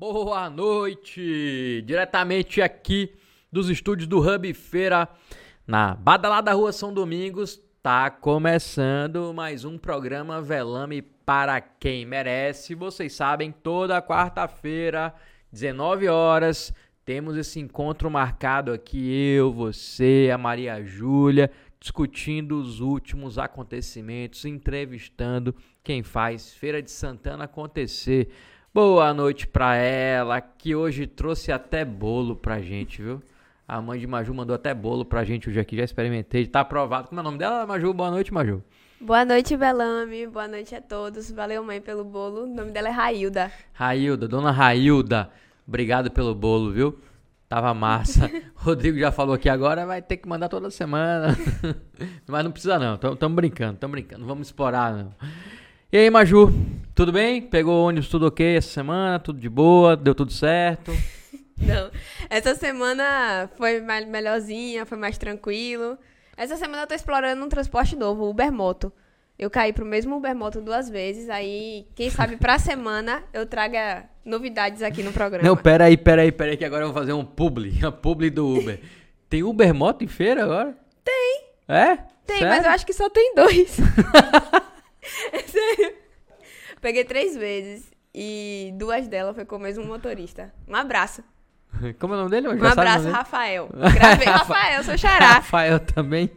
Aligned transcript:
Boa 0.00 0.48
noite! 0.48 1.84
Diretamente 1.84 2.62
aqui 2.62 3.12
dos 3.52 3.68
estúdios 3.68 4.08
do 4.08 4.18
Hub 4.18 4.54
Feira, 4.54 5.06
na 5.66 5.94
Badalada 5.94 6.54
Rua 6.54 6.72
São 6.72 6.90
Domingos, 6.90 7.60
tá 7.82 8.10
começando 8.10 9.34
mais 9.34 9.62
um 9.66 9.76
programa 9.76 10.40
Velame 10.40 11.02
para 11.02 11.60
quem 11.60 12.06
merece. 12.06 12.74
Vocês 12.74 13.12
sabem, 13.12 13.52
toda 13.52 14.00
quarta-feira, 14.00 15.14
19 15.52 16.08
horas, 16.08 16.72
temos 17.04 17.36
esse 17.36 17.60
encontro 17.60 18.10
marcado 18.10 18.72
aqui, 18.72 19.34
eu, 19.36 19.52
você, 19.52 20.30
a 20.32 20.38
Maria 20.38 20.82
Júlia, 20.82 21.50
discutindo 21.78 22.58
os 22.58 22.80
últimos 22.80 23.36
acontecimentos, 23.36 24.46
entrevistando 24.46 25.54
quem 25.84 26.02
faz 26.02 26.54
Feira 26.54 26.80
de 26.80 26.90
Santana 26.90 27.44
acontecer. 27.44 28.30
Boa 28.72 29.12
noite 29.12 29.48
pra 29.48 29.74
ela, 29.74 30.40
que 30.40 30.76
hoje 30.76 31.04
trouxe 31.04 31.50
até 31.50 31.84
bolo 31.84 32.36
pra 32.36 32.60
gente, 32.60 33.02
viu? 33.02 33.20
A 33.66 33.80
mãe 33.80 33.98
de 33.98 34.06
Maju 34.06 34.32
mandou 34.32 34.54
até 34.54 34.72
bolo 34.72 35.04
pra 35.04 35.24
gente 35.24 35.50
hoje 35.50 35.58
aqui, 35.58 35.76
já 35.76 35.82
experimentei, 35.82 36.46
tá 36.46 36.60
aprovado. 36.60 37.08
Como 37.08 37.18
é 37.18 37.22
o 37.22 37.24
nome 37.24 37.36
dela, 37.36 37.66
Maju? 37.66 37.92
Boa 37.92 38.12
noite, 38.12 38.32
Maju. 38.32 38.62
Boa 39.00 39.24
noite, 39.24 39.56
Belame. 39.56 40.24
Boa 40.28 40.46
noite 40.46 40.72
a 40.76 40.80
todos. 40.80 41.32
Valeu, 41.32 41.64
mãe, 41.64 41.80
pelo 41.80 42.04
bolo. 42.04 42.44
O 42.44 42.46
nome 42.46 42.70
dela 42.70 42.86
é 42.86 42.92
Railda. 42.92 43.50
Railda, 43.72 44.28
dona 44.28 44.52
Railda, 44.52 45.28
obrigado 45.66 46.08
pelo 46.08 46.32
bolo, 46.32 46.70
viu? 46.70 46.96
Tava 47.48 47.74
massa. 47.74 48.30
Rodrigo 48.54 49.00
já 49.00 49.10
falou 49.10 49.34
aqui 49.34 49.48
agora, 49.48 49.84
vai 49.84 50.00
ter 50.00 50.18
que 50.18 50.28
mandar 50.28 50.48
toda 50.48 50.70
semana. 50.70 51.36
Mas 52.24 52.44
não 52.44 52.52
precisa 52.52 52.78
não, 52.78 52.96
tamo 52.96 53.34
brincando, 53.34 53.78
tamo 53.78 53.90
brincando, 53.90 54.20
não 54.20 54.28
vamos 54.28 54.46
explorar 54.46 54.94
não. 54.94 55.12
E 55.92 55.98
aí, 55.98 56.08
Maju, 56.08 56.54
tudo 56.94 57.10
bem? 57.10 57.42
Pegou 57.42 57.88
ônibus 57.88 58.08
tudo 58.08 58.28
ok 58.28 58.56
essa 58.56 58.68
semana? 58.68 59.18
Tudo 59.18 59.40
de 59.40 59.48
boa? 59.48 59.96
Deu 59.96 60.14
tudo 60.14 60.32
certo? 60.32 60.92
Não, 61.58 61.90
essa 62.30 62.54
semana 62.54 63.50
foi 63.56 63.80
mais 63.80 64.06
melhorzinha, 64.06 64.86
foi 64.86 64.96
mais 64.96 65.18
tranquilo. 65.18 65.98
Essa 66.36 66.56
semana 66.56 66.84
eu 66.84 66.86
tô 66.86 66.94
explorando 66.94 67.44
um 67.44 67.48
transporte 67.48 67.96
novo, 67.96 68.22
o 68.22 68.30
Uber 68.30 68.52
Moto. 68.52 68.92
Eu 69.36 69.50
caí 69.50 69.72
pro 69.72 69.84
mesmo 69.84 70.16
Uber 70.16 70.32
Moto 70.32 70.60
duas 70.60 70.88
vezes, 70.88 71.28
aí, 71.28 71.88
quem 71.96 72.08
sabe 72.08 72.36
pra 72.36 72.56
semana 72.60 73.24
eu 73.32 73.44
traga 73.44 74.04
novidades 74.24 74.82
aqui 74.82 75.02
no 75.02 75.12
programa. 75.12 75.48
Não, 75.48 75.56
pera 75.56 75.86
aí, 75.86 75.96
pera 75.96 76.22
aí, 76.22 76.30
pera 76.30 76.52
aí, 76.52 76.56
que 76.56 76.64
agora 76.64 76.84
eu 76.84 76.92
vou 76.92 77.00
fazer 77.00 77.14
um 77.14 77.24
publi, 77.24 77.76
uma 77.82 77.90
publi 77.90 78.30
do 78.30 78.46
Uber. 78.46 78.80
Tem 79.28 79.42
Uber 79.42 79.74
Moto 79.74 80.04
em 80.04 80.08
feira 80.08 80.44
agora? 80.44 80.72
Tem. 81.02 81.46
É? 81.66 81.96
Tem, 82.24 82.38
Sério? 82.38 82.48
mas 82.48 82.64
eu 82.64 82.70
acho 82.70 82.86
que 82.86 82.92
só 82.92 83.10
tem 83.10 83.34
dois. 83.34 83.76
É 85.32 85.38
sério. 85.46 85.94
Peguei 86.80 87.04
três 87.04 87.36
vezes 87.36 87.90
e 88.14 88.72
duas 88.76 89.06
delas 89.08 89.34
foi 89.34 89.44
com 89.44 89.56
o 89.56 89.60
mesmo 89.60 89.84
motorista. 89.84 90.52
Um 90.66 90.74
abraço. 90.74 91.22
Como 91.98 92.14
é 92.14 92.16
o 92.16 92.20
nome 92.20 92.30
dele? 92.30 92.48
Um 92.48 92.66
abraço, 92.66 93.08
Rafael. 93.08 93.68
Gravei 93.94 94.26
Rafael, 94.28 94.82
seu 94.82 94.98
xará. 94.98 95.34
Rafael 95.34 95.78
também. 95.80 96.30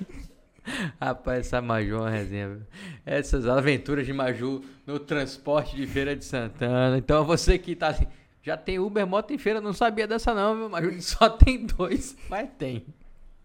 Rapaz, 1.01 1.39
essa 1.47 1.61
Maju 1.61 1.95
é 1.95 1.99
uma 1.99 2.09
resenha. 2.09 2.49
viu? 2.49 2.61
Essas 3.05 3.47
aventuras 3.47 4.05
de 4.05 4.13
Maju 4.13 4.63
no 4.85 4.99
transporte 4.99 5.75
de 5.75 5.85
Feira 5.87 6.15
de 6.15 6.23
Santana. 6.23 6.97
Então 6.97 7.25
você 7.25 7.57
que 7.57 7.75
tá 7.75 7.87
assim, 7.87 8.07
já 8.41 8.55
tem 8.55 8.79
Uber 8.79 9.05
Moto 9.05 9.31
em 9.33 9.37
feira, 9.37 9.59
não 9.59 9.73
sabia 9.73 10.07
dessa 10.07 10.33
não, 10.33 10.55
viu? 10.55 10.69
Maju 10.69 11.01
só 11.01 11.29
tem 11.29 11.65
dois, 11.65 12.15
mas 12.29 12.47
tem. 12.57 12.85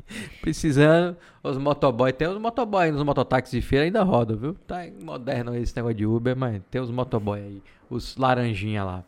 Precisando, 0.41 1.17
os 1.43 1.59
motoboy, 1.59 2.13
tem 2.13 2.29
os 2.29 2.39
motoboy 2.39 2.91
nos 2.91 3.03
mototáxis 3.03 3.53
de 3.53 3.63
feira 3.67 3.85
ainda 3.85 4.03
rodam, 4.03 4.37
viu? 4.37 4.55
Tá 4.67 4.87
moderno 5.03 5.55
esse 5.57 5.75
negócio 5.77 5.97
de 5.97 6.07
Uber, 6.07 6.37
mas 6.37 6.61
tem 6.71 6.81
os 6.81 6.91
motoboy 6.91 7.41
aí, 7.41 7.63
os 7.91 8.17
laranjinha 8.17 8.85
lá. 8.85 9.05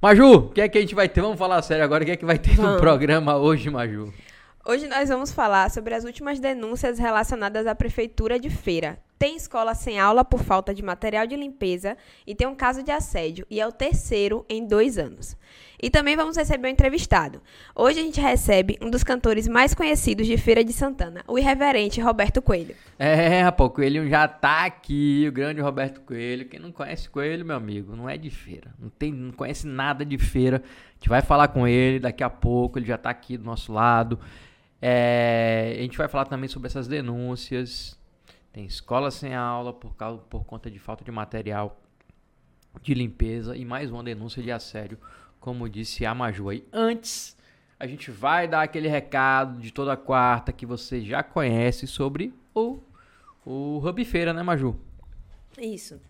Maju, 0.00 0.34
o 0.34 0.50
que 0.50 0.60
é 0.60 0.68
que 0.68 0.78
a 0.78 0.80
gente 0.80 0.94
vai 0.94 1.08
ter? 1.08 1.20
Vamos 1.20 1.38
falar 1.38 1.60
sério 1.62 1.82
agora, 1.82 2.02
o 2.02 2.06
que 2.06 2.12
é 2.12 2.16
que 2.16 2.24
vai 2.24 2.38
ter 2.38 2.56
no 2.56 2.62
Vamos. 2.62 2.80
programa 2.80 3.36
hoje, 3.36 3.70
Maju? 3.70 4.12
Hoje 4.64 4.86
nós 4.88 5.08
vamos 5.08 5.32
falar 5.32 5.70
sobre 5.70 5.94
as 5.94 6.04
últimas 6.04 6.38
denúncias 6.40 6.98
relacionadas 6.98 7.66
à 7.66 7.74
prefeitura 7.74 8.38
de 8.38 8.50
Feira. 8.50 8.98
Tem 9.18 9.34
escola 9.34 9.74
sem 9.74 9.98
aula 9.98 10.24
por 10.24 10.42
falta 10.42 10.74
de 10.74 10.82
material 10.82 11.26
de 11.26 11.36
limpeza 11.36 11.96
e 12.26 12.34
tem 12.34 12.46
um 12.46 12.54
caso 12.54 12.82
de 12.82 12.90
assédio, 12.90 13.46
e 13.50 13.60
é 13.60 13.66
o 13.66 13.72
terceiro 13.72 14.44
em 14.48 14.66
dois 14.66 14.98
anos. 14.98 15.36
E 15.80 15.88
também 15.88 16.16
vamos 16.16 16.36
receber 16.36 16.68
um 16.68 16.70
entrevistado. 16.70 17.40
Hoje 17.74 18.00
a 18.00 18.02
gente 18.02 18.20
recebe 18.20 18.78
um 18.80 18.90
dos 18.90 19.02
cantores 19.02 19.48
mais 19.48 19.74
conhecidos 19.74 20.26
de 20.26 20.36
Feira 20.36 20.62
de 20.62 20.72
Santana, 20.72 21.22
o 21.26 21.38
irreverente 21.38 22.00
Roberto 22.00 22.42
Coelho. 22.42 22.74
É, 22.98 23.42
rapaz, 23.42 23.70
o 23.70 23.72
Coelho 23.72 24.08
já 24.08 24.26
tá 24.28 24.64
aqui, 24.64 25.26
o 25.28 25.32
grande 25.32 25.60
Roberto 25.60 26.00
Coelho. 26.02 26.46
Quem 26.46 26.60
não 26.60 26.72
conhece 26.72 27.08
Coelho, 27.08 27.44
meu 27.44 27.56
amigo, 27.56 27.96
não 27.96 28.08
é 28.08 28.16
de 28.16 28.30
feira. 28.30 28.74
Não, 28.78 28.90
tem, 28.90 29.12
não 29.12 29.32
conhece 29.32 29.66
nada 29.66 30.04
de 30.04 30.18
feira. 30.18 30.62
A 30.64 30.94
gente 30.94 31.08
vai 31.08 31.22
falar 31.22 31.48
com 31.48 31.66
ele 31.66 31.98
daqui 31.98 32.24
a 32.24 32.30
pouco, 32.30 32.78
ele 32.78 32.86
já 32.86 32.98
tá 32.98 33.10
aqui 33.10 33.36
do 33.36 33.44
nosso 33.44 33.72
lado. 33.72 34.18
É, 34.80 35.76
a 35.78 35.82
gente 35.82 35.96
vai 35.96 36.08
falar 36.08 36.26
também 36.26 36.48
sobre 36.48 36.68
essas 36.68 36.86
denúncias. 36.86 37.98
Tem 38.56 38.64
escola 38.64 39.10
sem 39.10 39.34
aula 39.34 39.70
por, 39.70 39.94
causa, 39.94 40.22
por 40.30 40.46
conta 40.46 40.70
de 40.70 40.78
falta 40.78 41.04
de 41.04 41.10
material 41.10 41.78
de 42.80 42.94
limpeza 42.94 43.54
e 43.54 43.66
mais 43.66 43.90
uma 43.90 44.02
denúncia 44.02 44.42
de 44.42 44.50
assédio, 44.50 44.96
como 45.38 45.68
disse 45.68 46.06
a 46.06 46.14
Maju 46.14 46.48
aí. 46.48 46.66
Antes, 46.72 47.36
a 47.78 47.86
gente 47.86 48.10
vai 48.10 48.48
dar 48.48 48.62
aquele 48.62 48.88
recado 48.88 49.60
de 49.60 49.70
toda 49.70 49.94
quarta 49.94 50.54
que 50.54 50.64
você 50.64 51.02
já 51.02 51.22
conhece 51.22 51.86
sobre 51.86 52.32
o, 52.54 52.78
o 53.44 53.78
Hub 53.86 54.02
Feira, 54.06 54.32
né, 54.32 54.42
Maju? 54.42 54.74
Isso. 55.58 56.00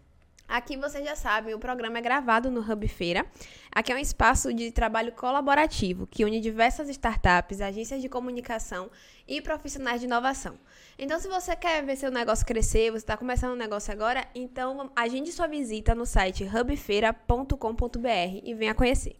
Aqui 0.48 0.76
vocês 0.76 1.04
já 1.04 1.16
sabem, 1.16 1.54
o 1.54 1.58
programa 1.58 1.98
é 1.98 2.00
gravado 2.00 2.50
no 2.50 2.60
Hub 2.60 2.86
Feira. 2.86 3.26
Aqui 3.74 3.92
é 3.92 3.96
um 3.96 3.98
espaço 3.98 4.54
de 4.54 4.70
trabalho 4.70 5.10
colaborativo 5.10 6.06
que 6.06 6.24
une 6.24 6.40
diversas 6.40 6.88
startups, 6.88 7.60
agências 7.60 8.00
de 8.00 8.08
comunicação 8.08 8.88
e 9.26 9.40
profissionais 9.40 10.00
de 10.00 10.06
inovação. 10.06 10.56
Então, 10.96 11.18
se 11.18 11.26
você 11.26 11.56
quer 11.56 11.84
ver 11.84 11.96
seu 11.96 12.12
negócio 12.12 12.46
crescer, 12.46 12.90
você 12.90 12.98
está 12.98 13.16
começando 13.16 13.54
um 13.54 13.56
negócio 13.56 13.92
agora, 13.92 14.24
então 14.34 14.90
agende 14.94 15.32
sua 15.32 15.48
visita 15.48 15.94
no 15.96 16.06
site 16.06 16.44
hubfeira.com.br 16.44 18.40
e 18.44 18.54
venha 18.54 18.74
conhecer. 18.74 19.16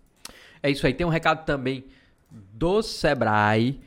É 0.63 0.71
isso 0.71 0.87
aí. 0.87 0.95
Tem 0.95 1.05
um 1.05 1.11
recado 1.11 1.45
também 1.45 1.85
do 2.31 2.83
Sebrae. 2.83 3.81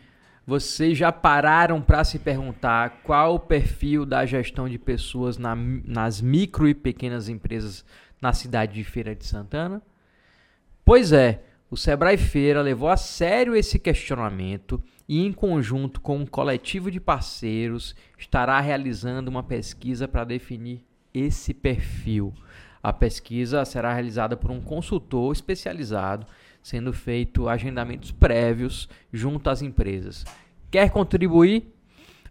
Vocês 0.50 0.98
já 0.98 1.12
pararam 1.12 1.80
para 1.80 2.04
se 2.04 2.18
perguntar 2.18 3.02
qual 3.04 3.36
o 3.36 3.40
perfil 3.40 4.04
da 4.04 4.26
gestão 4.26 4.68
de 4.68 4.80
pessoas 4.80 5.38
na- 5.38 5.56
nas 5.56 6.22
micro 6.22 6.68
e 6.68 6.74
pequenas 6.74 7.30
empresas 7.30 7.86
na 8.20 8.34
cidade 8.34 8.74
de 8.74 8.84
Feira 8.84 9.16
de 9.16 9.24
Santana? 9.28 9.80
Pois 10.84 11.12
é, 11.12 11.44
o 11.70 11.78
Sebrae 11.78 12.18
Feira 12.18 12.64
levou 12.64 12.90
a 12.90 12.98
sério 12.98 13.56
esse 13.56 13.78
questionamento 13.78 14.82
e, 15.08 15.24
em 15.24 15.32
conjunto 15.32 16.02
com 16.02 16.18
um 16.18 16.26
coletivo 16.26 16.90
de 16.90 17.00
parceiros, 17.00 17.96
estará 18.18 18.60
realizando 18.60 19.30
uma 19.30 19.44
pesquisa 19.44 20.08
para 20.08 20.24
definir 20.24 20.84
esse 21.14 21.54
perfil. 21.54 22.34
A 22.81 22.92
pesquisa 22.92 23.64
será 23.66 23.94
realizada 23.94 24.36
por 24.36 24.50
um 24.50 24.62
consultor 24.62 25.31
especializado, 25.31 26.26
sendo 26.62 26.94
feito 26.94 27.50
agendamentos 27.50 28.12
prévios 28.12 28.88
junto 29.12 29.50
às 29.50 29.62
empresas. 29.62 30.25
Quer 30.70 30.92
contribuir 30.92 31.74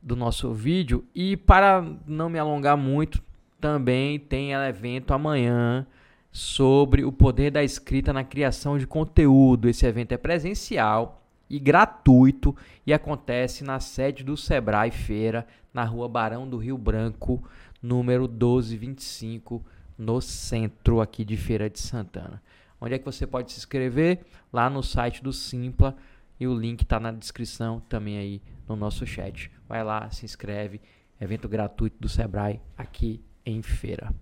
do 0.00 0.14
nosso 0.14 0.52
vídeo. 0.52 1.04
E 1.14 1.36
para 1.36 1.84
não 2.06 2.30
me 2.30 2.38
alongar 2.38 2.76
muito, 2.76 3.20
também 3.60 4.18
tem 4.18 4.52
evento 4.52 5.12
amanhã 5.12 5.86
sobre 6.30 7.04
o 7.04 7.10
poder 7.10 7.50
da 7.50 7.64
escrita 7.64 8.12
na 8.12 8.22
criação 8.22 8.78
de 8.78 8.86
conteúdo. 8.86 9.68
Esse 9.68 9.84
evento 9.86 10.12
é 10.12 10.16
presencial 10.16 11.27
e 11.48 11.58
gratuito 11.58 12.54
e 12.86 12.92
acontece 12.92 13.64
na 13.64 13.80
sede 13.80 14.22
do 14.22 14.36
Sebrae 14.36 14.90
Feira, 14.90 15.46
na 15.72 15.84
rua 15.84 16.08
Barão 16.08 16.48
do 16.48 16.56
Rio 16.56 16.76
Branco, 16.76 17.42
número 17.82 18.28
1225, 18.28 19.64
no 19.96 20.20
centro 20.20 21.00
aqui 21.00 21.24
de 21.24 21.36
Feira 21.36 21.68
de 21.68 21.78
Santana. 21.78 22.42
Onde 22.80 22.94
é 22.94 22.98
que 22.98 23.04
você 23.04 23.26
pode 23.26 23.52
se 23.52 23.58
inscrever? 23.58 24.20
Lá 24.52 24.70
no 24.70 24.82
site 24.82 25.22
do 25.22 25.32
Simpla 25.32 25.96
e 26.38 26.46
o 26.46 26.54
link 26.54 26.82
está 26.82 27.00
na 27.00 27.10
descrição 27.10 27.80
também 27.88 28.18
aí 28.18 28.42
no 28.68 28.76
nosso 28.76 29.06
chat. 29.06 29.50
Vai 29.68 29.82
lá, 29.82 30.08
se 30.10 30.24
inscreve. 30.24 30.80
Evento 31.20 31.48
gratuito 31.48 31.96
do 31.98 32.08
Sebrae 32.08 32.60
aqui 32.76 33.20
em 33.44 33.60
Feira. 33.60 34.14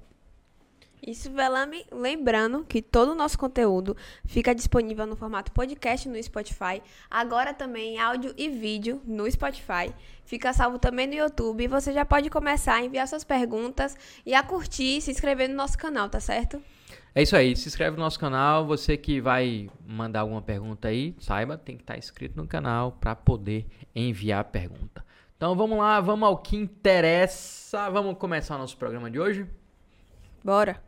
Isso, 1.07 1.31
Velame, 1.31 1.87
lembrando 1.93 2.65
que 2.65 2.83
todo 2.83 3.13
o 3.13 3.15
nosso 3.15 3.39
conteúdo 3.39 3.97
fica 4.25 4.53
disponível 4.53 5.07
no 5.07 5.15
formato 5.15 5.53
podcast 5.53 6.09
no 6.09 6.21
Spotify, 6.21 6.83
agora 7.09 7.55
também 7.55 7.97
áudio 7.97 8.35
e 8.37 8.49
vídeo 8.49 9.01
no 9.05 9.31
Spotify. 9.31 9.95
Fica 10.25 10.53
salvo 10.53 10.81
também 10.81 11.07
no 11.07 11.15
YouTube 11.15 11.63
e 11.63 11.69
você 11.69 11.93
já 11.93 12.05
pode 12.05 12.29
começar 12.29 12.75
a 12.75 12.85
enviar 12.85 13.07
suas 13.07 13.23
perguntas 13.23 13.97
e 14.27 14.35
a 14.35 14.43
curtir 14.43 14.97
e 14.97 15.01
se 15.01 15.13
inscrever 15.13 15.49
no 15.49 15.55
nosso 15.55 15.79
canal, 15.79 16.09
tá 16.09 16.19
certo? 16.19 16.61
É 17.15 17.23
isso 17.23 17.37
aí, 17.37 17.55
se 17.55 17.69
inscreve 17.69 17.97
no 17.97 18.03
nosso 18.03 18.19
canal. 18.19 18.67
Você 18.67 18.97
que 18.97 19.21
vai 19.21 19.71
mandar 19.87 20.23
alguma 20.23 20.43
pergunta 20.43 20.89
aí, 20.89 21.15
saiba, 21.21 21.57
tem 21.57 21.77
que 21.77 21.85
estar 21.85 21.97
inscrito 21.97 22.37
no 22.37 22.49
canal 22.49 22.91
para 22.91 23.15
poder 23.15 23.65
enviar 23.95 24.41
a 24.41 24.45
pergunta. 24.45 25.05
Então 25.37 25.55
vamos 25.55 25.79
lá, 25.79 26.01
vamos 26.01 26.27
ao 26.27 26.39
que 26.39 26.57
interessa. 26.57 27.89
Vamos 27.91 28.19
começar 28.19 28.57
o 28.57 28.59
nosso 28.59 28.77
programa 28.77 29.09
de 29.09 29.21
hoje? 29.21 29.47
Bora. 30.47 30.81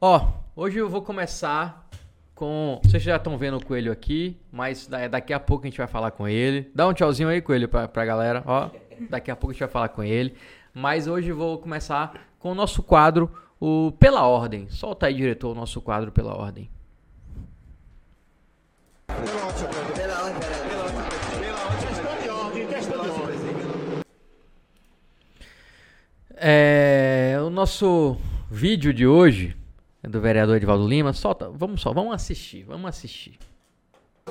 Ó, 0.00 0.28
hoje 0.54 0.78
eu 0.78 0.88
vou 0.88 1.02
começar 1.02 1.88
com. 2.36 2.80
Vocês 2.84 3.02
já 3.02 3.16
estão 3.16 3.36
vendo 3.36 3.56
o 3.56 3.66
coelho 3.66 3.90
aqui, 3.90 4.40
mas 4.52 4.86
daqui 4.86 5.32
a 5.32 5.40
pouco 5.40 5.64
a 5.64 5.68
gente 5.68 5.78
vai 5.78 5.88
falar 5.88 6.12
com 6.12 6.28
ele. 6.28 6.70
Dá 6.72 6.86
um 6.86 6.92
tchauzinho 6.92 7.28
aí, 7.28 7.42
coelho, 7.42 7.68
pra, 7.68 7.88
pra 7.88 8.04
galera. 8.04 8.44
Ó, 8.46 8.70
daqui 9.10 9.28
a 9.28 9.34
pouco 9.34 9.50
a 9.50 9.54
gente 9.54 9.58
vai 9.58 9.68
falar 9.68 9.88
com 9.88 10.04
ele. 10.04 10.36
Mas 10.72 11.08
hoje 11.08 11.30
eu 11.30 11.36
vou 11.36 11.58
começar 11.58 12.28
com 12.38 12.52
o 12.52 12.54
nosso 12.54 12.80
quadro, 12.80 13.28
o 13.58 13.90
Pela 13.98 14.22
Ordem. 14.22 14.68
Solta 14.70 15.06
aí, 15.06 15.14
diretor, 15.14 15.50
o 15.50 15.54
nosso 15.56 15.80
quadro 15.80 16.12
Pela 16.12 16.36
Ordem. 16.36 16.70
Pela 19.08 20.22
ordem, 20.22 20.46
É, 26.38 27.36
o 27.42 27.50
nosso 27.50 28.16
vídeo 28.50 28.92
de 28.92 29.06
hoje 29.06 29.56
é 30.02 30.08
do 30.08 30.20
vereador 30.20 30.56
Edvaldo 30.56 30.86
Lima. 30.86 31.12
Solta, 31.12 31.50
vamos 31.52 31.80
só, 31.80 31.92
vamos 31.92 32.14
assistir, 32.14 32.64
vamos 32.64 32.88
assistir. 32.88 33.38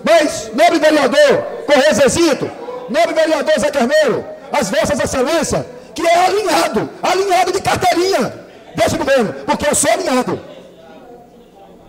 Mas, 0.03 0.51
nobre 0.53 0.79
vereador 0.79 1.43
Correia 1.65 1.93
Zezito, 1.93 2.49
nobre 2.89 3.13
vereador 3.13 3.59
Zé 3.59 3.71
Carneiro, 3.71 4.25
as 4.51 4.69
vossas 4.69 4.99
excelências, 4.99 5.65
que 5.93 6.05
é 6.05 6.25
alinhado, 6.25 6.89
alinhado 7.01 7.51
de 7.51 7.61
carteirinha 7.61 8.33
desse 8.75 8.97
governo, 8.97 9.33
porque 9.45 9.67
eu 9.67 9.75
sou 9.75 9.91
alinhado. 9.91 10.39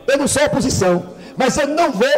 Eu 0.07 0.19
não 0.19 0.29
sou 0.29 0.45
oposição, 0.45 1.17
mas 1.37 1.57
eu 1.59 1.67
não 1.67 1.91
vou 1.91 2.09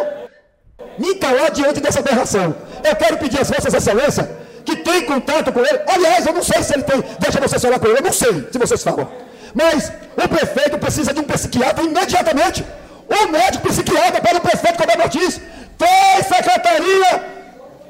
me 0.99 1.15
calar 1.15 1.49
diante 1.49 1.79
dessa 1.79 1.99
aberração. 1.99 2.55
Eu 2.83 2.95
quero 2.95 3.17
pedir 3.17 3.41
às 3.41 3.49
vossas 3.49 3.73
excelências 3.73 4.27
que 4.63 4.75
tem 4.75 5.05
contato 5.05 5.51
com 5.51 5.59
ele. 5.59 5.79
Aliás, 5.87 6.25
eu 6.27 6.33
não 6.33 6.43
sei 6.43 6.61
se 6.61 6.73
ele 6.73 6.83
tem. 6.83 7.01
Deixa 7.19 7.39
você 7.39 7.59
falar 7.59 7.79
com 7.79 7.87
ele, 7.87 7.97
eu 7.97 8.03
não 8.03 8.13
sei 8.13 8.47
se 8.51 8.59
vocês 8.59 8.83
falam. 8.83 9.09
Mas 9.53 9.91
o 10.15 10.27
prefeito 10.27 10.77
precisa 10.77 11.13
de 11.13 11.19
um 11.19 11.23
psiquiatra 11.23 11.83
imediatamente. 11.83 12.65
O 13.07 13.27
médico 13.31 13.67
psiquiatra 13.67 14.21
para 14.21 14.37
o 14.37 14.41
prefeito 14.41 14.77
Cobra 14.77 15.03
Ortiz. 15.03 15.41
Tem 15.77 16.23
secretaria 16.23 17.39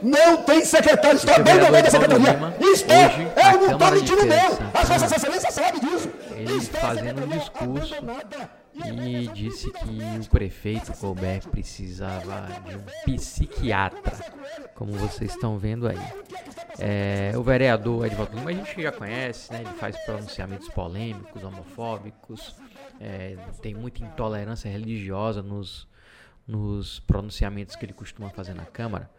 não 0.01 0.37
tem 0.43 0.63
secretário, 0.63 1.17
está 1.17 1.35
abandonando 1.35 1.87
a 1.87 1.91
secretaria. 1.91 2.53
Estou, 2.59 2.95
eu 2.95 3.59
não 3.59 3.71
estou 3.73 3.91
mentindo, 3.91 4.25
não. 4.25 4.71
As 4.73 4.87
vossas 4.87 5.11
excelências 5.11 5.53
sabem 5.53 5.81
disso. 5.81 6.09
Ele 6.35 6.61
fazendo 6.61 7.23
um 7.23 7.27
discurso 7.27 7.95
e 8.85 9.27
disse 9.27 9.71
que 9.71 10.01
o 10.21 10.29
prefeito 10.29 10.93
Colbert 10.93 11.47
precisava 11.49 12.47
de 12.65 12.75
um 12.77 13.15
psiquiatra, 13.17 14.13
como 14.73 14.93
vocês 14.93 15.31
estão 15.31 15.57
vendo 15.57 15.87
aí. 15.87 15.99
É, 16.81 17.37
o 17.37 17.43
vereador 17.43 18.05
Edvaldo 18.05 18.35
Lima 18.37 18.51
a 18.51 18.53
gente 18.53 18.81
já 18.81 18.91
conhece, 18.91 19.51
né? 19.51 19.61
ele 19.61 19.73
faz 19.73 19.97
pronunciamentos 20.05 20.69
polêmicos, 20.69 21.43
homofóbicos, 21.43 22.55
é, 22.99 23.35
tem 23.61 23.73
muita 23.73 24.03
intolerância 24.03 24.69
religiosa 24.69 25.41
nos, 25.41 25.87
nos 26.47 26.99
pronunciamentos 27.01 27.75
que 27.75 27.85
ele 27.85 27.93
costuma 27.93 28.29
fazer 28.29 28.53
na 28.53 28.65
Câmara, 28.65 29.09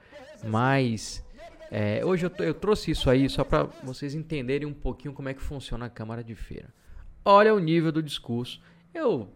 mas 0.42 1.24
é, 1.70 2.04
hoje 2.04 2.26
eu, 2.26 2.44
eu, 2.44 2.54
trouxe 2.54 2.90
isso 2.90 3.10
aí 3.10 3.28
só 3.28 3.44
para 3.44 3.64
vocês 3.82 4.14
entenderem 4.14 4.66
um 4.66 4.74
pouquinho 4.74 5.12
como 5.12 5.28
é 5.28 5.34
que 5.34 5.42
funciona 5.42 5.86
a 5.86 5.90
Câmara 5.90 6.24
de 6.24 6.34
Feira. 6.34 6.72
Olha 7.24 7.54
o 7.54 7.58
nível 7.58 7.92
do 7.92 8.02
discurso. 8.02 8.60
Eu 8.94 9.28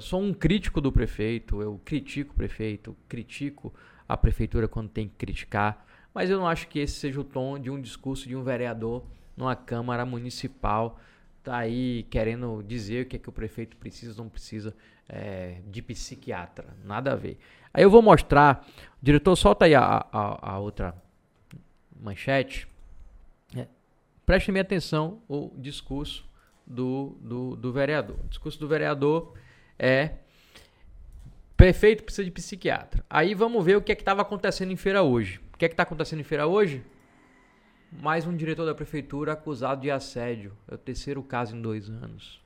sou 0.00 0.22
um 0.22 0.32
crítico 0.32 0.80
do 0.80 0.90
prefeito, 0.90 1.60
eu 1.60 1.80
critico 1.84 2.32
o 2.32 2.36
prefeito, 2.36 2.96
critico 3.08 3.72
a 4.08 4.16
prefeitura 4.16 4.66
quando 4.66 4.88
tem 4.88 5.08
que 5.08 5.14
criticar, 5.14 5.86
mas 6.14 6.30
eu 6.30 6.38
não 6.38 6.46
acho 6.46 6.68
que 6.68 6.78
esse 6.78 6.94
seja 6.94 7.20
o 7.20 7.24
tom 7.24 7.58
de 7.58 7.70
um 7.70 7.80
discurso 7.80 8.28
de 8.28 8.36
um 8.36 8.42
vereador 8.42 9.04
numa 9.36 9.56
Câmara 9.56 10.04
Municipal, 10.04 10.98
tá 11.42 11.56
aí 11.56 12.04
querendo 12.04 12.62
dizer 12.62 13.04
o 13.04 13.08
que 13.08 13.16
é 13.16 13.18
que 13.18 13.28
o 13.28 13.32
prefeito 13.32 13.76
precisa 13.76 14.12
ou 14.12 14.24
não 14.24 14.30
precisa 14.30 14.74
é, 15.08 15.56
de 15.66 15.82
psiquiatra, 15.82 16.76
nada 16.84 17.12
a 17.12 17.16
ver. 17.16 17.38
Aí 17.72 17.82
eu 17.82 17.90
vou 17.90 18.02
mostrar, 18.02 18.66
diretor, 19.00 19.34
solta 19.36 19.64
aí 19.64 19.74
a, 19.74 20.06
a, 20.12 20.52
a 20.52 20.58
outra 20.58 20.94
manchete, 22.00 22.68
é, 23.56 23.66
preste 24.26 24.52
minha 24.52 24.62
atenção 24.62 25.20
o 25.28 25.50
discurso 25.56 26.24
do, 26.66 27.16
do, 27.20 27.56
do 27.56 27.72
vereador. 27.72 28.16
O 28.24 28.28
discurso 28.28 28.58
do 28.58 28.68
vereador 28.68 29.34
é 29.78 30.12
prefeito 31.56 32.02
precisa 32.02 32.24
de 32.24 32.30
psiquiatra. 32.30 33.04
Aí 33.08 33.34
vamos 33.34 33.64
ver 33.64 33.76
o 33.76 33.82
que 33.82 33.92
é 33.92 33.94
que 33.94 34.02
estava 34.02 34.22
acontecendo 34.22 34.72
em 34.72 34.76
feira 34.76 35.02
hoje. 35.02 35.40
Que 35.62 35.66
é 35.66 35.68
que 35.68 35.74
está 35.74 35.84
acontecendo 35.84 36.18
em 36.18 36.24
feira 36.24 36.44
hoje? 36.44 36.82
Mais 37.92 38.26
um 38.26 38.36
diretor 38.36 38.66
da 38.66 38.74
prefeitura 38.74 39.34
acusado 39.34 39.82
de 39.82 39.92
assédio. 39.92 40.52
É 40.66 40.74
o 40.74 40.76
terceiro 40.76 41.22
caso 41.22 41.54
em 41.54 41.62
dois 41.62 41.88
anos. 41.88 42.42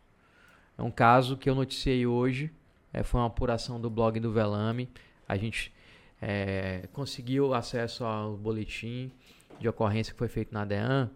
É 0.76 0.82
um 0.82 0.90
caso 0.90 1.34
que 1.34 1.48
eu 1.48 1.54
noticiei 1.54 2.06
hoje. 2.06 2.52
É, 2.92 3.02
foi 3.02 3.18
uma 3.18 3.28
apuração 3.28 3.80
do 3.80 3.88
blog 3.88 4.20
do 4.20 4.30
Velame. 4.30 4.86
A 5.26 5.34
gente 5.34 5.72
é, 6.20 6.90
conseguiu 6.92 7.54
acesso 7.54 8.04
ao 8.04 8.36
boletim 8.36 9.10
de 9.58 9.66
ocorrência 9.66 10.12
que 10.12 10.18
foi 10.18 10.28
feito 10.28 10.52
na 10.52 10.66
DEAN. 10.66 11.10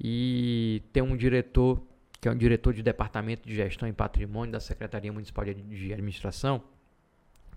E 0.00 0.82
tem 0.92 1.00
um 1.00 1.16
diretor 1.16 1.80
que 2.20 2.26
é 2.26 2.32
um 2.32 2.36
diretor 2.36 2.74
de 2.74 2.82
departamento 2.82 3.48
de 3.48 3.54
gestão 3.54 3.88
e 3.88 3.92
patrimônio 3.92 4.50
da 4.50 4.58
Secretaria 4.58 5.12
Municipal 5.12 5.44
de 5.44 5.92
Administração, 5.92 6.60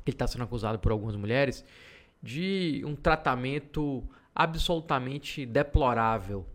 que 0.06 0.12
está 0.12 0.28
sendo 0.28 0.44
acusado 0.44 0.78
por 0.78 0.92
algumas 0.92 1.16
mulheres 1.16 1.66
de 2.22 2.84
um 2.86 2.96
tratamento 2.96 4.08
absolutamente 4.36 5.46
deplorável 5.46 6.46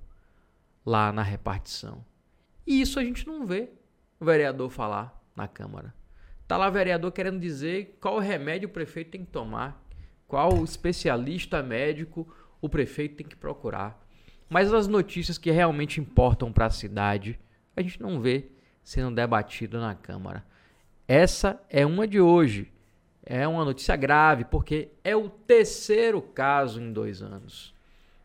lá 0.84 1.12
na 1.12 1.22
repartição. 1.22 2.05
E 2.66 2.81
isso 2.81 2.99
a 2.99 3.05
gente 3.05 3.26
não 3.26 3.46
vê 3.46 3.70
o 4.20 4.25
vereador 4.25 4.71
falar 4.71 5.23
na 5.35 5.49
Câmara. 5.49 5.94
Tá 6.47 6.56
lá 6.56 6.68
o 6.68 6.73
vereador 6.73 7.11
querendo 7.12 7.40
dizer 7.40 7.97
qual 8.00 8.18
remédio 8.18 8.68
o 8.68 8.73
prefeito 8.73 9.12
tem 9.12 9.25
que 9.25 9.30
tomar, 9.30 9.83
qual 10.26 10.62
especialista 10.62 11.62
médico 11.62 12.28
o 12.61 12.68
prefeito 12.68 13.16
tem 13.16 13.26
que 13.26 13.37
procurar. 13.37 14.02
Mas 14.49 14.73
as 14.73 14.87
notícias 14.87 15.38
que 15.38 15.50
realmente 15.50 16.00
importam 16.00 16.52
para 16.52 16.66
a 16.66 16.71
cidade, 16.71 17.38
a 17.75 17.83
gente 17.83 18.00
não 18.00 18.21
vê 18.21 18.50
sendo 18.83 19.14
debatido 19.14 19.80
na 19.80 19.94
Câmara. 19.94 20.44
Essa 21.09 21.61
é 21.68 21.85
uma 21.85 22.06
de 22.06 22.21
hoje. 22.21 22.71
É 23.25 23.49
uma 23.49 23.64
notícia 23.64 23.97
grave, 23.97 24.45
porque 24.45 24.88
é 25.02 25.16
o 25.16 25.28
terceiro 25.28 26.21
caso 26.21 26.81
em 26.81 26.93
dois 26.93 27.23
anos 27.23 27.75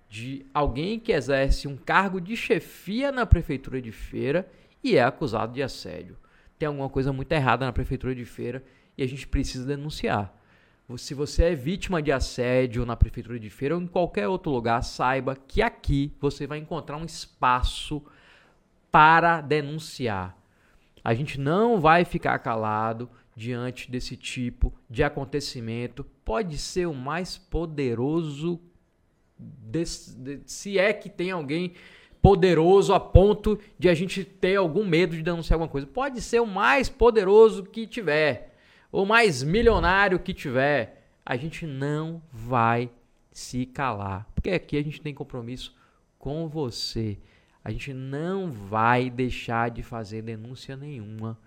de 0.09 0.43
alguém 0.51 0.99
que 0.99 1.11
exerce 1.11 1.67
um 1.67 1.77
cargo 1.77 2.19
de 2.19 2.35
chefia 2.35 3.11
na 3.11 3.27
prefeitura 3.27 3.79
de 3.79 3.91
Feira 3.91 4.49
e 4.83 4.97
é 4.97 5.03
acusado 5.03 5.53
de 5.53 5.61
assédio. 5.61 6.17
Tem 6.57 6.67
alguma 6.67 6.89
coisa 6.89 7.13
muito 7.13 7.31
errada 7.31 7.65
na 7.65 7.71
prefeitura 7.71 8.15
de 8.15 8.25
Feira 8.25 8.63
e 8.97 9.03
a 9.03 9.07
gente 9.07 9.27
precisa 9.27 9.65
denunciar. 9.65 10.35
Se 10.97 11.13
você 11.13 11.43
é 11.43 11.55
vítima 11.55 12.01
de 12.01 12.11
assédio 12.11 12.83
na 12.83 12.95
prefeitura 12.95 13.39
de 13.39 13.51
Feira 13.51 13.75
ou 13.75 13.81
em 13.81 13.85
qualquer 13.85 14.27
outro 14.27 14.51
lugar, 14.51 14.81
saiba 14.83 15.35
que 15.35 15.61
aqui 15.61 16.11
você 16.19 16.47
vai 16.47 16.57
encontrar 16.57 16.97
um 16.97 17.05
espaço 17.05 18.03
para 18.91 19.39
denunciar. 19.39 20.35
A 21.03 21.13
gente 21.13 21.39
não 21.39 21.79
vai 21.79 22.03
ficar 22.03 22.39
calado 22.39 23.07
diante 23.39 23.89
desse 23.89 24.17
tipo 24.17 24.73
de 24.89 25.01
acontecimento. 25.01 26.03
Pode 26.25 26.57
ser 26.57 26.87
o 26.87 26.93
mais 26.93 27.37
poderoso, 27.37 28.59
de, 29.37 29.85
se 30.45 30.77
é 30.77 30.91
que 30.91 31.09
tem 31.09 31.31
alguém 31.31 31.71
poderoso 32.21 32.93
a 32.93 32.99
ponto 32.99 33.57
de 33.79 33.87
a 33.87 33.93
gente 33.93 34.25
ter 34.25 34.57
algum 34.57 34.85
medo 34.85 35.15
de 35.15 35.21
denunciar 35.21 35.55
alguma 35.55 35.71
coisa. 35.71 35.87
Pode 35.87 36.21
ser 36.21 36.41
o 36.41 36.45
mais 36.45 36.89
poderoso 36.89 37.63
que 37.63 37.87
tiver, 37.87 38.57
o 38.91 39.05
mais 39.05 39.41
milionário 39.41 40.19
que 40.19 40.33
tiver. 40.33 41.07
A 41.25 41.37
gente 41.37 41.65
não 41.65 42.21
vai 42.29 42.91
se 43.31 43.65
calar, 43.65 44.27
porque 44.35 44.49
aqui 44.49 44.75
a 44.77 44.83
gente 44.83 44.99
tem 44.99 45.13
compromisso 45.13 45.73
com 46.17 46.49
você. 46.49 47.17
A 47.63 47.71
gente 47.71 47.93
não 47.93 48.51
vai 48.51 49.09
deixar 49.09 49.69
de 49.69 49.81
fazer 49.81 50.23
denúncia 50.23 50.75
nenhuma 50.75 51.39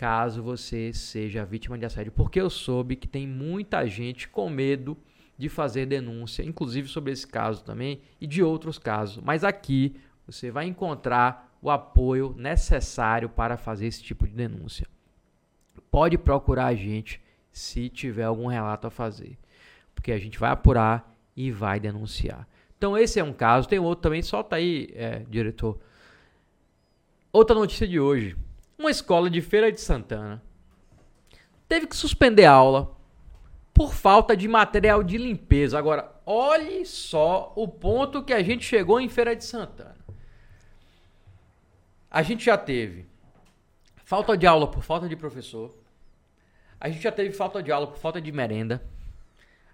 caso 0.00 0.42
você 0.42 0.94
seja 0.94 1.44
vítima 1.44 1.76
de 1.76 1.84
assédio, 1.84 2.10
porque 2.10 2.40
eu 2.40 2.48
soube 2.48 2.96
que 2.96 3.06
tem 3.06 3.26
muita 3.26 3.86
gente 3.86 4.26
com 4.26 4.48
medo 4.48 4.96
de 5.36 5.46
fazer 5.50 5.84
denúncia, 5.84 6.42
inclusive 6.42 6.88
sobre 6.88 7.12
esse 7.12 7.26
caso 7.26 7.62
também 7.62 8.00
e 8.18 8.26
de 8.26 8.42
outros 8.42 8.78
casos. 8.78 9.22
Mas 9.22 9.44
aqui 9.44 9.94
você 10.26 10.50
vai 10.50 10.64
encontrar 10.64 11.54
o 11.60 11.70
apoio 11.70 12.34
necessário 12.38 13.28
para 13.28 13.58
fazer 13.58 13.88
esse 13.88 14.02
tipo 14.02 14.26
de 14.26 14.32
denúncia. 14.32 14.86
Pode 15.90 16.16
procurar 16.16 16.68
a 16.68 16.74
gente 16.74 17.20
se 17.52 17.90
tiver 17.90 18.24
algum 18.24 18.46
relato 18.46 18.86
a 18.86 18.90
fazer, 18.90 19.36
porque 19.94 20.12
a 20.12 20.18
gente 20.18 20.38
vai 20.38 20.50
apurar 20.50 21.14
e 21.36 21.50
vai 21.50 21.78
denunciar. 21.78 22.48
Então 22.78 22.96
esse 22.96 23.20
é 23.20 23.24
um 23.24 23.34
caso. 23.34 23.68
Tem 23.68 23.78
outro 23.78 24.00
também. 24.00 24.22
Solta 24.22 24.56
aí, 24.56 24.88
é, 24.94 25.26
diretor. 25.28 25.78
Outra 27.30 27.54
notícia 27.54 27.86
de 27.86 28.00
hoje. 28.00 28.34
Uma 28.80 28.90
escola 28.90 29.28
de 29.28 29.42
Feira 29.42 29.70
de 29.70 29.78
Santana 29.78 30.42
teve 31.68 31.86
que 31.86 31.94
suspender 31.94 32.46
a 32.46 32.52
aula 32.52 32.96
por 33.74 33.92
falta 33.92 34.34
de 34.34 34.48
material 34.48 35.02
de 35.02 35.18
limpeza. 35.18 35.78
Agora, 35.78 36.10
olhe 36.24 36.86
só 36.86 37.52
o 37.54 37.68
ponto 37.68 38.24
que 38.24 38.32
a 38.32 38.42
gente 38.42 38.64
chegou 38.64 38.98
em 38.98 39.06
Feira 39.06 39.36
de 39.36 39.44
Santana. 39.44 39.98
A 42.10 42.22
gente 42.22 42.42
já 42.42 42.56
teve 42.56 43.06
falta 44.02 44.34
de 44.34 44.46
aula 44.46 44.66
por 44.66 44.82
falta 44.82 45.06
de 45.06 45.14
professor. 45.14 45.74
A 46.80 46.88
gente 46.88 47.02
já 47.02 47.12
teve 47.12 47.34
falta 47.34 47.62
de 47.62 47.70
aula 47.70 47.86
por 47.86 47.98
falta 47.98 48.18
de 48.18 48.32
merenda. 48.32 48.82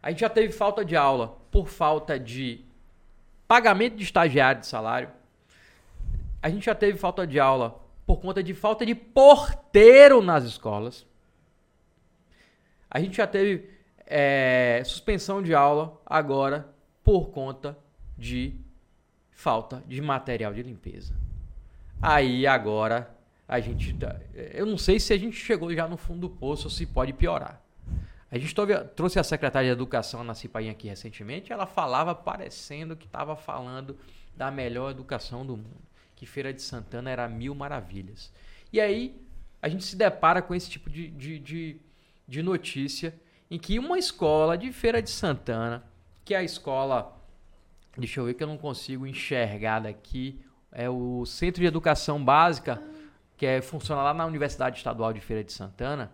A 0.02 0.10
gente 0.10 0.18
já 0.18 0.28
teve 0.28 0.52
falta 0.52 0.84
de 0.84 0.96
aula 0.96 1.28
por 1.52 1.68
falta 1.68 2.18
de 2.18 2.64
pagamento 3.46 3.94
de 3.94 4.02
estagiário 4.02 4.62
de 4.62 4.66
salário. 4.66 5.10
A 6.42 6.50
gente 6.50 6.66
já 6.66 6.75
teve 6.75 6.98
falta 6.98 7.25
de 7.25 7.38
aula 7.38 7.85
por 8.06 8.20
conta 8.20 8.42
de 8.42 8.54
falta 8.54 8.86
de 8.86 8.94
porteiro 8.94 10.22
nas 10.22 10.44
escolas. 10.44 11.04
A 12.88 13.00
gente 13.00 13.16
já 13.16 13.26
teve 13.26 13.68
é, 14.06 14.80
suspensão 14.84 15.42
de 15.42 15.54
aula 15.54 16.00
agora 16.06 16.68
por 17.02 17.30
conta 17.30 17.76
de 18.16 18.54
falta 19.32 19.82
de 19.86 20.00
material 20.00 20.54
de 20.54 20.62
limpeza. 20.62 21.14
Aí 22.00 22.46
agora 22.46 23.10
a 23.48 23.60
gente. 23.60 23.92
Tá, 23.94 24.18
eu 24.34 24.66
não 24.66 24.78
sei 24.78 25.00
se 25.00 25.12
a 25.12 25.18
gente 25.18 25.36
chegou 25.36 25.75
já 25.75 25.88
no 25.88 25.96
fundo 25.96 26.20
do 26.20 26.30
poço 26.30 26.64
ou 26.64 26.70
se 26.70 26.86
pode 26.86 27.12
piorar. 27.12 27.60
A 28.30 28.38
gente 28.38 28.54
trouxe 28.94 29.18
a 29.18 29.25
secretária 29.25 29.68
de 29.68 29.72
Educação, 29.72 30.20
Ana 30.20 30.34
Cipainha, 30.34 30.72
aqui 30.72 30.88
recentemente. 30.88 31.52
Ela 31.52 31.64
falava 31.64 32.14
parecendo 32.14 32.96
que 32.96 33.06
estava 33.06 33.36
falando 33.36 33.96
da 34.36 34.50
melhor 34.50 34.90
educação 34.90 35.46
do 35.46 35.56
mundo. 35.56 35.85
Que 36.16 36.26
Feira 36.26 36.52
de 36.52 36.62
Santana 36.62 37.11
era 37.11 37.28
mil 37.28 37.54
maravilhas. 37.54 38.32
E 38.73 38.80
aí 38.80 39.14
a 39.62 39.68
gente 39.68 39.85
se 39.85 39.94
depara 39.94 40.42
com 40.42 40.54
esse 40.54 40.68
tipo 40.68 40.90
de, 40.90 41.08
de, 41.08 41.38
de, 41.38 41.80
de 42.26 42.42
notícia 42.42 43.14
em 43.50 43.58
que 43.58 43.78
uma 43.78 43.99
escola 43.99 44.58
de 44.58 44.73
Feira 44.73 45.00
de 45.00 45.11
Santana, 45.11 45.85
que 46.25 46.35
é 46.35 46.38
a 46.38 46.42
escola. 46.42 47.16
Deixa 47.96 48.20
eu 48.20 48.26
ver 48.26 48.35
que 48.35 48.42
eu 48.42 48.49
não 48.49 48.58
consigo 48.58 49.06
enxergar 49.06 49.80
daqui. 49.80 50.40
É 50.73 50.90
o 50.90 51.25
Centro 51.25 51.61
de 51.61 51.66
Educação 51.66 52.23
Básica, 52.23 52.82
que 53.37 53.46
é, 53.46 53.62
funciona 53.62 54.02
lá 54.02 54.12
na 54.12 54.26
Universidade 54.26 54.78
Estadual 54.78 55.12
de 55.12 55.20
Feira 55.20 55.44
de 55.44 55.52
Santana, 55.52 56.12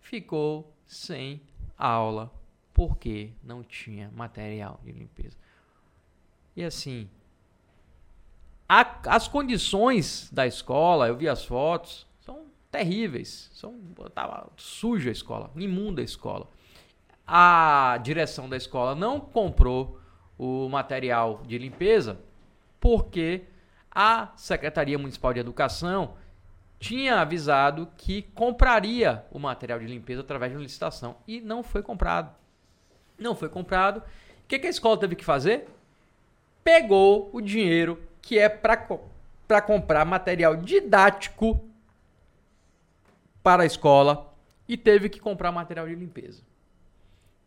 ficou 0.00 0.74
sem 0.86 1.40
aula 1.76 2.32
porque 2.72 3.32
não 3.42 3.62
tinha 3.62 4.10
material 4.10 4.80
de 4.82 4.92
limpeza. 4.92 5.36
E 6.56 6.64
assim, 6.64 7.08
a, 8.72 8.86
as 9.04 9.28
condições 9.28 10.30
da 10.32 10.46
escola, 10.46 11.06
eu 11.06 11.14
vi 11.14 11.28
as 11.28 11.44
fotos, 11.44 12.06
são 12.20 12.46
terríveis. 12.70 13.50
São, 13.52 13.78
tava 14.14 14.48
suja 14.56 15.10
a 15.10 15.12
escola, 15.12 15.50
imunda 15.54 16.00
a 16.00 16.04
escola. 16.04 16.48
A 17.26 18.00
direção 18.02 18.48
da 18.48 18.56
escola 18.56 18.94
não 18.94 19.20
comprou 19.20 20.00
o 20.38 20.70
material 20.70 21.42
de 21.46 21.58
limpeza 21.58 22.18
porque 22.80 23.42
a 23.90 24.32
Secretaria 24.36 24.98
Municipal 24.98 25.34
de 25.34 25.40
Educação 25.40 26.14
tinha 26.80 27.20
avisado 27.20 27.86
que 27.98 28.22
compraria 28.34 29.22
o 29.30 29.38
material 29.38 29.78
de 29.78 29.86
limpeza 29.86 30.22
através 30.22 30.50
de 30.50 30.56
uma 30.56 30.62
licitação 30.62 31.16
e 31.28 31.42
não 31.42 31.62
foi 31.62 31.82
comprado. 31.82 32.34
Não 33.18 33.36
foi 33.36 33.50
comprado. 33.50 33.98
O 33.98 34.02
que, 34.48 34.58
que 34.58 34.66
a 34.66 34.70
escola 34.70 34.96
teve 34.96 35.14
que 35.14 35.24
fazer? 35.26 35.68
Pegou 36.64 37.28
o 37.34 37.40
dinheiro 37.42 38.02
que 38.22 38.38
é 38.38 38.48
para 38.48 39.60
comprar 39.60 40.06
material 40.06 40.56
didático 40.56 41.68
para 43.42 43.64
a 43.64 43.66
escola 43.66 44.32
e 44.68 44.76
teve 44.76 45.08
que 45.08 45.20
comprar 45.20 45.50
material 45.50 45.88
de 45.88 45.94
limpeza. 45.94 46.42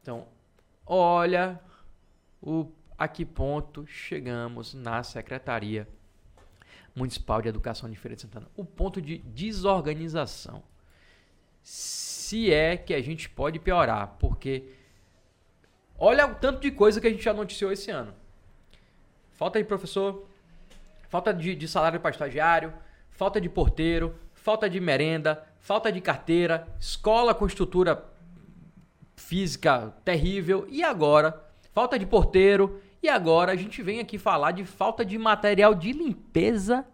Então, 0.01 0.27
olha 0.85 1.59
o, 2.41 2.69
a 2.97 3.07
que 3.07 3.25
ponto 3.25 3.87
chegamos 3.87 4.73
na 4.73 5.01
secretaria 5.01 5.87
Municipal 6.93 7.41
de 7.41 7.49
Educação 7.49 7.89
de 7.89 7.95
Feira 7.95 8.15
de 8.15 8.21
Santana. 8.21 8.47
O 8.55 8.63
ponto 8.63 9.01
de 9.01 9.17
desorganização. 9.17 10.61
Se 11.63 12.53
é 12.53 12.77
que 12.77 12.93
a 12.93 13.01
gente 13.01 13.29
pode 13.29 13.59
piorar, 13.59 14.15
porque 14.19 14.71
olha 15.97 16.25
o 16.27 16.35
tanto 16.35 16.61
de 16.61 16.71
coisa 16.71 17.01
que 17.01 17.07
a 17.07 17.09
gente 17.09 17.23
já 17.23 17.33
noticiou 17.33 17.71
esse 17.71 17.91
ano. 17.91 18.13
Falta 19.33 19.59
de 19.59 19.65
professor, 19.65 20.25
falta 21.15 21.33
de, 21.33 21.55
de 21.55 21.65
salário 21.65 21.97
para 22.01 22.11
estagiário, 22.11 22.73
falta 23.09 23.39
de 23.39 23.47
porteiro, 23.47 24.13
falta 24.33 24.69
de 24.69 24.81
merenda, 24.81 25.47
falta 25.61 25.89
de 25.89 26.01
carteira, 26.01 26.67
escola 26.77 27.33
com 27.33 27.47
estrutura 27.47 28.03
física 29.15 29.93
terrível 30.03 30.67
e 30.69 30.83
agora 30.83 31.41
falta 31.71 31.97
de 31.97 32.05
porteiro, 32.05 32.81
e 33.01 33.07
agora 33.07 33.53
a 33.53 33.55
gente 33.55 33.81
vem 33.81 34.01
aqui 34.01 34.17
falar 34.17 34.51
de 34.51 34.65
falta 34.65 35.05
de 35.05 35.17
material 35.17 35.73
de 35.73 35.93
limpeza 35.93 36.85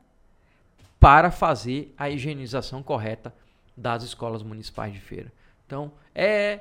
para 0.99 1.31
fazer 1.31 1.91
a 1.97 2.07
higienização 2.07 2.83
correta 2.83 3.33
das 3.75 4.03
escolas 4.03 4.43
municipais 4.43 4.93
de 4.93 4.99
feira. 4.99 5.33
Então, 5.65 5.91
é 6.13 6.59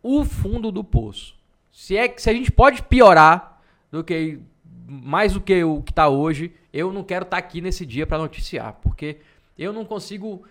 o 0.00 0.24
fundo 0.24 0.70
do 0.70 0.84
poço. 0.84 1.34
Se 1.72 1.96
é 1.96 2.14
se 2.16 2.30
a 2.30 2.32
gente 2.32 2.52
pode 2.52 2.84
piorar 2.84 3.60
do 3.90 4.04
que 4.04 4.38
mais 4.86 5.32
do 5.32 5.40
que 5.40 5.64
o 5.64 5.82
que 5.82 5.92
está 5.92 6.08
hoje, 6.08 6.52
eu 6.74 6.92
não 6.92 7.04
quero 7.04 7.22
estar 7.22 7.40
tá 7.40 7.46
aqui 7.46 7.60
nesse 7.60 7.86
dia 7.86 8.04
para 8.04 8.18
noticiar, 8.18 8.72
porque 8.82 9.18
eu 9.56 9.72
não 9.72 9.84
consigo 9.84 10.44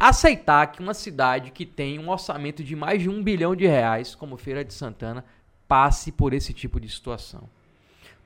aceitar 0.00 0.66
que 0.68 0.80
uma 0.80 0.94
cidade 0.94 1.50
que 1.50 1.66
tem 1.66 1.98
um 1.98 2.08
orçamento 2.08 2.64
de 2.64 2.74
mais 2.74 3.02
de 3.02 3.10
um 3.10 3.22
bilhão 3.22 3.54
de 3.54 3.66
reais, 3.66 4.14
como 4.14 4.38
Feira 4.38 4.64
de 4.64 4.72
Santana, 4.72 5.22
passe 5.68 6.10
por 6.10 6.32
esse 6.32 6.54
tipo 6.54 6.80
de 6.80 6.88
situação. 6.88 7.42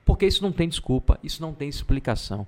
Porque 0.05 0.25
isso 0.25 0.41
não 0.41 0.53
tem 0.53 0.69
desculpa, 0.69 1.19
isso 1.21 1.41
não 1.41 1.53
tem 1.53 1.67
explicação. 1.67 2.47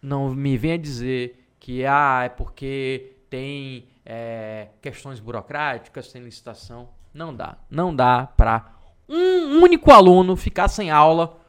Não 0.00 0.32
me 0.32 0.56
venha 0.56 0.78
dizer 0.78 1.44
que 1.58 1.84
ah, 1.84 2.22
é 2.24 2.28
porque 2.28 3.12
tem 3.28 3.86
é, 4.06 4.68
questões 4.80 5.18
burocráticas, 5.18 6.12
tem 6.12 6.22
licitação. 6.22 6.88
Não 7.12 7.34
dá. 7.34 7.56
Não 7.68 7.94
dá 7.94 8.24
para 8.36 8.72
um 9.08 9.60
único 9.62 9.90
aluno 9.90 10.36
ficar 10.36 10.68
sem 10.68 10.92
aula 10.92 11.40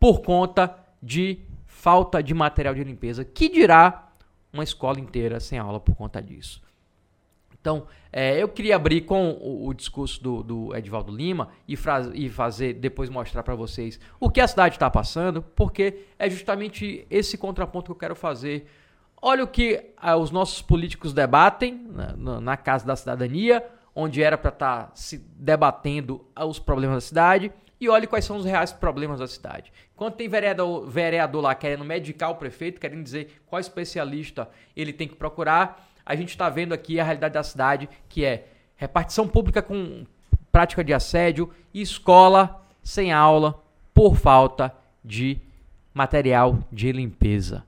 por 0.00 0.22
conta 0.22 0.87
de 1.02 1.40
falta 1.66 2.22
de 2.22 2.34
material 2.34 2.74
de 2.74 2.84
limpeza. 2.84 3.24
Que 3.24 3.48
dirá 3.48 4.10
uma 4.52 4.64
escola 4.64 4.98
inteira 4.98 5.40
sem 5.40 5.58
aula 5.58 5.78
por 5.78 5.94
conta 5.94 6.20
disso? 6.22 6.62
Então, 7.60 7.86
é, 8.12 8.40
eu 8.40 8.48
queria 8.48 8.76
abrir 8.76 9.02
com 9.02 9.30
o, 9.32 9.68
o 9.68 9.74
discurso 9.74 10.22
do, 10.22 10.42
do, 10.42 10.76
Edvaldo 10.76 11.14
Lima 11.14 11.50
e, 11.66 11.76
e 12.14 12.28
fazer 12.30 12.74
depois 12.74 13.10
mostrar 13.10 13.42
para 13.42 13.54
vocês 13.54 13.98
o 14.18 14.30
que 14.30 14.40
a 14.40 14.48
cidade 14.48 14.76
está 14.76 14.88
passando, 14.88 15.42
porque 15.42 16.04
é 16.18 16.30
justamente 16.30 17.06
esse 17.10 17.36
contraponto 17.36 17.86
que 17.86 17.92
eu 17.92 17.96
quero 17.96 18.16
fazer. 18.16 18.66
Olha 19.20 19.42
o 19.42 19.48
que 19.48 19.92
ah, 19.96 20.16
os 20.16 20.30
nossos 20.30 20.62
políticos 20.62 21.12
debatem 21.12 21.86
na, 22.16 22.40
na, 22.40 22.56
Casa 22.56 22.86
da 22.86 22.94
Cidadania, 22.94 23.64
onde 23.94 24.22
era 24.22 24.38
para 24.38 24.50
estar 24.50 24.84
tá 24.84 24.90
se 24.94 25.18
debatendo 25.18 26.24
os 26.36 26.58
problemas 26.60 26.96
da 26.96 27.00
cidade, 27.00 27.52
e 27.80 27.88
olhe 27.88 28.06
quais 28.06 28.24
são 28.24 28.36
os 28.36 28.44
reais 28.44 28.72
problemas 28.72 29.18
da 29.18 29.26
cidade. 29.26 29.72
Enquanto 29.98 30.14
tem 30.14 30.28
vereador, 30.28 30.86
vereador 30.86 31.42
lá 31.42 31.56
querendo 31.56 31.84
medicar 31.84 32.30
o 32.30 32.36
prefeito, 32.36 32.80
querendo 32.80 33.02
dizer 33.02 33.42
qual 33.48 33.58
especialista 33.58 34.48
ele 34.76 34.92
tem 34.92 35.08
que 35.08 35.16
procurar, 35.16 35.90
a 36.06 36.14
gente 36.14 36.28
está 36.28 36.48
vendo 36.48 36.72
aqui 36.72 37.00
a 37.00 37.02
realidade 37.02 37.34
da 37.34 37.42
cidade, 37.42 37.88
que 38.08 38.24
é 38.24 38.46
repartição 38.76 39.26
pública 39.26 39.60
com 39.60 40.06
prática 40.52 40.84
de 40.84 40.94
assédio 40.94 41.52
e 41.74 41.80
escola 41.80 42.64
sem 42.80 43.10
aula 43.12 43.60
por 43.92 44.14
falta 44.14 44.72
de 45.04 45.40
material 45.92 46.60
de 46.70 46.92
limpeza. 46.92 47.64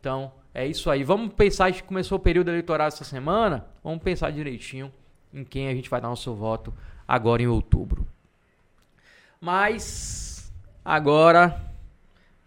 Então, 0.00 0.32
é 0.52 0.66
isso 0.66 0.90
aí. 0.90 1.04
Vamos 1.04 1.32
pensar, 1.32 1.70
gente 1.70 1.84
começou 1.84 2.18
o 2.18 2.20
período 2.20 2.48
eleitoral 2.48 2.88
essa 2.88 3.04
semana, 3.04 3.64
vamos 3.84 4.02
pensar 4.02 4.32
direitinho 4.32 4.92
em 5.32 5.44
quem 5.44 5.68
a 5.68 5.74
gente 5.76 5.88
vai 5.88 6.00
dar 6.00 6.08
nosso 6.08 6.34
voto 6.34 6.74
agora 7.06 7.40
em 7.40 7.46
outubro. 7.46 8.04
Mas 9.40 10.52
agora 10.84 11.67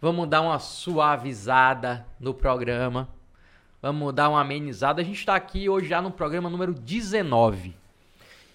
vamos 0.02 0.28
dar 0.28 0.42
uma 0.42 0.58
suavizada 0.58 2.06
no 2.20 2.34
programa 2.34 3.08
Vamos 3.82 4.14
dar 4.14 4.28
uma 4.28 4.40
amenizada. 4.40 5.02
A 5.02 5.04
gente 5.04 5.18
está 5.18 5.34
aqui 5.34 5.68
hoje 5.68 5.88
já 5.88 6.00
no 6.00 6.12
programa 6.12 6.48
número 6.48 6.72
19. 6.72 7.74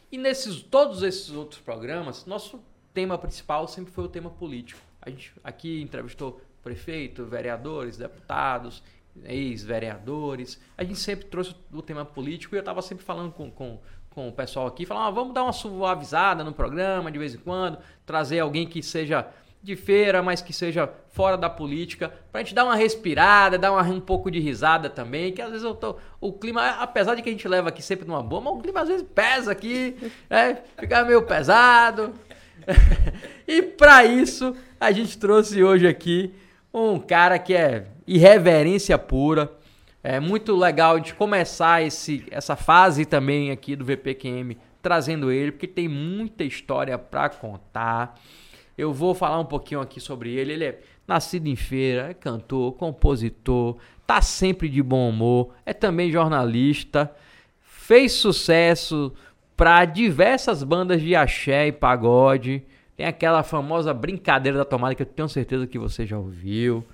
E 0.10 0.18
nesses 0.18 0.62
todos 0.62 1.04
esses 1.04 1.32
outros 1.32 1.60
programas, 1.60 2.25
nosso 2.25 2.62
tema 2.94 3.18
principal 3.18 3.68
sempre 3.68 3.92
foi 3.92 4.06
o 4.06 4.08
tema 4.08 4.30
político. 4.30 4.80
A 5.01 5.10
gente 5.10 5.34
aqui 5.44 5.82
entrevistou 5.82 6.39
prefeito, 6.63 7.25
vereadores, 7.25 7.98
deputados, 7.98 8.82
ex-vereadores. 9.25 10.62
A 10.77 10.86
gente 10.86 11.00
sempre 11.00 11.25
trouxe 11.25 11.54
o 11.74 11.82
tema 11.82 12.06
político 12.06 12.56
e 12.56 12.58
eu 12.58 12.62
estava 12.62 12.82
sempre 12.82 13.04
falando 13.04 13.34
com, 13.34 13.51
com, 13.51 13.82
com 14.10 14.30
o 14.30 14.32
pessoal 14.32 14.66
aqui, 14.66 14.86
falando, 14.86 15.08
ah, 15.08 15.12
vamos 15.12 15.34
dar 15.34 15.44
uma 15.44 15.51
suavizada 15.51 16.42
no 16.42 16.54
programa 16.54 17.12
de 17.12 17.20
vez 17.20 17.36
em 17.36 17.39
quando, 17.39 17.80
trazer 18.06 18.39
alguém 18.39 18.66
que 18.66 18.82
seja 18.82 19.27
de 19.68 19.76
feira, 19.76 20.24
mas 20.24 20.42
que 20.42 20.54
seja 20.54 20.90
fora 21.10 21.38
da 21.38 21.50
política, 21.50 22.12
pra 22.32 22.42
gente 22.42 22.56
dar 22.56 22.64
uma 22.64 22.76
respirada, 22.76 23.58
dar 23.58 23.74
uma, 23.74 23.82
um 23.84 24.00
pouco 24.00 24.32
de 24.32 24.40
risada 24.40 24.90
também, 24.90 25.34
que 25.34 25.42
às 25.42 25.50
vezes 25.50 25.64
eu 25.66 25.76
tô, 25.76 25.98
o 26.22 26.32
clima, 26.32 26.66
apesar 26.80 27.16
de 27.16 27.22
que 27.22 27.28
a 27.28 27.32
gente 27.32 27.48
leva 27.48 27.68
aqui 27.68 27.82
sempre 27.82 28.08
numa 28.08 28.24
boa, 28.24 28.42
mas 28.42 28.54
o 28.54 28.62
clima 28.62 28.82
às 28.82 28.88
vezes 28.88 29.06
pesa 29.14 29.52
aqui, 29.52 29.96
né? 30.30 30.60
Fica 30.80 31.04
meio 31.04 31.22
pesado. 31.24 32.14
e 33.46 33.62
para 33.62 34.06
isso, 34.06 34.56
a 34.80 34.90
gente 34.92 35.18
trouxe 35.18 35.62
hoje 35.62 35.86
aqui 35.86 36.34
um 36.74 36.98
cara 36.98 37.38
que 37.38 37.54
é 37.54 37.88
irreverência 38.08 38.98
pura. 38.98 39.52
É 40.02 40.18
muito 40.20 40.56
legal 40.56 40.98
de 40.98 41.14
começar 41.14 41.84
esse, 41.84 42.26
essa 42.32 42.56
fase 42.56 43.06
também 43.06 43.52
aqui 43.52 43.76
do 43.76 43.84
VPQM 43.84 44.58
trazendo 44.82 45.30
ele, 45.30 45.52
porque 45.52 45.68
tem 45.68 45.90
muita 45.90 46.46
história 46.46 46.98
para 46.98 47.28
contar. 47.28 48.18
Eu 48.77 48.93
vou 48.93 49.15
falar 49.15 49.39
um 49.39 49.46
pouquinho 49.46 49.81
aqui 49.81 50.00
sobre 50.00 50.31
ele. 50.31 50.53
Ele 50.53 50.65
é 50.65 50.79
nascido 51.07 51.48
em 51.48 51.55
feira, 51.55 52.10
é 52.10 52.13
cantor, 52.13 52.74
compositor, 52.74 53.77
tá 54.05 54.22
sempre 54.22 54.69
de 54.69 54.84
bom 54.84 55.10
humor, 55.10 55.53
é 55.65 55.74
também 55.74 56.12
jornalista, 56.12 57.12
fez 57.62 58.12
sucesso 58.12 59.13
para 59.55 59.86
diversas 59.86 60.63
bandas 60.63 61.01
de 61.01 61.15
axé 61.15 61.67
e 61.67 61.72
pagode. 61.72 62.63
Tem 62.96 63.05
aquela 63.05 63.41
famosa 63.41 63.93
brincadeira 63.93 64.57
da 64.57 64.65
tomada 64.65 64.93
que 64.93 65.01
eu 65.01 65.05
tenho 65.05 65.29
certeza 65.29 65.65
que 65.65 65.79
você 65.79 66.05
já 66.05 66.17
ouviu. 66.17 66.86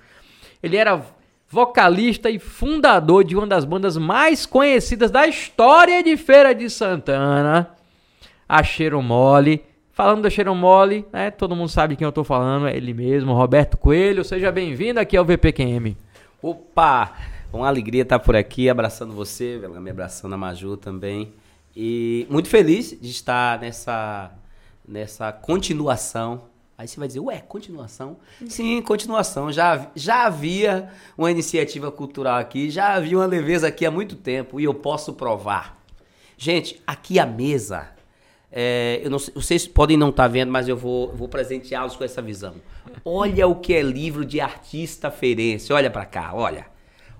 Ele 0.62 0.76
era 0.76 1.04
vocalista 1.48 2.30
e 2.30 2.38
fundador 2.38 3.24
de 3.24 3.36
uma 3.36 3.46
das 3.46 3.64
bandas 3.64 3.96
mais 3.96 4.46
conhecidas 4.46 5.10
da 5.10 5.26
história 5.26 6.02
de 6.02 6.16
Feira 6.16 6.54
de 6.54 6.68
Santana, 6.70 7.70
a 8.48 8.62
Cheiro 8.62 9.00
Mole. 9.02 9.64
Falando 9.94 10.22
da 10.22 10.28
Cheiro 10.28 10.52
Mole, 10.56 11.06
né, 11.12 11.30
todo 11.30 11.54
mundo 11.54 11.68
sabe 11.68 11.94
quem 11.94 12.04
eu 12.04 12.10
tô 12.10 12.24
falando, 12.24 12.66
é 12.66 12.76
ele 12.76 12.92
mesmo, 12.92 13.32
Roberto 13.32 13.76
Coelho. 13.76 14.24
Seja 14.24 14.50
bem-vindo 14.50 14.98
aqui 14.98 15.16
ao 15.16 15.24
VPQM. 15.24 15.96
Opa! 16.42 17.12
Uma 17.52 17.68
alegria 17.68 18.02
estar 18.02 18.18
por 18.18 18.34
aqui, 18.34 18.68
abraçando 18.68 19.12
você, 19.12 19.56
me 19.56 19.90
abraçando 19.90 20.32
a 20.32 20.36
Maju 20.36 20.76
também. 20.76 21.32
E 21.76 22.26
muito 22.28 22.48
feliz 22.48 22.98
de 23.00 23.08
estar 23.08 23.60
nessa, 23.60 24.32
nessa 24.86 25.30
continuação. 25.30 26.42
Aí 26.76 26.88
você 26.88 26.98
vai 26.98 27.06
dizer, 27.06 27.20
ué, 27.20 27.38
continuação? 27.38 28.16
Sim, 28.48 28.82
continuação. 28.82 29.52
Já, 29.52 29.92
já 29.94 30.26
havia 30.26 30.90
uma 31.16 31.30
iniciativa 31.30 31.92
cultural 31.92 32.40
aqui, 32.40 32.68
já 32.68 32.94
havia 32.94 33.16
uma 33.16 33.26
leveza 33.26 33.68
aqui 33.68 33.86
há 33.86 33.92
muito 33.92 34.16
tempo 34.16 34.58
e 34.58 34.64
eu 34.64 34.74
posso 34.74 35.12
provar. 35.12 35.80
Gente, 36.36 36.82
aqui 36.84 37.20
a 37.20 37.24
mesa 37.26 37.93
é, 38.56 39.00
eu 39.02 39.10
não, 39.10 39.18
vocês 39.18 39.66
podem 39.66 39.96
não 39.96 40.10
estar 40.10 40.22
tá 40.22 40.28
vendo, 40.28 40.52
mas 40.52 40.68
eu 40.68 40.76
vou, 40.76 41.12
vou 41.12 41.26
presenteá-los 41.26 41.96
com 41.96 42.04
essa 42.04 42.22
visão. 42.22 42.54
Olha 43.04 43.48
o 43.48 43.56
que 43.56 43.74
é 43.74 43.82
livro 43.82 44.24
de 44.24 44.40
artista 44.40 45.10
feirense. 45.10 45.72
Olha 45.72 45.90
para 45.90 46.06
cá, 46.06 46.30
olha. 46.32 46.66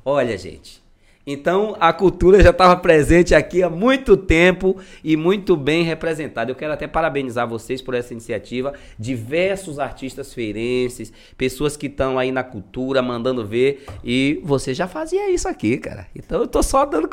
Olha, 0.05 0.39
gente. 0.39 0.84
Então 1.27 1.75
a 1.81 1.93
cultura 1.93 2.43
já 2.43 2.51
estava 2.51 2.77
presente 2.77 3.35
aqui 3.35 3.63
há 3.63 3.71
muito 3.71 4.17
tempo 4.17 4.77
e 5.03 5.17
muito 5.17 5.57
bem 5.57 5.83
representada. 5.83 6.51
Eu 6.51 6.55
quero 6.55 6.73
até 6.73 6.87
parabenizar 6.87 7.49
vocês 7.49 7.81
por 7.81 7.95
essa 7.95 8.13
iniciativa. 8.13 8.75
Diversos 8.99 9.79
artistas 9.79 10.35
feirenses, 10.35 11.13
pessoas 11.37 11.77
que 11.77 11.87
estão 11.87 12.19
aí 12.19 12.31
na 12.31 12.43
cultura, 12.43 13.01
mandando 13.01 13.47
ver. 13.47 13.87
E 14.05 14.41
você 14.45 14.75
já 14.75 14.87
fazia 14.87 15.31
isso 15.31 15.49
aqui, 15.49 15.79
cara. 15.79 16.07
Então 16.15 16.41
eu 16.41 16.47
tô 16.47 16.63
só 16.63 16.85
dando 16.85 17.09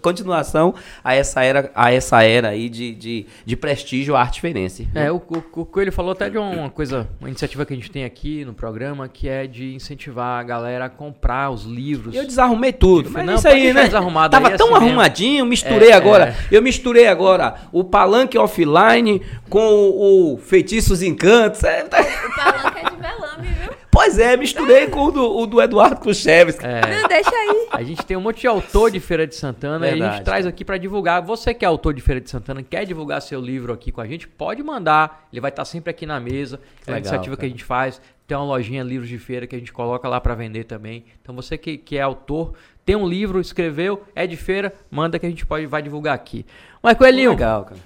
continuação, 0.00 0.74
a 1.02 1.14
essa 1.14 1.42
era, 1.42 1.70
a 1.74 1.92
essa 1.92 2.22
era 2.22 2.50
aí 2.50 2.68
de, 2.68 2.94
de, 2.94 3.26
de 3.44 3.56
prestígio 3.56 4.14
à 4.14 4.20
arte 4.20 4.40
feirense. 4.40 4.86
É, 4.94 5.10
o, 5.10 5.16
o, 5.16 5.60
o 5.60 5.66
Coelho 5.66 5.92
falou 5.92 6.12
até 6.12 6.30
de 6.30 6.38
uma 6.38 6.70
coisa, 6.70 7.08
uma 7.18 7.28
iniciativa 7.28 7.66
que 7.66 7.72
a 7.72 7.76
gente 7.76 7.90
tem 7.90 8.04
aqui 8.04 8.44
no 8.44 8.54
programa, 8.54 9.08
que 9.08 9.28
é 9.28 9.48
de 9.48 9.74
incentivar 9.74 10.40
a 10.40 10.42
galera 10.44 10.84
a 10.84 10.88
comprar 10.88 11.50
os 11.50 11.64
livros. 11.64 12.14
Eu 12.14 12.24
desarrumei 12.24 12.72
tudo, 12.72 13.10
mas 13.10 13.31
não, 13.32 13.38
isso 13.38 13.48
aí, 13.48 13.72
né? 13.72 13.88
Tava 13.88 14.48
aí, 14.48 14.56
tão 14.56 14.74
assim 14.74 14.86
arrumadinho, 14.86 15.46
misturei 15.46 15.90
é, 15.90 15.94
agora. 15.94 16.28
É. 16.50 16.56
Eu 16.56 16.62
misturei 16.62 17.06
agora 17.06 17.56
o 17.72 17.84
palanque 17.84 18.38
offline 18.38 19.22
com 19.48 19.66
o, 19.66 20.34
o 20.34 20.38
feitiços 20.38 21.02
encantos. 21.02 21.64
É, 21.64 21.82
tá... 21.82 22.00
O 22.00 22.34
palanque 22.34 22.78
é 22.78 22.90
de 22.90 22.96
velame, 22.96 23.48
viu? 23.60 23.82
Pois 23.92 24.18
é, 24.18 24.38
misturei 24.38 24.86
com 24.86 25.04
o 25.04 25.10
do, 25.10 25.36
o 25.36 25.46
do 25.46 25.60
Eduardo 25.60 26.00
Kucheves. 26.00 26.58
É. 26.62 26.80
Não, 26.80 27.06
deixa 27.06 27.30
aí. 27.30 27.68
A 27.70 27.82
gente 27.82 28.02
tem 28.06 28.16
um 28.16 28.22
monte 28.22 28.40
de 28.40 28.46
autor 28.46 28.90
de 28.90 28.98
Feira 28.98 29.26
de 29.26 29.34
Santana 29.34 29.78
Verdade, 29.78 30.00
e 30.00 30.02
a 30.02 30.12
gente 30.12 30.24
traz 30.24 30.46
aqui 30.46 30.64
para 30.64 30.78
divulgar. 30.78 31.20
Você 31.20 31.52
que 31.52 31.62
é 31.62 31.68
autor 31.68 31.92
de 31.92 32.00
Feira 32.00 32.18
de 32.18 32.30
Santana, 32.30 32.62
quer 32.62 32.86
divulgar 32.86 33.20
seu 33.20 33.38
livro 33.38 33.70
aqui 33.70 33.92
com 33.92 34.00
a 34.00 34.06
gente, 34.06 34.26
pode 34.26 34.62
mandar. 34.62 35.28
Ele 35.30 35.42
vai 35.42 35.50
estar 35.50 35.66
sempre 35.66 35.90
aqui 35.90 36.06
na 36.06 36.18
mesa. 36.18 36.58
É 36.86 36.90
uma 36.90 36.98
iniciativa 36.98 37.36
cara. 37.36 37.40
que 37.40 37.44
a 37.44 37.48
gente 37.50 37.64
faz. 37.64 38.00
Tem 38.26 38.34
uma 38.34 38.46
lojinha 38.46 38.82
livros 38.82 39.10
de 39.10 39.18
feira 39.18 39.46
que 39.46 39.54
a 39.54 39.58
gente 39.58 39.74
coloca 39.74 40.08
lá 40.08 40.18
para 40.18 40.34
vender 40.34 40.64
também. 40.64 41.04
Então 41.20 41.34
você 41.34 41.58
que, 41.58 41.76
que 41.76 41.98
é 41.98 42.00
autor, 42.00 42.54
tem 42.84 42.96
um 42.96 43.06
livro, 43.06 43.40
escreveu, 43.40 44.02
é 44.14 44.26
de 44.26 44.36
feira, 44.36 44.74
manda 44.90 45.18
que 45.18 45.26
a 45.26 45.28
gente 45.28 45.46
pode 45.46 45.66
vai 45.66 45.82
divulgar 45.82 46.14
aqui. 46.14 46.44
Mas 46.82 46.96
Coelhinho. 46.96 47.30
Legal, 47.30 47.64
cara. 47.64 47.80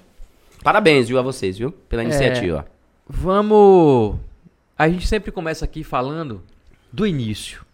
Parabéns, 0.63 1.07
viu, 1.07 1.19
a 1.19 1.21
vocês, 1.21 1.57
viu? 1.57 1.71
Pela 1.71 2.01
é, 2.01 2.05
iniciativa. 2.05 2.65
É, 2.67 2.71
vamos. 3.07 4.15
A 4.77 4.89
gente 4.89 5.07
sempre 5.07 5.31
começa 5.31 5.65
aqui 5.65 5.83
falando 5.83 6.41
do 6.91 7.05
início. 7.05 7.65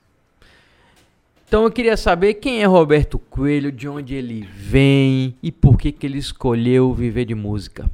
Então 1.48 1.64
eu 1.64 1.72
queria 1.72 1.96
saber 1.96 2.36
quem 2.36 2.62
é 2.62 2.66
Roberto 2.66 3.20
Coelho, 3.20 3.72
de 3.72 3.88
onde 3.88 4.16
ele 4.16 4.42
vem 4.42 5.36
e 5.42 5.52
por 5.52 5.78
que, 5.78 5.92
que 5.92 6.06
ele 6.06 6.18
escolheu 6.18 6.94
viver 6.94 7.26
de 7.26 7.36
música. 7.36 7.90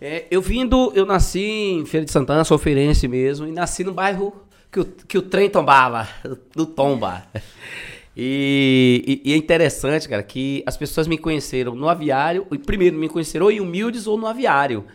É, 0.00 0.26
eu 0.30 0.40
vindo, 0.40 0.92
eu 0.94 1.04
nasci 1.04 1.40
em 1.40 1.86
Feira 1.86 2.04
de 2.04 2.12
Santana, 2.12 2.44
sou 2.44 2.58
feirense 2.58 3.08
mesmo, 3.08 3.46
e 3.46 3.52
nasci 3.52 3.82
no 3.82 3.92
bairro 3.92 4.32
que 4.70 4.80
o, 4.80 4.84
que 4.84 5.18
o 5.18 5.22
trem 5.22 5.50
tombava, 5.50 6.08
do 6.54 6.66
tomba. 6.66 7.26
E, 8.16 9.22
e, 9.24 9.30
e, 9.30 9.34
é 9.34 9.36
interessante, 9.36 10.08
cara, 10.08 10.22
que 10.22 10.62
as 10.64 10.74
pessoas 10.74 11.06
me 11.06 11.18
conheceram 11.18 11.74
no 11.74 11.86
aviário, 11.86 12.46
primeiro 12.64 12.96
me 12.96 13.10
conheceram 13.10 13.50
em 13.50 13.60
Humildes 13.60 14.06
ou 14.06 14.16
no 14.16 14.26
aviário. 14.26 14.86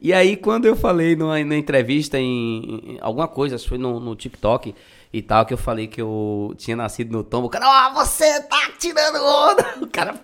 E 0.00 0.12
aí, 0.12 0.36
quando 0.36 0.66
eu 0.66 0.76
falei 0.76 1.16
numa, 1.16 1.38
numa 1.40 1.56
entrevista 1.56 2.16
em, 2.16 2.94
em, 2.94 2.98
alguma 3.00 3.26
coisa, 3.26 3.56
acho 3.56 3.64
que 3.64 3.70
foi 3.70 3.78
no, 3.78 3.98
no, 3.98 4.14
TikTok 4.14 4.72
e 5.12 5.20
tal, 5.20 5.44
que 5.44 5.52
eu 5.52 5.58
falei 5.58 5.88
que 5.88 6.00
eu 6.00 6.54
tinha 6.56 6.76
nascido 6.76 7.10
no 7.10 7.24
tombo, 7.24 7.48
o 7.48 7.50
cara, 7.50 7.90
oh, 7.90 7.94
você 7.94 8.40
tá 8.44 8.70
tirando 8.78 9.16
onda! 9.16 9.74
O 9.82 9.88
cara, 9.88 10.14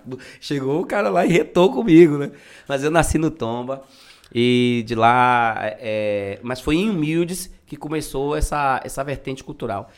chegou 0.40 0.80
o 0.80 0.86
cara 0.86 1.08
lá 1.08 1.26
e 1.26 1.28
retou 1.28 1.72
comigo, 1.72 2.16
né? 2.16 2.30
Mas 2.68 2.84
eu 2.84 2.90
nasci 2.90 3.18
no 3.18 3.30
tomba 3.30 3.82
e 4.32 4.84
de 4.86 4.94
lá, 4.94 5.56
é, 5.80 6.38
mas 6.42 6.60
foi 6.60 6.76
em 6.76 6.90
Humildes 6.90 7.50
que 7.66 7.76
começou 7.76 8.36
essa, 8.36 8.80
essa 8.84 9.02
vertente 9.02 9.42
cultural. 9.42 9.90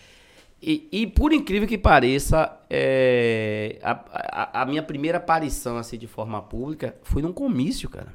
E, 0.60 0.88
e, 0.90 1.06
por 1.06 1.32
incrível 1.32 1.68
que 1.68 1.78
pareça, 1.78 2.58
é, 2.68 3.78
a, 3.80 3.92
a, 3.92 4.62
a, 4.62 4.66
minha 4.66 4.82
primeira 4.82 5.18
aparição 5.18 5.76
assim 5.76 5.96
de 5.96 6.08
forma 6.08 6.42
pública 6.42 6.96
foi 7.02 7.22
num 7.22 7.32
comício, 7.32 7.88
cara. 7.88 8.12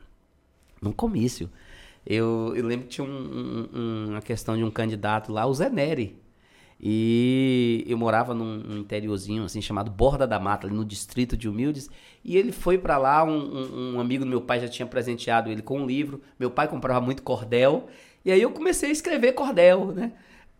Num 0.81 0.91
comício. 0.91 1.49
Eu, 2.05 2.53
eu 2.55 2.65
lembro 2.65 2.85
que 2.85 2.95
tinha 2.95 3.07
um, 3.07 3.69
um, 3.73 4.05
uma 4.09 4.21
questão 4.21 4.57
de 4.57 4.63
um 4.63 4.69
candidato 4.69 5.31
lá, 5.31 5.45
o 5.45 5.53
Zé 5.53 5.69
Neri. 5.69 6.21
E 6.85 7.85
eu 7.87 7.97
morava 7.97 8.33
num, 8.33 8.77
interiorzinho 8.77 9.45
assim 9.45 9.61
chamado 9.61 9.89
Borda 9.89 10.27
da 10.27 10.37
Mata, 10.37 10.67
no 10.67 10.83
distrito 10.83 11.37
de 11.37 11.47
Humildes. 11.47 11.89
E 12.25 12.35
ele 12.35 12.51
foi 12.51 12.77
para 12.77 12.97
lá, 12.97 13.23
um, 13.23 13.93
um, 13.95 13.99
amigo 14.01 14.25
do 14.25 14.29
meu 14.29 14.41
pai 14.41 14.59
já 14.59 14.67
tinha 14.67 14.85
presenteado 14.85 15.49
ele 15.49 15.61
com 15.61 15.79
um 15.79 15.85
livro. 15.85 16.21
Meu 16.37 16.51
pai 16.51 16.67
comprava 16.67 16.99
muito 16.99 17.23
cordel. 17.23 17.87
E 18.25 18.31
aí 18.33 18.41
eu 18.41 18.51
comecei 18.51 18.89
a 18.89 18.91
escrever 18.91 19.31
cordel, 19.31 19.93
né? 19.93 20.11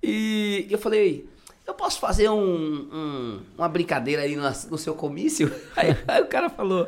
E 0.02 0.66
eu 0.70 0.78
falei, 0.78 1.28
eu 1.66 1.74
posso 1.74 2.00
fazer 2.00 2.30
um, 2.30 2.36
um, 2.38 3.42
uma 3.58 3.70
brincadeira 3.70 4.24
aí 4.24 4.36
no, 4.36 4.44
no 4.44 4.78
seu 4.78 4.96
comício? 4.96 5.54
Aí, 5.76 5.96
aí, 6.08 6.22
o 6.22 6.28
cara 6.28 6.50
falou, 6.50 6.88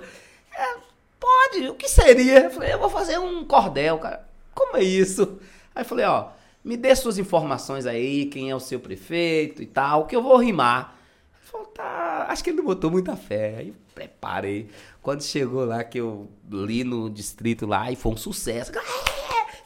é, 0.54 0.76
pode, 1.20 1.70
o 1.70 1.76
que 1.76 1.88
seria? 1.88 2.46
Eu 2.46 2.52
falei, 2.52 2.74
eu 2.74 2.80
vou 2.80 2.90
fazer 2.90 3.18
um 3.18 3.44
cordel, 3.46 3.98
cara. 4.00 4.28
Como 4.54 4.78
é 4.78 4.84
isso? 4.84 5.40
Aí 5.74 5.82
eu 5.82 5.86
falei, 5.86 6.06
ó, 6.06 6.30
me 6.64 6.76
dê 6.78 6.96
suas 6.96 7.18
informações 7.18 7.86
aí, 7.86 8.26
quem 8.26 8.50
é 8.50 8.56
o 8.56 8.60
seu 8.60 8.80
prefeito 8.80 9.62
e 9.62 9.66
tal, 9.66 10.06
que 10.06 10.16
eu 10.16 10.22
vou 10.22 10.38
rimar. 10.38 10.96
Ele 11.34 11.52
falou, 11.52 11.68
tá, 11.68 12.26
acho 12.30 12.44
que 12.44 12.50
ele 12.50 12.58
não 12.58 12.66
botou 12.66 12.90
muita 12.90 13.16
fé. 13.16 13.56
Aí 13.60 13.74
preparei. 13.94 14.70
Quando 15.02 15.24
chegou 15.24 15.64
lá, 15.64 15.84
que 15.84 16.00
eu 16.00 16.30
li 16.52 16.84
no 16.84 17.10
distrito 17.10 17.66
lá, 17.66 17.92
e 17.92 17.96
foi 17.96 18.12
um 18.12 18.18
sucesso. 18.18 18.72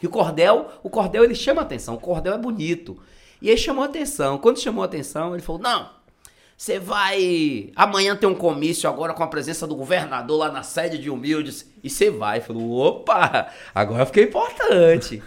E 0.02 0.08
o 0.08 0.10
cordel, 0.10 0.70
o 0.84 0.90
cordel 0.90 1.24
ele 1.24 1.36
chama 1.36 1.62
atenção, 1.62 1.96
o 1.96 2.00
cordel 2.00 2.34
é 2.34 2.38
bonito. 2.38 3.02
E 3.42 3.50
ele 3.50 3.58
chamou 3.58 3.84
atenção. 3.84 4.38
Quando 4.38 4.60
chamou 4.60 4.84
atenção, 4.84 5.34
ele 5.34 5.42
falou: 5.42 5.62
Não, 5.62 5.90
você 6.60 6.78
vai. 6.78 7.70
Amanhã 7.74 8.18
tem 8.18 8.28
um 8.28 8.36
comício 8.36 8.90
agora 8.90 9.14
com 9.14 9.24
a 9.24 9.28
presença 9.28 9.66
do 9.66 9.78
governador 9.78 10.40
lá 10.40 10.52
na 10.52 10.62
sede 10.62 10.98
de 10.98 11.10
Humildes. 11.10 11.72
E 11.82 11.90
você 11.90 12.10
vai. 12.10 12.42
Falou: 12.42 12.72
opa, 12.80 13.48
agora 13.74 14.06
fiquei 14.06 14.26
importante. 14.26 15.24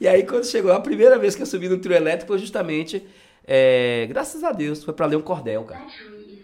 e 0.00 0.06
aí, 0.06 0.22
quando 0.22 0.46
chegou, 0.46 0.70
a 0.70 0.80
primeira 0.80 1.18
vez 1.18 1.34
que 1.34 1.42
eu 1.42 1.46
subi 1.46 1.68
no 1.68 1.78
trio 1.78 1.96
elétrico 1.96 2.28
foi 2.28 2.38
justamente. 2.38 3.04
É, 3.44 4.06
graças 4.08 4.44
a 4.44 4.52
Deus, 4.52 4.84
foi 4.84 4.94
para 4.94 5.06
ler 5.06 5.16
um 5.16 5.22
cordel, 5.22 5.64
cara. 5.64 5.86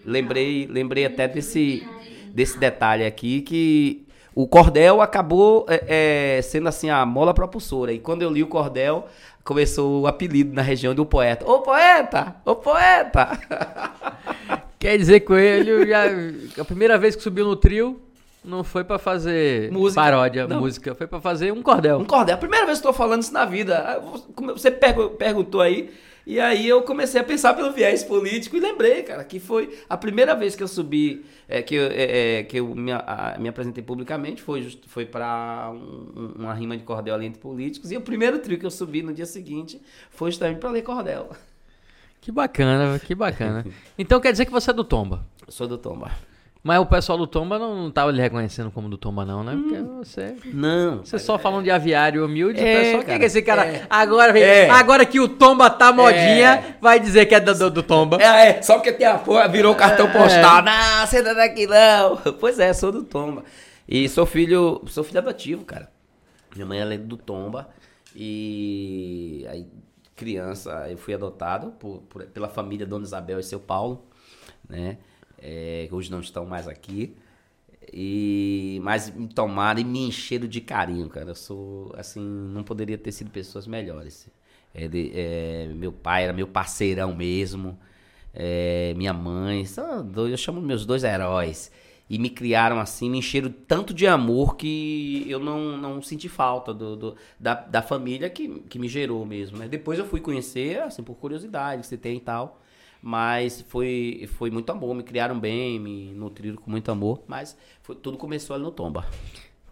Lembrei, 0.05 0.67
lembrei 0.69 1.05
até 1.05 1.29
desse, 1.29 1.87
desse 2.33 2.59
detalhe 2.59 3.05
aqui 3.05 3.43
que 3.43 4.05
o 4.35 4.49
cordel 4.49 5.01
acabou 5.01 5.67
é, 5.69 6.39
é, 6.39 6.43
sendo 6.43 6.69
assim 6.69 6.89
a 6.89 7.05
mola 7.05 7.35
propulsora. 7.35 7.93
E 7.93 7.99
quando 7.99 8.23
eu 8.23 8.31
li 8.31 8.43
o 8.43 8.47
cordel, 8.47 9.07
começou 9.45 10.03
o 10.03 10.07
apelido 10.07 10.55
na 10.55 10.63
região 10.63 10.95
do 10.95 11.05
poeta. 11.07 11.45
Ô 11.49 11.61
poeta! 11.61 12.37
Ô 12.45 12.55
poeta! 12.57 13.39
Quer 14.79 14.99
dizer, 14.99 15.21
Coelho, 15.21 15.87
já, 15.87 16.03
a 16.61 16.65
primeira 16.65 16.99
vez 16.99 17.15
que 17.15 17.23
subiu 17.23 17.45
no 17.45 17.55
trio, 17.55 18.01
não 18.45 18.65
foi 18.65 18.83
pra 18.83 18.99
fazer 18.99 19.71
Música. 19.71 20.01
paródia, 20.03 20.49
Não. 20.49 20.59
música, 20.61 20.93
foi 20.95 21.07
pra 21.07 21.21
fazer 21.21 21.53
um 21.53 21.63
cordel. 21.63 21.99
Um 22.01 22.05
cordel. 22.05 22.35
A 22.35 22.39
primeira 22.39 22.67
vez 22.67 22.81
que 22.81 22.87
eu 22.87 22.91
tô 22.91 22.97
falando 22.97 23.23
isso 23.23 23.33
na 23.33 23.45
vida. 23.45 24.03
Você 24.49 24.71
pergu- 24.73 25.11
perguntou 25.11 25.61
aí. 25.61 25.89
E 26.25 26.39
aí 26.39 26.69
eu 26.69 26.83
comecei 26.83 27.21
a 27.21 27.25
pensar 27.25 27.53
pelo 27.55 27.73
viés 27.73 28.05
político 28.05 28.57
e 28.57 28.61
lembrei, 28.61 29.03
cara, 29.03 29.25
que 29.25 29.41
foi 29.41 29.77
a 29.89 29.97
primeira 29.97 30.35
vez 30.37 30.55
que 30.55 30.63
eu 30.63 30.69
subi, 30.69 31.25
é, 31.49 31.63
que 31.63 31.75
eu, 31.75 31.83
é, 31.91 32.39
é, 32.39 32.43
que 32.45 32.59
eu 32.61 32.75
me, 32.75 32.93
a- 32.93 33.37
me 33.41 33.49
apresentei 33.49 33.83
publicamente, 33.83 34.41
foi, 34.41 34.63
just- 34.63 34.85
foi 34.87 35.05
para 35.05 35.73
uma 36.37 36.55
rima 36.55 36.77
de 36.77 36.85
cordel 36.85 37.15
ali 37.17 37.27
entre 37.27 37.41
políticos. 37.41 37.91
E 37.91 37.97
o 37.97 38.01
primeiro 38.01 38.39
trio 38.39 38.57
que 38.59 38.65
eu 38.67 38.71
subi 38.71 39.03
no 39.03 39.13
dia 39.13 39.27
seguinte 39.27 39.81
foi 40.11 40.31
justamente 40.31 40.59
para 40.59 40.71
ler 40.71 40.83
cordel. 40.83 41.31
Que 42.21 42.31
bacana, 42.31 42.99
que 43.01 43.15
bacana. 43.17 43.67
Então 43.99 44.21
quer 44.21 44.31
dizer 44.31 44.45
que 44.47 44.53
você 44.53 44.71
é 44.71 44.75
do 44.75 44.85
Tomba. 44.85 45.27
Eu 45.45 45.53
sou 45.53 45.67
do 45.67 45.77
Tomba. 45.77 46.13
Mas 46.65 46.79
o 46.79 46.87
pessoal 46.87 47.19
do 47.19 47.27
Tomba 47.27 47.59
não, 47.59 47.75
não 47.75 47.91
tava 47.91 48.13
lhe 48.13 48.21
reconhecendo 48.21 48.71
como 48.71 48.89
do 48.89 48.97
Tomba, 48.97 49.25
não, 49.25 49.43
né? 49.43 49.53
Porque 49.61 49.79
Hum. 49.79 49.99
você. 49.99 50.37
Não. 50.45 50.99
Você 51.05 51.19
só 51.19 51.37
falando 51.37 51.65
de 51.65 51.73
aviário 51.73 52.25
humilde, 52.25 52.61
É, 52.61 52.63
o 52.63 52.81
pessoal. 52.85 53.03
Cara, 53.03 53.19
que 53.19 53.25
esse 53.25 53.43
cara. 53.43 53.67
é. 53.67 53.87
Agora, 53.91 54.39
É. 54.39 54.71
agora 54.71 55.05
que 55.05 55.19
o 55.19 55.29
Tomba 55.29 55.69
tá 55.69 55.93
modinha, 55.93 56.77
vai 56.81 57.01
dizer 57.01 57.27
que 57.27 57.35
é 57.35 57.41
do, 57.41 57.53
do, 57.53 57.69
do 57.71 57.83
Tomba. 57.83 58.19
É, 58.23 58.51
é, 58.59 58.63
só 58.63 58.75
porque 58.75 58.93
tem 58.93 59.05
a 59.07 59.19
porra, 59.19 59.49
virou 59.49 59.75
cartão 59.75 60.07
É. 60.07 60.13
postal. 60.13 60.63
Não, 60.63 61.05
você 61.07 61.21
não 61.21 61.33
é 61.33 61.35
daqui 61.35 61.67
não. 61.67 62.17
Pois 62.39 62.61
é, 62.61 62.73
sou 62.73 62.93
do 62.93 63.03
Tomba. 63.03 63.43
E 63.89 64.09
sou 64.09 64.25
filho, 64.25 64.81
sou 64.87 65.03
filho 65.03 65.19
adotivo, 65.19 65.65
cara. 65.65 65.91
Minha 66.55 66.67
mãe 66.67 66.81
é 66.81 66.97
do 66.97 67.17
Tomba. 67.17 67.69
E 68.15 69.45
aí, 69.51 69.67
criança, 70.15 70.87
eu 70.89 70.97
fui 70.97 71.13
adotado 71.13 71.73
por, 71.73 72.03
por- 72.09 72.25
pela 72.27 72.49
família 72.49 72.87
Dona 72.87 73.05
Isabel 73.05 73.41
e 73.41 73.43
seu 73.43 73.59
Paulo, 73.59 74.05
né? 74.69 74.99
É, 75.43 75.87
que 75.89 75.95
hoje 75.95 76.11
não 76.11 76.21
estão 76.21 76.47
mais 76.47 76.69
aqui. 76.69 77.17
E, 77.93 78.81
mas 78.83 79.11
me 79.11 79.29
tomaram 79.29 79.81
e 79.81 79.85
me 79.85 80.07
encheram 80.07 80.47
de 80.47 80.61
carinho, 80.61 81.09
cara. 81.09 81.31
Eu 81.31 81.35
sou, 81.35 81.93
assim, 81.97 82.21
não 82.21 82.63
poderia 82.63 82.97
ter 82.99 83.13
sido 83.13 83.31
pessoas 83.31 83.67
melhores. 83.67 84.29
É, 84.75 84.89
de- 84.89 85.13
é, 85.15 85.69
meu 85.75 85.93
pai 85.93 86.25
era 86.25 86.33
meu 86.33 86.47
parceirão 86.47 87.15
mesmo. 87.15 87.79
É, 88.35 88.95
minha 88.97 89.13
mãe, 89.13 89.65
eu 90.31 90.37
chamo 90.37 90.61
meus 90.61 90.87
dois 90.87 91.05
heróis. 91.05 91.71
E 92.09 92.19
me 92.19 92.29
criaram 92.31 92.79
assim, 92.79 93.09
me 93.11 93.19
encheram 93.19 93.51
tanto 93.67 93.95
de 93.95 94.07
amor 94.07 94.57
que 94.57 95.25
eu 95.29 95.39
não, 95.41 95.79
não 95.79 96.03
senti 96.03 96.29
falta 96.29 96.73
do, 96.75 96.95
do- 96.97 97.17
da, 97.41 97.55
da 97.55 97.83
família 97.83 98.29
que, 98.29 98.61
que 98.69 98.79
me 98.79 98.89
gerou 98.89 99.25
mesmo. 99.25 99.57
Né? 99.59 99.67
Depois 99.69 99.99
eu 99.99 100.05
fui 100.07 100.21
conhecer, 100.21 100.81
assim, 100.83 101.03
por 101.03 101.15
curiosidade, 101.17 101.81
que 101.83 101.87
você 101.87 101.97
tem 101.97 102.17
e 102.19 102.21
tal. 102.21 102.62
Mas 103.05 103.63
foi, 103.69 104.29
foi 104.35 104.49
muito 104.51 104.71
amor, 104.71 104.95
me 104.95 105.03
criaram 105.03 105.39
bem, 105.39 105.81
me 105.81 106.13
nutriram 106.15 106.57
com 106.57 106.71
muito 106.71 106.91
amor. 106.91 107.23
Mas 107.27 107.57
foi- 107.83 107.97
tudo 107.97 108.17
começou 108.17 108.55
ali 108.55 108.63
no 108.63 108.71
Tomba. 108.71 109.05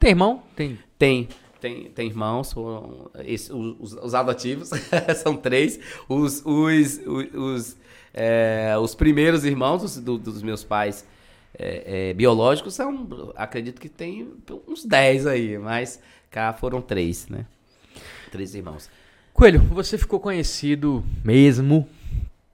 Tem 0.01 0.11
irmão? 0.11 0.43
Tem. 0.57 0.77
Tem, 0.99 1.29
tem, 1.61 1.85
tem 1.91 2.07
irmãos, 2.09 2.53
foram 2.53 3.09
esse- 3.25 3.53
os, 3.53 3.93
os 3.93 4.15
adotivos, 4.15 4.71
são 5.23 5.37
três. 5.37 5.79
Os, 6.09 6.43
os, 6.45 7.01
os, 7.07 7.35
os, 7.35 7.77
é, 8.13 8.75
os 8.81 8.95
primeiros 8.97 9.45
irmãos 9.45 9.83
dos, 9.83 9.97
do- 9.99 10.19
dos 10.19 10.43
meus 10.43 10.65
pais 10.65 11.07
é, 11.57 12.11
é, 12.11 12.15
biológicos 12.15 12.75
são, 12.75 13.33
acredito 13.37 13.81
que 13.81 13.89
tem 13.89 14.33
uns 14.67 14.85
10 14.85 15.27
aí, 15.27 15.57
mas 15.59 16.01
cá 16.31 16.53
foram 16.53 16.81
três, 16.83 17.29
né? 17.29 17.47
Três 18.33 18.55
irmãos. 18.57 18.91
Coelho, 19.33 19.61
você 19.61 19.97
ficou 19.97 20.19
conhecido 20.19 21.05
mesmo 21.25 21.87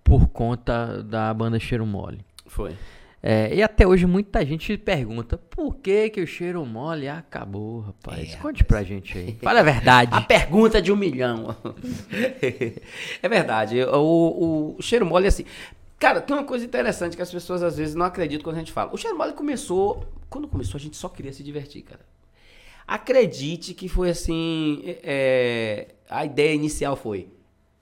por 0.07 0.29
conta 0.29 1.03
da 1.03 1.35
banda 1.35 1.59
Cheiro 1.59 1.85
Mole. 1.85 2.25
Foi. 2.47 2.77
É, 3.21 3.53
e 3.53 3.61
até 3.61 3.85
hoje 3.85 4.07
muita 4.07 4.47
gente 4.47 4.79
pergunta 4.79 5.37
por 5.37 5.75
que, 5.79 6.11
que 6.11 6.21
o 6.21 6.27
Cheiro 6.27 6.65
Mole 6.65 7.09
acabou, 7.09 7.81
rapaz. 7.81 8.35
É, 8.35 8.37
Conte 8.37 8.63
pra 8.63 8.85
gente 8.85 9.19
aí. 9.19 9.37
Fala 9.43 9.61
a 9.61 9.63
verdade. 9.65 10.15
A 10.15 10.21
pergunta 10.21 10.81
de 10.81 10.93
um 10.93 10.97
milhão. 10.97 11.57
é 13.21 13.29
verdade. 13.29 13.83
O, 13.83 14.77
o 14.79 14.83
cheiro 14.83 15.05
mole, 15.05 15.27
assim. 15.27 15.45
Cara, 15.99 16.21
tem 16.21 16.37
uma 16.37 16.45
coisa 16.45 16.65
interessante 16.65 17.17
que 17.17 17.23
as 17.23 17.33
pessoas 17.33 17.65
às 17.65 17.77
vezes 17.77 17.97
não 17.97 18.07
acreditam 18.07 18.45
quando 18.45 18.57
a 18.57 18.61
gente 18.61 18.71
fala. 18.71 18.95
O 18.95 18.97
cheiro 18.97 19.19
mole 19.19 19.33
começou. 19.33 20.07
Quando 20.31 20.47
começou, 20.47 20.79
a 20.79 20.81
gente 20.81 20.97
só 20.97 21.09
queria 21.09 21.33
se 21.33 21.43
divertir, 21.43 21.83
cara. 21.83 22.07
Acredite 22.87 23.75
que 23.75 23.89
foi 23.89 24.11
assim. 24.11 24.83
é, 25.03 25.89
a 26.09 26.25
ideia 26.25 26.55
inicial 26.55 26.95
foi: 26.95 27.29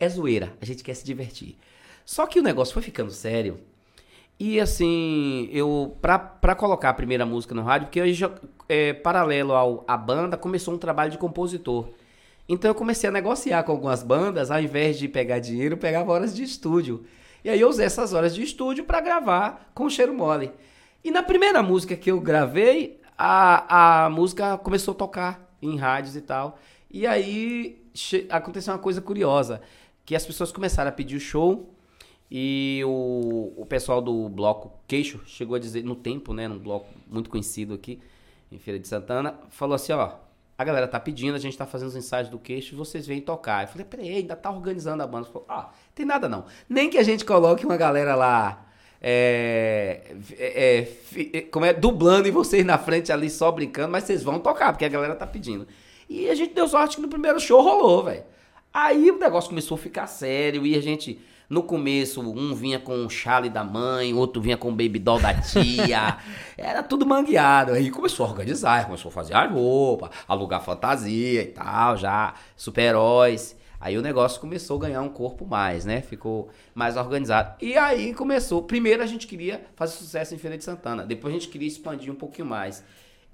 é 0.00 0.08
zoeira, 0.08 0.54
a 0.58 0.64
gente 0.64 0.82
quer 0.82 0.94
se 0.94 1.04
divertir. 1.04 1.58
Só 2.04 2.26
que 2.26 2.38
o 2.38 2.42
negócio 2.42 2.74
foi 2.74 2.82
ficando 2.82 3.10
sério. 3.10 3.58
E 4.38 4.60
assim, 4.60 5.48
eu 5.52 5.96
pra, 6.02 6.18
pra 6.18 6.54
colocar 6.54 6.90
a 6.90 6.94
primeira 6.94 7.24
música 7.24 7.54
no 7.54 7.62
rádio, 7.62 7.86
porque 7.86 8.12
já, 8.12 8.30
é, 8.68 8.92
paralelo 8.92 9.52
ao, 9.52 9.84
à 9.86 9.96
banda, 9.96 10.36
começou 10.36 10.74
um 10.74 10.78
trabalho 10.78 11.10
de 11.10 11.18
compositor. 11.18 11.88
Então 12.48 12.70
eu 12.70 12.74
comecei 12.74 13.08
a 13.08 13.12
negociar 13.12 13.62
com 13.62 13.72
algumas 13.72 14.02
bandas, 14.02 14.50
ao 14.50 14.60
invés 14.60 14.98
de 14.98 15.08
pegar 15.08 15.38
dinheiro, 15.38 15.74
eu 15.74 15.78
pegava 15.78 16.12
horas 16.12 16.34
de 16.34 16.42
estúdio. 16.42 17.04
E 17.44 17.48
aí 17.48 17.60
eu 17.60 17.68
usei 17.68 17.86
essas 17.86 18.12
horas 18.12 18.34
de 18.34 18.42
estúdio 18.42 18.84
pra 18.84 19.00
gravar 19.00 19.70
com 19.74 19.88
Cheiro 19.88 20.12
Mole. 20.12 20.50
E 21.02 21.10
na 21.10 21.22
primeira 21.22 21.62
música 21.62 21.96
que 21.96 22.10
eu 22.10 22.20
gravei, 22.20 23.00
a, 23.16 24.04
a 24.06 24.10
música 24.10 24.58
começou 24.58 24.92
a 24.92 24.96
tocar 24.96 25.56
em 25.62 25.76
rádios 25.76 26.16
e 26.16 26.20
tal. 26.20 26.58
E 26.90 27.06
aí 27.06 27.82
aconteceu 28.30 28.72
uma 28.72 28.78
coisa 28.78 29.00
curiosa, 29.00 29.60
que 30.04 30.16
as 30.16 30.26
pessoas 30.26 30.50
começaram 30.50 30.88
a 30.88 30.92
pedir 30.92 31.16
o 31.16 31.20
show 31.20 31.73
e 32.36 32.82
o, 32.84 33.52
o 33.56 33.64
pessoal 33.64 34.02
do 34.02 34.28
bloco 34.28 34.72
Queixo 34.88 35.20
chegou 35.24 35.54
a 35.54 35.58
dizer, 35.60 35.84
no 35.84 35.94
tempo, 35.94 36.34
né, 36.34 36.48
num 36.48 36.58
bloco 36.58 36.88
muito 37.06 37.30
conhecido 37.30 37.74
aqui, 37.74 38.00
em 38.50 38.58
Feira 38.58 38.80
de 38.80 38.88
Santana, 38.88 39.38
falou 39.50 39.76
assim, 39.76 39.92
ó, 39.92 40.14
a 40.58 40.64
galera 40.64 40.88
tá 40.88 40.98
pedindo, 40.98 41.36
a 41.36 41.38
gente 41.38 41.56
tá 41.56 41.64
fazendo 41.64 41.90
os 41.90 41.94
ensaios 41.94 42.28
do 42.28 42.36
Queixo, 42.36 42.74
vocês 42.74 43.06
vêm 43.06 43.20
tocar. 43.20 43.62
Eu 43.62 43.68
falei, 43.68 43.86
peraí, 43.86 44.16
ainda 44.16 44.34
tá 44.34 44.50
organizando 44.50 45.00
a 45.00 45.06
banda. 45.06 45.26
Falou, 45.26 45.46
ah, 45.48 45.70
tem 45.94 46.04
nada 46.04 46.28
não. 46.28 46.46
Nem 46.68 46.90
que 46.90 46.98
a 46.98 47.04
gente 47.04 47.24
coloque 47.24 47.64
uma 47.64 47.76
galera 47.76 48.16
lá, 48.16 48.66
é, 49.00 50.02
é, 50.32 50.88
é, 51.16 51.38
é, 51.38 51.40
como 51.42 51.66
é, 51.66 51.72
dublando 51.72 52.26
e 52.26 52.32
vocês 52.32 52.64
na 52.64 52.78
frente 52.78 53.12
ali 53.12 53.30
só 53.30 53.52
brincando, 53.52 53.92
mas 53.92 54.02
vocês 54.02 54.24
vão 54.24 54.40
tocar, 54.40 54.72
porque 54.72 54.84
a 54.84 54.88
galera 54.88 55.14
tá 55.14 55.24
pedindo. 55.26 55.68
E 56.08 56.28
a 56.28 56.34
gente 56.34 56.52
deu 56.52 56.66
sorte 56.66 56.96
que 56.96 57.02
no 57.02 57.08
primeiro 57.08 57.38
show 57.38 57.62
rolou, 57.62 58.02
velho. 58.02 58.24
Aí 58.72 59.08
o 59.08 59.20
negócio 59.20 59.50
começou 59.50 59.76
a 59.76 59.78
ficar 59.78 60.08
sério 60.08 60.66
e 60.66 60.74
a 60.74 60.82
gente, 60.82 61.20
no 61.48 61.62
começo, 61.62 62.20
um 62.20 62.54
vinha 62.54 62.78
com 62.78 63.04
o 63.04 63.10
chale 63.10 63.50
da 63.50 63.62
mãe, 63.62 64.14
outro 64.14 64.40
vinha 64.40 64.56
com 64.56 64.68
o 64.68 64.72
baby 64.72 64.98
doll 64.98 65.20
da 65.20 65.34
tia. 65.34 66.18
Era 66.56 66.82
tudo 66.82 67.06
mangueado. 67.06 67.72
Aí 67.72 67.90
começou 67.90 68.26
a 68.26 68.30
organizar, 68.30 68.86
começou 68.86 69.10
a 69.10 69.12
fazer 69.12 69.34
a 69.34 69.46
roupa, 69.46 70.10
alugar 70.26 70.62
fantasia 70.62 71.42
e 71.42 71.46
tal, 71.46 71.96
já, 71.96 72.34
super-heróis. 72.56 73.56
Aí 73.84 73.98
o 73.98 74.02
negócio 74.02 74.40
começou 74.40 74.78
a 74.78 74.80
ganhar 74.86 75.02
um 75.02 75.10
corpo 75.10 75.44
mais, 75.44 75.84
né? 75.84 76.00
Ficou 76.00 76.48
mais 76.74 76.96
organizado. 76.96 77.54
E 77.60 77.76
aí 77.76 78.14
começou. 78.14 78.62
Primeiro 78.62 79.02
a 79.02 79.06
gente 79.06 79.26
queria 79.26 79.62
fazer 79.76 79.96
sucesso 79.96 80.34
em 80.34 80.38
Feira 80.38 80.56
de 80.56 80.64
Santana. 80.64 81.04
Depois 81.04 81.34
a 81.34 81.38
gente 81.38 81.50
queria 81.50 81.68
expandir 81.68 82.10
um 82.10 82.16
pouquinho 82.16 82.48
mais. 82.48 82.82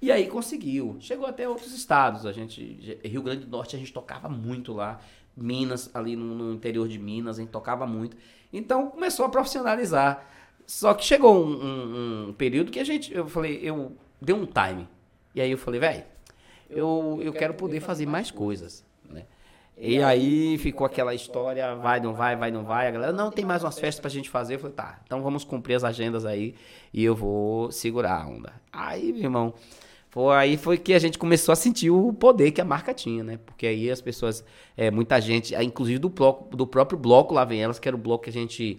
E 0.01 0.11
aí 0.11 0.27
conseguiu. 0.27 0.97
Chegou 0.99 1.25
até 1.25 1.47
outros 1.47 1.73
estados. 1.73 2.25
A 2.25 2.33
gente, 2.33 2.99
Rio 3.01 3.21
Grande 3.21 3.45
do 3.45 3.51
Norte, 3.51 3.77
a 3.77 3.79
gente 3.79 3.93
tocava 3.93 4.27
muito 4.27 4.73
lá. 4.73 4.99
Minas, 5.35 5.89
ali 5.93 6.15
no, 6.15 6.35
no 6.35 6.53
interior 6.53 6.87
de 6.87 6.99
Minas, 6.99 7.37
a 7.37 7.41
gente 7.41 7.51
tocava 7.51 7.85
muito. 7.87 8.15
Então 8.51 8.89
começou 8.89 9.25
a 9.25 9.29
profissionalizar. 9.29 10.25
Só 10.65 10.93
que 10.93 11.03
chegou 11.03 11.43
um, 11.45 11.49
um- 11.65 12.29
um 12.29 12.33
período 12.33 12.71
que 12.71 12.79
a 12.79 12.83
gente, 12.83 13.13
eu 13.13 13.27
falei, 13.27 13.59
eu 13.61 13.91
dei 14.21 14.35
um 14.35 14.45
time. 14.45 14.87
E 15.35 15.41
aí 15.41 15.51
eu 15.51 15.57
falei, 15.57 15.79
velho, 15.79 16.03
eu, 16.69 17.19
eu 17.21 17.33
quero 17.33 17.53
poder 17.53 17.79
fazer 17.81 18.05
mais 18.05 18.31
coisas, 18.31 18.85
né? 19.09 19.25
E 19.77 20.01
aí 20.03 20.57
ficou 20.59 20.85
aquela 20.85 21.13
história, 21.15 21.75
vai, 21.75 21.99
não 21.99 22.13
vai, 22.13 22.35
vai, 22.35 22.51
não 22.51 22.63
vai. 22.63 22.87
A 22.87 22.91
galera, 22.91 23.11
não, 23.13 23.31
tem 23.31 23.43
mais 23.43 23.63
umas 23.63 23.79
festas 23.79 23.99
pra 23.99 24.09
gente 24.09 24.29
fazer. 24.29 24.55
Eu 24.55 24.59
falei, 24.59 24.75
tá, 24.75 24.99
então 25.05 25.21
vamos 25.21 25.43
cumprir 25.43 25.73
as 25.75 25.83
agendas 25.83 26.25
aí 26.25 26.53
e 26.93 27.03
eu 27.03 27.15
vou 27.15 27.71
segurar 27.71 28.21
a 28.21 28.27
onda. 28.27 28.53
Aí, 28.71 29.11
meu 29.11 29.23
irmão, 29.23 29.53
foi, 30.11 30.35
aí 30.35 30.57
foi 30.57 30.77
que 30.77 30.93
a 30.93 30.99
gente 30.99 31.17
começou 31.17 31.53
a 31.53 31.55
sentir 31.55 31.89
o 31.89 32.11
poder 32.11 32.51
que 32.51 32.59
a 32.59 32.65
marca 32.65 32.93
tinha, 32.93 33.23
né? 33.23 33.39
Porque 33.45 33.65
aí 33.65 33.89
as 33.89 34.01
pessoas, 34.01 34.43
é, 34.75 34.91
muita 34.91 35.21
gente, 35.21 35.55
ah, 35.55 35.63
inclusive 35.63 35.99
do, 35.99 36.09
bloco, 36.09 36.53
do 36.55 36.67
próprio 36.67 36.99
bloco 36.99 37.33
Lá 37.33 37.45
Vem 37.45 37.63
Elas, 37.63 37.79
que 37.79 37.87
era 37.87 37.95
o 37.95 37.99
bloco 37.99 38.25
que 38.25 38.29
a 38.29 38.33
gente 38.33 38.77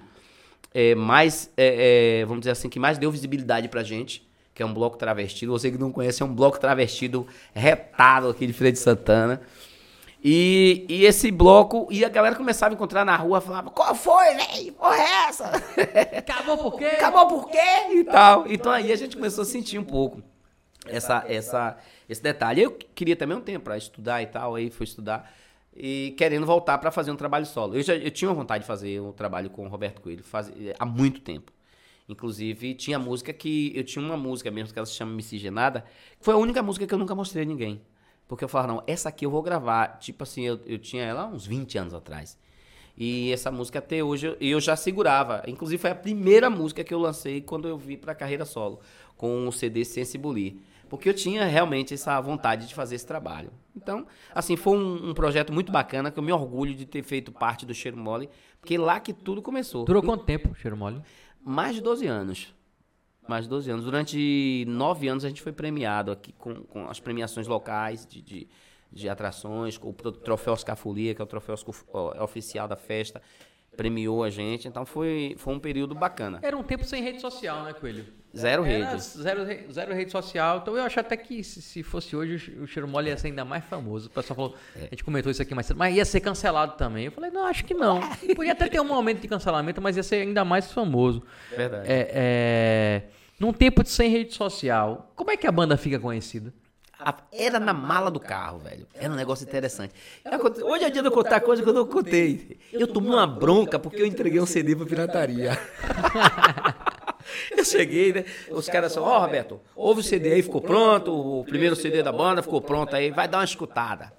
é, 0.75 0.95
mais, 0.95 1.51
é, 1.57 2.21
é, 2.21 2.25
vamos 2.27 2.41
dizer 2.41 2.51
assim, 2.51 2.69
que 2.69 2.79
mais 2.79 2.99
deu 2.99 3.11
visibilidade 3.11 3.67
pra 3.69 3.83
gente, 3.83 4.29
que 4.55 4.63
é 4.63 4.67
um 4.67 4.75
bloco 4.75 4.99
travestido. 4.99 5.53
Você 5.53 5.71
que 5.71 5.79
não 5.79 5.91
conhece, 5.91 6.23
é 6.23 6.27
um 6.27 6.35
bloco 6.35 6.61
travestido 6.61 7.27
retado 7.55 8.29
aqui 8.29 8.47
de 8.47 8.53
Feira 8.53 8.71
de 8.71 8.79
Santana. 8.79 9.41
E, 10.23 10.85
e 10.87 11.07
esse 11.07 11.31
bloco, 11.31 11.89
e 11.91 12.05
a 12.05 12.11
galera 12.11 12.37
começava 12.37 12.75
a 12.75 12.77
encontrar 12.77 13.07
na 13.07 13.17
rua, 13.17 13.41
falava, 13.41 13.71
qual 13.71 13.95
foi, 13.95 14.35
velho? 14.35 14.73
Porra 14.75 14.97
é 14.97 15.29
essa? 15.29 15.51
Acabou 16.19 16.59
por 16.59 16.79
quê? 16.79 16.85
Acabou 17.01 17.27
por 17.27 17.51
quê? 17.51 17.59
E 17.95 18.05
tal. 18.05 18.45
Então 18.47 18.71
aí 18.71 18.93
a 18.93 18.97
gente 18.97 19.17
começou 19.17 19.41
a 19.41 19.47
sentir 19.47 19.79
um 19.79 19.85
pouco. 19.85 20.23
Essa, 20.87 21.25
essa, 21.29 21.79
esse 22.09 22.23
detalhe. 22.23 22.63
Eu 22.63 22.73
queria 22.95 23.17
também 23.17 23.37
um 23.37 23.41
tempo 23.41 23.65
para 23.65 23.77
estudar 23.77 24.23
e 24.23 24.27
tal, 24.27 24.55
aí 24.55 24.71
fui 24.71 24.85
estudar 24.85 25.33
e 25.75 26.15
querendo 26.19 26.45
voltar 26.45 26.79
para 26.79 26.91
fazer 26.91 27.11
um 27.11 27.17
trabalho 27.17 27.47
solo. 27.47 27.77
Eu 27.77 27.83
já 27.83 27.95
eu 27.95 28.11
tinha 28.11 28.33
vontade 28.33 28.63
de 28.63 28.67
fazer 28.67 29.01
um 29.01 29.13
trabalho 29.13 29.51
com 29.51 29.65
o 29.65 29.69
Roberto 29.69 30.01
Coelho 30.01 30.23
faz, 30.23 30.53
há 30.79 30.85
muito 30.85 31.21
tempo. 31.21 31.53
Inclusive, 32.09 32.75
tinha 32.75 32.99
música 32.99 33.33
que. 33.33 33.73
Eu 33.75 33.85
tinha 33.85 34.05
uma 34.05 34.17
música 34.17 34.51
mesmo 34.51 34.73
que 34.73 34.79
ela 34.79 34.87
se 34.87 34.93
chama 34.93 35.13
Miscigenada, 35.13 35.85
que 36.19 36.25
foi 36.25 36.35
a 36.35 36.37
única 36.37 36.63
música 36.63 36.87
que 36.87 36.93
eu 36.93 36.99
nunca 36.99 37.15
mostrei 37.15 37.45
a 37.45 37.47
ninguém. 37.47 37.81
Porque 38.29 38.45
eu 38.45 38.49
falava, 38.49 38.73
não, 38.73 38.83
essa 38.87 39.09
aqui 39.09 39.25
eu 39.25 39.31
vou 39.31 39.43
gravar. 39.43 39.99
Tipo 39.99 40.23
assim, 40.25 40.43
eu, 40.43 40.61
eu 40.67 40.79
tinha 40.79 41.05
ela 41.05 41.27
uns 41.27 41.47
20 41.47 41.79
anos 41.79 41.95
atrás. 41.95 42.39
E 42.97 43.33
essa 43.33 43.51
música 43.51 43.79
até 43.79 44.03
hoje 44.03 44.27
eu, 44.27 44.37
eu 44.41 44.61
já 44.61 44.77
segurava. 44.77 45.43
Inclusive, 45.47 45.81
foi 45.81 45.91
a 45.91 45.95
primeira 45.95 46.51
música 46.51 46.85
que 46.85 46.93
eu 46.93 46.99
lancei 46.99 47.41
quando 47.41 47.69
eu 47.69 47.79
vim 47.79 47.97
pra 47.97 48.15
carreira 48.15 48.45
solo, 48.45 48.81
com 49.17 49.47
o 49.49 49.53
CD 49.53 49.85
Sensibulir. 49.85 50.57
Porque 50.93 51.09
eu 51.09 51.15
tinha 51.15 51.47
realmente 51.47 51.95
essa 51.95 52.21
vontade 52.21 52.69
de 52.69 52.75
fazer 52.75 52.97
esse 52.97 53.07
trabalho. 53.07 53.51
Então, 53.75 54.07
assim, 54.35 54.57
foi 54.57 54.77
um, 54.77 55.09
um 55.09 55.15
projeto 55.15 55.51
muito 55.51 55.73
bacana, 55.73 56.11
que 56.11 56.19
eu 56.19 56.23
me 56.23 56.31
orgulho 56.31 56.75
de 56.75 56.85
ter 56.85 57.03
feito 57.03 57.33
parte 57.33 57.65
do 57.65 57.73
Cheiro 57.73 57.97
Mole, 57.97 58.29
porque 58.61 58.77
lá 58.77 59.01
que 59.01 59.15
tudo 59.15 59.41
começou. 59.41 59.87
Durou 59.87 60.03
quanto 60.03 60.25
tempo, 60.27 60.55
Cheiro 60.55 60.77
Mole? 60.77 61.01
Mais 61.43 61.77
de 61.77 61.81
12 61.81 62.07
anos. 62.07 62.55
Mais 63.27 63.45
de 63.45 63.49
12 63.49 63.71
anos. 63.71 63.85
Durante 63.87 64.67
nove 64.69 65.09
anos 65.09 65.25
a 65.25 65.29
gente 65.29 65.41
foi 65.41 65.51
premiado 65.51 66.13
aqui 66.13 66.31
com, 66.35 66.57
com 66.57 66.87
as 66.87 67.01
premiações 67.01 67.47
locais 67.47 68.05
de, 68.05 68.21
de, 68.21 68.49
de 68.93 69.09
atrações, 69.09 69.79
com 69.79 69.89
o 69.89 69.95
troféu 69.95 70.53
Oscar 70.53 70.77
Folia, 70.77 71.15
que 71.15 71.23
é 71.23 71.25
o 71.25 71.27
troféu 71.27 71.55
oficial 72.21 72.69
da 72.69 72.77
festa 72.77 73.23
premiou 73.75 74.23
a 74.23 74.29
gente, 74.29 74.69
então 74.69 74.85
foi, 74.85 75.35
foi 75.39 75.55
um 75.55 75.59
período 75.59 75.95
bacana. 75.95 76.41
Era 76.43 76.55
um 76.55 76.63
tempo 76.63 76.85
sem 76.85 77.03
rede 77.03 77.23
social, 77.23 77.65
né, 77.65 77.73
Coelho? 77.73 78.05
Zero 78.37 78.63
rede. 78.63 78.99
Zero, 79.01 79.47
zero 79.71 79.95
rede 79.95 80.11
social. 80.11 80.59
Então 80.63 80.77
eu 80.77 80.83
acho 80.83 80.99
até 80.99 81.17
que 81.17 81.45
se, 81.45 81.61
se 81.61 81.83
fosse 81.83 82.17
hoje 82.17 82.59
o 82.61 82.67
Cheiro 82.67 82.89
Mole 82.89 83.11
ia 83.11 83.17
ser 83.17 83.29
ainda 83.29 83.45
mais 83.45 83.65
famoso. 83.65 84.07
O 84.07 84.11
pessoal 84.11 84.35
falou, 84.35 84.57
é. 84.75 84.81
a 84.81 84.89
gente 84.89 85.05
comentou 85.05 85.31
isso 85.31 85.43
aqui 85.43 85.55
mais 85.55 85.67
cedo, 85.67 85.77
mas 85.77 85.95
ia 85.95 86.05
ser 86.05 86.21
cancelado 86.21 86.77
também. 86.77 87.07
Eu 87.07 87.13
falei, 87.13 87.31
não, 87.31 87.47
acho 87.47 87.65
que 87.65 87.75
não. 87.75 88.01
Podia 88.35 88.53
até 88.53 88.69
ter 88.69 88.81
um 88.81 88.85
momento 88.85 89.21
de 89.21 89.29
cancelamento, 89.29 89.83
mas 89.83 89.97
ia 89.97 90.03
ser 90.03 90.17
ainda 90.17 90.45
mais 90.45 90.73
famoso. 90.73 91.23
Verdade. 91.55 91.87
É, 91.87 92.11
é, 92.13 93.03
num 93.39 93.53
tempo 93.53 93.83
de 93.83 93.91
sem 93.91 94.11
rede 94.11 94.33
social, 94.33 95.13
como 95.15 95.31
é 95.31 95.37
que 95.37 95.47
a 95.47 95.53
banda 95.53 95.77
fica 95.77 95.99
conhecida? 95.99 96.53
Era 97.33 97.59
na 97.59 97.75
mala 97.75 98.11
do 98.11 98.21
carro, 98.21 98.61
velho. 98.61 98.87
Era 98.95 99.13
um 99.13 99.17
negócio 99.17 99.45
interessante. 99.45 99.93
Hoje 100.63 100.85
é 100.85 100.91
dia 100.91 101.03
de 101.03 101.09
eu 101.09 101.13
contar 101.13 101.41
coisa 101.41 101.61
que 101.61 101.69
eu 101.69 101.73
não 101.73 101.85
contei. 101.85 102.59
Eu 102.73 102.87
tomei 102.87 103.11
uma 103.11 103.27
bronca 103.27 103.79
porque 103.79 104.01
eu 104.01 104.07
entreguei 104.07 104.41
um 104.41 104.47
CD 104.47 104.77
pra 104.77 104.87
pirataria. 104.87 105.59
Eu 107.57 107.65
cheguei, 107.65 108.13
né? 108.13 108.25
Os 108.51 108.69
caras 108.69 108.93
são, 108.93 109.03
ó, 109.03 109.17
oh, 109.17 109.21
Roberto, 109.21 109.61
ouve 109.75 110.01
o 110.01 110.05
CD 110.05 110.33
aí, 110.33 110.43
ficou 110.43 110.61
pronto. 110.61 111.13
O 111.13 111.45
primeiro 111.45 111.77
CD 111.77 112.03
da 112.03 112.13
banda 112.13 112.43
ficou 112.43 112.61
pronto 112.61 112.95
aí, 112.95 113.11
vai 113.11 113.29
dar 113.29 113.39
uma 113.39 113.45
escutada. 113.45 114.13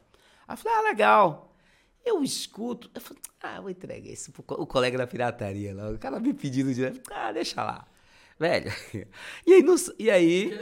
Aí 0.47 0.53
eu 0.53 0.57
falei, 0.57 0.77
ah, 0.77 0.81
legal. 0.89 1.55
Eu 2.05 2.23
escuto. 2.23 2.89
Eu 2.93 3.01
falei, 3.01 3.21
ah, 3.41 3.61
vou 3.61 3.69
entregar 3.69 4.09
isso 4.09 4.31
pro 4.31 4.43
o 4.61 4.67
colega 4.67 4.97
da 4.97 5.07
pirataria 5.07 5.73
lá. 5.73 5.89
O 5.89 5.97
cara 5.97 6.19
me 6.19 6.33
pedindo 6.33 6.73
de. 6.73 7.01
Ah, 7.11 7.31
deixa 7.31 7.63
lá. 7.63 7.85
Velho. 8.39 8.71
E 9.45 9.53
aí, 9.53 9.63
não, 9.63 9.75
e 9.99 10.11
aí. 10.11 10.59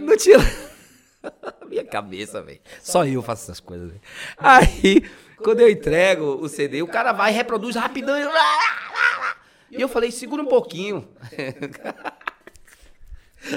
Não 0.00 0.16
tinha. 0.16 0.38
Minha 1.68 1.84
cabeça, 1.84 2.42
velho. 2.42 2.60
Só 2.80 3.04
eu 3.04 3.22
faço 3.22 3.44
essas 3.44 3.60
coisas. 3.60 3.88
Véio. 3.88 4.00
Aí, 4.36 5.02
quando 5.38 5.60
eu 5.60 5.68
entrego 5.68 6.24
o 6.40 6.48
CD, 6.48 6.82
o 6.82 6.88
cara 6.88 7.12
vai 7.12 7.32
e 7.32 7.34
reproduz 7.34 7.74
rapidão. 7.76 8.16
E 8.18 8.24
eu 9.70 9.88
falei, 9.88 10.10
segura 10.10 10.42
um 10.42 10.46
pouquinho. 10.46 11.08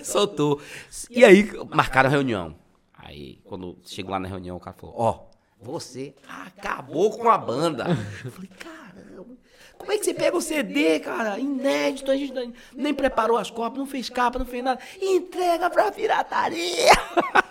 Soltou. 0.04 0.62
E 1.10 1.26
aí, 1.26 1.50
marcaram 1.70 2.10
a 2.10 2.12
reunião. 2.12 2.56
Aí, 2.94 3.40
quando 3.46 3.78
chegou 3.86 4.12
lá 4.12 4.20
na 4.20 4.28
reunião, 4.28 4.58
o 4.58 4.60
cara 4.60 4.76
falou: 4.78 4.96
Ó, 4.98 5.12
oh, 5.12 5.66
você 5.66 6.14
acabou 6.28 7.18
com 7.18 7.30
a 7.30 7.38
banda. 7.38 7.86
Eu 8.24 8.32
falei: 8.32 8.50
Caramba, 8.60 9.36
como 9.78 9.92
é 9.92 9.98
que 9.98 10.06
você 10.06 10.14
pega 10.14 10.38
o 10.38 10.42
CD, 10.42 11.00
cara? 11.00 11.40
Inédito, 11.40 12.12
a 12.12 12.16
gente 12.16 12.34
nem 12.76 12.94
preparou 12.94 13.38
as 13.38 13.50
cópias, 13.50 13.80
não 13.80 13.88
fez 13.88 14.10
capa, 14.10 14.38
não 14.38 14.46
fez 14.46 14.64
nada. 14.64 14.80
Entrega 15.02 15.70
pra 15.70 15.92
pirataria. 15.92 16.92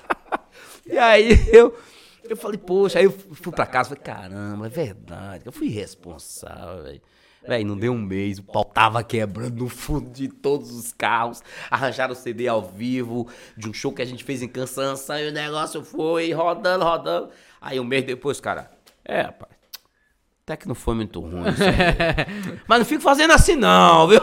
E 0.91 0.97
aí 0.97 1.33
eu, 1.53 1.77
eu 2.25 2.35
falei, 2.35 2.57
poxa, 2.57 2.99
aí 2.99 3.05
eu 3.05 3.11
fui 3.11 3.53
pra 3.53 3.67
casa, 3.67 3.91
falei, 3.91 4.03
caramba, 4.03 4.67
é 4.67 4.71
verdade, 4.71 5.45
eu 5.45 5.53
fui 5.53 5.69
responsável, 5.69 6.83
velho. 6.83 7.03
Véi, 7.47 7.65
não 7.65 7.77
deu 7.77 7.93
um 7.93 7.99
mês, 7.99 8.39
o 8.39 8.43
pau 8.43 8.65
tava 8.65 9.03
quebrando 9.03 9.57
no 9.57 9.69
fundo 9.69 10.11
de 10.11 10.29
todos 10.29 10.71
os 10.71 10.93
carros. 10.93 11.43
Arranjaram 11.71 12.13
o 12.13 12.17
CD 12.17 12.47
ao 12.49 12.63
vivo 12.63 13.29
de 13.57 13.69
um 13.69 13.73
show 13.73 13.93
que 13.93 14.03
a 14.03 14.05
gente 14.05 14.25
fez 14.25 14.43
em 14.43 14.49
Cansança 14.49 15.21
e 15.21 15.29
o 15.29 15.33
negócio 15.33 15.83
foi 15.83 16.33
rodando, 16.33 16.85
rodando. 16.85 17.31
Aí 17.61 17.81
um 17.81 17.85
mês 17.85 18.05
depois, 18.05 18.41
cara, 18.41 18.71
é, 19.05 19.23
rapaz, 19.23 19.53
até 20.45 20.57
que 20.57 20.69
não 20.69 20.75
foi 20.75 20.95
muito 20.95 21.21
ruim 21.21 21.49
isso 21.49 21.63
aí. 21.63 22.61
Mas 22.67 22.79
não 22.79 22.87
fico 22.87 23.03
fazendo 23.03 23.33
assim 23.33 23.55
não, 23.55 24.09
viu? 24.09 24.21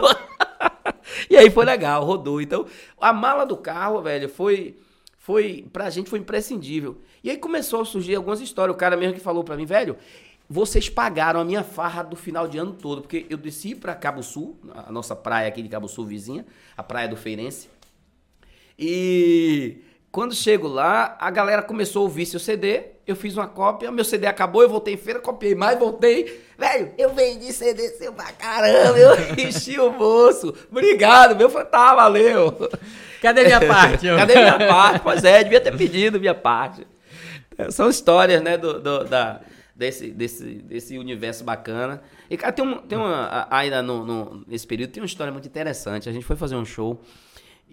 e 1.29 1.37
aí 1.37 1.49
foi 1.49 1.65
legal, 1.65 2.03
rodou. 2.03 2.41
Então, 2.41 2.65
a 2.99 3.13
mala 3.13 3.45
do 3.45 3.57
carro, 3.57 4.01
velho, 4.01 4.29
foi 4.29 4.75
foi 5.17 5.67
pra 5.73 5.89
gente 5.89 6.07
foi 6.07 6.19
imprescindível. 6.19 7.01
E 7.23 7.31
aí 7.31 7.37
começou 7.37 7.81
a 7.81 7.85
surgir 7.85 8.13
algumas 8.13 8.41
histórias. 8.41 8.75
O 8.75 8.77
cara 8.77 8.95
mesmo 8.95 9.15
que 9.15 9.19
falou 9.19 9.43
pra 9.43 9.57
mim, 9.57 9.65
velho, 9.65 9.97
vocês 10.49 10.89
pagaram 10.89 11.39
a 11.39 11.45
minha 11.45 11.63
farra 11.63 12.03
do 12.03 12.15
final 12.15 12.47
de 12.47 12.57
ano 12.57 12.73
todo, 12.73 13.01
porque 13.01 13.25
eu 13.29 13.37
desci 13.37 13.73
para 13.73 13.95
Cabo 13.95 14.21
Sul, 14.21 14.59
a 14.73 14.91
nossa 14.91 15.15
praia 15.15 15.47
aqui 15.47 15.61
de 15.61 15.69
Cabo 15.69 15.87
Sul 15.87 16.05
vizinha, 16.05 16.45
a 16.77 16.83
praia 16.83 17.07
do 17.07 17.15
Feirense. 17.15 17.69
E 18.77 19.77
quando 20.11 20.35
chego 20.35 20.67
lá, 20.67 21.17
a 21.19 21.31
galera 21.31 21.61
começou 21.61 22.01
a 22.01 22.03
ouvir 22.03 22.25
seu 22.25 22.39
CD, 22.39 22.83
eu 23.07 23.15
fiz 23.15 23.35
uma 23.35 23.47
cópia, 23.47 23.91
meu 23.91 24.05
CD 24.05 24.27
acabou, 24.27 24.61
eu 24.61 24.69
voltei 24.69 24.93
em 24.93 24.97
feira, 24.97 25.19
copiei 25.19 25.55
mais, 25.55 25.77
voltei. 25.77 26.41
Velho, 26.57 26.91
eu 26.97 27.13
vendi 27.13 27.51
CD 27.51 27.89
seu 27.89 28.13
pra 28.13 28.31
caramba, 28.31 28.97
eu 28.97 29.15
enchi 29.45 29.79
o 29.79 29.91
bolso. 29.91 30.53
Obrigado, 30.71 31.35
meu, 31.35 31.49
tá, 31.65 31.93
valeu. 31.95 32.53
Cadê 33.21 33.43
minha 33.43 33.65
parte? 33.65 34.07
Cadê 34.15 34.35
minha 34.35 34.67
parte? 34.67 34.99
Pois 35.01 35.23
é, 35.23 35.43
devia 35.43 35.61
ter 35.61 35.75
pedido 35.75 36.19
minha 36.19 36.35
parte. 36.35 36.85
São 37.69 37.89
histórias, 37.89 38.41
né, 38.41 38.57
do, 38.57 38.79
do 38.79 39.03
da, 39.05 39.41
desse, 39.75 40.11
desse, 40.11 40.43
desse 40.61 40.97
universo 40.97 41.43
bacana. 41.43 42.01
E, 42.29 42.37
cara, 42.37 42.53
tem, 42.53 42.65
um, 42.65 42.77
tem 42.79 42.97
uma. 42.97 43.47
Ainda 43.51 43.81
no, 43.81 44.05
no, 44.05 44.43
nesse 44.47 44.65
período, 44.65 44.91
tem 44.91 45.01
uma 45.01 45.07
história 45.07 45.33
muito 45.33 45.47
interessante. 45.47 46.07
A 46.07 46.11
gente 46.11 46.25
foi 46.25 46.35
fazer 46.35 46.55
um 46.55 46.65
show. 46.65 47.01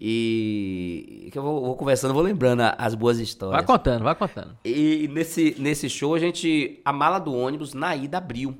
E 0.04 1.28
que 1.30 1.38
eu 1.38 1.42
vou, 1.42 1.60
vou, 1.60 1.76
conversando, 1.76 2.12
vou 2.12 2.22
lembrando 2.22 2.62
as 2.76 2.94
boas 2.94 3.18
histórias. 3.18 3.58
Vai 3.58 3.64
contando, 3.64 4.02
vai 4.02 4.14
contando. 4.14 4.58
E 4.64 5.08
nesse, 5.12 5.54
nesse 5.58 5.88
show, 5.88 6.14
a 6.14 6.18
gente. 6.18 6.80
A 6.84 6.92
mala 6.92 7.18
do 7.18 7.32
ônibus 7.32 7.72
na 7.72 7.94
ida 7.94 8.18
abriu. 8.18 8.58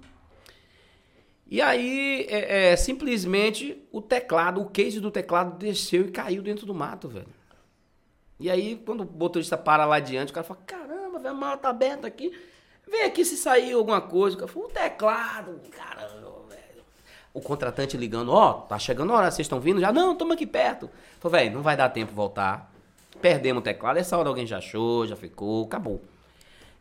E 1.50 1.60
aí, 1.60 2.26
é, 2.30 2.70
é, 2.70 2.76
simplesmente, 2.76 3.76
o 3.90 4.00
teclado, 4.00 4.60
o 4.60 4.70
case 4.70 5.00
do 5.00 5.10
teclado 5.10 5.58
desceu 5.58 6.06
e 6.06 6.10
caiu 6.10 6.42
dentro 6.42 6.64
do 6.64 6.74
mato, 6.74 7.08
velho. 7.08 7.26
E 8.38 8.50
aí, 8.50 8.80
quando 8.86 9.02
o 9.02 9.18
motorista 9.18 9.56
para 9.56 9.84
lá 9.84 9.96
adiante, 9.96 10.30
o 10.30 10.34
cara 10.34 10.46
fala: 10.46 10.60
Caramba, 10.64 11.18
velho, 11.18 11.34
a 11.34 11.38
mala 11.38 11.56
tá 11.56 11.70
aberta 11.70 12.06
aqui. 12.06 12.32
Vem 12.92 13.04
aqui 13.04 13.24
se 13.24 13.38
sair 13.38 13.72
alguma 13.72 14.02
coisa. 14.02 14.36
Cara 14.36 14.46
falou: 14.46 14.68
O 14.68 14.70
teclado, 14.70 15.58
caramba, 15.70 16.44
velho. 16.50 16.84
O 17.32 17.40
contratante 17.40 17.96
ligando: 17.96 18.30
Ó, 18.30 18.50
oh, 18.50 18.54
tá 18.66 18.78
chegando 18.78 19.14
a 19.14 19.16
hora, 19.16 19.30
vocês 19.30 19.46
estão 19.46 19.58
vindo? 19.58 19.80
Já, 19.80 19.90
não, 19.90 20.12
estamos 20.12 20.34
aqui 20.34 20.46
perto. 20.46 20.90
Falei: 21.18 21.44
Velho, 21.44 21.56
não 21.56 21.62
vai 21.62 21.74
dar 21.74 21.88
tempo 21.88 22.12
voltar. 22.12 22.70
Perdemos 23.22 23.62
o 23.62 23.64
teclado. 23.64 23.96
Essa 23.98 24.18
hora 24.18 24.28
alguém 24.28 24.46
já 24.46 24.58
achou, 24.58 25.06
já 25.06 25.16
ficou, 25.16 25.64
acabou. 25.64 26.02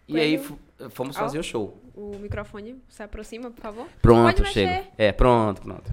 E 0.05 0.19
aí 0.19 0.43
fomos 0.89 1.15
fazer 1.15 1.39
o 1.39 1.43
show. 1.43 1.79
O 1.95 2.17
microfone 2.19 2.75
se 2.89 3.01
aproxima, 3.01 3.49
por 3.49 3.61
favor. 3.61 3.87
Pronto, 4.01 4.43
chega. 4.47 4.83
É, 4.97 5.13
pronto, 5.13 5.61
pronto. 5.61 5.89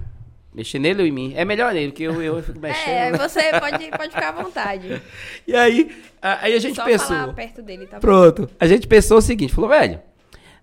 Mexer 0.53 0.79
nele 0.79 1.03
ou 1.03 1.07
em 1.07 1.11
mim? 1.11 1.33
É 1.35 1.45
melhor 1.45 1.73
nele, 1.73 1.91
porque 1.91 2.03
eu, 2.03 2.21
eu 2.21 2.43
fico 2.43 2.59
mexendo. 2.59 3.15
É, 3.15 3.17
você 3.17 3.57
pode, 3.57 3.89
pode 3.91 4.13
ficar 4.13 4.29
à 4.29 4.43
vontade. 4.43 5.01
e 5.47 5.55
aí, 5.55 6.03
aí 6.21 6.53
a 6.53 6.59
gente 6.59 6.75
Só 6.75 6.83
pensou. 6.83 7.07
Falar 7.07 7.33
perto 7.33 7.61
dele, 7.61 7.85
tá 7.85 7.99
Pronto. 7.99 8.49
A 8.59 8.67
gente 8.67 8.85
pensou 8.87 9.19
o 9.19 9.21
seguinte: 9.21 9.53
falou, 9.53 9.69
velho, 9.69 10.01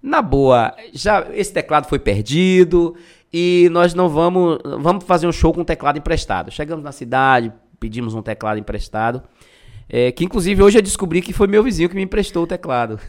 na 0.07 0.23
boa, 0.23 0.73
já 0.92 1.27
esse 1.33 1.53
teclado 1.53 1.88
foi 1.88 1.99
perdido 1.99 2.95
e 3.33 3.69
nós 3.73 3.92
não 3.92 4.09
vamos. 4.09 4.59
Vamos 4.79 5.05
fazer 5.05 5.27
um 5.27 5.33
show 5.33 5.53
com 5.53 5.64
teclado 5.64 5.99
emprestado. 5.99 6.49
Chegamos 6.53 6.85
na 6.85 6.92
cidade, 6.92 7.53
pedimos 7.81 8.14
um 8.14 8.23
teclado 8.23 8.57
emprestado. 8.61 9.21
É, 9.88 10.12
que 10.12 10.25
inclusive 10.25 10.62
hoje 10.62 10.79
eu 10.79 10.83
descobri 10.83 11.21
que 11.21 11.33
foi 11.33 11.49
meu 11.49 11.62
vizinho 11.62 11.88
que 11.88 11.97
me 11.97 12.03
emprestou 12.03 12.45
o 12.45 12.47
teclado. 12.47 13.01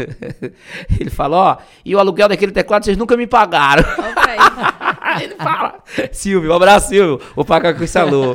Ele 0.99 1.11
falou, 1.11 1.39
ó, 1.39 1.57
e 1.85 1.95
o 1.95 1.99
aluguel 1.99 2.29
daquele 2.29 2.51
teclado 2.51 2.85
vocês 2.85 2.97
nunca 2.97 3.15
me 3.15 3.27
pagaram. 3.27 3.83
Okay. 3.83 5.21
Ele 5.23 5.35
fala, 5.35 5.79
Silvio, 6.11 6.51
um 6.51 6.55
abraço, 6.55 6.89
Silvio, 6.89 7.21
vou 7.35 7.45
pagar 7.45 7.75
com 7.75 7.83
esse 7.83 7.97
alô. 7.97 8.33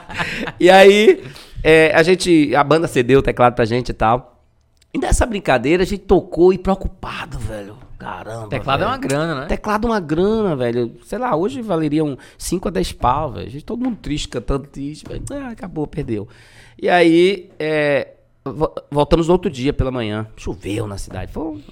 e 0.60 0.70
aí, 0.70 1.24
é, 1.62 1.90
a 1.94 2.02
gente, 2.02 2.54
a 2.54 2.62
banda 2.62 2.86
cedeu 2.86 3.20
o 3.20 3.22
teclado 3.22 3.54
pra 3.54 3.64
gente 3.64 3.90
e 3.90 3.94
tal. 3.94 4.42
E 4.92 4.98
nessa 4.98 5.26
brincadeira 5.26 5.82
a 5.82 5.86
gente 5.86 6.04
tocou 6.04 6.52
e 6.52 6.58
preocupado, 6.58 7.38
velho. 7.38 7.73
Caramba. 8.04 8.48
Teclado 8.48 8.78
velho. 8.80 8.88
é 8.88 8.92
uma 8.92 8.98
grana, 8.98 9.40
né? 9.40 9.46
Teclado 9.46 9.86
é 9.86 9.90
uma 9.90 10.00
grana, 10.00 10.56
velho. 10.56 10.96
Sei 11.04 11.18
lá, 11.18 11.34
hoje 11.34 11.60
valeriam 11.62 12.16
5 12.38 12.68
a 12.68 12.70
10 12.70 12.92
pau, 12.92 13.32
velho. 13.32 13.62
Todo 13.62 13.82
mundo 13.82 13.96
triste, 14.00 14.28
cantando 14.28 14.66
triste, 14.66 15.04
velho. 15.08 15.22
Ah, 15.32 15.50
acabou, 15.50 15.86
perdeu. 15.86 16.28
E 16.80 16.88
aí, 16.88 17.50
é, 17.58 18.12
vo- 18.44 18.74
voltamos 18.90 19.26
no 19.28 19.32
outro 19.32 19.50
dia 19.50 19.72
pela 19.72 19.90
manhã. 19.90 20.26
Choveu 20.36 20.86
na 20.86 20.98
cidade, 20.98 21.32
foi 21.32 21.42
um 21.42 21.62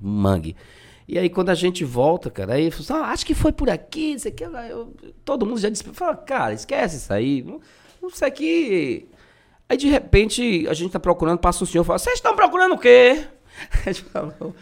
mangue. 0.00 0.56
E 1.06 1.18
aí 1.18 1.28
quando 1.28 1.50
a 1.50 1.54
gente 1.54 1.84
volta, 1.84 2.30
cara, 2.30 2.54
aí 2.54 2.70
falou 2.70 2.82
assim, 2.84 2.92
ah, 2.94 3.12
acho 3.12 3.26
que 3.26 3.34
foi 3.34 3.52
por 3.52 3.68
aqui, 3.68 4.14
isso 4.14 4.26
aqui. 4.26 4.42
eu- 4.42 4.94
todo 5.24 5.44
mundo 5.44 5.60
já 5.60 5.68
disse, 5.68 5.84
fala, 5.92 6.16
cara, 6.16 6.54
esquece 6.54 6.96
isso 6.96 7.12
aí. 7.12 7.44
Sei 8.12 8.30
que. 8.30 9.08
Aí 9.68 9.76
de 9.76 9.88
repente 9.88 10.66
a 10.68 10.72
gente 10.72 10.92
tá 10.92 11.00
procurando, 11.00 11.38
passa 11.38 11.62
um 11.62 11.66
senhor 11.66 11.84
e 11.84 11.86
fala, 11.86 11.98
vocês 11.98 12.14
estão 12.16 12.34
procurando 12.34 12.74
o 12.74 12.78
quê? 12.78 13.22
A 13.86 13.92
gente 13.92 14.02
falou, 14.04 14.54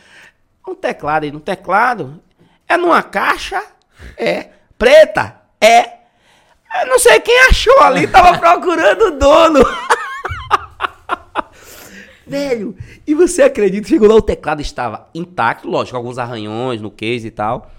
um 0.66 0.75
teclado 0.75 1.25
aí, 1.25 1.33
no 1.33 1.40
teclado? 1.40 2.22
É 2.68 2.77
numa 2.77 3.03
caixa? 3.03 3.62
É. 4.16 4.51
Preta? 4.79 5.40
É. 5.61 6.03
Eu 6.81 6.87
não 6.87 6.98
sei 6.98 7.20
quem 7.20 7.38
achou 7.48 7.81
ali, 7.81 8.07
tava 8.07 8.38
procurando 8.40 9.09
o 9.09 9.18
dono. 9.18 9.61
Velho, 12.27 12.75
e 13.07 13.14
você 13.14 13.42
acredita? 13.42 13.88
Chegou 13.88 14.09
lá, 14.09 14.14
o 14.14 14.22
teclado 14.22 14.62
estava 14.62 15.09
intacto, 15.14 15.68
lógico, 15.68 15.96
alguns 15.96 16.16
arranhões 16.18 16.81
no 16.81 16.90
case 16.90 17.27
e 17.27 17.31
tal. 17.31 17.70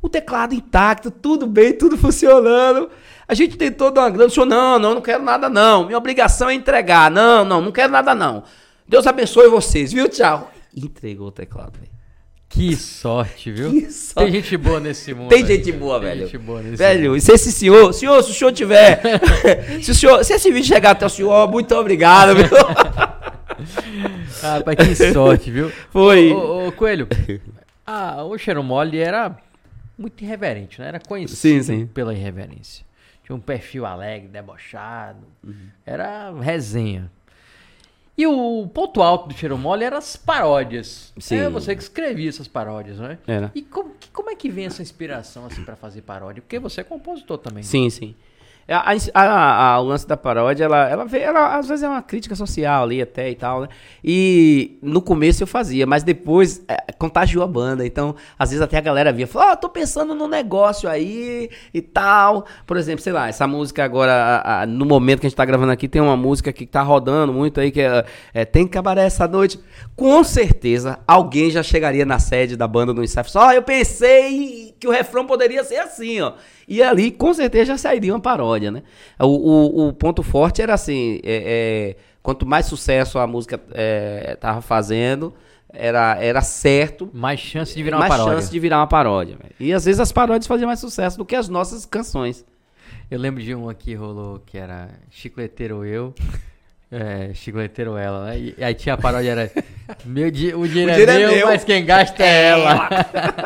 O 0.00 0.08
teclado 0.08 0.54
intacto, 0.54 1.10
tudo 1.10 1.46
bem, 1.46 1.72
tudo 1.72 1.96
funcionando. 1.98 2.88
A 3.26 3.34
gente 3.34 3.56
tentou 3.56 3.90
dar 3.90 4.02
uma 4.02 4.10
grana, 4.10 4.30
senhor, 4.30 4.46
não, 4.46 4.78
não, 4.78 4.94
não 4.94 5.00
quero 5.00 5.24
nada 5.24 5.48
não. 5.48 5.86
Minha 5.86 5.98
obrigação 5.98 6.48
é 6.48 6.54
entregar. 6.54 7.10
Não, 7.10 7.44
não, 7.44 7.60
não 7.60 7.72
quero 7.72 7.90
nada 7.90 8.14
não. 8.14 8.44
Deus 8.86 9.06
abençoe 9.06 9.48
vocês, 9.48 9.92
viu? 9.92 10.08
Tchau. 10.08 10.52
Entregou 10.76 11.28
o 11.28 11.32
teclado, 11.32 11.76
velho. 11.80 11.95
Que 12.56 12.74
sorte, 12.74 13.52
viu? 13.52 13.70
Que 13.70 13.90
sorte. 13.92 14.32
Tem 14.32 14.40
gente 14.40 14.56
boa 14.56 14.80
nesse 14.80 15.12
mundo. 15.12 15.28
Tem 15.28 15.44
gente 15.46 15.70
boa, 15.72 16.00
Tem 16.00 16.08
velho. 16.08 16.20
gente 16.22 16.38
boa 16.38 16.58
nesse 16.60 16.70
mundo. 16.70 16.78
Velho, 16.78 17.16
e 17.16 17.20
se 17.20 17.30
esse 17.32 17.52
senhor, 17.52 17.92
senhor, 17.92 18.22
se 18.22 18.30
o 18.30 18.34
senhor 18.34 18.52
tiver, 18.52 19.02
se 19.82 19.90
o 19.90 19.94
senhor, 19.94 20.24
se 20.24 20.32
esse 20.32 20.50
vídeo 20.50 20.66
chegar 20.66 20.92
até 20.92 21.04
o 21.04 21.10
senhor, 21.10 21.50
muito 21.50 21.74
obrigado, 21.74 22.34
viu? 22.34 22.46
Ah, 24.42 24.58
Rapaz, 24.58 24.76
que 24.76 25.12
sorte, 25.12 25.50
viu? 25.50 25.70
Foi. 25.90 26.30
Ô, 26.30 26.68
ô, 26.68 26.72
Coelho, 26.72 27.08
ah, 27.86 28.22
o 28.22 28.36
Cheiro 28.36 28.62
Mole 28.62 28.98
era 28.98 29.34
muito 29.98 30.22
irreverente, 30.22 30.78
né? 30.80 30.88
Era 30.88 31.00
conhecido 31.00 31.36
Sim, 31.38 31.62
sim. 31.62 31.86
pela 31.86 32.12
irreverência. 32.14 32.84
Tinha 33.24 33.34
um 33.34 33.40
perfil 33.40 33.86
alegre, 33.86 34.28
debochado. 34.28 35.26
Uhum. 35.42 35.68
Era 35.86 36.32
resenha. 36.40 37.10
E 38.18 38.26
o 38.26 38.66
ponto 38.72 39.02
alto 39.02 39.28
do 39.28 39.34
Cheiro 39.34 39.58
Mole 39.58 39.84
eram 39.84 39.98
as 39.98 40.16
paródias. 40.16 41.12
Sim. 41.18 41.36
É 41.36 41.50
você 41.50 41.76
que 41.76 41.82
escrevia 41.82 42.28
essas 42.28 42.48
paródias, 42.48 42.98
não 42.98 43.06
é? 43.06 43.18
Era. 43.26 43.52
E 43.54 43.60
como, 43.60 43.92
como 44.12 44.30
é 44.30 44.34
que 44.34 44.48
vem 44.48 44.64
essa 44.64 44.80
inspiração 44.80 45.44
assim 45.44 45.62
para 45.64 45.76
fazer 45.76 46.00
paródia? 46.02 46.40
Porque 46.40 46.58
você 46.58 46.80
é 46.80 46.84
compositor 46.84 47.36
também. 47.38 47.58
né? 47.58 47.62
Sim, 47.68 47.90
sim. 47.90 48.14
É, 48.14 48.25
A, 48.68 48.92
a- 49.14 49.74
a- 49.74 49.80
o 49.80 49.84
lance 49.84 50.08
da 50.08 50.16
paródia, 50.16 50.64
ela, 50.64 50.88
ela, 50.88 51.04
vê- 51.04 51.20
ela 51.20 51.56
às 51.56 51.68
vezes 51.68 51.84
é 51.84 51.88
uma 51.88 52.02
crítica 52.02 52.34
social 52.34 52.82
ali 52.82 53.00
até 53.00 53.30
e 53.30 53.34
tal, 53.36 53.60
né? 53.62 53.68
E 54.02 54.76
no 54.82 55.00
começo 55.00 55.40
eu 55.42 55.46
fazia, 55.46 55.86
mas 55.86 56.02
depois 56.02 56.64
é, 56.66 56.92
contagiou 56.98 57.44
a 57.44 57.46
banda. 57.46 57.86
Então, 57.86 58.16
às 58.36 58.50
vezes 58.50 58.60
até 58.62 58.76
a 58.76 58.80
galera 58.80 59.12
via, 59.12 59.26
falou, 59.26 59.50
ó, 59.52 59.56
tô 59.56 59.68
pensando 59.68 60.16
num 60.16 60.26
negócio 60.26 60.88
aí 60.88 61.48
e 61.72 61.80
tal. 61.80 62.44
Por 62.66 62.76
exemplo, 62.76 63.00
sei 63.02 63.12
lá, 63.12 63.28
essa 63.28 63.46
música 63.46 63.84
agora, 63.84 64.42
a- 64.44 64.66
no 64.66 64.84
momento 64.84 65.20
que 65.20 65.26
a 65.26 65.28
gente 65.28 65.36
tá 65.36 65.44
gravando 65.44 65.70
aqui, 65.70 65.86
tem 65.86 66.02
uma 66.02 66.16
música 66.16 66.52
que 66.52 66.66
tá 66.66 66.82
rodando 66.82 67.32
muito 67.32 67.60
aí, 67.60 67.70
que 67.70 67.80
é, 67.80 68.04
é 68.34 68.44
Tem 68.44 68.66
Cabaré 68.66 69.04
essa 69.04 69.28
noite. 69.28 69.60
Com 69.94 70.24
certeza, 70.24 70.98
alguém 71.06 71.50
já 71.50 71.62
chegaria 71.62 72.04
na 72.04 72.18
sede 72.18 72.56
da 72.56 72.66
banda 72.66 72.92
no 72.92 73.04
ensaio 73.04 73.30
falou, 73.30 73.48
ó, 73.48 73.52
eu 73.52 73.62
pensei 73.62 74.74
que 74.78 74.88
o 74.88 74.90
refrão 74.90 75.24
poderia 75.24 75.62
ser 75.62 75.78
assim, 75.78 76.20
ó. 76.20 76.32
E 76.68 76.82
ali, 76.82 77.10
com 77.10 77.32
certeza, 77.32 77.66
já 77.66 77.78
sairia 77.78 78.12
uma 78.12 78.20
paródia, 78.20 78.70
né? 78.70 78.82
O, 79.20 79.26
o, 79.26 79.88
o 79.88 79.92
ponto 79.92 80.22
forte 80.22 80.60
era 80.60 80.74
assim, 80.74 81.20
é, 81.22 81.94
é, 81.94 81.96
quanto 82.22 82.44
mais 82.44 82.66
sucesso 82.66 83.18
a 83.18 83.26
música 83.26 83.60
é, 83.72 84.36
tava 84.40 84.60
fazendo, 84.60 85.32
era, 85.72 86.16
era 86.20 86.40
certo, 86.40 87.08
Mais 87.12 87.38
chance 87.38 87.74
de 87.74 87.82
virar 87.82 87.96
uma 87.98 88.08
mais 88.08 88.12
paródia. 88.16 88.34
chance 88.34 88.50
de 88.50 88.58
virar 88.58 88.78
uma 88.78 88.86
paródia. 88.86 89.36
velho. 89.36 89.54
E 89.60 89.72
às 89.72 89.84
vezes 89.84 90.00
as 90.00 90.10
paródias 90.10 90.46
faziam 90.46 90.66
mais 90.66 90.80
sucesso 90.80 91.16
do 91.18 91.24
que 91.24 91.36
as 91.36 91.48
nossas 91.48 91.86
canções. 91.86 92.44
Eu 93.10 93.20
lembro 93.20 93.42
de 93.42 93.54
um 93.54 93.68
aqui 93.68 93.94
rolou 93.94 94.40
que 94.44 94.58
era 94.58 94.88
Chicleteiro 95.10 95.84
Eu, 95.84 96.12
é, 96.90 97.30
Chicleteiro 97.34 97.96
Ela, 97.96 98.26
né? 98.26 98.38
E 98.38 98.64
aí 98.64 98.74
tinha 98.74 98.94
a 98.94 98.98
paródia, 98.98 99.30
era 99.30 99.50
meu 100.04 100.30
di 100.30 100.54
o 100.54 100.66
dinheiro, 100.66 100.92
dinheiro 100.92 101.10
é 101.10 101.14
é 101.14 101.18
meu, 101.18 101.36
meu. 101.36 101.46
mas 101.48 101.64
quem 101.64 101.84
gasta 101.84 102.22
é 102.22 102.48
ela. 102.48 102.88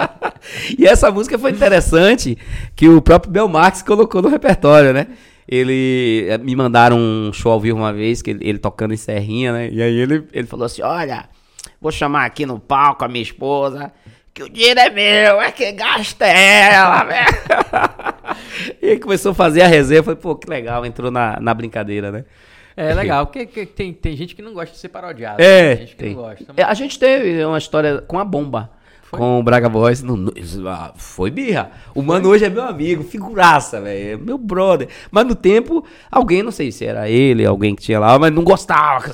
e 0.79 0.87
essa 0.87 1.11
música 1.11 1.39
foi 1.39 1.51
interessante 1.51 2.37
que 2.77 2.89
o 2.89 3.01
próprio 3.01 3.33
Belmarx 3.33 3.83
colocou 3.83 4.21
no 4.21 4.29
repertório, 4.29 4.93
né? 4.93 5.07
Ele 5.49 6.27
eh, 6.29 6.39
me 6.39 6.55
mandaram 6.55 6.97
um 6.97 7.33
show 7.33 7.51
ao 7.51 7.61
vivo 7.61 7.79
uma 7.79 7.93
vez, 7.93 8.23
que 8.23 8.31
ele, 8.31 8.47
ele 8.47 8.59
tocando 8.59 8.95
em 8.95 8.97
Serrinha, 8.97 9.53
né? 9.53 9.69
E 9.71 9.83
aí 9.83 9.99
ele, 9.99 10.25
ele 10.33 10.47
falou 10.47 10.67
assim: 10.67 10.83
Olha, 10.83 11.29
vou 11.81 11.91
chamar 11.91 12.27
aqui 12.27 12.45
no 12.47 12.61
palco 12.61 13.05
a 13.05 13.09
minha 13.09 13.23
esposa, 13.23 13.91
que 14.33 14.43
o 14.43 14.49
dinheiro 14.49 14.79
é 14.79 14.91
meu, 14.91 15.41
é 15.41 15.51
quem 15.51 15.75
gasta 15.75 16.27
é 16.27 16.73
ela, 16.73 17.05
velho. 17.05 17.27
e 18.81 18.91
aí 18.91 19.01
começou 19.01 19.33
a 19.33 19.35
fazer 19.35 19.63
a 19.63 19.67
resenha, 19.67 20.03
foi, 20.03 20.15
pô, 20.15 20.37
que 20.37 20.49
legal, 20.49 20.85
entrou 20.87 21.11
na, 21.11 21.41
na 21.41 21.53
brincadeira, 21.55 22.13
né? 22.13 22.25
É 22.81 22.95
legal, 22.95 23.27
porque 23.27 23.47
que- 23.47 23.67
tem, 23.67 23.93
tem 23.93 24.17
gente 24.17 24.35
que 24.35 24.43
não 24.43 24.53
gosta 24.55 24.73
de 24.73 24.79
ser 24.79 24.89
parodiado. 24.89 25.41
É, 25.43 25.77
tem 25.77 25.87
gente 25.87 25.97
que 25.97 26.03
tem. 26.05 26.15
não 26.15 26.23
gosta. 26.23 26.45
É, 26.57 26.63
A 26.63 26.75
gente 26.75 26.99
teve 26.99 27.45
uma 27.45 27.59
história 27.59 28.01
com 28.01 28.19
a 28.19 28.25
bomba. 28.25 28.71
Com 29.11 29.41
o 29.41 29.43
Braga 29.43 29.69
Boys. 29.69 30.05
ah, 30.69 30.93
foi 30.95 31.33
birra. 31.33 31.73
O 31.95 32.01
mano 32.01 32.29
hoje 32.29 32.45
é 32.45 32.49
meu 32.49 32.63
amigo, 32.63 33.03
figuraça, 33.03 33.81
velho. 33.81 34.13
é 34.13 34.17
Meu 34.17 34.39
brother. 34.39 34.87
Mas 35.11 35.27
no 35.27 35.35
tempo, 35.35 35.85
alguém, 36.11 36.45
não 36.45 36.53
sei 36.53 36.71
se 36.71 36.87
era 36.87 37.09
ele, 37.09 37.45
alguém 37.45 37.75
que 37.75 37.83
tinha 37.83 37.99
lá, 37.99 38.17
mas 38.21 38.33
não 38.33 38.45
gostava. 38.45 39.13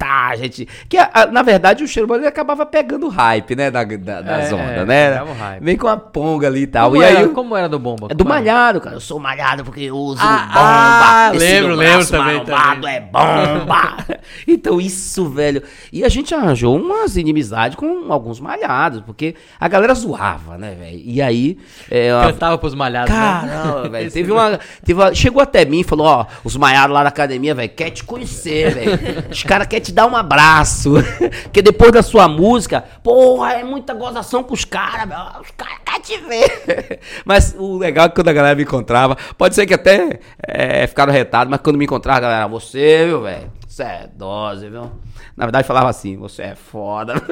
Tá, 0.00 0.34
gente. 0.34 0.66
Que 0.88 0.96
na 1.30 1.42
verdade 1.42 1.84
o 1.84 1.86
cheiro 1.86 2.12
ele 2.14 2.26
acabava 2.26 2.64
pegando 2.64 3.04
o 3.06 3.10
hype, 3.10 3.54
né? 3.54 3.70
Da, 3.70 3.84
da, 3.84 4.22
das 4.22 4.50
É, 4.50 4.54
ondas, 4.54 4.78
é, 4.78 4.84
né? 4.86 5.22
hype. 5.38 5.62
Vem 5.62 5.76
com 5.76 5.88
a 5.88 5.96
ponga 5.98 6.46
ali 6.46 6.62
e 6.62 6.66
tal. 6.66 6.90
Como, 6.90 7.02
e 7.02 7.04
aí. 7.04 7.16
era, 7.16 7.26
o- 7.26 7.32
como 7.34 7.54
era 7.54 7.68
do 7.68 7.78
Bomba? 7.78 8.08
é 8.10 8.14
do 8.14 8.24
malhado, 8.24 8.80
cara. 8.80 8.96
Eu 8.96 9.00
sou 9.00 9.18
malhado 9.20 9.62
porque 9.62 9.82
eu 9.82 9.94
uso 9.96 10.22
Ah, 10.22 10.46
bomba. 10.46 10.50
ah, 10.54 11.30
Esse 11.34 11.44
lembro, 11.44 11.74
lembro 11.74 12.06
também, 12.06 12.44
também. 12.46 12.94
é 12.96 13.00
bomba. 13.00 13.96
então 14.48 14.80
isso, 14.80 15.28
velho. 15.28 15.62
E 15.92 16.02
a 16.02 16.08
gente 16.08 16.34
arranjou 16.34 16.76
umas 16.76 17.18
inimizades 17.18 17.76
com 17.76 18.10
alguns 18.10 18.40
malhados, 18.40 19.02
porque 19.04 19.34
a 19.60 19.68
galera 19.68 19.92
zoava, 19.92 20.56
né, 20.56 20.74
velho? 20.80 20.98
E 21.04 21.20
aí... 21.20 21.58
É, 21.90 22.14
uma- 22.14 22.32
Cantava 22.32 22.56
pros 22.56 22.74
malhados. 22.74 23.12
né? 23.14 23.20
Caramba, 23.20 23.88
velho. 23.90 24.10
Teve 24.20 24.32
uma, 24.32 24.58
teve 24.82 24.98
uma- 24.98 25.14
Chegou 25.14 25.42
até 25.42 25.64
mim 25.66 25.80
e 25.80 25.84
falou: 25.84 26.06
Ó, 26.06 26.26
os 26.42 26.56
malhados 26.56 26.94
lá 26.94 27.02
da 27.02 27.10
academia, 27.10 27.54
velho, 27.54 27.68
quer 27.68 27.90
te 27.90 28.02
conhecer, 28.02 28.70
velho. 28.72 28.90
Os 29.30 29.42
caras 29.42 29.66
querem 29.66 29.84
te 29.84 29.89
dar 29.92 30.06
um 30.06 30.16
abraço. 30.16 30.94
Porque 31.44 31.62
depois 31.62 31.92
da 31.92 32.02
sua 32.02 32.28
música, 32.28 32.84
porra, 33.02 33.54
é 33.54 33.64
muita 33.64 33.94
gozação 33.94 34.42
com 34.42 34.54
os 34.54 34.64
caras. 34.64 35.08
Os 35.40 35.50
caras 35.50 35.78
querem 35.84 36.00
te 36.00 36.16
ver. 36.18 37.00
Mas 37.24 37.54
o 37.58 37.78
legal 37.78 38.06
é 38.06 38.08
que 38.08 38.14
quando 38.14 38.28
a 38.28 38.32
galera 38.32 38.54
me 38.54 38.62
encontrava, 38.62 39.16
pode 39.36 39.54
ser 39.54 39.66
que 39.66 39.74
até 39.74 40.20
é, 40.46 40.86
ficaram 40.86 41.12
retados, 41.12 41.50
mas 41.50 41.60
quando 41.60 41.76
me 41.76 41.84
encontrava, 41.84 42.18
a 42.18 42.20
galera, 42.20 42.46
você, 42.46 43.06
viu, 43.06 43.22
velho? 43.22 43.50
Você 43.66 43.82
é 43.82 44.10
dose, 44.14 44.68
viu? 44.68 44.90
Na 45.36 45.46
verdade, 45.46 45.66
falava 45.66 45.88
assim: 45.88 46.16
você 46.16 46.42
é 46.42 46.54
foda. 46.54 47.14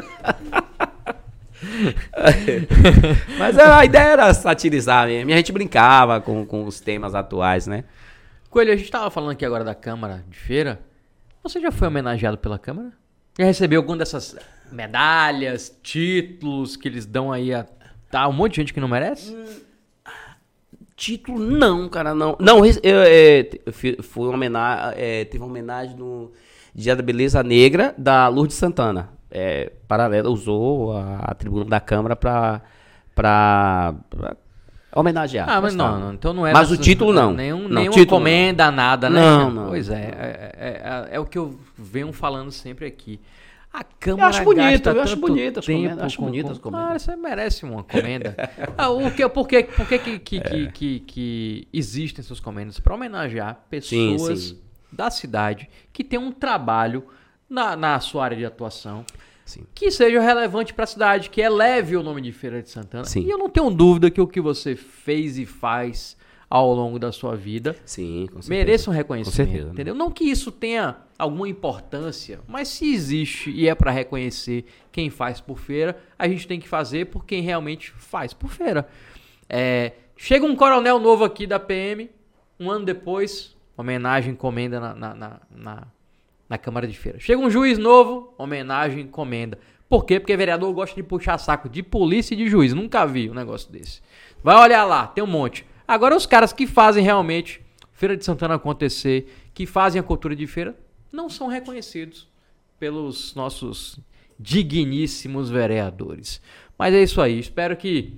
Mas 3.38 3.58
a 3.58 3.84
ideia 3.84 4.12
era 4.12 4.32
satirizar 4.32 5.06
mesmo. 5.06 5.30
E 5.30 5.32
a 5.32 5.36
gente 5.36 5.52
brincava 5.52 6.20
com, 6.20 6.46
com 6.46 6.64
os 6.64 6.80
temas 6.80 7.14
atuais, 7.14 7.66
né? 7.66 7.84
Coelho, 8.50 8.72
a 8.72 8.76
gente 8.76 8.90
tava 8.90 9.10
falando 9.10 9.32
aqui 9.32 9.44
agora 9.44 9.64
da 9.64 9.74
Câmara 9.74 10.24
de 10.28 10.38
Feira. 10.38 10.80
Você 11.48 11.60
já 11.60 11.70
foi 11.72 11.88
homenageado 11.88 12.38
pela 12.38 12.58
Câmara? 12.58 12.92
Já 13.38 13.44
recebeu 13.46 13.80
alguma 13.80 13.96
dessas 13.98 14.36
medalhas, 14.70 15.74
títulos 15.82 16.76
que 16.76 16.88
eles 16.88 17.06
dão 17.06 17.32
aí 17.32 17.54
a 17.54 17.64
tá, 18.10 18.26
um 18.28 18.32
monte 18.32 18.52
de 18.54 18.60
gente 18.62 18.74
que 18.74 18.80
não 18.80 18.88
merece? 18.88 19.36
Título, 20.96 21.38
não, 21.38 21.88
cara, 21.88 22.12
não. 22.14 22.36
Não, 22.40 22.66
eu, 22.66 22.72
é, 23.02 23.48
eu 23.64 23.72
fi- 23.72 23.98
fui 24.02 24.24
uma 24.26 24.34
homenagem, 24.34 24.94
é, 25.00 25.24
teve 25.24 25.38
uma 25.44 25.46
homenagem 25.50 25.96
no 25.96 26.32
Dia 26.74 26.96
da 26.96 27.02
Beleza 27.02 27.40
Negra 27.42 27.94
da 27.96 28.26
Lourdes 28.28 28.56
Santana. 28.56 29.10
É, 29.30 29.70
paralela, 29.86 30.28
usou 30.28 30.96
a, 30.96 31.18
a 31.20 31.34
tribuna 31.34 31.66
da 31.66 31.78
Câmara 31.78 32.16
pra, 32.16 32.62
pra, 33.14 33.94
pra 34.10 34.36
homenagear. 34.94 35.48
Ah, 35.48 35.60
mas 35.60 35.74
não, 35.74 35.98
não, 36.00 36.12
então 36.14 36.32
não 36.32 36.46
é. 36.46 36.52
Mas 36.52 36.70
o 36.70 36.76
título 36.76 37.12
não. 37.12 37.32
Nenhum, 37.32 37.62
Não, 37.62 37.68
nenhuma 37.68 37.90
título 37.96 38.18
não. 38.20 38.24
comenda, 38.24 38.70
nada, 38.70 39.08
né? 39.10 39.20
Não, 39.20 39.50
não. 39.50 39.68
Pois 39.68 39.88
é, 39.88 39.94
é, 39.94 40.50
é, 40.58 40.68
é- 41.12 41.16
é 41.16 41.20
o 41.20 41.24
que 41.26 41.38
eu 41.38 41.58
venho 41.76 42.12
falando 42.12 42.50
sempre 42.50 42.86
aqui. 42.86 43.20
A 43.70 43.84
Câmara 43.84 44.28
acho 44.30 44.42
bonito, 44.44 44.62
gasta 44.84 44.90
eu 44.90 45.02
acho 45.02 45.16
bonito 45.16 45.58
as 45.60 45.66
comendas, 45.66 45.98
acho 46.04 46.18
com- 46.18 46.24
as 46.24 46.30
comendas. 46.30 46.58
Claro, 46.58 46.98
você 46.98 47.16
merece 47.16 47.64
uma 47.66 47.84
comenda. 47.84 48.34
ah, 48.78 48.88
o 48.88 49.10
que, 49.10 49.28
por 49.28 49.46
que, 49.46 49.62
por 49.64 49.86
que, 49.86 49.98
que, 49.98 50.18
que, 50.18 50.40
que, 50.40 50.66
que- 50.72 51.00
que 51.00 51.68
existem 51.72 52.22
essas 52.22 52.40
comendas? 52.40 52.80
Para 52.80 52.94
homenagear 52.94 53.58
pessoas 53.68 54.40
sim. 54.40 54.58
da 54.90 55.10
cidade 55.10 55.68
que 55.92 56.02
têm 56.02 56.18
um 56.18 56.32
trabalho 56.32 57.04
na, 57.48 57.76
na 57.76 58.00
sua 58.00 58.24
área 58.24 58.36
de 58.38 58.44
atuação 58.46 59.04
Sim. 59.48 59.64
que 59.74 59.90
seja 59.90 60.20
relevante 60.20 60.74
para 60.74 60.84
a 60.84 60.86
cidade, 60.86 61.30
que 61.30 61.40
eleve 61.40 61.96
o 61.96 62.02
nome 62.02 62.20
de 62.20 62.32
Feira 62.32 62.62
de 62.62 62.68
Santana. 62.68 63.04
Sim. 63.04 63.22
E 63.22 63.30
eu 63.30 63.38
não 63.38 63.48
tenho 63.48 63.70
dúvida 63.70 64.10
que 64.10 64.20
o 64.20 64.26
que 64.26 64.42
você 64.42 64.76
fez 64.76 65.38
e 65.38 65.46
faz 65.46 66.18
ao 66.50 66.74
longo 66.74 66.98
da 66.98 67.10
sua 67.12 67.34
vida 67.34 67.74
Sim, 67.84 68.26
com 68.26 68.42
certeza. 68.42 68.50
mereçam 68.50 68.92
reconhecimento, 68.92 69.46
Com 69.46 69.52
certeza. 69.52 69.72
entendeu? 69.72 69.94
Não 69.94 70.10
que 70.10 70.24
isso 70.24 70.52
tenha 70.52 70.96
alguma 71.18 71.48
importância, 71.48 72.40
mas 72.46 72.68
se 72.68 72.92
existe 72.92 73.50
e 73.50 73.66
é 73.68 73.74
para 73.74 73.90
reconhecer 73.90 74.66
quem 74.92 75.08
faz 75.10 75.40
por 75.40 75.58
feira, 75.58 75.98
a 76.18 76.28
gente 76.28 76.46
tem 76.46 76.60
que 76.60 76.68
fazer 76.68 77.06
por 77.06 77.24
quem 77.24 77.42
realmente 77.42 77.90
faz 77.92 78.34
por 78.34 78.50
feira. 78.50 78.86
É, 79.48 79.92
chega 80.16 80.44
um 80.44 80.54
coronel 80.54 80.98
novo 80.98 81.24
aqui 81.24 81.46
da 81.46 81.58
PM, 81.58 82.10
um 82.60 82.70
ano 82.70 82.84
depois, 82.84 83.56
homenagem 83.76 84.32
encomenda 84.32 84.78
na, 84.78 84.94
na, 84.94 85.14
na, 85.14 85.40
na, 85.50 85.86
na 86.48 86.56
Câmara 86.58 86.86
de 86.86 86.96
Feira. 86.96 87.18
Chega 87.20 87.40
um 87.40 87.50
juiz 87.50 87.78
novo, 87.78 88.34
homenagem 88.38 89.04
encomenda. 89.04 89.58
Por 89.88 90.04
quê? 90.04 90.20
Porque 90.20 90.36
vereador 90.36 90.72
gosta 90.72 90.94
de 90.94 91.02
puxar 91.02 91.38
saco 91.38 91.68
de 91.68 91.82
polícia 91.82 92.34
e 92.34 92.36
de 92.36 92.48
juiz. 92.48 92.74
Nunca 92.74 93.06
vi 93.06 93.30
um 93.30 93.34
negócio 93.34 93.70
desse. 93.72 94.00
Vai 94.42 94.56
olhar 94.56 94.84
lá, 94.84 95.06
tem 95.06 95.24
um 95.24 95.26
monte. 95.26 95.64
Agora 95.86 96.16
os 96.16 96.26
caras 96.26 96.52
que 96.52 96.66
fazem 96.66 97.02
realmente 97.02 97.62
Feira 97.98 98.16
de 98.16 98.24
Santana 98.24 98.54
acontecer, 98.54 99.50
que 99.52 99.66
fazem 99.66 99.98
a 99.98 100.04
cultura 100.04 100.36
de 100.36 100.46
feira, 100.46 100.78
não 101.10 101.28
são 101.28 101.48
reconhecidos 101.48 102.28
pelos 102.78 103.34
nossos 103.34 103.98
digníssimos 104.38 105.50
vereadores. 105.50 106.40
Mas 106.78 106.94
é 106.94 107.02
isso 107.02 107.20
aí. 107.20 107.40
Espero 107.40 107.76
que 107.76 108.16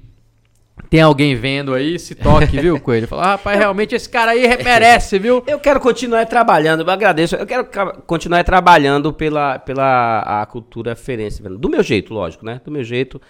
tenha 0.89 1.05
alguém 1.05 1.35
vendo 1.35 1.75
aí, 1.75 1.99
se 1.99 2.15
toque, 2.15 2.61
viu, 2.61 2.79
Coelho? 2.81 3.07
Fala, 3.07 3.23
ah, 3.23 3.31
rapaz, 3.33 3.59
realmente 3.59 3.95
esse 3.95 4.09
cara 4.09 4.33
aí 4.33 4.43
merece, 4.63 5.19
viu? 5.19 5.43
Eu 5.47 5.59
quero 5.59 5.81
continuar 5.81 6.25
trabalhando, 6.27 6.83
eu 6.83 6.91
agradeço. 6.91 7.37
Eu 7.37 7.47
quero 7.47 7.65
continuar 8.07 8.45
trabalhando 8.45 9.13
pela, 9.13 9.59
pela 9.59 10.43
a 10.43 10.47
cultura 10.47 10.97
ferense, 10.97 11.43
do 11.43 11.69
meu 11.69 11.83
jeito, 11.83 12.15
lógico, 12.15 12.45
né? 12.45 12.61
Do 12.65 12.71
meu 12.71 12.85
jeito. 12.85 13.21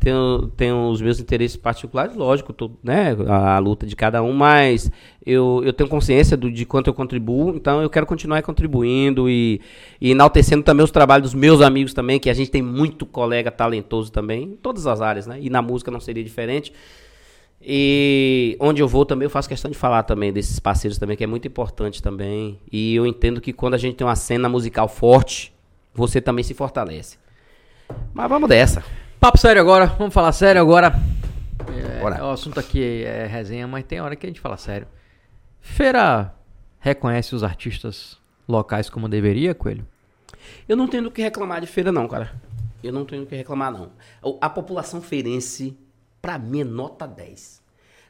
Tenho, 0.00 0.50
tenho 0.56 0.88
os 0.88 1.02
meus 1.02 1.20
interesses 1.20 1.56
particulares, 1.56 2.16
lógico, 2.16 2.54
tô, 2.54 2.70
né? 2.82 3.14
A, 3.28 3.56
a 3.56 3.58
luta 3.58 3.86
de 3.86 3.94
cada 3.94 4.22
um, 4.22 4.32
mas 4.32 4.90
eu, 5.24 5.60
eu 5.62 5.74
tenho 5.74 5.90
consciência 5.90 6.38
do, 6.38 6.50
de 6.50 6.64
quanto 6.64 6.86
eu 6.86 6.94
contribuo, 6.94 7.54
então 7.54 7.82
eu 7.82 7.90
quero 7.90 8.06
continuar 8.06 8.40
contribuindo 8.42 9.28
e, 9.28 9.60
e 10.00 10.12
enaltecendo 10.12 10.62
também 10.62 10.82
os 10.82 10.90
trabalhos 10.90 11.30
dos 11.30 11.34
meus 11.38 11.60
amigos 11.60 11.92
também, 11.92 12.18
que 12.18 12.30
a 12.30 12.34
gente 12.34 12.50
tem 12.50 12.62
muito 12.62 13.04
colega 13.04 13.50
talentoso 13.50 14.10
também, 14.10 14.44
em 14.44 14.56
todas 14.56 14.86
as 14.86 15.02
áreas, 15.02 15.26
né? 15.26 15.38
E 15.38 15.50
na 15.50 15.60
música 15.60 15.90
não 15.90 16.00
seria 16.00 16.24
diferente. 16.24 16.72
E 17.62 18.56
onde 18.58 18.80
eu 18.80 18.88
vou 18.88 19.04
também 19.04 19.26
eu 19.26 19.30
faço 19.30 19.48
questão 19.48 19.70
de 19.70 19.76
falar 19.76 20.04
também 20.04 20.32
desses 20.32 20.58
parceiros 20.58 20.96
também, 20.96 21.14
que 21.14 21.24
é 21.24 21.26
muito 21.26 21.46
importante 21.46 22.02
também. 22.02 22.58
E 22.72 22.94
eu 22.94 23.06
entendo 23.06 23.38
que 23.38 23.52
quando 23.52 23.74
a 23.74 23.78
gente 23.78 23.96
tem 23.96 24.06
uma 24.06 24.16
cena 24.16 24.48
musical 24.48 24.88
forte, 24.88 25.52
você 25.92 26.22
também 26.22 26.42
se 26.42 26.54
fortalece. 26.54 27.18
Mas 28.14 28.28
vamos 28.30 28.48
dessa. 28.48 28.82
Papo 29.20 29.38
sério 29.38 29.60
agora, 29.60 29.86
vamos 29.86 30.14
falar 30.14 30.32
sério 30.32 30.60
agora. 30.60 30.94
É, 31.68 32.00
Bora. 32.00 32.24
o 32.24 32.30
assunto 32.30 32.58
aqui 32.58 33.04
é 33.04 33.26
resenha, 33.26 33.66
mas 33.68 33.84
tem 33.84 34.00
hora 34.00 34.16
que 34.16 34.26
a 34.26 34.28
gente 34.28 34.40
fala 34.40 34.56
sério. 34.56 34.86
Feira 35.60 36.34
reconhece 36.78 37.34
os 37.34 37.44
artistas 37.44 38.16
locais 38.48 38.88
como 38.88 39.08
deveria, 39.08 39.54
Coelho? 39.54 39.86
Eu 40.66 40.76
não 40.76 40.88
tenho 40.88 41.02
do 41.04 41.10
que 41.10 41.20
reclamar 41.20 41.60
de 41.60 41.66
feira, 41.66 41.92
não, 41.92 42.08
cara. 42.08 42.32
Eu 42.82 42.92
não 42.92 43.04
tenho 43.04 43.22
do 43.22 43.28
que 43.28 43.36
reclamar, 43.36 43.70
não. 43.70 43.90
A 44.40 44.48
população 44.48 45.02
feirense, 45.02 45.76
pra 46.22 46.38
mim, 46.38 46.62
é 46.62 46.64
nota 46.64 47.06
10. 47.06 47.60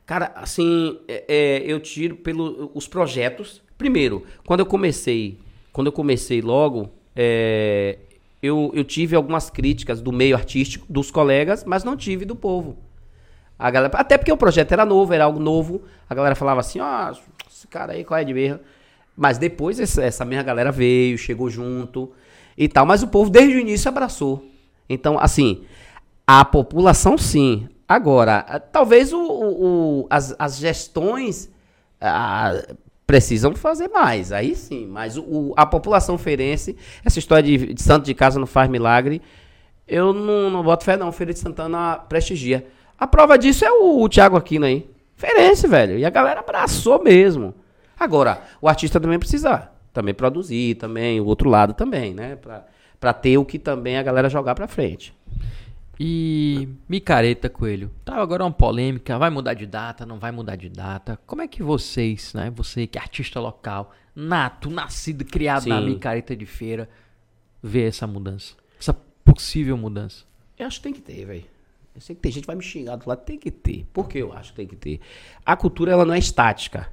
Cara, 0.07 0.33
assim, 0.37 1.01
é- 1.09 1.25
é, 1.29 1.63
eu 1.67 1.81
tiro 1.81 2.17
pelos 2.17 2.87
projetos. 2.87 3.61
Primeiro, 3.77 4.25
quando 4.47 4.61
eu 4.61 4.67
comecei, 4.67 5.41
quando 5.73 5.89
eu 5.89 5.93
comecei 5.93 6.41
logo, 6.41 6.89
é, 7.17 7.99
eu, 8.43 8.71
eu 8.75 8.85
tive 8.85 9.15
algumas 9.17 9.51
críticas 9.51 10.01
do 10.01 10.13
meio 10.13 10.35
artístico, 10.37 10.87
dos 10.89 11.11
colegas, 11.11 11.65
mas 11.65 11.85
não 11.85 11.97
tive 11.97 12.25
do 12.25 12.35
povo. 12.37 12.77
A 13.59 13.71
galera, 13.71 13.93
até 13.99 14.17
porque 14.17 14.33
o 14.33 14.37
projeto 14.37 14.73
era 14.73 14.87
novo, 14.87 15.13
era 15.13 15.25
algo 15.25 15.39
novo. 15.39 15.83
A 16.09 16.15
galera 16.15 16.35
falava 16.35 16.61
assim, 16.61 16.81
ó, 16.81 17.13
esse 17.51 17.67
cara 17.69 17.93
aí, 17.93 18.05
qual 18.05 18.19
é 18.19 18.25
de 18.25 18.33
berra? 18.33 18.61
Mas 19.17 19.37
depois 19.37 19.79
essa, 19.79 20.03
essa 20.03 20.25
mesma 20.25 20.43
galera 20.45 20.73
veio, 20.73 21.19
chegou 21.19 21.51
junto 21.51 22.11
e 22.57 22.67
tal. 22.69 22.87
Mas 22.87 23.03
o 23.03 23.09
povo 23.09 23.29
desde 23.31 23.57
o 23.57 23.61
início 23.61 23.89
abraçou. 23.89 24.47
Então, 24.89 25.19
assim, 25.19 25.65
a 26.27 26.43
população 26.45 27.19
sim. 27.19 27.69
Agora, 27.87 28.47
ah, 28.49 28.59
talvez 28.61 29.13
o, 29.13 29.19
o- 29.21 30.01
o- 30.03 30.07
as, 30.09 30.35
as 30.39 30.57
gestões 30.57 31.51
ah, 32.01 32.53
precisam 33.11 33.53
fazer 33.57 33.89
mais. 33.89 34.31
Aí 34.31 34.55
sim. 34.55 34.87
Mas 34.87 35.17
o- 35.17 35.53
a 35.57 35.67
população 35.67 36.17
feirense, 36.17 36.77
essa 37.05 37.19
história 37.19 37.43
de, 37.43 37.75
de 37.75 37.83
santo 37.83 38.05
de 38.05 38.15
casa 38.15 38.39
não 38.39 38.47
faz 38.47 38.71
milagre, 38.71 39.21
eu 39.87 40.13
não, 40.13 40.49
não 40.49 40.63
boto 40.63 40.85
fé 40.85 40.97
não. 40.97 41.11
Feira 41.11 41.33
de 41.33 41.39
Santana 41.41 41.97
prestigia. 42.09 42.65
A 42.97 43.07
prova 43.09 43.37
disso 43.37 43.65
é 43.65 43.71
o, 43.73 44.01
o 44.03 44.09
Thiago 44.09 44.37
Aquino 44.37 44.65
aí. 44.65 44.89
Feirense, 45.17 45.67
velho. 45.67 45.99
E 45.99 46.05
a 46.05 46.11
galera 46.11 46.41
abraçou 46.41 47.03
mesmo. 47.03 47.53
Agora, 47.99 48.41
o 48.63 48.69
artista 48.69 49.01
também 49.01 49.19
precisa 49.19 49.69
também 49.93 50.15
produzir, 50.15 50.77
também, 50.77 51.21
o 51.21 51.27
outro 51.27 51.51
lado 51.51 51.75
também, 51.75 52.15
né? 52.15 52.37
Pra, 52.37 52.65
pra 53.01 53.13
ter 53.13 53.37
o 53.39 53.45
que 53.45 53.59
também 53.59 53.99
a 53.99 54.03
galera 54.05 54.29
jogar 54.31 54.55
pra 54.55 54.69
frente. 54.69 55.13
E 56.03 56.67
micareta, 56.89 57.51
Coelho. 57.51 57.91
Tá 58.07 58.15
agora 58.15 58.43
uma 58.43 58.51
polêmica, 58.51 59.19
vai 59.19 59.29
mudar 59.29 59.53
de 59.53 59.67
data, 59.67 60.07
não 60.07 60.19
vai 60.19 60.33
mudar 60.33 60.57
de 60.57 60.71
data. 60.71 61.21
Como 61.27 61.43
é 61.43 61.47
que 61.47 61.63
vocês, 61.63 62.33
né, 62.33 62.51
você 62.51 62.87
que 62.87 62.97
é 62.97 63.03
artista 63.03 63.39
local, 63.39 63.93
nato, 64.17 64.71
nascido, 64.71 65.27
criado 65.27 65.67
na 65.69 65.79
Sim. 65.79 65.91
micareta 65.91 66.35
de 66.35 66.47
feira, 66.47 66.89
vê 67.63 67.85
essa 67.85 68.07
mudança? 68.07 68.55
Essa 68.81 68.95
possível 69.23 69.77
mudança? 69.77 70.25
Eu 70.59 70.67
acho 70.67 70.79
que 70.79 70.85
tem 70.85 70.95
que 70.95 71.03
ter, 71.03 71.27
velho. 71.27 71.45
Eu 71.95 72.01
sei 72.01 72.17
que 72.17 72.23
tem 72.23 72.33
gente 72.33 72.45
que 72.45 72.47
vai 72.47 72.57
me 72.57 72.63
xingar 72.63 72.97
do 72.97 73.07
lado, 73.07 73.23
tem 73.23 73.39
que 73.39 73.51
ter. 73.51 73.87
Por 73.93 74.09
que 74.09 74.17
eu 74.17 74.33
acho 74.33 74.53
que 74.53 74.57
tem 74.57 74.67
que 74.67 74.77
ter? 74.77 75.01
A 75.45 75.55
cultura, 75.55 75.93
ela 75.93 76.07
não 76.07 76.15
é 76.15 76.19
estática. 76.19 76.91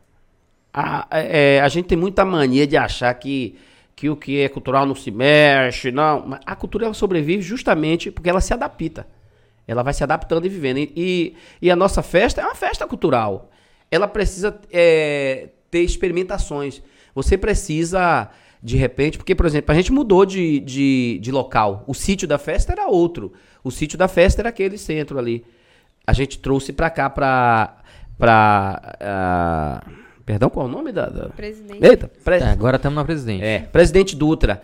A, 0.73 1.07
é, 1.11 1.61
a 1.61 1.69
gente 1.69 1.85
tem 1.85 1.97
muita 1.97 2.25
mania 2.25 2.67
de 2.67 2.75
achar 2.75 3.13
que, 3.13 3.57
que 3.97 4.11
o 4.11 4.15
que 4.15 4.41
é 4.41 4.47
cultural 4.47 4.85
não 4.85 4.93
se 4.93 5.09
mexe, 5.09 5.91
não. 5.91 6.39
A 6.45 6.55
cultura, 6.55 6.85
ela 6.85 6.93
sobrevive 6.93 7.41
justamente 7.41 8.11
porque 8.11 8.29
ela 8.29 8.39
se 8.39 8.53
adapta. 8.53 9.07
Ela 9.67 9.81
vai 9.81 9.91
se 9.91 10.03
adaptando 10.03 10.45
e 10.45 10.49
vivendo. 10.49 10.77
E, 10.77 11.35
e, 11.59 11.71
a 11.71 11.75
nossa 11.75 12.03
festa 12.03 12.39
é 12.39 12.45
uma 12.45 12.53
festa 12.53 12.85
cultural. 12.85 13.49
Ela 13.89 14.07
precisa 14.07 14.55
é, 14.71 15.49
ter 15.71 15.81
experimentações. 15.81 16.79
Você 17.15 17.39
precisa, 17.39 18.29
de 18.61 18.77
repente, 18.77 19.17
porque, 19.17 19.33
por 19.33 19.47
exemplo, 19.47 19.71
a 19.71 19.75
gente 19.75 19.91
mudou 19.91 20.27
de, 20.27 20.59
de, 20.59 21.17
de 21.19 21.31
local. 21.31 21.83
O 21.87 21.95
sítio 21.95 22.27
da 22.27 22.37
festa 22.37 22.73
era 22.73 22.87
outro. 22.87 23.33
O 23.63 23.71
sítio 23.71 23.97
da 23.97 24.07
festa 24.07 24.43
era 24.43 24.49
aquele 24.49 24.77
centro 24.77 25.17
ali. 25.17 25.43
A 26.05 26.13
gente 26.13 26.37
trouxe 26.37 26.71
pra 26.71 26.91
cá, 26.91 27.09
pra. 27.09 27.77
pra 28.15 28.95
ah, 29.01 29.81
perdão, 30.27 30.49
qual 30.49 30.67
é 30.67 30.69
o 30.69 30.71
nome 30.71 30.91
da. 30.91 31.07
da... 31.07 31.29
Presidente. 31.29 31.83
Eita, 31.83 32.11
pre- 32.23 32.35
É, 32.37 32.43
agora 32.43 32.75
estamos 32.75 32.95
na 32.97 33.03
presidente. 33.03 33.43
é, 33.43 33.59
presidente 33.59 34.15
Dutra. 34.15 34.61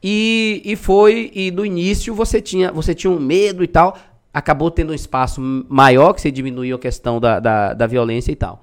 E, 0.00 0.62
e 0.64 0.76
foi, 0.76 1.32
e 1.34 1.50
no 1.50 1.66
início 1.66 2.14
você 2.14 2.40
tinha, 2.40 2.70
você 2.70 2.94
tinha 2.94 3.10
um 3.10 3.18
medo 3.18 3.64
e 3.64 3.66
tal, 3.66 3.98
acabou 4.32 4.70
tendo 4.70 4.92
um 4.92 4.94
espaço 4.94 5.40
maior, 5.68 6.12
que 6.12 6.20
você 6.20 6.30
diminuiu 6.30 6.76
a 6.76 6.78
questão 6.78 7.18
da, 7.18 7.40
da, 7.40 7.74
da 7.74 7.86
violência 7.88 8.30
e 8.30 8.36
tal. 8.36 8.62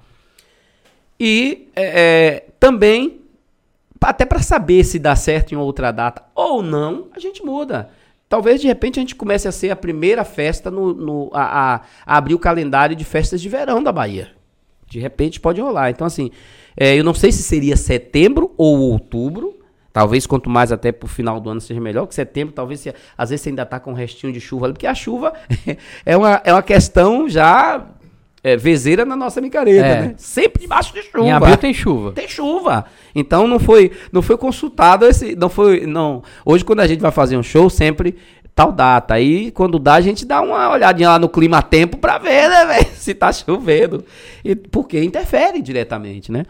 E 1.18 1.68
é, 1.74 1.82
é, 1.84 2.46
também, 2.60 3.20
até 4.00 4.24
para 4.24 4.40
saber 4.40 4.84
se 4.84 4.98
dá 4.98 5.14
certo 5.16 5.52
em 5.52 5.56
outra 5.56 5.90
data 5.90 6.22
ou 6.34 6.62
não, 6.62 7.08
a 7.14 7.18
gente 7.18 7.42
muda. 7.44 7.90
Talvez 8.28 8.60
de 8.60 8.66
repente 8.66 8.98
a 8.98 9.02
gente 9.02 9.14
comece 9.14 9.46
a 9.46 9.52
ser 9.52 9.70
a 9.70 9.76
primeira 9.76 10.24
festa 10.24 10.70
no, 10.70 10.92
no- 10.94 11.30
a, 11.32 11.74
a- 11.74 11.80
a 12.06 12.16
abrir 12.16 12.34
o 12.34 12.38
calendário 12.38 12.96
de 12.96 13.04
festas 13.04 13.40
de 13.40 13.48
verão 13.48 13.82
da 13.82 13.92
Bahia. 13.92 14.30
De 14.86 14.98
repente 15.00 15.40
pode 15.40 15.60
rolar. 15.60 15.90
Então, 15.90 16.06
assim, 16.06 16.30
é, 16.76 16.94
eu 16.98 17.02
não 17.04 17.14
sei 17.14 17.32
se 17.32 17.42
seria 17.42 17.76
setembro 17.76 18.52
ou 18.56 18.78
outubro. 18.78 19.54
Talvez 19.92 20.26
quanto 20.26 20.50
mais 20.50 20.70
até 20.70 20.92
pro 20.92 21.08
final 21.08 21.40
do 21.40 21.48
ano 21.48 21.60
seja 21.60 21.80
melhor, 21.80 22.06
que 22.06 22.14
setembro 22.14 22.52
talvez 22.54 22.80
se- 22.80 22.92
às 23.16 23.30
vezes 23.30 23.42
você 23.42 23.48
ainda 23.48 23.64
tá 23.64 23.80
com 23.80 23.92
um 23.92 23.94
restinho 23.94 24.30
de 24.30 24.38
chuva 24.40 24.66
ali, 24.66 24.74
porque 24.74 24.86
a 24.86 24.94
chuva 24.94 25.32
é 26.04 26.14
uma, 26.14 26.38
é 26.44 26.52
uma 26.52 26.62
questão 26.62 27.26
já 27.26 27.82
é, 28.44 28.58
vezeira 28.58 29.06
na 29.06 29.16
nossa 29.16 29.40
micareta, 29.40 29.86
É. 29.86 30.00
né? 30.02 30.14
Sempre 30.18 30.60
debaixo 30.60 30.92
de 30.92 31.00
chuva. 31.02 31.24
Em 31.24 31.32
abril 31.32 31.56
tem 31.56 31.72
chuva. 31.72 32.12
Tem 32.12 32.28
chuva. 32.28 32.84
Então 33.14 33.48
não 33.48 33.58
foi, 33.58 33.90
não 34.12 34.20
foi 34.20 34.36
consultado 34.36 35.06
esse, 35.06 35.34
não 35.34 35.48
foi, 35.48 35.86
não. 35.86 36.22
Hoje 36.44 36.62
quando 36.62 36.80
a 36.80 36.86
gente 36.86 37.00
vai 37.00 37.10
fazer 37.10 37.38
um 37.38 37.42
show, 37.42 37.70
sempre 37.70 38.16
tal 38.56 38.72
data. 38.72 39.14
Aí 39.14 39.50
quando 39.52 39.78
dá, 39.78 39.94
a 39.94 40.00
gente 40.00 40.24
dá 40.24 40.40
uma 40.40 40.70
olhadinha 40.70 41.10
lá 41.10 41.18
no 41.18 41.28
clima 41.28 41.62
tempo 41.62 41.98
pra 41.98 42.16
ver, 42.18 42.48
né, 42.48 42.82
se 42.96 43.14
tá 43.14 43.30
chovendo. 43.32 44.02
E 44.42 44.56
porque 44.56 45.00
interfere 45.04 45.60
diretamente, 45.62 46.32
né? 46.32 46.44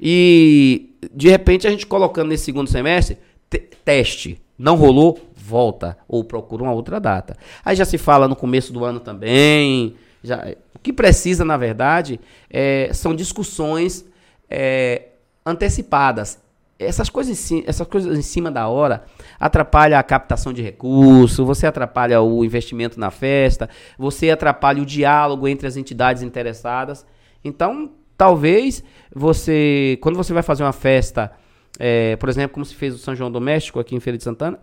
E 0.00 0.94
de 1.12 1.28
repente 1.28 1.66
a 1.66 1.70
gente 1.70 1.84
colocando 1.86 2.28
nesse 2.28 2.44
segundo 2.44 2.70
semestre, 2.70 3.18
te- 3.50 3.68
teste, 3.84 4.40
não 4.56 4.76
rolou, 4.76 5.18
volta 5.36 5.98
ou 6.06 6.22
procura 6.22 6.62
uma 6.62 6.72
outra 6.72 7.00
data. 7.00 7.36
Aí 7.64 7.74
já 7.74 7.84
se 7.84 7.98
fala 7.98 8.28
no 8.28 8.36
começo 8.36 8.72
do 8.72 8.84
ano 8.84 9.00
também, 9.00 9.96
já 10.22 10.46
o 10.74 10.78
que 10.78 10.92
precisa, 10.92 11.44
na 11.44 11.56
verdade, 11.56 12.20
é, 12.48 12.90
são 12.92 13.12
discussões 13.12 14.04
é, 14.48 15.06
antecipadas. 15.44 16.38
Essas 16.78 17.10
coisas, 17.10 17.50
essas 17.66 17.86
coisas 17.88 18.16
em 18.16 18.22
cima 18.22 18.52
da 18.52 18.68
hora 18.68 19.04
atrapalha 19.40 19.98
a 19.98 20.02
captação 20.02 20.52
de 20.52 20.62
recursos, 20.62 21.44
você 21.44 21.66
atrapalha 21.66 22.22
o 22.22 22.44
investimento 22.44 23.00
na 23.00 23.10
festa, 23.10 23.68
você 23.98 24.30
atrapalha 24.30 24.80
o 24.80 24.86
diálogo 24.86 25.48
entre 25.48 25.66
as 25.66 25.76
entidades 25.76 26.22
interessadas. 26.22 27.04
Então, 27.42 27.90
talvez 28.16 28.84
você, 29.14 29.98
quando 30.00 30.16
você 30.16 30.32
vai 30.32 30.42
fazer 30.42 30.62
uma 30.62 30.72
festa, 30.72 31.32
é, 31.78 32.14
por 32.16 32.28
exemplo, 32.28 32.54
como 32.54 32.64
se 32.64 32.74
fez 32.74 32.94
o 32.94 32.98
São 32.98 33.14
João 33.14 33.30
Doméstico 33.30 33.80
aqui 33.80 33.96
em 33.96 34.00
Feira 34.00 34.16
de 34.16 34.22
Santana, 34.22 34.58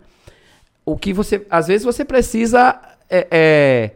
o 0.84 0.96
que 0.96 1.12
você, 1.12 1.44
às 1.50 1.66
vezes 1.66 1.84
você 1.84 2.04
precisa 2.04 2.80
é, 3.10 3.26
é, 3.30 3.90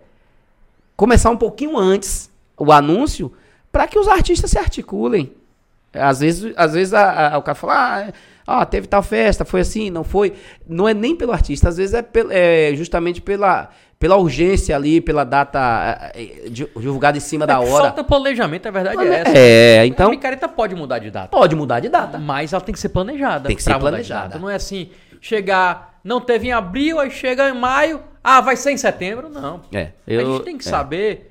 começar 0.96 1.30
um 1.30 1.36
pouquinho 1.36 1.78
antes 1.78 2.30
o 2.58 2.72
anúncio 2.72 3.32
para 3.70 3.86
que 3.86 3.98
os 3.98 4.08
artistas 4.08 4.50
se 4.50 4.58
articulem. 4.58 5.32
Às 5.92 6.20
vezes, 6.20 6.52
às 6.56 6.72
vezes 6.74 6.94
a, 6.94 7.34
a, 7.34 7.38
o 7.38 7.42
cara 7.42 7.54
fala, 7.54 7.74
ah, 7.74 8.12
ah, 8.46 8.66
teve 8.66 8.86
tal 8.86 9.02
festa, 9.02 9.44
foi 9.44 9.60
assim, 9.60 9.90
não 9.90 10.04
foi. 10.04 10.34
Não 10.66 10.88
é 10.88 10.94
nem 10.94 11.16
pelo 11.16 11.32
artista, 11.32 11.68
às 11.68 11.76
vezes 11.76 11.94
é, 11.94 12.02
pel, 12.02 12.28
é 12.30 12.72
justamente 12.74 13.20
pela, 13.20 13.70
pela 13.98 14.16
urgência 14.16 14.74
ali, 14.74 15.00
pela 15.00 15.24
data 15.24 16.12
é, 16.14 16.48
divulgada 16.48 17.18
em 17.18 17.20
cima 17.20 17.44
é 17.44 17.46
da 17.46 17.60
hora. 17.60 17.84
Falta 17.84 18.04
planejamento, 18.04 18.66
a 18.66 18.70
verdade 18.70 19.02
é 19.02 19.20
essa. 19.20 19.32
É, 19.36 19.86
então. 19.86 20.08
A 20.08 20.10
micareta 20.10 20.48
pode 20.48 20.74
mudar 20.74 20.98
de 20.98 21.10
data. 21.10 21.28
Pode 21.28 21.54
mudar 21.54 21.80
de 21.80 21.88
data. 21.88 22.18
Mas 22.18 22.52
ela 22.52 22.62
tem 22.62 22.72
que 22.72 22.80
ser 22.80 22.88
planejada. 22.88 23.46
Tem 23.46 23.56
que 23.56 23.62
ser 23.62 23.78
planejada. 23.78 24.38
Não 24.38 24.48
é 24.48 24.54
assim, 24.54 24.90
chegar, 25.20 26.00
não 26.02 26.20
teve 26.20 26.48
em 26.48 26.52
abril, 26.52 26.98
aí 26.98 27.10
chega 27.10 27.48
em 27.48 27.58
maio, 27.58 28.00
ah, 28.22 28.40
vai 28.40 28.56
ser 28.56 28.70
em 28.70 28.76
setembro. 28.76 29.28
Não. 29.28 29.60
É. 29.72 29.90
Eu, 30.06 30.20
a 30.20 30.24
gente 30.24 30.44
tem 30.44 30.58
que 30.58 30.66
é. 30.66 30.70
saber 30.70 31.29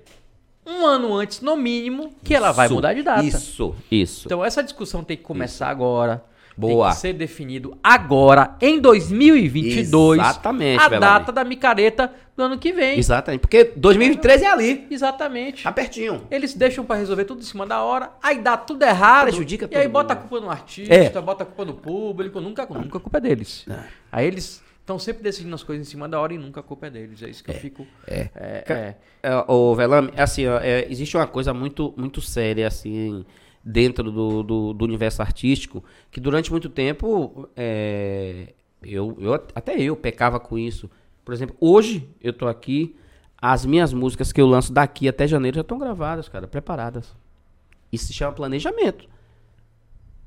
um 0.70 0.86
ano 0.86 1.14
antes, 1.14 1.42
no 1.42 1.58
mínimo, 1.58 2.14
que 2.24 2.34
isso, 2.34 2.44
ela 2.44 2.52
vai 2.52 2.70
mudar 2.70 2.94
de 2.94 3.02
data. 3.02 3.24
Isso, 3.24 3.76
isso. 3.92 4.28
Então 4.28 4.44
essa 4.44 4.64
discussão 4.64 5.04
tem 5.04 5.18
que 5.18 5.24
começar 5.24 5.66
isso. 5.66 5.72
agora. 5.72 6.24
Boa. 6.56 6.88
Tem 6.88 6.96
que 6.96 7.02
ser 7.02 7.14
definido 7.14 7.78
agora, 7.82 8.58
em 8.60 8.82
2022. 8.82 10.20
Exatamente, 10.20 10.84
A 10.84 10.90
data 10.90 11.32
da 11.32 11.46
micareta 11.46 12.12
do 12.36 12.44
ano 12.44 12.58
que 12.58 12.74
vem. 12.74 13.00
Exatamente. 13.00 13.40
Porque 13.40 13.72
2023 13.78 14.42
é 14.42 14.48
ali. 14.48 14.88
Exatamente. 14.92 15.64
Tá 15.64 15.72
pertinho. 15.72 16.22
Eles 16.30 16.54
deixam 16.54 16.84
para 16.84 16.98
resolver 16.98 17.24
tudo 17.24 17.40
em 17.40 17.46
cima 17.46 17.66
da 17.66 17.82
hora, 17.82 18.12
aí 18.22 18.40
dá 18.40 18.58
tudo 18.58 18.84
errado. 18.84 19.28
Prejudica 19.28 19.70
E 19.72 19.76
aí 19.78 19.88
bota 19.88 20.12
a 20.12 20.16
culpa 20.18 20.42
no 20.42 20.52
artista, 20.52 20.94
é. 20.94 21.22
bota 21.22 21.44
a 21.44 21.46
culpa 21.46 21.64
no 21.64 21.74
público. 21.76 22.42
Nunca, 22.42 22.68
nunca 22.70 22.98
a 22.98 23.02
culpa 23.02 23.20
é 23.20 23.22
deles. 23.22 23.66
É. 23.70 23.80
Aí 24.12 24.28
eles 24.28 24.62
estão 24.90 24.98
sempre 24.98 25.22
decidindo 25.22 25.54
as 25.54 25.62
coisas 25.62 25.88
em 25.88 25.90
cima 25.90 26.10
da 26.10 26.20
hora 26.20 26.34
e 26.34 26.38
nunca 26.38 26.62
a 26.62 26.64
culpa 26.64 26.88
é 26.88 26.90
deles. 26.90 27.22
É 27.22 27.30
isso 27.30 27.44
que 27.44 27.52
é, 27.52 27.56
eu 27.56 27.60
fico. 27.60 27.86
É. 28.08 28.30
é, 28.36 28.64
é. 28.68 28.96
é 29.22 29.46
o 29.48 29.76
Velame, 29.76 30.12
assim, 30.18 30.48
ó, 30.48 30.58
é, 30.58 30.92
existe 30.92 31.16
uma 31.16 31.28
coisa 31.28 31.54
muito, 31.54 31.94
muito 31.96 32.20
séria, 32.22 32.68
assim, 32.68 33.24
dentro 33.64 34.12
do, 34.12 34.42
do, 34.42 34.74
do 34.74 34.86
universo 34.86 35.22
artístico, 35.22 35.84
que 36.10 36.20
durante 36.20 36.52
muito 36.52 36.70
tempo 36.70 37.48
é, 37.56 38.54
eu, 38.82 39.16
eu, 39.20 39.34
até 39.34 39.80
eu 39.80 39.96
pecava 39.96 40.40
com 40.40 40.58
isso. 40.58 40.90
Por 41.24 41.34
exemplo, 41.36 41.56
hoje 41.60 42.10
eu 42.20 42.34
tô 42.34 42.48
aqui, 42.48 42.96
as 43.40 43.66
minhas 43.66 43.94
músicas 43.94 44.32
que 44.32 44.42
eu 44.42 44.48
lanço 44.48 44.74
daqui 44.74 45.08
até 45.08 45.28
janeiro 45.28 45.56
já 45.56 45.62
estão 45.62 45.78
gravadas, 45.78 46.28
cara, 46.28 46.48
preparadas. 46.48 47.16
Isso 47.92 48.08
se 48.08 48.14
chama 48.14 48.34
planejamento. 48.34 49.08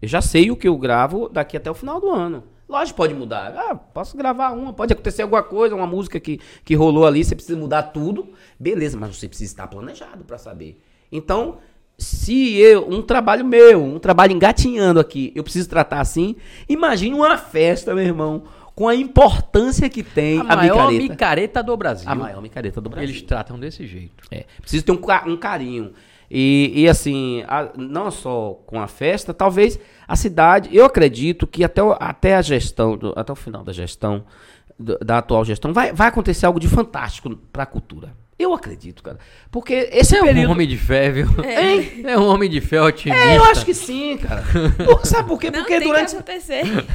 Eu 0.00 0.08
já 0.08 0.20
sei 0.20 0.50
o 0.50 0.56
que 0.56 0.68
eu 0.68 0.76
gravo 0.78 1.28
daqui 1.28 1.56
até 1.56 1.70
o 1.70 1.74
final 1.74 2.00
do 2.00 2.10
ano. 2.10 2.44
Lógico, 2.73 2.97
pode 2.97 3.12
mudar. 3.12 3.53
Ah, 3.55 3.75
posso 3.75 4.16
gravar 4.16 4.51
uma, 4.53 4.73
pode 4.73 4.95
acontecer 4.95 5.20
alguma 5.20 5.43
coisa, 5.43 5.75
uma 5.75 5.87
música 5.87 6.18
que, 6.18 6.41
que 6.64 6.75
rolou 6.75 7.07
ali, 7.07 7.23
você 7.23 7.35
precisa 7.35 7.59
mudar 7.59 7.83
tudo. 7.83 8.33
Beleza, 8.59 8.97
mas 8.99 9.14
você 9.14 9.29
precisa 9.29 9.53
estar 9.53 9.66
planejado 9.66 10.25
para 10.25 10.39
saber. 10.39 10.81
Então, 11.12 11.59
se 11.99 12.57
eu, 12.57 12.89
um 12.89 13.03
trabalho 13.03 13.45
meu, 13.45 13.85
um 13.85 13.99
trabalho 13.99 14.33
engatinhando 14.33 14.99
aqui, 14.99 15.33
eu 15.35 15.45
preciso 15.45 15.68
tratar 15.68 16.01
assim, 16.01 16.35
imagine 16.66 17.14
uma 17.14 17.37
festa, 17.37 17.95
meu 17.95 18.05
irmão, 18.05 18.45
com 18.75 18.89
a 18.89 18.95
importância 18.95 19.91
que 19.91 20.03
tem 20.03 20.41
a, 20.41 20.45
a 20.45 20.57
maior 20.57 20.91
micareta. 20.91 21.12
micareta 21.12 21.62
do 21.62 21.77
Brasil. 21.77 22.09
A 22.09 22.14
maior 22.14 22.41
micareta 22.41 22.81
do 22.81 22.89
Brasil. 22.89 23.11
Eles 23.11 23.20
tratam 23.20 23.61
desse 23.61 23.87
jeito. 23.87 24.25
É, 24.31 24.47
precisa 24.62 24.83
ter 24.83 24.93
um, 24.93 25.01
um 25.27 25.37
carinho. 25.37 25.93
E, 26.35 26.72
e 26.74 26.89
assim, 26.89 27.45
a, 27.47 27.68
não 27.76 28.11
só 28.11 28.59
com 28.66 28.80
a 28.80 28.89
festa, 28.89 29.35
talvez 29.35 29.78
a 30.09 30.16
cidade, 30.16 30.70
eu 30.72 30.87
acredito 30.87 31.47
que 31.47 31.62
até, 31.62 31.83
até 32.01 32.37
a 32.37 32.41
gestão, 32.41 32.97
do, 32.97 33.12
até 33.14 33.30
o 33.30 33.37
final 33.37 33.62
da 33.62 33.70
gestão, 33.70 34.24
do, 34.78 34.97
da 34.99 35.18
atual 35.18 35.45
gestão, 35.45 35.74
vai, 35.74 35.93
vai 35.93 36.09
acontecer 36.09 36.47
algo 36.47 36.59
de 36.59 36.68
fantástico 36.68 37.37
para 37.53 37.64
a 37.64 37.66
cultura. 37.66 38.14
Eu 38.39 38.55
acredito, 38.55 39.03
cara. 39.03 39.18
Porque 39.51 39.91
esse 39.93 40.16
é 40.16 40.22
período... 40.22 40.49
um 40.49 40.53
homem 40.53 40.66
de 40.66 40.78
fé, 40.78 41.11
viu? 41.11 41.26
É, 41.45 42.12
é 42.12 42.18
um 42.18 42.26
homem 42.26 42.49
de 42.49 42.62
fé 42.62 42.80
otimista. 42.80 43.22
É, 43.22 43.37
eu 43.37 43.45
acho 43.45 43.66
que 43.66 43.74
sim, 43.74 44.16
cara. 44.16 44.43
Sabe 45.05 45.28
por 45.28 45.39
quê? 45.39 45.51
Não, 45.51 45.61
porque 45.61 45.80
durante. 45.80 46.16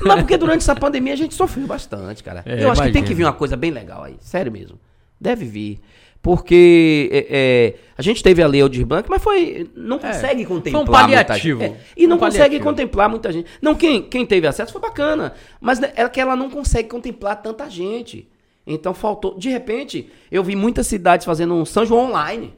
Mas 0.01 0.15
porque 0.19 0.35
durante 0.35 0.61
essa 0.61 0.75
pandemia 0.75 1.13
a 1.13 1.15
gente 1.15 1.35
sofreu 1.35 1.67
bastante, 1.67 2.23
cara. 2.23 2.41
É, 2.43 2.63
eu 2.63 2.71
acho 2.71 2.81
que 2.81 2.91
tem 2.91 3.03
que 3.03 3.13
vir 3.13 3.23
uma 3.23 3.33
coisa 3.33 3.55
bem 3.55 3.69
legal 3.69 4.03
aí. 4.03 4.17
Sério 4.19 4.51
mesmo. 4.51 4.79
Deve 5.21 5.45
vir. 5.45 5.79
Porque 6.21 7.09
é, 7.11 7.27
é, 7.29 7.75
a 7.97 8.01
gente 8.01 8.21
teve 8.21 8.41
a 8.41 8.47
Lei 8.47 8.61
Aldir 8.61 8.85
Blanc, 8.85 9.09
mas 9.09 9.21
foi 9.21 9.69
não 9.75 9.97
é, 9.97 9.99
consegue 9.99 10.45
contemplar 10.45 10.85
foi 10.85 10.89
um 10.89 11.07
paliativo. 11.07 11.63
É, 11.63 11.75
e 11.95 12.07
não 12.07 12.17
consegue 12.17 12.39
paliativo. 12.39 12.63
contemplar 12.63 13.09
muita 13.09 13.31
gente. 13.31 13.49
Não, 13.61 13.75
quem, 13.75 14.01
quem 14.01 14.25
teve 14.25 14.47
acesso 14.47 14.71
foi 14.71 14.81
bacana, 14.81 15.33
mas 15.61 15.81
é 15.81 16.07
que 16.09 16.19
ela 16.19 16.35
não 16.35 16.49
consegue 16.49 16.89
contemplar 16.89 17.41
tanta 17.41 17.69
gente. 17.69 18.27
Então 18.65 18.93
faltou. 18.93 19.37
De 19.37 19.49
repente, 19.49 20.09
eu 20.29 20.43
vi 20.43 20.55
muitas 20.55 20.87
cidades 20.87 21.25
fazendo 21.25 21.53
um 21.53 21.65
São 21.65 21.85
João 21.85 22.09
online. 22.09 22.53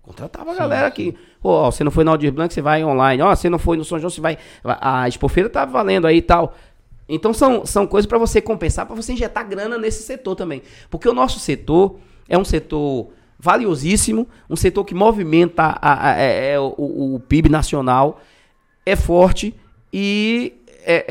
Contratava 0.00 0.50
a 0.50 0.54
galera 0.54 0.86
aqui. 0.86 1.14
Pô, 1.40 1.70
você 1.70 1.84
não 1.84 1.90
foi 1.90 2.02
no 2.02 2.10
Aldir 2.10 2.32
Blanc, 2.32 2.52
você 2.52 2.62
vai 2.62 2.82
online. 2.82 3.22
Ó, 3.22 3.34
você 3.34 3.50
não 3.50 3.58
foi 3.58 3.76
no 3.76 3.84
São 3.84 3.98
João, 3.98 4.10
você 4.10 4.20
vai. 4.20 4.38
A 4.64 5.06
expofeira 5.06 5.50
tá 5.50 5.64
valendo 5.64 6.06
aí 6.06 6.16
e 6.16 6.22
tal. 6.22 6.54
Então 7.08 7.34
são, 7.34 7.66
são 7.66 7.86
coisas 7.86 8.08
para 8.08 8.16
você 8.16 8.40
compensar, 8.40 8.86
para 8.86 8.96
você 8.96 9.12
injetar 9.12 9.46
grana 9.46 9.76
nesse 9.76 10.02
setor 10.02 10.34
também. 10.34 10.62
Porque 10.88 11.08
o 11.08 11.12
nosso 11.12 11.38
setor 11.38 11.98
é 12.32 12.38
um 12.38 12.44
setor 12.44 13.12
valiosíssimo, 13.38 14.26
um 14.48 14.56
setor 14.56 14.84
que 14.84 14.94
movimenta 14.94 15.64
a, 15.64 15.92
a, 15.92 16.12
a, 16.12 16.18
é, 16.18 16.52
é, 16.52 16.58
o, 16.58 17.14
o, 17.14 17.20
PIB 17.20 17.50
nacional, 17.50 18.22
é 18.86 18.96
forte 18.96 19.54
e 19.92 20.54
é, 20.84 21.04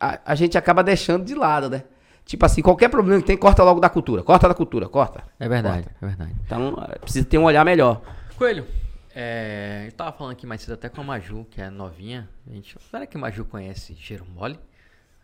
é, 0.00 0.18
a, 0.24 0.34
gente 0.34 0.56
acaba 0.56 0.82
deixando 0.82 1.26
de 1.26 1.34
lado, 1.34 1.68
né? 1.68 1.82
Tipo 2.24 2.46
assim, 2.46 2.62
qualquer 2.62 2.88
problema 2.88 3.20
que 3.20 3.26
tem, 3.26 3.36
corta 3.36 3.62
logo 3.62 3.78
da 3.80 3.90
cultura. 3.90 4.22
Corta 4.22 4.48
da 4.48 4.54
cultura, 4.54 4.88
corta. 4.88 5.24
É 5.38 5.48
verdade, 5.48 5.84
corta. 5.84 5.98
é 6.00 6.06
verdade. 6.06 6.36
Então, 6.44 6.74
é, 6.88 6.98
precisa 6.98 7.24
ter 7.26 7.36
um 7.36 7.44
olhar 7.44 7.64
melhor. 7.64 8.00
Coelho, 8.36 8.66
é, 9.14 9.84
eu 9.86 9.92
tava 9.92 10.12
falando 10.12 10.32
aqui 10.32 10.46
mais 10.46 10.62
cedo 10.62 10.74
até 10.74 10.88
com 10.88 11.02
a 11.02 11.04
Maju, 11.04 11.46
que 11.50 11.60
é 11.60 11.68
novinha. 11.68 12.28
A 12.50 12.54
gente, 12.54 12.76
será 12.90 13.06
que 13.06 13.16
a 13.16 13.20
Maju 13.20 13.44
conhece 13.44 13.94
cheiro 13.94 14.24
mole? 14.34 14.58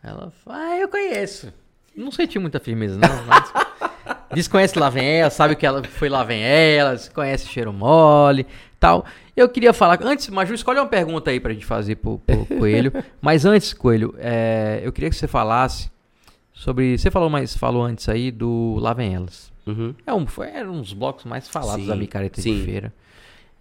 Ela 0.03 0.31
fala, 0.31 0.57
ah, 0.57 0.77
eu 0.77 0.87
conheço. 0.87 1.51
Não 1.95 2.11
senti 2.11 2.37
muita 2.37 2.59
firmeza, 2.59 2.97
não, 2.97 3.25
mas... 3.25 3.51
Diz 4.33 4.47
que 4.47 4.51
conhece 4.51 4.77
Lá 4.77 4.89
Vem 4.89 5.05
Ela, 5.05 5.29
sabe 5.29 5.55
que 5.55 5.65
ela 5.65 5.83
foi 5.83 6.09
Lá 6.09 6.23
Vem 6.23 6.43
Ela, 6.43 6.95
conhece 7.13 7.47
Cheiro 7.47 7.71
Mole 7.71 8.45
tal. 8.83 9.05
Eu 9.35 9.47
queria 9.47 9.71
falar, 9.71 9.97
antes, 10.03 10.27
Maju, 10.27 10.53
escolhe 10.53 10.77
uma 10.77 10.85
pergunta 10.85 11.31
aí 11.31 11.39
pra 11.39 11.53
gente 11.53 11.65
fazer 11.65 11.95
pro, 11.95 12.19
pro 12.19 12.45
Coelho. 12.45 12.91
Mas 13.21 13.45
antes, 13.45 13.73
Coelho, 13.73 14.13
é, 14.17 14.81
eu 14.83 14.91
queria 14.91 15.09
que 15.09 15.15
você 15.15 15.27
falasse 15.27 15.89
sobre. 16.51 16.97
Você 16.97 17.09
falou 17.09 17.29
mais, 17.29 17.55
falou 17.55 17.83
antes 17.83 18.09
aí 18.09 18.29
do 18.29 18.75
Lá 18.79 18.93
Vem 18.93 19.15
Elas. 19.15 19.51
Uhum. 19.65 19.95
É 20.05 20.13
um, 20.13 20.27
foi, 20.27 20.49
era 20.49 20.69
um 20.69 20.81
dos 20.81 20.93
blocos 20.93 21.23
mais 21.23 21.47
falados 21.47 21.83
sim, 21.83 21.87
da 21.87 21.95
Micareta 21.95 22.41
sim. 22.41 22.57
de 22.57 22.65
Feira. 22.65 22.93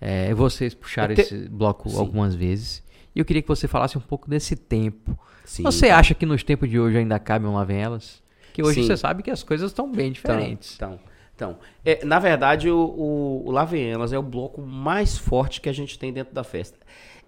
É, 0.00 0.34
vocês 0.34 0.74
puxaram 0.74 1.14
te... 1.14 1.20
esse 1.20 1.48
bloco 1.48 1.88
sim. 1.88 1.98
algumas 1.98 2.34
vezes. 2.34 2.82
E 3.14 3.20
eu 3.20 3.24
queria 3.24 3.40
que 3.40 3.48
você 3.48 3.68
falasse 3.68 3.96
um 3.96 4.00
pouco 4.00 4.28
desse 4.28 4.56
tempo. 4.56 5.16
Sim, 5.44 5.62
você 5.62 5.88
tá. 5.88 5.98
acha 5.98 6.14
que 6.14 6.26
nos 6.26 6.42
tempos 6.42 6.68
de 6.68 6.80
hoje 6.80 6.98
ainda 6.98 7.18
cabe 7.18 7.46
um 7.46 7.54
Lá 7.54 7.62
Vem 7.62 7.80
Elas? 7.80 8.21
Que 8.52 8.62
hoje 8.62 8.82
Sim. 8.82 8.86
você 8.86 8.96
sabe 8.96 9.22
que 9.22 9.30
as 9.30 9.42
coisas 9.42 9.70
estão 9.70 9.90
bem 9.90 10.12
diferentes. 10.12 10.74
Então, 10.76 10.98
então, 11.34 11.56
é, 11.84 12.04
na 12.04 12.18
verdade, 12.18 12.70
o, 12.70 12.78
o, 12.78 13.42
o 13.46 13.50
Lavienas 13.50 14.12
é 14.12 14.18
o 14.18 14.22
bloco 14.22 14.60
mais 14.60 15.16
forte 15.16 15.60
que 15.60 15.68
a 15.68 15.72
gente 15.72 15.98
tem 15.98 16.12
dentro 16.12 16.34
da 16.34 16.44
festa. 16.44 16.78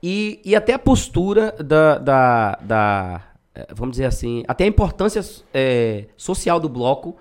E, 0.03 0.41
e 0.45 0.55
até 0.55 0.75
a 0.75 0.79
postura 0.79 1.53
da, 1.59 1.99
da, 1.99 2.59
da 2.61 3.23
é, 3.55 3.69
vamos 3.73 3.93
dizer 3.93 4.07
assim, 4.07 4.43
até 4.49 4.65
a 4.65 4.67
importância 4.67 5.21
é, 5.53 6.07
social 6.17 6.59
do 6.59 6.69
bloco 6.69 7.17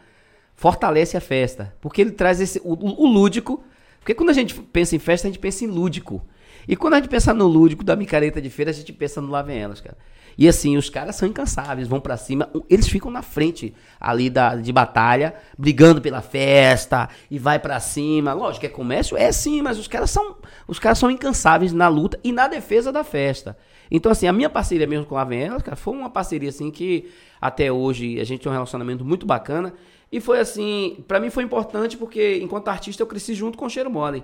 fortalece 0.56 1.16
a 1.16 1.22
festa. 1.22 1.74
Porque 1.80 2.02
ele 2.02 2.12
traz 2.12 2.42
esse, 2.42 2.60
o, 2.64 2.74
o, 2.74 3.08
lúdico. 3.08 3.64
Porque 4.00 4.14
quando 4.14 4.32
a 4.32 4.34
gente 4.34 4.56
pensa 4.56 4.96
em 4.96 5.00
festa, 5.00 5.28
a 5.28 5.32
gente 5.32 5.40
pensa 5.40 5.64
em 5.64 5.68
lúdico. 5.68 6.26
E 6.68 6.76
quando 6.76 6.96
a 6.96 6.98
gente 6.98 7.10
pensa 7.10 7.34
no 7.34 7.48
lúdico 7.48 7.84
da 7.84 7.96
micareta 7.96 8.42
de 8.42 8.50
feira, 8.50 8.72
a 8.72 8.74
gente 8.74 8.92
pensa 8.92 9.22
no 9.22 9.30
Lavienas, 9.30 9.80
cara. 9.80 9.98
E 10.38 10.48
assim, 10.48 10.78
os 10.78 10.90
caras 10.90 11.16
são 11.16 11.28
incansáveis, 11.28 11.88
vão 11.88 12.00
para 12.00 12.18
cima, 12.18 12.50
eles 12.70 12.88
ficam 12.88 13.12
na 13.12 13.22
frente 13.22 13.74
ali 14.00 14.30
da, 14.30 14.56
de 14.56 14.72
batalha, 14.72 15.36
brigando 15.58 16.02
pela 16.02 16.22
festa 16.22 17.10
e 17.30 17.38
vai 17.38 17.60
para 17.60 17.80
cima. 17.80 18.34
Lógico, 18.34 18.66
é 18.66 18.70
comércio? 18.70 19.18
É 19.18 19.32
sim, 19.32 19.62
mas 19.62 19.78
os 19.78 19.88
caras 19.88 20.10
são 20.12 20.38
os 20.68 20.80
caras 20.80 20.98
são 20.98 21.12
incansáveis 21.12 21.72
na 21.72 21.88
luta 21.88 22.20
e 22.24 22.32
na 22.32 22.48
defesa 22.48 22.92
da 22.92 23.04
festa. 23.04 23.58
Então 23.92 24.12
assim, 24.12 24.28
a 24.28 24.34
minha 24.34 24.50
parceria 24.50 24.88
mesmo 24.88 25.06
com 25.06 25.18
a 25.18 25.22
Avenelas, 25.22 25.62
cara, 25.62 25.76
foi 25.76 25.94
uma 25.94 26.10
parceria 26.10 26.50
assim 26.50 26.72
que 26.72 27.12
até 27.40 27.72
hoje 27.72 28.20
a 28.20 28.24
gente 28.24 28.42
tem 28.42 28.52
um 28.52 28.54
relacionamento 28.54 29.06
muito 29.06 29.26
bacana 29.26 29.74
e 30.12 30.20
foi 30.20 30.40
assim, 30.40 31.04
para 31.08 31.20
mim 31.20 31.30
foi 31.30 31.44
importante 31.44 31.98
porque 31.98 32.40
enquanto 32.42 32.68
artista 32.68 33.04
eu 33.04 33.08
cresci 33.08 33.34
junto 33.34 33.58
com 33.58 33.66
o 33.66 33.70
Cheiro 33.70 33.90
Mole. 33.90 34.24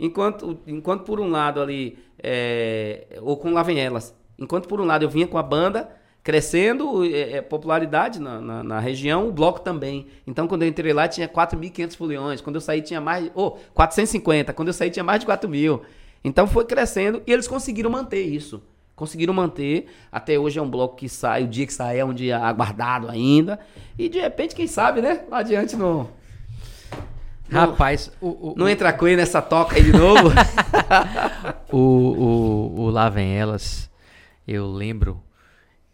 Enquanto, 0.00 0.60
enquanto 0.66 1.02
por 1.02 1.18
um 1.18 1.28
lado 1.28 1.60
ali, 1.60 1.98
é, 2.22 3.18
ou 3.20 3.36
com 3.36 3.52
Lavenelas, 3.52 4.14
Enquanto 4.38 4.68
por 4.68 4.80
um 4.80 4.84
lado 4.84 5.04
eu 5.04 5.08
vinha 5.10 5.26
com 5.26 5.38
a 5.38 5.42
banda 5.42 5.88
crescendo, 6.22 7.04
é, 7.04 7.36
é, 7.36 7.42
popularidade 7.42 8.20
na, 8.20 8.40
na, 8.40 8.62
na, 8.62 8.80
região, 8.80 9.28
o 9.28 9.32
bloco 9.32 9.60
também. 9.60 10.06
Então 10.26 10.46
quando 10.46 10.62
eu 10.62 10.68
entrei 10.68 10.92
lá 10.92 11.08
tinha 11.08 11.26
4.500 11.26 11.96
foliões, 11.96 12.40
quando 12.40 12.56
eu 12.56 12.60
saí 12.60 12.82
tinha 12.82 13.00
mais, 13.00 13.30
oh, 13.34 13.52
450, 13.72 14.52
quando 14.52 14.68
eu 14.68 14.74
saí 14.74 14.90
tinha 14.90 15.04
mais 15.04 15.20
de 15.20 15.26
4 15.26 15.48
mil. 15.48 15.82
Então 16.22 16.46
foi 16.46 16.64
crescendo 16.64 17.22
e 17.26 17.32
eles 17.32 17.48
conseguiram 17.48 17.90
manter 17.90 18.22
isso. 18.22 18.62
Conseguiram 18.98 19.32
manter. 19.32 19.86
Até 20.10 20.36
hoje 20.36 20.58
é 20.58 20.62
um 20.62 20.68
bloco 20.68 20.96
que 20.96 21.08
sai, 21.08 21.44
o 21.44 21.46
dia 21.46 21.64
que 21.64 21.72
sai 21.72 22.00
é 22.00 22.04
um 22.04 22.12
dia 22.12 22.36
aguardado 22.36 23.08
ainda. 23.08 23.60
E 23.96 24.08
de 24.08 24.18
repente, 24.18 24.56
quem 24.56 24.66
sabe, 24.66 25.00
né? 25.00 25.22
Lá 25.30 25.38
adiante 25.38 25.76
no. 25.76 26.10
no- 27.48 27.58
Rapaz, 27.60 28.10
o, 28.20 28.26
o, 28.26 28.54
não 28.56 28.68
entra 28.68 28.92
coelho 28.92 29.16
nessa 29.16 29.40
toca 29.40 29.76
aí 29.76 29.84
de 29.84 29.92
novo. 29.92 30.30
o, 31.70 31.78
o, 31.78 32.80
o 32.80 32.90
Lá 32.90 33.08
Vem 33.08 33.38
Elas, 33.38 33.88
eu 34.48 34.66
lembro 34.70 35.22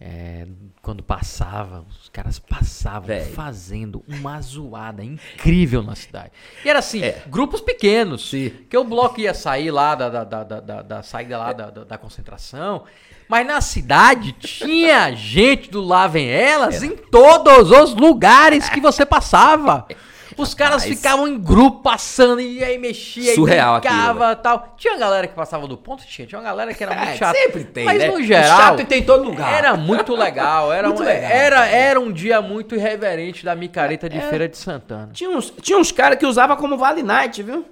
é, 0.01 0.47
quando 0.83 1.03
passava, 1.03 1.85
os 1.89 2.09
caras 2.09 2.39
passavam 2.39 3.07
Véi. 3.09 3.25
fazendo 3.33 4.05
uma 4.09 4.41
zoada 4.41 5.03
incrível 5.05 5.83
na 5.83 5.95
cidade. 5.95 6.31
E 6.65 6.69
era 6.69 6.79
assim, 6.81 7.03
É. 7.03 7.23
grupos 7.29 7.61
pequenos. 7.61 8.29
Sim. 8.29 8.51
Que 8.69 8.77
o 8.77 8.85
bloco 8.85 9.21
ia 9.21 9.33
sair 9.33 9.71
lá 9.71 9.95
da, 9.95 10.09
da, 10.11 10.25
da, 10.25 10.45
da, 10.45 10.61
da- 10.61 10.83
da 10.83 11.03
saída 11.03 11.39
lá 11.39 11.53
da, 11.53 11.71
da, 11.71 11.85
da 11.85 11.99
concentração. 11.99 12.85
Mas 13.29 13.47
na 13.47 13.61
cidade 13.63 14.33
tinha 14.33 15.11
gente 15.15 15.71
do 15.71 15.81
Lá 15.81 16.07
Vem 16.07 16.29
Elas 16.29 16.83
em 16.83 16.95
todos 16.97 17.71
os 17.71 17.95
lugares 17.95 18.69
que 18.69 18.81
você 18.81 19.07
passava. 19.07 19.87
Os 20.37 20.55
caras 20.55 20.83
Rapaz. 20.83 20.97
ficavam 20.99 21.29
em 21.29 21.39
grupo 21.39 21.81
passando 21.83 22.41
e 22.41 22.63
aí 22.65 22.77
mexia 22.79 23.35
Surreal 23.35 23.77
e 23.77 23.81
brincava 23.81 24.31
aquilo, 24.31 24.43
tal. 24.43 24.75
Tinha 24.77 24.97
galera 24.99 25.27
que 25.27 25.35
passava 25.35 25.67
do 25.67 25.77
ponto, 25.77 26.05
tinha. 26.07 26.27
Tinha 26.27 26.39
uma 26.41 26.45
galera 26.45 26.75
que 26.75 26.83
era 26.83 26.95
muito 26.95 27.09
É, 27.11 27.17
chata. 27.17 27.39
sempre 27.39 27.65
tem, 27.65 27.85
Mas 27.85 27.99
né? 27.99 28.09
no 28.09 28.15
O 28.15 28.23
geral. 28.23 28.59
chato 28.59 28.85
tem 28.87 29.01
em 29.01 29.05
todo 29.05 29.25
lugar. 29.25 29.53
Era 29.53 29.77
muito 29.77 30.15
legal. 30.15 30.73
Era, 30.73 30.89
Muito 30.89 31.03
um, 31.03 31.07
legal. 31.07 31.31
Era, 31.31 31.67
era 31.67 32.01
um 32.01 32.13
dia 32.13 32.41
muito 32.43 32.75
irreverente 32.75 33.45
da 33.45 33.55
micareta 33.55 34.09
de 34.09 34.21
Feira 34.21 34.49
de 34.49 34.57
Santana. 34.57 35.11
Tinha 35.13 35.31
uns, 35.31 35.51
tinha 35.63 35.79
uns 35.79 35.93
caras 35.93 36.19
que 36.19 36.27
usavam 36.27 36.57
como 36.57 36.77
Vale 36.77 37.03
Night, 37.03 37.43
viu? 37.43 37.65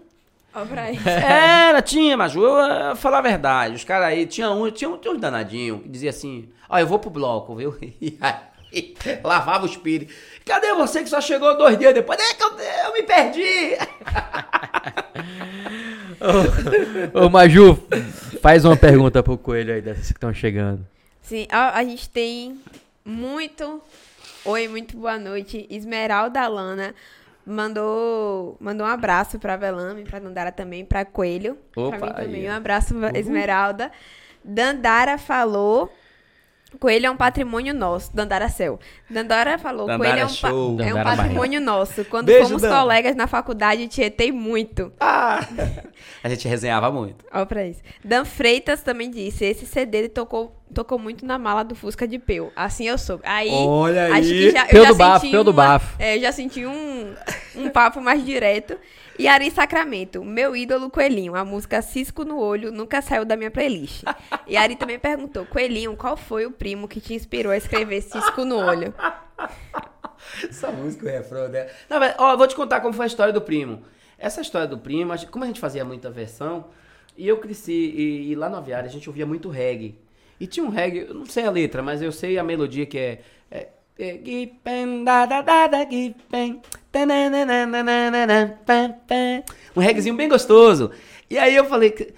Ó 0.55 0.65
pra 0.67 0.83
aí. 0.83 0.99
Era, 1.07 1.81
tinha, 1.81 2.17
mas 2.17 2.35
eu 2.35 2.43
vou 2.43 2.97
falar 2.97 3.19
a 3.19 3.23
verdade. 3.23 3.75
Os 3.75 3.85
caras 3.85 4.09
aí, 4.09 4.27
tinha 4.27 4.51
um, 4.51 4.71
tinha 4.71 4.91
um, 4.91 4.99
tinha 4.99 5.13
uns 5.15 5.21
danadinhos 5.21 5.83
que 5.83 5.89
dizia 5.89 6.11
assim: 6.11 6.49
Ó, 6.69 6.79
eu 6.79 6.87
vou 6.87 6.99
pro 6.99 7.11
bloco, 7.11 7.55
viu? 7.57 7.75
E 8.01 8.19
aí, 8.21 8.95
lavava 9.23 9.67
os 9.67 9.77
pires. 9.77 10.09
Cadê 10.45 10.75
você 10.75 11.03
que 11.03 11.09
só 11.09 11.21
chegou 11.21 11.57
dois 11.57 11.79
dias 11.79 11.95
depois? 11.95 12.19
É 12.19 12.35
que 12.35 12.43
eu, 12.43 12.59
eu 12.87 12.93
me 12.93 13.03
perdi. 13.03 13.77
Ô, 17.15 17.29
Maju, 17.29 17.79
faz 18.41 18.65
uma 18.65 18.77
pergunta 18.77 19.23
pro 19.23 19.37
Coelho 19.39 19.75
aí 19.75 19.81
dessas 19.81 20.07
que 20.07 20.13
estão 20.13 20.33
chegando. 20.33 20.87
Sim, 21.21 21.47
a, 21.51 21.79
a 21.79 21.85
gente 21.85 22.09
tem 22.09 22.61
muito. 23.05 23.81
Oi, 24.45 24.69
muito 24.69 24.97
boa 24.97 25.19
noite. 25.19 25.67
Esmeralda 25.71 26.47
Lana 26.49 26.95
mandou, 27.47 28.57
mandou 28.61 28.87
um 28.87 28.91
abraço 28.91 29.39
pra 29.39 29.57
Velame, 29.57 30.05
pra 30.05 30.19
Dandara 30.19 30.53
também, 30.53 30.85
pra 30.85 31.05
Coelho. 31.05 31.59
Opa, 31.77 31.97
pra 31.97 32.09
mim 32.09 32.15
também. 32.15 32.51
Um 32.51 32.55
abraço, 32.55 32.95
Esmeralda. 33.15 33.91
Dandara 34.45 35.19
falou. 35.19 35.93
Coelho 36.79 37.07
é 37.07 37.11
um 37.11 37.17
patrimônio 37.17 37.75
nosso. 37.75 38.15
Dandara 38.15 38.49
Céu. 38.49 38.79
Dandara 39.09 39.59
falou. 39.59 39.87
Dandara 39.87 40.11
Coelho 40.11 40.23
é 40.23 40.27
um, 40.27 40.29
show. 40.29 40.81
é 40.81 40.95
um 40.95 41.03
patrimônio 41.03 41.61
nosso. 41.61 42.05
Quando 42.05 42.27
Beijo, 42.27 42.49
fomos 42.49 42.63
colegas 42.63 43.15
na 43.17 43.27
faculdade, 43.27 43.87
tietei 43.89 44.33
muito. 44.33 44.93
Ah, 45.01 45.47
a 46.23 46.29
gente 46.29 46.47
resenhava 46.49 46.91
muito. 46.91 47.25
Ó 47.33 47.45
pra 47.45 47.67
isso. 47.67 47.81
Dan 48.05 48.25
Freitas 48.25 48.83
também 48.83 49.11
disse, 49.11 49.45
esse 49.45 49.67
CD 49.67 50.09
tocou, 50.09 50.62
tocou 50.73 50.99
muito 50.99 51.25
na 51.25 51.39
mala 51.39 51.63
do 51.63 51.75
Fusca 51.75 52.07
de 52.09 52.19
Peu. 52.19 52.53
Assim 52.57 52.89
eu 52.89 52.99
soube. 52.99 53.23
Aí, 53.27 53.51
Olha 53.51 54.07
acho 54.07 54.15
aí. 54.15 54.29
que 54.29 54.51
já, 54.51 54.67
Peu 54.67 54.79
eu 54.79 54.85
já 54.85 54.93
do 54.93 54.97
bafo, 54.97 55.21
senti 55.21 55.33
peu 55.33 55.45
do 55.45 55.53
bafo. 55.53 55.97
É, 55.99 56.17
eu 56.17 56.21
já 56.21 56.33
senti 56.33 56.67
um, 56.67 57.15
um 57.57 57.71
papo 57.71 58.01
mais 58.01 58.25
direto. 58.25 58.77
E 59.19 59.29
Ari 59.29 59.51
Sacramento, 59.51 60.25
meu 60.25 60.57
ídolo 60.57 60.89
Coelhinho, 60.89 61.37
a 61.37 61.45
música 61.45 61.83
Cisco 61.83 62.25
no 62.25 62.39
Olho 62.41 62.73
nunca 62.73 63.03
saiu 63.03 63.25
da 63.25 63.37
minha 63.37 63.51
playlist. 63.51 64.03
E 64.47 64.57
Ari 64.57 64.75
também 64.75 64.99
perguntou, 64.99 65.45
Coelhinho, 65.45 65.95
qual 65.97 66.17
foi 66.17 66.47
o 66.47 66.51
primo 66.51 66.89
que 66.89 67.01
te 67.01 67.15
inspirou 67.15 67.53
a 67.53 67.57
escrever 67.57 68.01
Cisco 68.01 68.45
no 68.45 68.57
Olho? 68.57 68.95
Essa 70.49 70.71
música, 70.71 71.07
o 71.07 71.09
refrão 71.11 71.51
dela. 71.51 71.69
Não, 71.91 71.99
mas, 71.99 72.15
ó, 72.19 72.33
eu 72.33 72.39
vou 72.39 72.47
te 72.47 72.55
contar 72.55 72.81
como 72.81 72.95
foi 72.95 73.05
a 73.05 73.07
história 73.07 73.33
do 73.33 73.41
primo. 73.41 73.83
Essa 74.19 74.41
história 74.41 74.67
do 74.67 74.79
primo, 74.79 75.13
como 75.31 75.45
a 75.45 75.47
gente 75.47 75.61
fazia 75.61 75.85
muita 75.85 76.11
versão, 76.11 76.67
e 77.17 77.29
eu 77.29 77.39
cresci, 77.39 77.73
e, 77.73 78.31
e 78.31 78.35
lá 78.35 78.49
no 78.49 78.57
aviário 78.57 78.89
a 78.89 78.93
gente 78.93 79.09
ouvia 79.09 79.27
muito 79.27 79.49
reggae. 79.51 79.99
E 80.43 80.47
tinha 80.49 80.67
um 80.67 80.71
reggae, 80.71 81.07
eu 81.07 81.15
não 81.15 81.25
sei 81.25 81.45
a 81.45 81.51
letra, 81.53 81.85
mas 81.85 82.03
eu 82.03 82.11
sei 82.11 82.37
a 82.37 82.43
melodia 82.43 82.85
que 82.85 82.99
é. 82.99 83.21
é, 83.49 83.69
um 89.77 89.81
reggaezinho 89.81 90.17
bem 90.17 90.29
gostoso. 90.29 90.91
E 91.31 91.39
aí 91.39 91.55
eu 91.55 91.65
falei, 91.67 92.13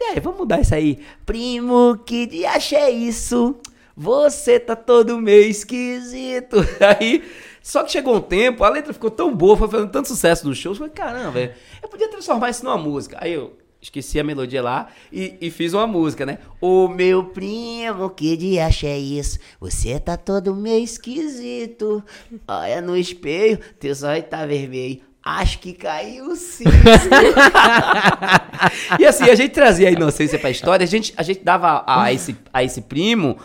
é, 0.00 0.20
vamos 0.20 0.38
mudar 0.38 0.60
isso 0.60 0.72
aí. 0.72 1.00
Primo, 1.26 1.98
que 2.06 2.26
diacho 2.26 2.76
é 2.76 2.92
isso? 2.92 3.56
Você 3.96 4.60
tá 4.60 4.76
todo 4.76 5.18
meio 5.18 5.50
esquisito. 5.50 6.58
Aí, 6.98 7.24
só 7.60 7.82
que 7.82 7.90
chegou 7.90 8.16
um 8.16 8.20
tempo, 8.20 8.62
a 8.62 8.68
letra 8.68 8.92
ficou 8.92 9.10
tão 9.10 9.34
boa, 9.34 9.56
foi 9.56 9.68
fazendo 9.68 9.90
tanto 9.90 10.08
sucesso 10.08 10.46
nos 10.48 10.58
shows, 10.58 10.78
eu 10.78 10.86
falei, 10.86 10.92
caramba, 10.92 11.30
velho, 11.32 11.54
eu 11.82 11.88
podia 11.88 12.08
transformar 12.08 12.50
isso 12.50 12.64
numa 12.64 12.76
música. 12.76 13.16
Aí 13.20 13.32
eu 13.32 13.52
esqueci 13.84 14.18
a 14.18 14.24
melodia 14.24 14.62
lá 14.62 14.88
e, 15.12 15.36
e 15.40 15.50
fiz 15.50 15.74
uma 15.74 15.86
música, 15.86 16.24
né? 16.24 16.38
O 16.60 16.88
meu 16.88 17.24
primo, 17.24 18.10
que 18.10 18.36
diacho 18.36 18.86
é 18.86 18.98
isso? 18.98 19.38
Você 19.60 19.98
tá 20.00 20.16
todo 20.16 20.54
meio 20.54 20.82
esquisito. 20.82 22.02
Olha 22.48 22.80
no 22.80 22.96
espelho, 22.96 23.58
teu 23.78 23.94
olhos 24.02 24.24
tá 24.28 24.46
vermelho. 24.46 25.00
Acho 25.22 25.58
que 25.58 25.72
caiu 25.72 26.34
cisco. 26.36 26.70
e 28.98 29.06
assim, 29.06 29.24
a 29.24 29.34
gente 29.34 29.52
trazia 29.52 29.88
a 29.88 29.92
inocência 29.92 30.38
pra 30.38 30.50
história, 30.50 30.84
a 30.84 30.88
gente, 30.88 31.14
a 31.16 31.22
gente 31.22 31.42
dava 31.42 31.82
a, 31.86 32.04
a 32.04 32.12
esse, 32.12 32.36
a 32.52 32.62
esse 32.62 32.82
primo 32.82 33.38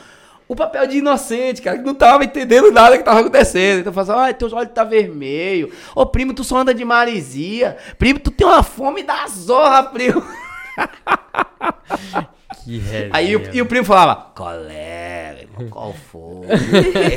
o 0.50 0.56
papel 0.56 0.88
de 0.88 0.98
inocente, 0.98 1.62
cara, 1.62 1.78
que 1.78 1.86
não 1.86 1.94
tava 1.94 2.24
entendendo 2.24 2.72
nada 2.72 2.98
que 2.98 3.04
tava 3.04 3.20
acontecendo. 3.20 3.82
Então 3.82 3.94
falava 3.94 4.14
assim, 4.14 4.22
ai, 4.24 4.34
teus 4.34 4.52
olhos 4.52 4.74
tá 4.74 4.84
vermelho. 4.84 5.72
Ô, 5.96 6.08
primo, 6.08 6.34
tu 6.34 6.44
só 6.44 6.58
anda 6.58 6.74
de 6.74 6.84
maresia. 6.84 7.78
Primo, 8.00 8.20
tu 8.20 8.32
tem 8.32 8.48
uma 8.48 8.64
fome 8.64 9.04
da 9.04 9.28
zorra, 9.28 9.84
primo. 9.84 10.24
Que 12.70 12.78
resenha. 12.78 13.10
Aí 13.12 13.36
o, 13.36 13.42
e 13.52 13.62
o 13.64 13.66
primo 13.66 13.84
falava, 13.84 14.32
colega, 14.36 15.40
irmão, 15.42 15.68
qual 15.72 15.92
foi? 15.92 16.46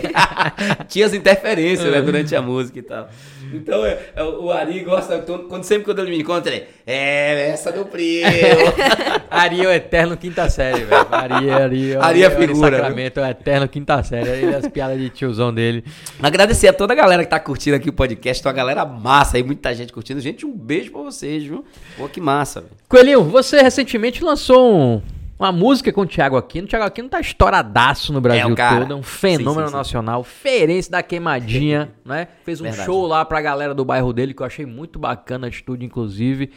Tinha 0.88 1.04
as 1.04 1.12
interferências, 1.12 1.92
né, 1.92 2.00
durante 2.00 2.34
a 2.34 2.40
música 2.40 2.78
e 2.78 2.82
tal. 2.82 3.10
Então, 3.52 3.84
é, 3.84 3.98
é, 4.16 4.22
o 4.22 4.50
Ari 4.50 4.80
gosta, 4.80 5.18
quando, 5.18 5.62
sempre 5.64 5.84
quando 5.84 5.98
ele 5.98 6.10
me 6.10 6.20
encontra, 6.22 6.50
ele, 6.54 6.64
é, 6.86 7.50
essa 7.50 7.70
do 7.70 7.84
primo. 7.84 8.30
Ari 9.30 9.62
é 9.62 9.68
o 9.68 9.70
eterno 9.70 10.16
quinta 10.16 10.48
série, 10.48 10.84
velho. 10.84 11.06
Ari, 11.10 11.50
Ari, 11.50 11.96
Ari 11.96 12.24
é 12.24 12.30
figura, 12.30 12.78
Sacramento 12.78 13.20
é 13.20 13.22
o 13.22 13.26
eterno 13.26 13.68
quinta 13.68 14.02
série. 14.02 14.30
Ele, 14.30 14.54
as 14.54 14.66
piadas 14.68 14.98
de 14.98 15.10
tiozão 15.10 15.52
dele. 15.52 15.84
Agradecer 16.22 16.68
a 16.68 16.72
toda 16.72 16.94
a 16.94 16.96
galera 16.96 17.24
que 17.24 17.30
tá 17.30 17.38
curtindo 17.38 17.76
aqui 17.76 17.90
o 17.90 17.92
podcast, 17.92 18.42
uma 18.46 18.54
galera 18.54 18.86
massa 18.86 19.36
aí, 19.36 19.42
muita 19.42 19.74
gente 19.74 19.92
curtindo. 19.92 20.18
Gente, 20.18 20.46
um 20.46 20.56
beijo 20.56 20.90
pra 20.92 21.02
vocês, 21.02 21.44
viu? 21.44 21.62
Pô, 21.98 22.08
que 22.08 22.22
massa, 22.22 22.62
velho. 22.62 22.72
Coelhinho, 22.88 23.22
você 23.24 23.60
recentemente 23.60 24.24
lançou 24.24 24.74
um- 24.74 25.02
uma 25.38 25.50
música 25.50 25.92
com 25.92 26.02
o 26.02 26.06
Thiago 26.06 26.36
Aquino. 26.36 26.66
O 26.66 26.68
Thiago 26.68 26.84
Aquino 26.84 27.08
tá 27.08 27.20
estouradaço 27.20 28.12
no 28.12 28.20
Brasil 28.20 28.52
É 28.52 28.78
todo. 28.78 28.92
É 28.92 28.96
um 28.96 29.02
fenômeno 29.02 29.54
Sim, 29.54 29.64
sim, 29.64 29.70
sim. 29.70 29.76
nacional. 29.76 30.24
Ferência 30.24 30.92
da 30.92 31.02
queimadinha, 31.02 31.92
né? 32.04 32.28
Fez 32.44 32.60
um 32.60 32.64
Verdade. 32.64 32.84
show 32.84 33.06
lá 33.06 33.24
pra 33.24 33.40
galera 33.40 33.74
do 33.74 33.84
bairro 33.84 34.12
dele 34.12 34.34
que 34.34 34.42
eu 34.42 34.46
achei 34.46 34.66
muito 34.66 34.98
bacana 34.98 35.46
a 35.46 35.48
atitude, 35.48 35.84
inclusive. 35.84 36.50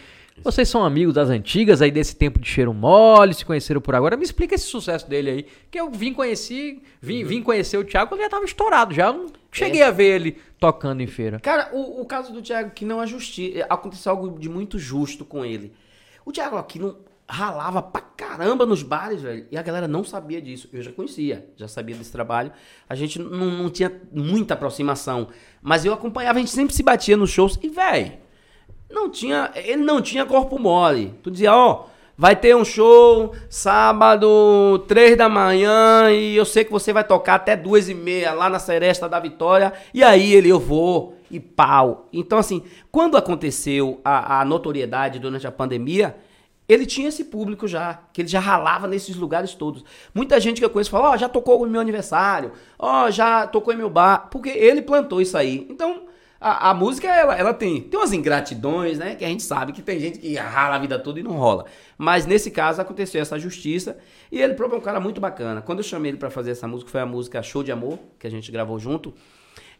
Vocês 0.43 0.67
são 0.67 0.83
amigos 0.83 1.13
das 1.13 1.29
antigas 1.29 1.81
aí 1.81 1.89
desse 1.89 2.13
tempo 2.15 2.37
de 2.39 2.47
cheiro 2.47 2.73
mole, 2.73 3.33
se 3.33 3.45
conheceram 3.45 3.79
por 3.79 3.95
agora. 3.95 4.17
Me 4.17 4.23
explica 4.23 4.53
esse 4.53 4.65
sucesso 4.65 5.09
dele 5.09 5.29
aí. 5.29 5.45
Que 5.71 5.79
eu 5.79 5.89
vim 5.89 6.13
conhecer, 6.13 6.81
vim, 7.01 7.23
vim 7.23 7.41
conhecer 7.41 7.77
o 7.77 7.85
Thiago 7.85 8.09
quando 8.09 8.19
ele 8.19 8.25
já 8.25 8.31
tava 8.31 8.45
estourado. 8.45 8.93
Já 8.93 9.13
não 9.13 9.27
cheguei 9.49 9.81
a 9.81 9.91
ver 9.91 10.15
ele 10.15 10.37
tocando 10.59 11.01
em 11.01 11.07
feira. 11.07 11.39
Cara, 11.39 11.69
o, 11.71 12.01
o 12.01 12.05
caso 12.05 12.33
do 12.33 12.41
Thiago 12.41 12.71
que 12.71 12.83
não 12.83 13.01
é 13.01 13.07
justiça. 13.07 13.65
Aconteceu 13.69 14.11
algo 14.11 14.37
de 14.37 14.49
muito 14.49 14.77
justo 14.77 15.23
com 15.23 15.45
ele. 15.45 15.71
O 16.25 16.33
Thiago 16.33 16.57
Aquino 16.57 16.97
ralava 17.27 17.81
pra 17.81 18.01
caramba 18.01 18.65
nos 18.65 18.83
bares, 18.83 19.21
velho. 19.21 19.47
E 19.51 19.57
a 19.57 19.61
galera 19.61 19.87
não 19.87 20.03
sabia 20.03 20.41
disso. 20.41 20.69
Eu 20.71 20.81
já 20.81 20.91
conhecia, 20.91 21.47
já 21.55 21.67
sabia 21.67 21.95
desse 21.95 22.11
trabalho. 22.11 22.51
A 22.87 22.95
gente 22.95 23.19
não, 23.19 23.63
não 23.63 23.69
tinha 23.69 23.91
muita 24.11 24.53
aproximação. 24.53 25.27
Mas 25.61 25.85
eu 25.85 25.93
acompanhava, 25.93 26.37
a 26.37 26.41
gente 26.41 26.51
sempre 26.51 26.75
se 26.75 26.83
batia 26.83 27.17
nos 27.17 27.31
shows. 27.31 27.57
E, 27.61 27.69
velho, 27.69 28.13
não 28.89 29.09
tinha. 29.09 29.51
Ele 29.55 29.83
não 29.83 30.01
tinha 30.01 30.25
corpo 30.25 30.59
mole. 30.59 31.13
Tu 31.23 31.31
dizia, 31.31 31.53
ó. 31.53 31.87
Vai 32.17 32.33
ter 32.33 32.55
um 32.55 32.63
show 32.63 33.35
sábado, 33.49 34.79
três 34.87 35.17
da 35.17 35.27
manhã, 35.27 36.09
e 36.09 36.33
eu 36.33 36.45
sei 36.45 36.63
que 36.63 36.71
você 36.71 36.93
vai 36.93 37.03
tocar 37.03 37.35
até 37.35 37.57
duas 37.57 37.89
e 37.89 37.93
meia 37.93 38.31
lá 38.31 38.49
na 38.49 38.57
Seresta 38.57 39.09
da 39.09 39.19
Vitória. 39.19 39.73
E 39.93 40.01
aí 40.01 40.33
ele, 40.33 40.47
eu 40.47 40.57
vou, 40.57 41.17
e 41.29 41.41
pau. 41.41 42.07
Então, 42.13 42.37
assim, 42.37 42.63
quando 42.89 43.17
aconteceu 43.17 43.99
a, 44.01 44.39
a 44.39 44.45
notoriedade 44.45 45.19
durante 45.19 45.45
a 45.45 45.51
pandemia, 45.51 46.15
ele 46.67 46.85
tinha 46.85 47.09
esse 47.09 47.25
público 47.25 47.67
já, 47.67 47.99
que 48.11 48.21
ele 48.21 48.27
já 48.27 48.39
ralava 48.39 48.87
nesses 48.87 49.15
lugares 49.15 49.53
todos. 49.53 49.83
Muita 50.13 50.39
gente 50.39 50.59
que 50.59 50.65
eu 50.65 50.69
conheço 50.69 50.89
fala, 50.89 51.11
ó, 51.11 51.17
já 51.17 51.29
tocou 51.29 51.65
no 51.65 51.71
meu 51.71 51.81
aniversário, 51.81 52.51
ó, 52.77 53.09
já 53.11 53.45
tocou 53.47 53.73
em 53.73 53.77
meu 53.77 53.89
bar, 53.89 54.29
porque 54.31 54.49
ele 54.49 54.81
plantou 54.81 55.21
isso 55.21 55.37
aí. 55.37 55.67
Então, 55.69 56.07
a, 56.39 56.69
a 56.69 56.73
música, 56.73 57.07
ela, 57.07 57.35
ela 57.35 57.53
tem, 57.53 57.81
tem 57.81 57.99
umas 57.99 58.13
ingratidões, 58.13 58.99
né? 58.99 59.15
Que 59.15 59.25
a 59.25 59.27
gente 59.27 59.43
sabe 59.43 59.71
que 59.71 59.81
tem 59.81 59.99
gente 59.99 60.19
que 60.19 60.35
rala 60.35 60.75
a 60.75 60.79
vida 60.79 60.99
toda 60.99 61.19
e 61.19 61.23
não 61.23 61.31
rola. 61.31 61.65
Mas 61.97 62.25
nesse 62.25 62.51
caso 62.51 62.81
aconteceu 62.81 63.21
essa 63.21 63.39
justiça. 63.39 63.97
E 64.31 64.41
ele 64.41 64.53
próprio 64.53 64.77
é 64.77 64.79
um 64.79 64.83
cara 64.83 64.99
muito 64.99 65.21
bacana. 65.21 65.61
Quando 65.61 65.79
eu 65.79 65.83
chamei 65.83 66.11
ele 66.11 66.17
para 66.17 66.29
fazer 66.29 66.51
essa 66.51 66.67
música, 66.67 66.91
foi 66.91 67.01
a 67.01 67.05
música 67.05 67.41
Show 67.41 67.63
de 67.63 67.71
Amor, 67.71 67.97
que 68.19 68.27
a 68.27 68.29
gente 68.29 68.51
gravou 68.51 68.77
junto. 68.77 69.13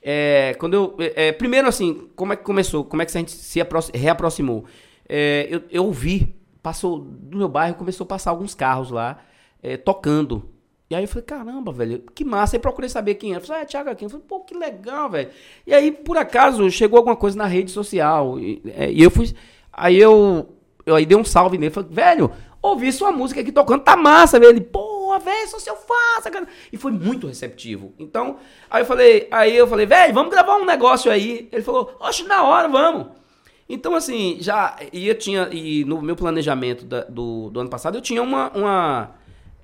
É, 0.02 0.56
quando 0.58 0.74
eu. 0.74 0.96
É, 1.16 1.32
primeiro, 1.32 1.68
assim, 1.68 2.10
como 2.16 2.34
é 2.34 2.36
que 2.36 2.44
começou? 2.44 2.84
Como 2.86 3.02
é 3.02 3.06
que 3.06 3.16
a 3.16 3.20
gente 3.20 3.32
se 3.32 3.60
reaproximou? 3.94 4.66
É, 5.08 5.48
eu, 5.50 5.64
eu 5.70 5.92
vi, 5.92 6.36
passou 6.66 6.98
do 7.00 7.38
meu 7.38 7.48
bairro, 7.48 7.76
começou 7.76 8.06
a 8.06 8.08
passar 8.08 8.32
alguns 8.32 8.56
carros 8.56 8.90
lá, 8.90 9.20
é, 9.62 9.78
tocando. 9.78 10.50
E 10.90 10.96
aí 10.96 11.04
eu 11.04 11.08
falei, 11.08 11.24
caramba, 11.24 11.72
velho, 11.72 12.00
que 12.16 12.26
massa. 12.26 12.56
Aí 12.56 12.60
procurei 12.60 12.90
saber 12.90 13.16
quem 13.16 13.34
era. 13.34 13.40
Eu 13.40 13.46
falei, 13.46 13.62
ah, 13.62 13.64
é 13.64 13.68
Thiago 13.68 13.90
Aquino. 13.92 14.08
Eu 14.08 14.12
falei, 14.12 14.26
pô, 14.28 14.40
que 14.40 14.58
legal, 14.58 15.08
velho. 15.08 15.30
E 15.66 15.74
aí, 15.76 15.92
por 15.92 16.18
acaso, 16.18 16.70
chegou 16.72 16.98
alguma 16.98 17.16
coisa 17.16 17.38
na 17.38 17.46
rede 17.46 17.70
social. 17.70 18.40
E, 18.40 18.64
é, 18.76 18.92
e 18.92 19.04
eu 19.04 19.12
fui. 19.12 19.32
Aí 19.72 19.96
eu, 19.96 20.56
eu 20.88 20.96
aí 20.96 21.06
dei 21.06 21.16
um 21.16 21.24
salve 21.24 21.60
nele. 21.60 21.72
Falei, 21.72 21.90
velho, 21.92 22.32
ouvi 22.64 22.92
sua 22.92 23.12
música 23.12 23.42
aqui 23.42 23.52
tocando, 23.52 23.84
tá 23.84 23.96
massa, 23.96 24.40
velho. 24.40 24.52
Ele, 24.52 24.62
porra, 24.62 25.20
velho, 25.20 25.48
sou 25.48 25.60
seu 25.60 25.76
fã, 25.76 26.32
cara. 26.32 26.48
E 26.74 26.78
foi 26.78 26.92
muito 26.92 27.28
receptivo. 27.28 27.94
Então, 28.00 28.38
aí 28.72 28.82
eu 28.82 28.86
falei, 28.88 29.28
aí 29.30 29.56
eu 29.56 29.68
falei, 29.68 29.86
velho, 29.86 30.16
vamos 30.16 30.32
gravar 30.32 30.58
um 30.58 30.66
negócio 30.66 31.12
aí. 31.12 31.48
Ele 31.52 31.62
falou, 31.62 31.96
oxe, 32.00 32.24
na 32.24 32.44
hora, 32.44 32.68
vamos. 32.68 33.25
Então, 33.68 33.96
assim, 33.96 34.38
já. 34.40 34.78
E 34.94 35.08
eu 35.08 35.16
tinha. 35.16 35.50
E 35.52 35.84
no 35.86 36.02
meu 36.02 36.16
planejamento 36.16 36.86
da, 36.86 37.04
do, 37.04 37.50
do 37.50 37.60
ano 37.60 37.70
passado, 37.70 37.98
eu 37.98 38.02
tinha 38.02 38.22
uma. 38.22 38.52
uma 38.56 39.12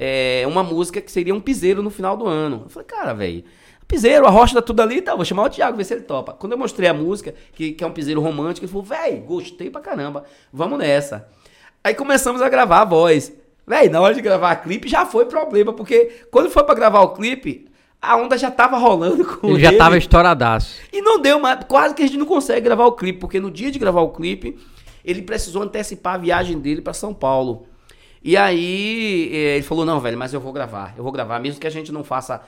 é, 0.04 0.44
uma 0.48 0.64
música 0.64 1.00
que 1.00 1.12
seria 1.12 1.36
um 1.36 1.40
piseiro 1.40 1.84
no 1.84 1.92
final 1.92 2.18
do 2.18 2.26
ano. 2.26 2.64
Eu 2.66 2.70
falei, 2.70 2.88
cara, 2.88 3.14
velho, 3.14 3.44
piseiro, 3.88 4.26
a 4.26 4.32
rocha 4.32 4.56
tá 4.56 4.62
tudo 4.62 4.82
ali, 4.82 5.00
tá, 5.00 5.14
vou 5.14 5.24
chamar 5.24 5.44
o 5.44 5.50
Thiago, 5.50 5.78
ver 5.78 5.84
se 5.84 5.94
ele 5.94 6.02
topa. 6.02 6.34
Quando 6.34 6.54
eu 6.54 6.58
mostrei 6.58 6.90
a 6.90 6.94
música, 6.94 7.36
que, 7.54 7.74
que 7.74 7.84
é 7.84 7.88
um 7.88 7.92
piseiro 7.92 8.20
romântico, 8.20 8.66
ele 8.66 8.72
falou, 8.72 8.84
velho, 8.84 9.22
gostei 9.22 9.70
pra 9.70 9.80
caramba, 9.80 10.24
vamos 10.52 10.80
nessa. 10.80 11.30
Aí 11.84 11.94
começamos 11.94 12.42
a 12.42 12.50
gravar 12.50 12.82
a 12.82 12.86
voz. 12.86 13.32
Véi, 13.68 13.90
na 13.90 14.02
hora 14.02 14.16
de 14.16 14.22
gravar 14.22 14.52
a 14.52 14.56
clipe 14.56 14.90
já 14.90 15.06
foi 15.06 15.26
problema, 15.26 15.72
porque 15.72 16.26
quando 16.32 16.50
foi 16.50 16.64
para 16.64 16.74
gravar 16.74 17.02
o 17.02 17.10
clipe, 17.10 17.70
a 18.02 18.18
onda 18.18 18.38
já 18.38 18.50
tava 18.50 18.78
rolando 18.78 19.24
com 19.24 19.48
ele. 19.48 19.58
Ele 19.58 19.64
já 19.64 19.78
tava 19.78 19.98
estouradaço. 19.98 20.80
E 20.92 21.02
não 21.02 21.22
deu 21.22 21.40
mais, 21.40 21.64
quase 21.66 21.94
que 21.94 22.02
a 22.02 22.08
gente 22.08 22.18
não 22.18 22.26
consegue 22.26 22.62
gravar 22.62 22.86
o 22.86 22.94
clipe, 22.94 23.20
porque 23.20 23.40
no 23.40 23.52
dia 23.52 23.70
de 23.70 23.78
gravar 23.78 24.02
o 24.02 24.10
clipe, 24.10 24.58
ele 25.06 25.22
precisou 25.22 25.62
antecipar 25.62 26.16
a 26.16 26.18
viagem 26.18 26.60
dele 26.60 26.82
para 26.82 26.94
São 26.94 27.14
Paulo. 27.14 27.68
E 28.24 28.36
aí 28.36 29.30
eh, 29.32 29.56
ele 29.56 29.64
falou, 29.64 29.86
não, 29.86 30.00
velho, 30.00 30.18
mas 30.18 30.34
eu 30.34 30.40
vou 30.40 30.52
gravar. 30.52 30.96
Eu 30.98 31.04
vou 31.04 31.12
gravar, 31.12 31.40
mesmo 31.40 31.62
que 31.62 31.68
a 31.68 31.72
gente 31.72 31.92
não 31.92 32.04
faça 32.04 32.42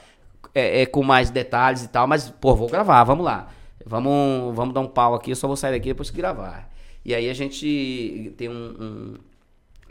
é, 0.56 0.82
é, 0.82 0.86
com 0.86 1.04
mais 1.04 1.30
detalhes 1.30 1.84
e 1.84 1.88
tal, 1.88 2.08
mas, 2.08 2.30
pô, 2.30 2.56
vou 2.56 2.68
gravar, 2.68 3.04
vamos 3.04 3.24
lá. 3.24 3.50
Vamos, 3.86 4.56
vamos 4.56 4.74
dar 4.74 4.80
um 4.80 4.88
pau 4.88 5.14
aqui, 5.14 5.32
eu 5.32 5.36
só 5.36 5.46
vou 5.46 5.58
sair 5.58 5.74
daqui 5.74 5.90
depois 5.90 6.10
que 6.10 6.18
gravar. 6.18 6.70
E 7.06 7.14
aí 7.14 7.30
a 7.30 7.34
gente 7.34 8.34
tem 8.38 8.50
um, 8.50 9.18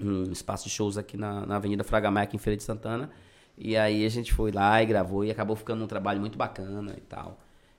um, 0.01 0.07
um 0.09 0.33
espaço 0.33 0.65
de 0.65 0.71
shows 0.71 0.97
aqui 0.97 1.17
na, 1.17 1.47
na 1.47 1.57
Avenida 1.57 1.85
Fraga 1.85 2.11
Maia, 2.11 2.25
aqui 2.25 2.37
em 2.37 2.39
Feira 2.39 2.57
de 2.57 2.63
Santana. 2.63 3.11
E 3.57 3.77
aí 3.77 4.05
a 4.05 4.09
gente 4.09 4.33
foi 4.33 4.51
lá 4.51 4.83
e 4.83 4.87
gravou 4.87 5.25
e 5.25 5.31
acabou 5.31 5.55
ficando 5.55 5.85
um 5.85 5.87
trabalho 5.87 6.21
muito 6.21 6.37
bacana 6.37 6.95
e 6.97 7.01
tal. 7.03 7.39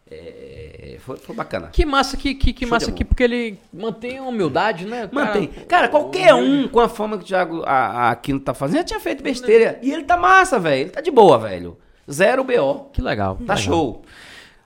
É, 0.09 0.97
foi, 0.99 1.17
foi, 1.17 1.35
bacana. 1.35 1.69
Que 1.71 1.85
massa 1.85 2.15
que, 2.17 2.35
que, 2.35 2.53
que 2.53 2.65
massa 2.65 2.89
aqui, 2.89 3.03
porque 3.03 3.23
ele 3.23 3.57
mantém 3.73 4.17
a 4.17 4.23
humildade, 4.23 4.85
né? 4.85 5.09
Mantém. 5.11 5.47
Cara, 5.67 5.87
qualquer 5.87 6.33
um 6.35 6.67
com 6.67 6.79
a 6.79 6.89
fama 6.89 7.17
que 7.17 7.23
o 7.23 7.27
Thiago 7.27 7.63
a, 7.65 7.71
a 7.71 8.11
Aquino 8.11 8.39
tá 8.39 8.53
fazendo 8.53 8.77
já 8.77 8.83
tinha 8.83 8.99
feito 8.99 9.23
besteira. 9.23 9.79
E 9.81 9.91
ele 9.91 10.03
tá 10.03 10.17
massa, 10.17 10.59
velho. 10.59 10.81
Ele 10.81 10.89
tá 10.89 11.01
de 11.01 11.09
boa, 11.09 11.37
velho. 11.39 11.77
Zero 12.09 12.43
BO. 12.43 12.89
Que 12.91 13.01
legal. 13.01 13.35
Tá 13.35 13.55
legal. 13.55 13.57
show. 13.57 14.01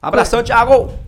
Abração, 0.01 0.43
Thiago! 0.43 1.06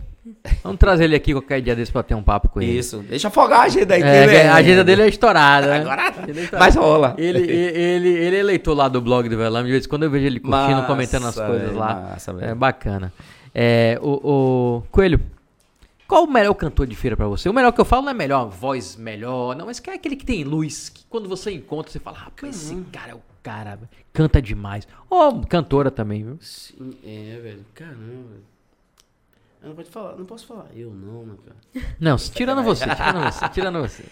Vamos 0.64 0.78
trazer 0.78 1.06
ele 1.06 1.16
aqui 1.16 1.32
qualquer 1.34 1.62
dia 1.62 1.76
desse 1.76 1.92
pra 1.92 2.04
ter 2.04 2.16
um 2.16 2.24
papo 2.24 2.50
com 2.50 2.62
ele. 2.62 2.78
Isso. 2.78 3.00
Deixa 3.00 3.28
afogar 3.28 3.62
a 3.62 3.64
agenda 3.64 3.96
aí. 3.96 4.02
É, 4.02 4.28
né? 4.28 4.50
A 4.50 4.56
agenda 4.56 4.84
dele 4.84 5.04
é 5.04 5.08
estourada. 5.08 5.68
Né? 5.68 5.80
Agora, 5.80 6.08
é 6.08 6.58
mas 6.58 6.76
rola. 6.76 7.16
Ele, 7.18 7.40
ele, 7.40 8.10
ele 8.10 8.36
é 8.38 8.44
leitor 8.44 8.76
lá 8.76 8.88
do 8.88 9.02
blog 9.02 9.28
do 9.30 9.38
Velame. 9.38 9.68
De 9.68 9.72
vez 9.72 9.86
em 9.86 9.90
quando 9.90 10.04
eu 10.04 10.10
vejo 10.10 10.26
ele 10.26 10.40
curtindo, 10.40 10.76
massa, 10.76 10.88
comentando 10.88 11.28
as 11.28 11.36
coisas 11.36 11.68
véio, 11.68 11.78
lá. 11.78 12.10
Massa, 12.12 12.36
é 12.42 12.54
bacana. 12.54 13.14
É, 13.54 14.00
o, 14.02 14.78
o, 14.78 14.84
Coelho, 14.92 15.20
qual 16.08 16.24
o 16.24 16.28
melhor 16.28 16.54
cantor 16.54 16.88
de 16.88 16.96
feira 16.96 17.18
para 17.18 17.28
você? 17.28 17.50
O 17.50 17.54
melhor 17.54 17.72
que 17.72 17.82
eu 17.82 17.86
falo 17.86 18.04
não 18.04 18.12
é 18.12 18.14
melhor, 18.14 18.50
voz 18.50 18.96
melhor, 18.96 19.56
não, 19.56 19.66
mas 19.66 19.80
que 19.80 19.90
é 19.90 19.94
aquele 19.94 20.16
que 20.16 20.26
tem 20.26 20.44
luz, 20.44 20.90
que 20.90 21.04
quando 21.10 21.28
você 21.28 21.52
encontra, 21.52 21.92
você 21.92 22.00
fala, 22.00 22.18
rapaz, 22.18 22.56
esse 22.56 22.74
uhum. 22.74 22.86
cara 22.92 23.12
é 23.12 23.16
o 23.16 23.22
cara, 23.42 23.80
canta 24.14 24.42
demais. 24.42 24.88
Ou 25.10 25.42
cantora 25.46 25.90
também, 25.90 26.24
viu? 26.24 26.38
Sim, 26.42 26.94
é, 27.04 27.40
velho, 27.42 27.66
caramba. 27.74 28.50
Eu 29.62 29.70
não 29.70 29.76
pode 29.76 29.90
falar, 29.90 30.16
não 30.16 30.26
posso 30.26 30.48
falar. 30.48 30.70
Eu 30.74 30.92
não, 30.92 31.26
meu 31.26 31.38
cara. 31.38 31.58
Não, 32.00 32.16
tirando 32.16 32.64
você, 32.64 32.86
tirando 32.86 33.24
você, 33.24 33.50
tirando 33.50 33.80
você. 33.80 34.06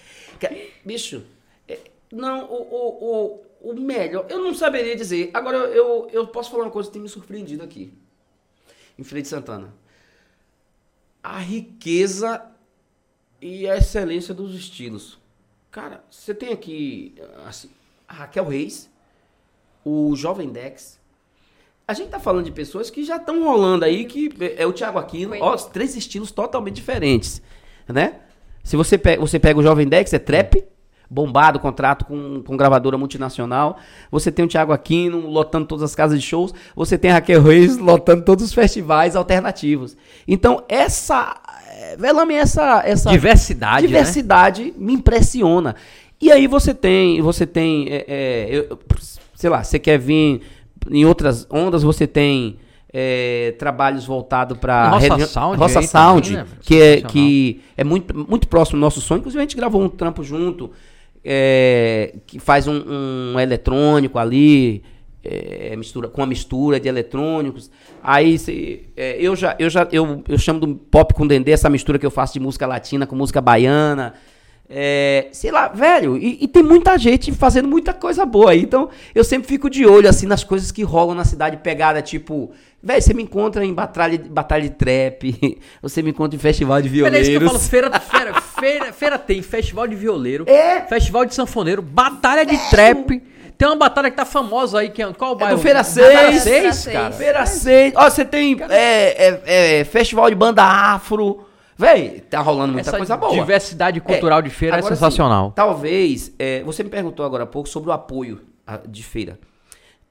Bicho, 0.83 1.23
é, 1.67 1.79
não, 2.11 2.45
o, 2.45 2.61
o, 2.61 3.41
o, 3.61 3.71
o 3.71 3.79
melhor, 3.79 4.25
eu 4.29 4.43
não 4.43 4.53
saberia 4.53 4.95
dizer. 4.95 5.31
Agora, 5.33 5.57
eu, 5.57 6.09
eu 6.11 6.27
posso 6.27 6.51
falar 6.51 6.63
uma 6.63 6.71
coisa 6.71 6.89
que 6.89 6.93
tem 6.93 7.01
me 7.01 7.09
surpreendido 7.09 7.63
aqui 7.63 7.93
em 8.97 9.03
Feira 9.03 9.21
de 9.21 9.27
Santana. 9.29 9.73
A 11.23 11.39
riqueza 11.39 12.45
e 13.41 13.69
a 13.69 13.77
excelência 13.77 14.33
dos 14.33 14.53
estilos. 14.53 15.17
Cara, 15.71 16.03
você 16.09 16.33
tem 16.33 16.51
aqui 16.51 17.15
assim, 17.45 17.69
a 18.07 18.13
Raquel 18.13 18.45
Reis, 18.45 18.89
o 19.83 20.15
Jovem 20.15 20.49
Dex. 20.49 20.99
A 21.87 21.93
gente 21.93 22.09
tá 22.09 22.19
falando 22.19 22.43
de 22.43 22.51
pessoas 22.51 22.89
que 22.89 23.05
já 23.05 23.15
estão 23.15 23.45
rolando 23.45 23.85
aí, 23.85 24.03
que 24.03 24.29
é 24.57 24.67
o 24.67 24.73
Thiago 24.73 24.99
Aquino, 24.99 25.35
ó, 25.39 25.55
três 25.55 25.95
estilos 25.95 26.31
totalmente 26.31 26.75
diferentes, 26.75 27.41
né? 27.87 28.15
Se 28.61 28.75
você 28.75 28.97
pega, 28.97 29.21
você 29.21 29.39
pega 29.39 29.57
o 29.57 29.63
Jovem 29.63 29.87
Dex, 29.87 30.11
é 30.11 30.19
trap, 30.19 30.61
bombado, 31.09 31.61
contrato 31.61 32.03
com, 32.03 32.43
com 32.43 32.57
gravadora 32.57 32.97
multinacional. 32.97 33.77
Você 34.11 34.29
tem 34.29 34.43
o 34.43 34.49
Thiago 34.49 34.73
Aquino 34.73 35.29
lotando 35.29 35.65
todas 35.65 35.81
as 35.83 35.95
casas 35.95 36.19
de 36.19 36.27
shows. 36.27 36.53
Você 36.75 36.97
tem 36.97 37.09
a 37.09 37.13
Raquel 37.13 37.41
Reis 37.41 37.77
lotando 37.77 38.25
todos 38.25 38.43
os 38.43 38.53
festivais 38.53 39.15
alternativos. 39.15 39.95
Então, 40.27 40.65
essa. 40.67 41.39
Eh, 41.71 41.95
Velame, 41.95 42.35
essa, 42.35 42.83
essa 42.85 43.09
diversidade, 43.09 43.83
né? 43.83 43.87
diversidade 43.87 44.65
né? 44.65 44.73
me 44.75 44.93
impressiona. 44.93 45.73
E 46.19 46.33
aí 46.33 46.47
você 46.47 46.73
tem, 46.73 47.21
você 47.21 47.45
tem, 47.45 47.87
é, 47.89 48.05
é, 48.07 48.47
eu, 48.51 48.77
sei 49.33 49.49
lá, 49.49 49.63
você 49.63 49.79
quer 49.79 49.97
vir 49.97 50.41
em 50.91 51.05
outras 51.05 51.47
ondas, 51.49 51.83
você 51.83 52.05
tem 52.05 52.57
é, 52.91 53.53
trabalhos 53.59 54.05
voltados 54.05 54.57
para 54.57 54.89
Roça 54.89 55.27
Sound, 55.27 55.57
Roça 55.57 55.81
Sound 55.81 56.29
também, 56.29 56.43
né? 56.43 56.57
que 56.61 56.81
é 56.81 57.01
que 57.01 57.61
é 57.75 57.83
muito 57.83 58.17
muito 58.27 58.47
próximo 58.47 58.77
do 58.77 58.81
nosso 58.81 59.01
sonho. 59.01 59.19
Inclusive 59.19 59.39
a 59.39 59.43
gente 59.43 59.55
gravou 59.55 59.81
um 59.81 59.89
trampo 59.89 60.23
junto 60.23 60.71
é, 61.23 62.15
que 62.25 62.39
faz 62.39 62.67
um, 62.67 62.81
um 63.33 63.39
eletrônico 63.39 64.17
ali, 64.17 64.81
é, 65.23 65.75
mistura, 65.75 66.07
com 66.07 66.23
a 66.23 66.25
mistura 66.25 66.79
de 66.79 66.87
eletrônicos. 66.87 67.69
Aí 68.01 68.39
se, 68.39 68.87
é, 68.95 69.17
eu 69.19 69.35
já, 69.35 69.55
eu 69.59 69.69
já 69.69 69.87
eu, 69.91 70.23
eu 70.27 70.37
chamo 70.37 70.59
do 70.61 70.75
pop 70.75 71.13
com 71.13 71.27
dendê 71.27 71.51
essa 71.51 71.69
mistura 71.69 71.99
que 71.99 72.05
eu 72.05 72.11
faço 72.11 72.33
de 72.33 72.39
música 72.39 72.65
latina 72.65 73.05
com 73.05 73.15
música 73.15 73.41
baiana. 73.41 74.13
É, 74.69 75.27
sei 75.31 75.49
lá, 75.49 75.69
velho, 75.69 76.17
e, 76.17 76.39
e, 76.41 76.47
tem 76.47 76.61
muita 76.61 76.97
gente 76.97 77.31
fazendo 77.31 77.69
muita 77.69 77.93
coisa 77.93 78.25
boa 78.25 78.51
aí. 78.51 78.61
Então 78.61 78.89
eu 79.15 79.23
sempre 79.23 79.47
fico 79.47 79.69
de 79.69 79.85
olho 79.85 80.09
assim 80.09 80.25
nas 80.25 80.43
coisas 80.43 80.73
que 80.73 80.83
rolam 80.83 81.15
na 81.15 81.23
cidade 81.23 81.55
pegada, 81.57 82.01
tipo, 82.01 82.51
velho, 82.83 83.01
você 83.01 83.13
me 83.13 83.23
encontra 83.23 83.63
em 83.63 83.73
batalha, 83.73 84.21
batalha 84.29 84.63
de 84.63 84.71
trap, 84.71 85.57
você 85.81 86.01
me 86.01 86.09
encontra 86.09 86.35
em 86.35 86.39
festival 86.39 86.81
de 86.81 86.89
violeiros. 86.89 87.17
É 87.17 87.31
isso 87.31 87.39
que 87.39 87.45
eu 87.45 87.47
falo, 87.47 87.59
feira, 87.59 87.99
feira, 87.99 88.41
feira, 88.41 88.93
feira 88.93 89.17
tem 89.17 89.41
festival 89.41 89.87
de 89.87 89.95
violeiro, 89.95 90.43
é. 90.49 90.81
festival 90.81 91.25
de 91.25 91.33
sanfoneiro, 91.33 91.81
batalha 91.81 92.45
de 92.45 92.55
é. 92.55 92.69
trap. 92.69 93.23
Tem 93.57 93.67
uma 93.67 93.75
batalha 93.75 94.11
que 94.11 94.17
tá 94.17 94.25
famosa 94.25 94.79
aí, 94.79 94.89
que 94.89 95.01
é 95.01 95.13
qual 95.13 95.33
bairro? 95.33 95.53
É 95.53 95.55
do 95.55 95.61
Feira 95.61 95.83
6. 95.83 96.43
Feira 96.43 96.73
6, 96.73 96.93
cara. 96.93 97.11
Feira 97.11 97.45
6. 97.45 97.93
Ó, 97.95 98.07
você 98.07 98.23
tem 98.23 98.55
é, 98.69 98.75
é, 98.75 99.79
é, 99.79 99.83
festival 99.83 100.29
de 100.29 100.35
banda 100.35 100.61
afro. 100.61 101.46
Véi, 101.77 102.21
tá 102.21 102.41
rolando 102.41 102.73
muita 102.73 102.89
Essa 102.89 102.97
coisa 102.97 103.15
boa. 103.15 103.33
diversidade 103.33 104.01
cultural 104.01 104.39
é, 104.39 104.41
de 104.41 104.49
feira 104.49 104.77
é 104.77 104.81
sensacional. 104.81 105.51
talvez, 105.51 106.33
é, 106.39 106.63
você 106.63 106.83
me 106.83 106.89
perguntou 106.89 107.25
agora 107.25 107.43
há 107.43 107.47
pouco 107.47 107.69
sobre 107.69 107.89
o 107.89 107.93
apoio 107.93 108.41
de 108.87 109.03
feira. 109.03 109.39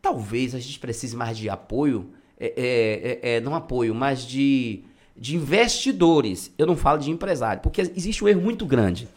Talvez 0.00 0.54
a 0.54 0.58
gente 0.58 0.78
precise 0.78 1.16
mais 1.16 1.36
de 1.36 1.50
apoio, 1.50 2.10
é, 2.38 2.52
é, 2.56 3.30
é, 3.32 3.36
é, 3.36 3.40
não 3.40 3.54
apoio, 3.54 3.94
mas 3.94 4.22
de 4.22 4.84
de 5.16 5.36
investidores. 5.36 6.52
Eu 6.58 6.66
não 6.66 6.76
falo 6.76 6.98
de 6.98 7.10
empresário, 7.10 7.62
porque 7.62 7.80
existe 7.80 8.22
um 8.22 8.28
erro 8.28 8.40
muito 8.40 8.66
grande. 8.66 9.08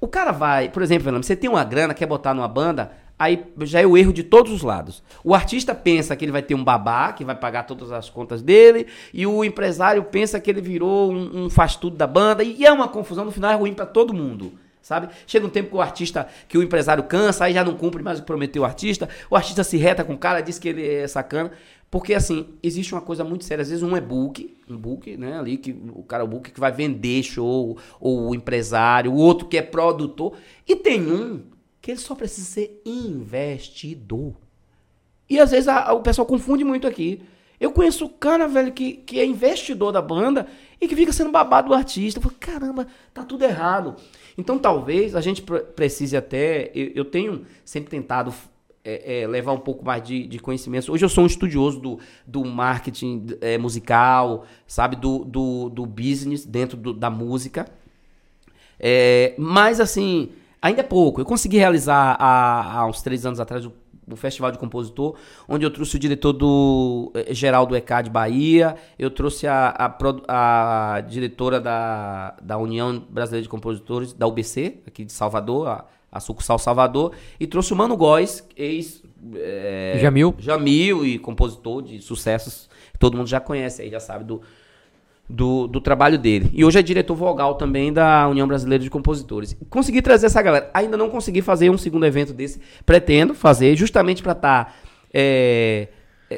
O 0.00 0.08
cara 0.08 0.32
vai, 0.32 0.68
por 0.68 0.82
exemplo, 0.82 1.10
você 1.22 1.36
tem 1.36 1.48
uma 1.48 1.64
grana, 1.64 1.94
quer 1.94 2.06
botar 2.06 2.34
numa 2.34 2.48
banda, 2.48 2.92
aí 3.18 3.44
já 3.62 3.80
é 3.80 3.86
o 3.86 3.96
erro 3.96 4.12
de 4.12 4.22
todos 4.22 4.52
os 4.52 4.62
lados. 4.62 5.02
O 5.24 5.34
artista 5.34 5.74
pensa 5.74 6.14
que 6.14 6.24
ele 6.24 6.32
vai 6.32 6.42
ter 6.42 6.54
um 6.54 6.62
babá, 6.64 7.12
que 7.12 7.24
vai 7.24 7.34
pagar 7.34 7.64
todas 7.64 7.90
as 7.92 8.10
contas 8.10 8.42
dele, 8.42 8.86
e 9.12 9.26
o 9.26 9.44
empresário 9.44 10.02
pensa 10.04 10.38
que 10.38 10.50
ele 10.50 10.60
virou 10.60 11.12
um, 11.12 11.44
um 11.44 11.50
faz 11.50 11.76
tudo 11.76 11.96
da 11.96 12.06
banda, 12.06 12.42
e 12.42 12.64
é 12.64 12.72
uma 12.72 12.88
confusão, 12.88 13.24
no 13.24 13.32
final 13.32 13.50
é 13.50 13.54
ruim 13.54 13.74
para 13.74 13.86
todo 13.86 14.14
mundo. 14.14 14.52
sabe? 14.86 15.08
Chega 15.26 15.44
um 15.44 15.50
tempo 15.50 15.70
que 15.70 15.76
o 15.76 15.80
artista, 15.80 16.28
que 16.46 16.56
o 16.56 16.62
empresário 16.62 17.02
cansa, 17.02 17.44
aí 17.44 17.52
já 17.52 17.64
não 17.64 17.74
cumpre 17.74 18.02
mais 18.04 18.18
o 18.18 18.22
que 18.22 18.26
prometeu 18.26 18.62
o 18.62 18.64
artista, 18.64 19.08
o 19.28 19.34
artista 19.34 19.64
se 19.64 19.76
reta 19.76 20.04
com 20.04 20.14
o 20.14 20.18
cara, 20.18 20.40
diz 20.40 20.60
que 20.60 20.68
ele 20.68 20.86
é 20.86 21.08
sacana. 21.08 21.50
Porque, 21.90 22.14
assim, 22.14 22.46
existe 22.62 22.94
uma 22.94 23.00
coisa 23.00 23.24
muito 23.24 23.44
séria. 23.44 23.62
Às 23.62 23.70
vezes 23.70 23.82
um 23.82 23.96
é 23.96 24.00
book, 24.00 24.56
um 24.68 24.76
book, 24.76 25.16
né, 25.16 25.38
ali, 25.38 25.56
que 25.56 25.72
o 25.92 26.02
cara 26.02 26.24
o 26.24 26.28
book 26.28 26.50
que 26.50 26.60
vai 26.60 26.70
vender 26.70 27.22
show, 27.22 27.76
ou 28.00 28.30
o 28.30 28.34
empresário, 28.34 29.12
o 29.12 29.16
outro 29.16 29.48
que 29.48 29.56
é 29.56 29.62
produtor. 29.62 30.34
E 30.66 30.76
tem 30.76 31.00
um 31.00 31.42
que 31.86 31.92
ele 31.92 32.00
só 32.00 32.16
precisa 32.16 32.44
ser 32.48 32.82
investidor. 32.84 34.34
E 35.30 35.38
às 35.38 35.52
vezes 35.52 35.68
a- 35.68 35.92
o 35.92 36.00
pessoal 36.02 36.26
confunde 36.26 36.64
muito 36.64 36.84
aqui. 36.84 37.22
Eu 37.60 37.70
conheço 37.70 38.06
o 38.06 38.08
cara, 38.08 38.48
velho, 38.48 38.72
que, 38.72 38.94
que 38.94 39.20
é 39.20 39.24
investidor 39.24 39.92
da 39.92 40.02
banda 40.02 40.48
e 40.80 40.88
que 40.88 40.96
fica 40.96 41.12
sendo 41.12 41.30
babado 41.30 41.68
do 41.68 41.74
artista. 41.74 42.18
Eu 42.18 42.22
falo, 42.24 42.34
caramba, 42.40 42.88
tá 43.14 43.22
tudo 43.22 43.44
errado. 43.44 43.94
Então 44.36 44.58
talvez 44.58 45.14
a 45.14 45.20
gente 45.20 45.42
pre- 45.42 45.60
precise 45.60 46.16
até. 46.16 46.72
Eu, 46.74 46.90
eu 46.96 47.04
tenho 47.04 47.46
sempre 47.64 47.88
tentado 47.88 48.34
é, 48.84 49.20
é, 49.22 49.26
levar 49.28 49.52
um 49.52 49.60
pouco 49.60 49.84
mais 49.84 50.02
de, 50.02 50.26
de 50.26 50.40
conhecimentos. 50.40 50.88
Hoje 50.88 51.04
eu 51.04 51.08
sou 51.08 51.22
um 51.22 51.26
estudioso 51.28 51.78
do, 51.78 52.00
do 52.26 52.44
marketing 52.44 53.26
é, 53.40 53.56
musical, 53.58 54.44
sabe? 54.66 54.96
Do, 54.96 55.24
do, 55.24 55.68
do 55.70 55.86
business 55.86 56.44
dentro 56.44 56.76
do- 56.76 56.92
da 56.92 57.10
música. 57.10 57.64
É, 58.78 59.34
mas 59.38 59.78
assim, 59.80 60.30
ainda 60.66 60.80
é 60.80 60.84
pouco. 60.84 61.20
Eu 61.20 61.24
consegui 61.24 61.58
realizar 61.58 62.16
há, 62.18 62.80
há 62.80 62.86
uns 62.86 63.02
três 63.02 63.24
anos 63.24 63.40
atrás 63.40 63.64
o, 63.64 63.72
o 64.10 64.16
Festival 64.16 64.52
de 64.52 64.58
Compositor, 64.58 65.16
onde 65.48 65.64
eu 65.64 65.70
trouxe 65.70 65.96
o 65.96 65.98
diretor 65.98 66.32
do 66.32 67.10
eh, 67.14 67.34
geral 67.34 67.66
do 67.66 67.74
ECA 67.74 68.02
de 68.02 68.10
Bahia, 68.10 68.76
eu 68.98 69.10
trouxe 69.10 69.46
a, 69.46 69.74
a, 70.28 70.96
a 70.96 71.00
diretora 71.00 71.60
da, 71.60 72.36
da 72.42 72.56
União 72.58 73.02
Brasileira 73.10 73.42
de 73.42 73.48
Compositores, 73.48 74.12
da 74.12 74.26
UBC, 74.26 74.80
aqui 74.86 75.04
de 75.04 75.12
Salvador, 75.12 75.68
a, 75.68 75.84
a 76.12 76.20
sucursal 76.20 76.58
Salvador, 76.58 77.12
e 77.40 77.46
trouxe 77.46 77.72
o 77.72 77.76
Mano 77.76 77.96
Góes, 77.96 78.46
ex. 78.56 79.02
eh, 79.34 79.98
Jamil. 80.00 80.34
Jamil 80.38 81.04
e 81.04 81.18
compositor 81.18 81.82
de 81.82 82.00
sucessos, 82.00 82.68
todo 82.98 83.16
mundo 83.16 83.26
já 83.26 83.40
conhece 83.40 83.82
aí, 83.82 83.90
já 83.90 84.00
sabe 84.00 84.24
do, 84.24 84.40
do, 85.28 85.66
do 85.66 85.80
trabalho 85.80 86.18
dele. 86.18 86.50
E 86.52 86.64
hoje 86.64 86.78
é 86.78 86.82
diretor 86.82 87.14
vogal 87.14 87.54
também 87.56 87.92
da 87.92 88.28
União 88.28 88.46
Brasileira 88.46 88.82
de 88.82 88.90
Compositores. 88.90 89.56
Consegui 89.68 90.00
trazer 90.00 90.26
essa 90.26 90.40
galera. 90.40 90.70
Ainda 90.72 90.96
não 90.96 91.10
consegui 91.10 91.42
fazer 91.42 91.70
um 91.70 91.78
segundo 91.78 92.06
evento 92.06 92.32
desse. 92.32 92.60
Pretendo 92.84 93.34
fazer, 93.34 93.74
justamente 93.76 94.22
para 94.22 94.32
estar 94.32 94.76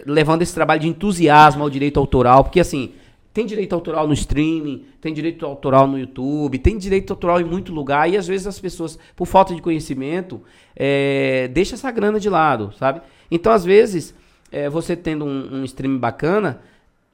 levando 0.06 0.42
esse 0.42 0.54
trabalho 0.54 0.80
de 0.80 0.88
entusiasmo 0.88 1.62
ao 1.62 1.70
direito 1.70 1.98
autoral, 1.98 2.44
porque 2.44 2.60
assim. 2.60 2.92
Tem 3.30 3.46
direito 3.46 3.72
autoral 3.72 4.08
no 4.08 4.14
streaming, 4.14 4.86
tem 5.00 5.14
direito 5.14 5.46
autoral 5.46 5.86
no 5.86 5.96
YouTube, 5.96 6.58
tem 6.58 6.76
direito 6.76 7.12
autoral 7.12 7.40
em 7.40 7.44
muito 7.44 7.72
lugar, 7.72 8.10
e 8.10 8.16
às 8.16 8.26
vezes 8.26 8.48
as 8.48 8.58
pessoas, 8.58 8.98
por 9.14 9.26
falta 9.26 9.54
de 9.54 9.62
conhecimento, 9.62 10.40
é, 10.74 11.46
deixa 11.46 11.76
essa 11.76 11.88
grana 11.92 12.18
de 12.18 12.28
lado, 12.28 12.72
sabe? 12.76 13.00
Então, 13.30 13.52
às 13.52 13.64
vezes, 13.64 14.12
é, 14.50 14.68
você 14.68 14.96
tendo 14.96 15.24
um, 15.24 15.60
um 15.60 15.64
streaming 15.64 15.98
bacana, 15.98 16.60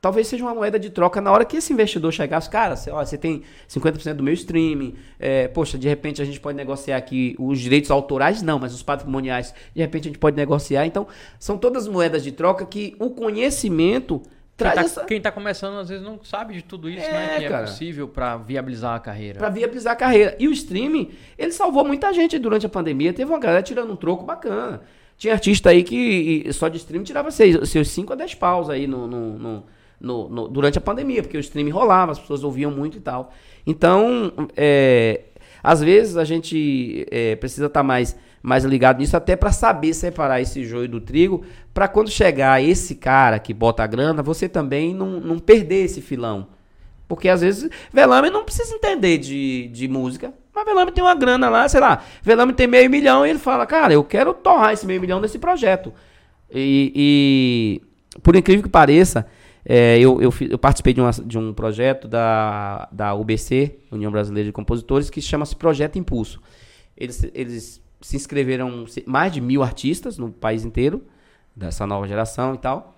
talvez 0.04 0.26
seja 0.28 0.44
uma 0.44 0.54
moeda 0.54 0.78
de 0.78 0.90
troca 0.90 1.18
na 1.18 1.32
hora 1.32 1.46
que 1.46 1.56
esse 1.56 1.72
investidor 1.72 2.12
chegar, 2.12 2.46
cara, 2.50 2.76
você, 2.76 2.90
ó, 2.90 3.02
você 3.02 3.16
tem 3.16 3.42
50% 3.66 4.12
do 4.12 4.22
meu 4.22 4.34
streaming, 4.34 4.94
é, 5.18 5.48
poxa, 5.48 5.78
de 5.78 5.88
repente 5.88 6.20
a 6.20 6.26
gente 6.26 6.38
pode 6.38 6.54
negociar 6.58 6.98
aqui 6.98 7.34
os 7.38 7.58
direitos 7.58 7.90
autorais, 7.90 8.42
não, 8.42 8.58
mas 8.58 8.74
os 8.74 8.82
patrimoniais, 8.82 9.54
de 9.74 9.80
repente 9.80 10.02
a 10.02 10.10
gente 10.10 10.18
pode 10.18 10.36
negociar. 10.36 10.84
Então, 10.84 11.06
são 11.38 11.56
todas 11.56 11.88
moedas 11.88 12.22
de 12.22 12.32
troca 12.32 12.66
que 12.66 12.94
o 12.98 13.08
conhecimento 13.08 14.18
Quem 14.18 14.28
traz 14.58 14.74
tá, 14.74 14.80
essa... 14.82 15.04
quem 15.04 15.20
tá 15.22 15.32
começando, 15.32 15.78
às 15.78 15.88
vezes, 15.88 16.04
não 16.04 16.22
sabe 16.22 16.52
de 16.52 16.62
tudo 16.62 16.90
isso, 16.90 17.00
É, 17.06 17.10
né? 17.12 17.40
Que 17.40 17.48
cara. 17.48 17.62
é 17.64 17.66
possível 17.66 18.06
pra 18.06 18.36
viabilizar 18.36 18.94
a 18.94 19.00
carreira. 19.00 19.38
Pra 19.38 19.48
viabilizar 19.48 19.94
a 19.94 19.96
carreira. 19.96 20.36
E 20.38 20.46
o 20.46 20.52
streaming, 20.52 21.12
ele 21.38 21.52
salvou 21.52 21.82
muita 21.82 22.12
gente 22.12 22.38
durante 22.38 22.66
a 22.66 22.68
pandemia. 22.68 23.12
Teve 23.14 23.30
uma 23.32 23.38
galera 23.40 23.62
tirando 23.62 23.90
um 23.92 23.96
troco 23.96 24.22
bacana. 24.22 24.82
Tinha 25.16 25.32
artista 25.32 25.70
aí 25.70 25.82
que 25.84 26.46
só 26.52 26.68
de 26.68 26.76
streaming 26.76 27.04
tirava 27.04 27.30
seis, 27.30 27.68
seus 27.70 27.88
5 27.88 28.12
a 28.12 28.16
10 28.16 28.34
paus 28.34 28.68
aí 28.68 28.86
no, 28.86 29.06
no- 29.06 29.38
no- 29.38 29.64
no- 30.04 30.28
no- 30.28 30.48
durante 30.48 30.78
a 30.78 30.80
pandemia, 30.80 31.22
porque 31.22 31.36
o 31.36 31.40
streaming 31.40 31.70
rolava, 31.70 32.12
as 32.12 32.18
pessoas 32.18 32.44
ouviam 32.44 32.70
muito 32.70 32.96
e 32.98 33.00
tal. 33.00 33.32
Então, 33.66 34.32
é, 34.56 35.22
às 35.62 35.80
vezes 35.82 36.16
a 36.16 36.24
gente 36.24 37.06
é, 37.10 37.34
precisa 37.36 37.66
estar 37.66 37.82
mais, 37.82 38.16
mais 38.42 38.64
ligado 38.64 38.98
nisso, 38.98 39.16
até 39.16 39.34
para 39.34 39.50
saber 39.50 39.94
separar 39.94 40.40
esse 40.40 40.64
joio 40.64 40.88
do 40.88 41.00
trigo, 41.00 41.42
para 41.72 41.88
quando 41.88 42.10
chegar 42.10 42.62
esse 42.62 42.94
cara 42.96 43.38
que 43.38 43.54
bota 43.54 43.82
a 43.82 43.86
grana, 43.86 44.22
você 44.22 44.48
também 44.48 44.94
não, 44.94 45.18
não 45.20 45.38
perder 45.38 45.84
esse 45.84 46.00
filão. 46.00 46.48
Porque 47.08 47.28
às 47.28 47.40
vezes 47.40 47.68
Velame 47.92 48.30
não 48.30 48.44
precisa 48.44 48.74
entender 48.74 49.18
de, 49.18 49.68
de 49.68 49.88
música. 49.88 50.32
Mas 50.54 50.64
Velame 50.64 50.92
tem 50.92 51.02
uma 51.02 51.14
grana 51.14 51.48
lá, 51.50 51.68
sei 51.68 51.80
lá. 51.80 52.02
Velame 52.22 52.52
tem 52.52 52.66
meio 52.66 52.88
milhão 52.88 53.26
e 53.26 53.30
ele 53.30 53.38
fala, 53.38 53.66
cara, 53.66 53.92
eu 53.92 54.04
quero 54.04 54.32
torrar 54.32 54.72
esse 54.72 54.86
meio 54.86 55.00
milhão 55.00 55.20
nesse 55.20 55.38
projeto. 55.38 55.92
E, 56.50 56.92
e, 58.14 58.20
por 58.22 58.36
incrível 58.36 58.62
que 58.62 58.68
pareça, 58.68 59.26
é, 59.64 59.98
eu, 59.98 60.20
eu, 60.20 60.32
eu 60.50 60.58
participei 60.58 60.92
de, 60.92 61.00
uma- 61.00 61.10
de 61.10 61.38
um 61.38 61.52
projeto 61.52 62.06
da, 62.08 62.88
da 62.92 63.14
UBC, 63.14 63.78
União 63.90 64.10
Brasileira 64.12 64.48
de 64.48 64.52
Compositores, 64.52 65.10
que 65.10 65.20
chama-se 65.20 65.56
Projeto 65.56 65.98
Impulso. 65.98 66.40
Eles, 66.96 67.26
eles 67.34 67.82
se 68.00 68.16
inscreveram 68.16 68.84
mais 69.06 69.32
de 69.32 69.40
mil 69.40 69.62
artistas 69.62 70.18
no 70.18 70.30
país 70.30 70.64
inteiro, 70.64 71.02
dessa 71.56 71.86
nova 71.86 72.06
geração 72.06 72.54
e 72.54 72.58
tal 72.58 72.94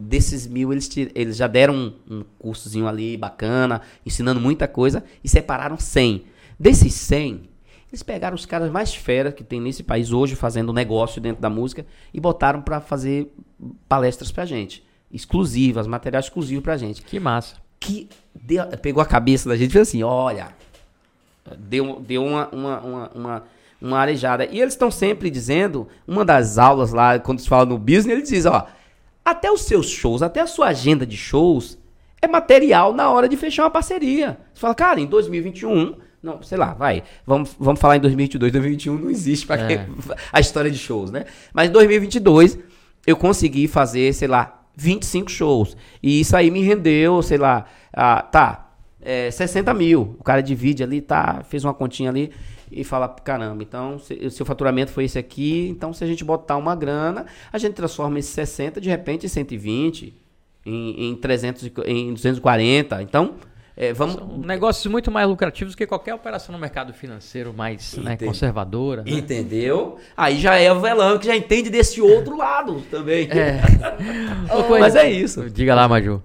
desses 0.00 0.46
mil, 0.46 0.72
eles, 0.72 0.88
eles 1.14 1.36
já 1.36 1.46
deram 1.46 1.74
um, 1.74 1.92
um 2.18 2.24
cursozinho 2.38 2.88
ali 2.88 3.18
bacana, 3.18 3.82
ensinando 4.04 4.40
muita 4.40 4.66
coisa, 4.66 5.04
e 5.22 5.28
separaram 5.28 5.78
100. 5.78 6.24
Desses 6.58 6.94
100, 6.94 7.42
eles 7.90 8.02
pegaram 8.02 8.34
os 8.34 8.46
caras 8.46 8.70
mais 8.70 8.94
fera 8.94 9.30
que 9.30 9.44
tem 9.44 9.60
nesse 9.60 9.82
país 9.82 10.10
hoje, 10.10 10.34
fazendo 10.34 10.72
negócio 10.72 11.20
dentro 11.20 11.42
da 11.42 11.50
música, 11.50 11.84
e 12.14 12.18
botaram 12.18 12.62
pra 12.62 12.80
fazer 12.80 13.30
palestras 13.86 14.32
pra 14.32 14.46
gente. 14.46 14.82
Exclusivas, 15.12 15.86
material 15.86 16.20
exclusivo 16.20 16.62
pra 16.62 16.76
gente. 16.76 17.02
Que 17.02 17.18
massa. 17.18 17.56
Que 17.78 18.08
deu- 18.34 18.66
pegou 18.82 19.02
a 19.02 19.06
cabeça 19.06 19.48
da 19.48 19.56
gente 19.56 19.70
e 19.70 19.72
fez 19.72 19.88
assim, 19.88 20.02
olha, 20.02 20.48
deu, 21.58 22.00
deu 22.06 22.24
uma, 22.24 22.48
uma, 22.48 22.80
uma, 22.80 23.10
uma, 23.14 23.42
uma 23.80 23.98
arejada. 23.98 24.44
E 24.44 24.60
eles 24.60 24.74
estão 24.74 24.90
sempre 24.90 25.30
dizendo, 25.30 25.88
uma 26.06 26.24
das 26.24 26.58
aulas 26.58 26.92
lá, 26.92 27.18
quando 27.18 27.40
se 27.40 27.48
fala 27.48 27.64
no 27.66 27.78
business, 27.78 28.06
eles 28.18 28.28
dizem, 28.28 28.50
ó, 28.52 28.64
até 29.24 29.50
os 29.50 29.62
seus 29.62 29.88
shows, 29.88 30.22
até 30.22 30.40
a 30.40 30.46
sua 30.46 30.68
agenda 30.68 31.06
de 31.06 31.16
shows 31.16 31.78
é 32.22 32.28
material 32.28 32.92
na 32.92 33.10
hora 33.10 33.28
de 33.28 33.36
fechar 33.36 33.64
uma 33.64 33.70
parceria. 33.70 34.38
Você 34.52 34.60
fala, 34.60 34.74
cara, 34.74 35.00
em 35.00 35.06
2021, 35.06 35.94
não, 36.22 36.42
sei 36.42 36.58
lá, 36.58 36.74
vai, 36.74 37.02
vamos, 37.26 37.56
vamos 37.58 37.80
falar 37.80 37.96
em 37.96 38.00
2022, 38.00 38.52
2021 38.52 38.98
não 38.98 39.10
existe 39.10 39.46
para 39.46 39.72
É. 39.72 39.86
a 40.30 40.38
história 40.38 40.70
de 40.70 40.76
shows, 40.78 41.10
né? 41.10 41.24
Mas 41.52 41.68
em 41.70 41.72
2022 41.72 42.58
eu 43.06 43.16
consegui 43.16 43.66
fazer, 43.66 44.12
sei 44.12 44.28
lá, 44.28 44.59
25 44.76 45.30
shows. 45.30 45.76
E 46.02 46.20
isso 46.20 46.36
aí 46.36 46.50
me 46.50 46.62
rendeu, 46.62 47.20
sei 47.22 47.38
lá, 47.38 47.66
tá, 48.30 48.72
é, 49.00 49.30
60 49.30 49.72
mil. 49.74 50.16
O 50.18 50.24
cara 50.24 50.42
divide 50.42 50.82
ali, 50.82 51.00
tá, 51.00 51.42
fez 51.48 51.64
uma 51.64 51.74
continha 51.74 52.10
ali 52.10 52.30
e 52.70 52.84
fala, 52.84 53.08
caramba, 53.08 53.62
então 53.62 53.98
se- 53.98 54.14
o 54.14 54.30
seu 54.30 54.46
faturamento 54.46 54.92
foi 54.92 55.04
esse 55.04 55.18
aqui, 55.18 55.68
então 55.68 55.92
se 55.92 56.04
a 56.04 56.06
gente 56.06 56.24
botar 56.24 56.56
uma 56.56 56.76
grana, 56.76 57.26
a 57.52 57.58
gente 57.58 57.74
transforma 57.74 58.18
esse 58.18 58.28
60 58.30 58.80
de 58.80 58.88
repente 58.88 59.26
em 59.26 59.28
120, 59.28 60.14
em, 60.64 61.10
em 61.10 61.16
300, 61.16 61.64
e- 61.64 61.72
em 61.86 62.12
240. 62.14 63.02
Então, 63.02 63.34
é, 63.76 63.92
vamos... 63.92 64.16
São 64.16 64.38
negócios 64.38 64.86
muito 64.86 65.10
mais 65.10 65.28
lucrativos 65.28 65.74
que 65.74 65.86
qualquer 65.86 66.14
operação 66.14 66.52
no 66.52 66.58
mercado 66.58 66.92
financeiro 66.92 67.52
mais 67.52 67.96
né, 67.96 68.16
conservadora. 68.16 69.02
né? 69.02 69.10
Entendeu? 69.10 69.98
Aí 70.16 70.38
já 70.38 70.56
é 70.56 70.72
o 70.72 70.80
velão 70.80 71.18
que 71.18 71.26
já 71.26 71.36
entende 71.36 71.70
desse 71.70 72.00
outro 72.00 72.36
lado 72.36 72.82
também. 72.90 73.28
É. 73.30 73.60
Mas 74.78 74.94
é 74.96 75.10
isso. 75.10 75.48
Diga 75.50 75.74
lá, 75.74 75.88
Maju. 75.88 76.22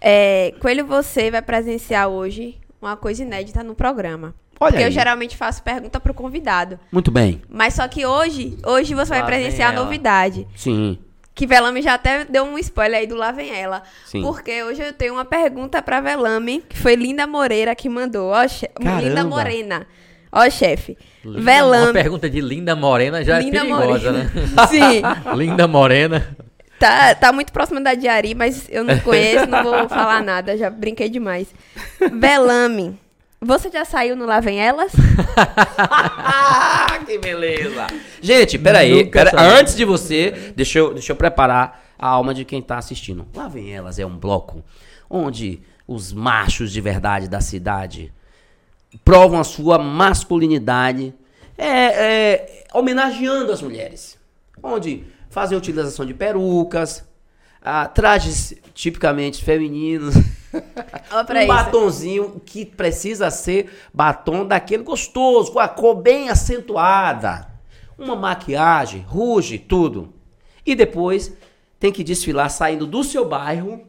É, 0.00 0.54
Coelho, 0.60 0.86
você 0.86 1.30
vai 1.30 1.42
presenciar 1.42 2.08
hoje 2.08 2.58
uma 2.80 2.96
coisa 2.96 3.22
inédita 3.22 3.62
no 3.62 3.74
programa. 3.74 4.34
Olha 4.58 4.72
Porque 4.72 4.82
eu 4.82 4.86
aí. 4.86 4.92
geralmente 4.92 5.36
faço 5.36 5.62
pergunta 5.62 6.00
pro 6.00 6.14
convidado. 6.14 6.78
Muito 6.90 7.10
bem. 7.10 7.42
Mas 7.48 7.74
só 7.74 7.86
que 7.86 8.06
hoje, 8.06 8.56
hoje 8.64 8.94
você 8.94 9.12
Lá 9.12 9.20
vai 9.20 9.26
presenciar 9.26 9.70
a 9.70 9.74
novidade. 9.74 10.46
Sim. 10.56 10.98
Que 11.36 11.46
Velame 11.46 11.82
já 11.82 11.94
até 11.94 12.24
deu 12.24 12.44
um 12.44 12.58
spoiler 12.58 12.98
aí 13.00 13.06
do 13.06 13.14
Lá 13.14 13.30
Vem 13.30 13.54
Ela. 13.54 13.82
Sim. 14.06 14.22
Porque 14.22 14.62
hoje 14.64 14.82
eu 14.82 14.92
tenho 14.94 15.12
uma 15.12 15.24
pergunta 15.24 15.82
pra 15.82 16.00
Velame, 16.00 16.64
que 16.66 16.78
foi 16.78 16.94
Linda 16.96 17.26
Moreira 17.26 17.74
que 17.74 17.88
mandou. 17.90 18.30
Ó, 18.32 18.48
che... 18.48 18.66
Linda 18.80 19.22
Morena. 19.22 19.86
Ó, 20.32 20.48
chefe. 20.48 20.96
Linda- 21.22 21.38
Uma 21.38 21.44
Velame. 21.44 21.92
pergunta 21.92 22.30
de 22.30 22.40
Linda 22.40 22.74
Morena 22.74 23.22
já 23.22 23.38
Linda 23.38 23.58
é 23.58 23.60
perigosa, 23.60 23.84
Morena. 24.12 24.12
né? 24.12 24.30
Sim. 24.68 25.02
Linda 25.36 25.68
Morena. 25.68 26.36
Tá, 26.78 27.14
tá 27.14 27.32
muito 27.32 27.52
próxima 27.52 27.80
da 27.82 27.94
Diari, 27.94 28.34
mas 28.34 28.66
eu 28.70 28.82
não 28.84 28.98
conheço, 29.00 29.46
não 29.46 29.62
vou 29.62 29.88
falar 29.90 30.22
nada, 30.22 30.56
já 30.56 30.68
brinquei 30.70 31.08
demais. 31.10 31.48
Velame. 32.18 32.98
Você 33.40 33.70
já 33.70 33.84
saiu 33.84 34.16
no 34.16 34.24
Lá 34.24 34.40
Vem 34.40 34.58
Elas? 34.60 34.92
Ah, 36.28 36.98
que 37.04 37.18
beleza. 37.18 37.86
Gente, 38.20 38.58
peraí. 38.58 39.06
Pera, 39.06 39.30
antes 39.40 39.76
de 39.76 39.84
você, 39.84 40.52
deixa 40.56 40.78
eu, 40.78 40.92
deixa 40.92 41.12
eu 41.12 41.16
preparar 41.16 41.84
a 41.98 42.08
alma 42.08 42.34
de 42.34 42.44
quem 42.44 42.60
tá 42.60 42.78
assistindo. 42.78 43.26
Lá 43.34 43.48
vem 43.48 43.72
elas, 43.72 43.98
é 43.98 44.04
um 44.06 44.16
bloco 44.16 44.64
onde 45.08 45.60
os 45.86 46.12
machos 46.12 46.72
de 46.72 46.80
verdade 46.80 47.28
da 47.28 47.40
cidade 47.40 48.12
provam 49.04 49.40
a 49.40 49.44
sua 49.44 49.78
masculinidade, 49.78 51.14
é, 51.56 51.68
é, 51.68 52.64
homenageando 52.72 53.52
as 53.52 53.62
mulheres, 53.62 54.18
onde 54.62 55.04
fazem 55.30 55.56
utilização 55.56 56.04
de 56.04 56.14
perucas, 56.14 57.04
ah, 57.62 57.86
trajes 57.86 58.54
tipicamente 58.74 59.44
femininos, 59.44 60.14
um 60.56 61.38
isso. 61.38 61.46
batonzinho 61.46 62.40
que 62.44 62.64
precisa 62.64 63.30
ser 63.30 63.70
batom 63.92 64.46
daquele 64.46 64.82
gostoso, 64.82 65.52
com 65.52 65.58
a 65.58 65.68
cor 65.68 65.94
bem 65.94 66.28
acentuada, 66.28 67.48
uma 67.98 68.16
maquiagem, 68.16 69.00
ruge, 69.00 69.58
tudo. 69.58 70.12
E 70.64 70.74
depois 70.74 71.32
tem 71.78 71.92
que 71.92 72.04
desfilar 72.04 72.50
saindo 72.50 72.86
do 72.86 73.04
seu 73.04 73.26
bairro 73.28 73.86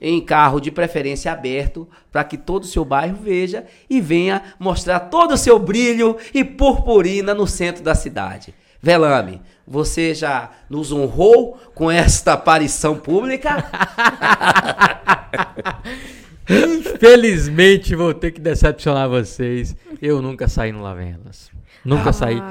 em 0.00 0.20
carro 0.20 0.60
de 0.60 0.70
preferência 0.70 1.32
aberto, 1.32 1.88
para 2.12 2.22
que 2.22 2.38
todo 2.38 2.62
o 2.62 2.66
seu 2.66 2.84
bairro 2.84 3.18
veja 3.20 3.66
e 3.90 4.00
venha 4.00 4.54
mostrar 4.58 5.00
todo 5.00 5.32
o 5.32 5.36
seu 5.36 5.58
brilho 5.58 6.16
e 6.32 6.44
purpurina 6.44 7.34
no 7.34 7.46
centro 7.46 7.82
da 7.82 7.94
cidade. 7.94 8.54
Velame, 8.80 9.42
você 9.66 10.14
já 10.14 10.50
nos 10.70 10.92
honrou 10.92 11.58
com 11.74 11.90
esta 11.90 12.34
aparição 12.34 12.96
pública? 12.96 13.64
Infelizmente 16.48 17.94
vou 17.94 18.14
ter 18.14 18.30
que 18.32 18.40
decepcionar 18.40 19.08
vocês. 19.08 19.76
Eu 20.00 20.22
nunca 20.22 20.48
saí 20.48 20.72
no 20.72 20.82
Lavelas. 20.82 21.50
Nunca 21.84 22.12
saí. 22.12 22.42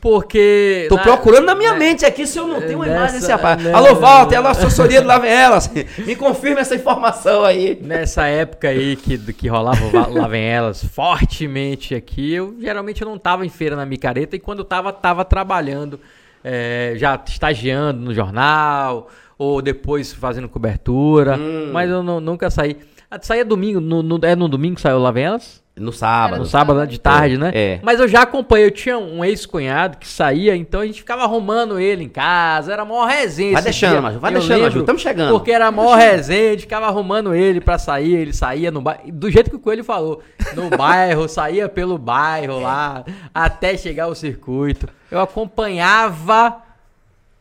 Porque. 0.00 0.86
Tô 0.88 0.96
na- 0.96 1.02
procurando 1.02 1.46
na 1.46 1.54
minha 1.54 1.72
né, 1.72 1.78
mente 1.78 2.04
aqui 2.04 2.26
se 2.26 2.38
eu 2.38 2.46
não 2.46 2.60
tenho 2.60 2.76
uma 2.78 2.86
imagem 2.86 3.02
Nessa- 3.02 3.18
desse 3.18 3.32
rapaz. 3.32 3.62
né- 3.62 3.72
Alô, 3.72 3.94
Walter, 3.96 4.36
alô, 4.36 4.48
assessoria 4.48 5.00
do 5.00 5.08
Lave 5.08 5.26
Elas. 5.26 5.70
Me 5.98 6.14
confirma 6.14 6.60
essa 6.60 6.74
informação 6.74 7.44
aí. 7.44 7.78
Nessa 7.82 8.26
época 8.26 8.68
aí 8.68 8.94
que, 8.96 9.18
que 9.32 9.48
rolava 9.48 10.08
Lavem 10.08 10.44
Elas 10.44 10.84
fortemente 10.84 11.94
aqui, 11.94 12.34
eu 12.34 12.54
geralmente 12.60 13.02
eu 13.02 13.08
não 13.08 13.18
tava 13.18 13.44
em 13.44 13.48
feira 13.48 13.74
na 13.74 13.84
micareta 13.86 14.36
e 14.36 14.38
quando 14.38 14.60
eu 14.60 14.64
tava, 14.64 14.92
tava 14.92 15.24
trabalhando, 15.24 15.98
é, 16.44 16.92
já 16.96 17.20
estagiando 17.26 18.00
no 18.00 18.14
jornal, 18.14 19.08
ou 19.38 19.60
depois 19.62 20.12
fazendo 20.12 20.48
cobertura, 20.48 21.36
Hum. 21.36 21.70
mas 21.72 21.90
eu 21.90 22.02
nu- 22.02 22.20
nunca 22.20 22.50
saí. 22.50 22.76
Ah, 23.10 23.18
Saía 23.22 23.44
domingo, 23.44 23.80
no, 23.80 24.02
no- 24.02 24.18
é 24.22 24.34
no 24.34 24.48
domingo 24.48 24.74
que 24.76 24.80
saiu 24.80 24.96
o 24.96 25.02
Lavem 25.02 25.24
Elas? 25.24 25.64
No 25.78 25.92
sábado. 25.92 26.38
No 26.40 26.46
sábado, 26.46 26.80
né, 26.80 26.86
de 26.86 26.98
tarde, 26.98 27.36
né? 27.36 27.52
É. 27.54 27.80
Mas 27.82 28.00
eu 28.00 28.08
já 28.08 28.22
acompanhei, 28.22 28.66
eu 28.66 28.70
tinha 28.70 28.96
um 28.98 29.22
ex-cunhado 29.22 29.98
que 29.98 30.08
saía, 30.08 30.56
então 30.56 30.80
a 30.80 30.86
gente 30.86 31.00
ficava 31.00 31.22
arrumando 31.24 31.78
ele 31.78 32.02
em 32.02 32.08
casa, 32.08 32.72
era 32.72 32.82
maior 32.82 33.04
resenha. 33.06 33.52
Vai 33.52 33.62
deixando. 33.62 34.00
Maju, 34.02 34.18
vai 34.18 34.30
Eu 34.34 34.38
deixando, 34.38 34.62
lembro, 34.62 34.82
tamo 34.84 34.98
chegando. 34.98 35.32
Porque 35.32 35.52
era 35.52 35.70
maior 35.70 35.98
resenha, 35.98 36.48
a 36.48 36.52
gente 36.52 36.62
ficava 36.62 36.86
arrumando 36.86 37.34
ele 37.34 37.60
pra 37.60 37.76
sair, 37.78 38.14
ele 38.16 38.32
saía 38.32 38.70
no 38.70 38.80
bairro, 38.80 39.02
do 39.12 39.30
jeito 39.30 39.50
que 39.50 39.56
o 39.56 39.60
Coelho 39.60 39.84
falou, 39.84 40.22
no 40.54 40.70
bairro, 40.74 41.28
saía 41.28 41.68
pelo 41.68 41.98
bairro 41.98 42.58
lá, 42.58 43.04
até 43.34 43.76
chegar 43.76 44.04
ao 44.04 44.14
circuito. 44.14 44.88
Eu 45.10 45.20
acompanhava 45.20 46.56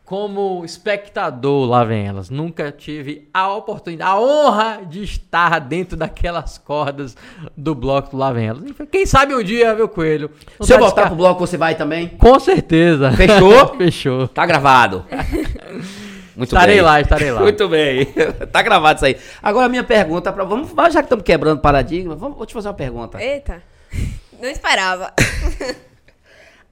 como 0.06 0.64
espectador 0.64 1.68
lá 1.68 1.84
vem 1.84 2.06
elas. 2.06 2.30
Nunca 2.30 2.72
tive 2.72 3.28
a 3.34 3.51
oportunidade, 3.51 4.12
a 4.12 4.20
honra 4.20 4.82
de 4.88 5.03
estar 5.03 5.60
dentro 5.60 5.97
daquelas 5.97 6.60
cordas 6.60 7.18
do 7.58 7.74
bloco 7.74 8.12
do 8.12 8.18
Lá 8.18 8.32
Vem 8.32 8.47
Elas. 8.47 8.64
Quem 8.91 9.06
sabe 9.08 9.34
um 9.34 9.43
dia, 9.43 9.74
meu 9.74 9.89
coelho. 9.89 10.30
Se 10.62 10.72
eu 10.72 10.78
voltar 10.78 11.08
pro 11.08 11.16
bloco, 11.16 11.39
você 11.39 11.58
vai 11.58 11.74
também? 11.74 12.08
Com 12.08 12.39
certeza. 12.39 13.12
Fechou? 13.14 13.68
Fechou. 13.76 14.28
Tá 14.28 14.45
gravado. 14.45 15.03
Muito 16.36 16.49
Estarei 16.53 16.76
bem. 16.76 16.84
lá, 16.84 16.99
estarei 16.99 17.32
lá. 17.32 17.39
Muito 17.39 17.68
bem. 17.70 18.06
tá 18.51 18.62
gravado 18.62 18.97
isso 18.97 19.06
aí. 19.06 19.18
Agora 19.41 19.68
a 19.68 19.70
minha 19.70 19.86
pergunta 19.86 20.34
para 20.34 20.43
vamos, 20.43 20.70
já 20.91 20.99
que 20.99 21.06
estamos 21.06 21.24
quebrando 21.24 21.62
paradigma, 21.62 22.14
vamos, 22.14 22.38
vou 22.38 22.45
te 22.45 22.53
fazer 22.53 22.68
uma 22.68 22.74
pergunta. 22.74 23.24
Eita. 23.24 23.64
Não 24.41 24.49
esperava. 24.49 25.14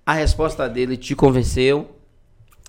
A 0.05 0.13
resposta 0.13 0.67
dele 0.67 0.97
te 0.97 1.15
convenceu? 1.15 1.89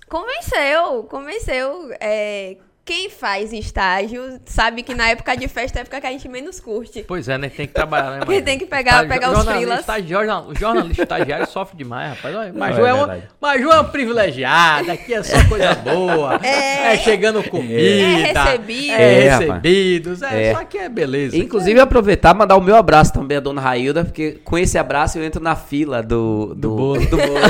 Convenceu, 0.09 1.03
convenceu. 1.05 1.91
É, 1.99 2.57
quem 2.85 3.09
faz 3.09 3.51
estágio 3.51 4.39
sabe 4.45 4.83
que 4.83 4.93
na 4.93 5.09
época 5.09 5.35
de 5.35 5.47
festa 5.47 5.79
é 5.79 5.81
a 5.81 5.81
época 5.81 5.99
que 5.99 6.05
a 6.05 6.11
gente 6.11 6.29
menos 6.29 6.59
curte. 6.59 7.03
Pois 7.07 7.27
é, 7.27 7.35
né? 7.35 7.49
Tem 7.49 7.65
que 7.65 7.73
trabalhar, 7.73 8.11
né, 8.11 8.19
Porque 8.25 8.43
tem 8.43 8.59
que 8.59 8.67
pegar- 8.67 9.03
Estagi- 9.03 9.09
pegar 9.09 9.31
os 9.31 9.79
estagi- 9.79 10.07
jornal- 10.07 10.45
O 10.47 10.55
jornalista 10.55 11.01
estagiário 11.01 11.47
sofre 11.47 11.75
demais, 11.75 12.11
rapaz. 12.15 12.35
Olha, 12.35 12.53
Maju, 12.53 12.85
é 12.85 12.89
é 12.89 12.93
uma. 12.93 13.19
Maju 13.41 13.71
é 13.71 13.73
uma 13.73 13.83
privilegiada, 13.85 14.93
aqui 14.93 15.15
é 15.15 15.23
só 15.23 15.43
coisa 15.49 15.73
boa. 15.83 16.39
É, 16.45 16.95
chegando 16.97 17.41
comida. 17.49 17.73
É 17.73 18.15
recebido. 18.31 18.91
É, 18.91 19.25
É, 19.25 19.37
recebidos. 19.39 20.21
É, 20.21 20.43
É. 20.43 20.53
só 20.53 20.63
que 20.63 20.77
é 20.77 20.87
beleza. 20.87 21.35
Inclusive, 21.35 21.79
aproveitar 21.79 22.35
e 22.35 22.37
mandar 22.37 22.55
o 22.55 22.61
meu 22.61 22.75
abraço 22.75 23.11
também 23.11 23.37
à 23.37 23.39
dona 23.39 23.61
Railda, 23.61 24.05
porque 24.05 24.33
com 24.43 24.59
esse 24.59 24.77
abraço 24.77 25.17
eu 25.17 25.23
entro 25.23 25.41
na 25.41 25.55
fila 25.55 26.03
do, 26.03 26.53
do, 26.53 26.53
Do 26.55 26.69
bolo. 26.69 26.99
do 27.09 27.17
bolo. 27.17 27.45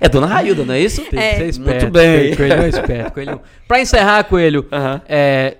é 0.00 0.08
dona 0.08 0.26
Railda, 0.26 0.64
não 0.64 0.74
é 0.74 0.80
isso? 0.80 1.00
Tem 1.02 1.10
que 1.10 1.16
É. 1.18 1.36
ser 1.36 1.46
esperto. 1.48 1.80
Muito 1.82 1.92
bem. 1.92 2.34
Coelho 2.36 2.62
é 2.62 2.68
esperto. 2.68 3.12
Coelho. 3.12 3.40
Pra 3.68 3.78
encerrar, 3.80 4.24
Coelho, 4.24 4.66
Aham. 4.72 5.02
é, 5.06 5.58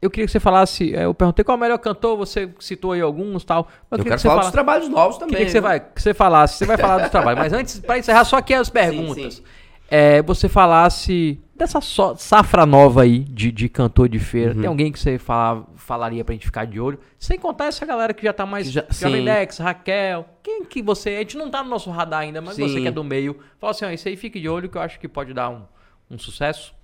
eu 0.00 0.10
queria 0.10 0.24
que 0.26 0.32
você 0.32 0.40
falasse. 0.40 0.94
é, 0.96 1.04
eu 1.04 1.14
perguntei 1.14 1.44
qual 1.44 1.54
é 1.54 1.58
o 1.58 1.60
melhor 1.60 1.78
cantor, 1.78 2.16
você 2.16 2.50
citou 2.58 2.92
aí 2.92 3.00
alguns 3.02 3.44
tal. 3.44 3.68
Eu, 3.90 3.98
queria 3.98 4.04
quero 4.04 4.16
que 4.16 4.22
você 4.22 4.28
falar 4.28 4.34
fala- 4.40 4.42
dos 4.46 4.52
trabalhos 4.52 4.88
novos 4.88 5.16
também. 5.18 5.30
Queria 5.34 5.44
que 5.46 5.52
você, 5.52 5.60
viu? 5.60 5.68
vai, 5.68 5.80
que 5.80 6.00
você 6.02 6.14
falasse. 6.14 6.56
Você 6.58 6.64
vai 6.66 6.76
falar 6.78 7.04
do 7.04 7.10
trabalho, 7.10 7.38
mas 7.38 7.52
antes, 7.52 7.78
pra 7.80 7.98
encerrar, 7.98 8.24
só 8.24 8.36
aqui 8.38 8.54
as 8.54 8.68
perguntas. 8.70 9.34
sim. 9.36 9.42
É, 9.86 10.22
você 10.22 10.48
falasse 10.48 11.38
dessa 11.54 11.78
só- 11.80 12.16
safra 12.16 12.64
nova 12.64 13.02
aí 13.02 13.18
de, 13.20 13.52
de 13.52 13.68
cantor 13.68 14.08
de 14.08 14.18
feira. 14.18 14.54
Uhum. 14.54 14.60
Tem 14.60 14.66
alguém 14.68 14.90
que 14.90 14.98
você 14.98 15.18
fala, 15.18 15.66
falaria 15.76 16.24
pra 16.24 16.32
gente 16.32 16.46
ficar 16.46 16.64
de 16.64 16.80
olho? 16.80 16.98
Sem 17.18 17.38
contar 17.38 17.66
essa 17.66 17.84
galera 17.84 18.14
que 18.14 18.24
já 18.24 18.32
tá 18.32 18.46
mais. 18.46 18.72
Já- 18.72 18.86
Jovem 18.90 19.18
sim. 19.20 19.24
Dex, 19.26 19.58
Raquel. 19.58 20.24
Quem 20.42 20.64
que 20.64 20.80
você. 20.82 21.10
A 21.10 21.18
gente 21.18 21.36
não 21.36 21.50
tá 21.50 21.62
no 21.62 21.68
nosso 21.68 21.90
radar 21.90 22.20
ainda, 22.20 22.40
mas 22.40 22.56
você 22.56 22.66
Sim. 22.68 22.80
que 22.82 22.88
é 22.88 22.90
do 22.90 23.04
meio. 23.04 23.38
Fala 23.60 23.72
assim, 23.72 23.84
ó, 23.84 23.90
isso 23.90 24.08
aí 24.08 24.16
fique 24.16 24.40
de 24.40 24.48
olho 24.48 24.70
que 24.70 24.78
eu 24.78 24.82
acho 24.82 24.98
que 24.98 25.06
pode 25.06 25.34
dar 25.34 25.50
um, 25.50 25.62
um 26.10 26.18
sucesso. 26.18 26.74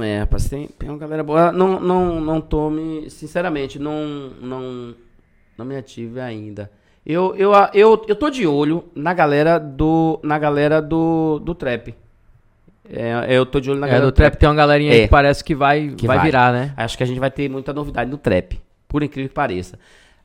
É, 0.00 0.18
rapaz, 0.20 0.48
tem, 0.48 0.66
tem 0.78 0.88
uma 0.88 0.98
galera 0.98 1.22
boa. 1.22 1.52
Não, 1.52 1.78
não, 1.78 2.20
não 2.20 2.40
tô 2.40 2.68
me. 2.70 3.08
Sinceramente, 3.08 3.78
não, 3.78 4.30
não, 4.40 4.94
não 5.56 5.64
me 5.64 5.76
ative 5.76 6.20
ainda. 6.20 6.70
Eu, 7.04 7.36
eu, 7.36 7.52
eu, 7.72 8.04
eu 8.08 8.16
tô 8.16 8.28
de 8.28 8.46
olho 8.46 8.84
na 8.94 9.14
galera 9.14 9.58
do. 9.58 10.18
Na 10.24 10.38
galera 10.38 10.82
do, 10.82 11.38
do 11.38 11.54
trap. 11.54 11.94
É, 12.88 13.26
eu 13.36 13.44
tô 13.46 13.60
de 13.60 13.70
olho 13.70 13.80
na 13.80 13.86
É, 13.86 13.90
galera 13.90 14.06
do 14.06 14.12
trap 14.12 14.36
tem 14.36 14.48
uma 14.48 14.54
galerinha 14.54 14.92
aí 14.92 15.00
É. 15.00 15.02
que 15.04 15.08
parece 15.10 15.42
que 15.42 15.54
vai, 15.54 15.88
Que 15.96 16.06
vai, 16.06 16.16
vai. 16.18 16.26
virar, 16.26 16.52
né? 16.52 16.72
Acho 16.76 16.96
que 16.96 17.02
a 17.02 17.06
gente 17.06 17.18
vai 17.20 17.30
ter 17.30 17.48
muita 17.48 17.72
novidade 17.72 18.10
no 18.10 18.16
trap. 18.18 18.60
Por 18.88 19.02
incrível 19.02 19.28
que 19.28 19.34
pareça. 19.34 19.78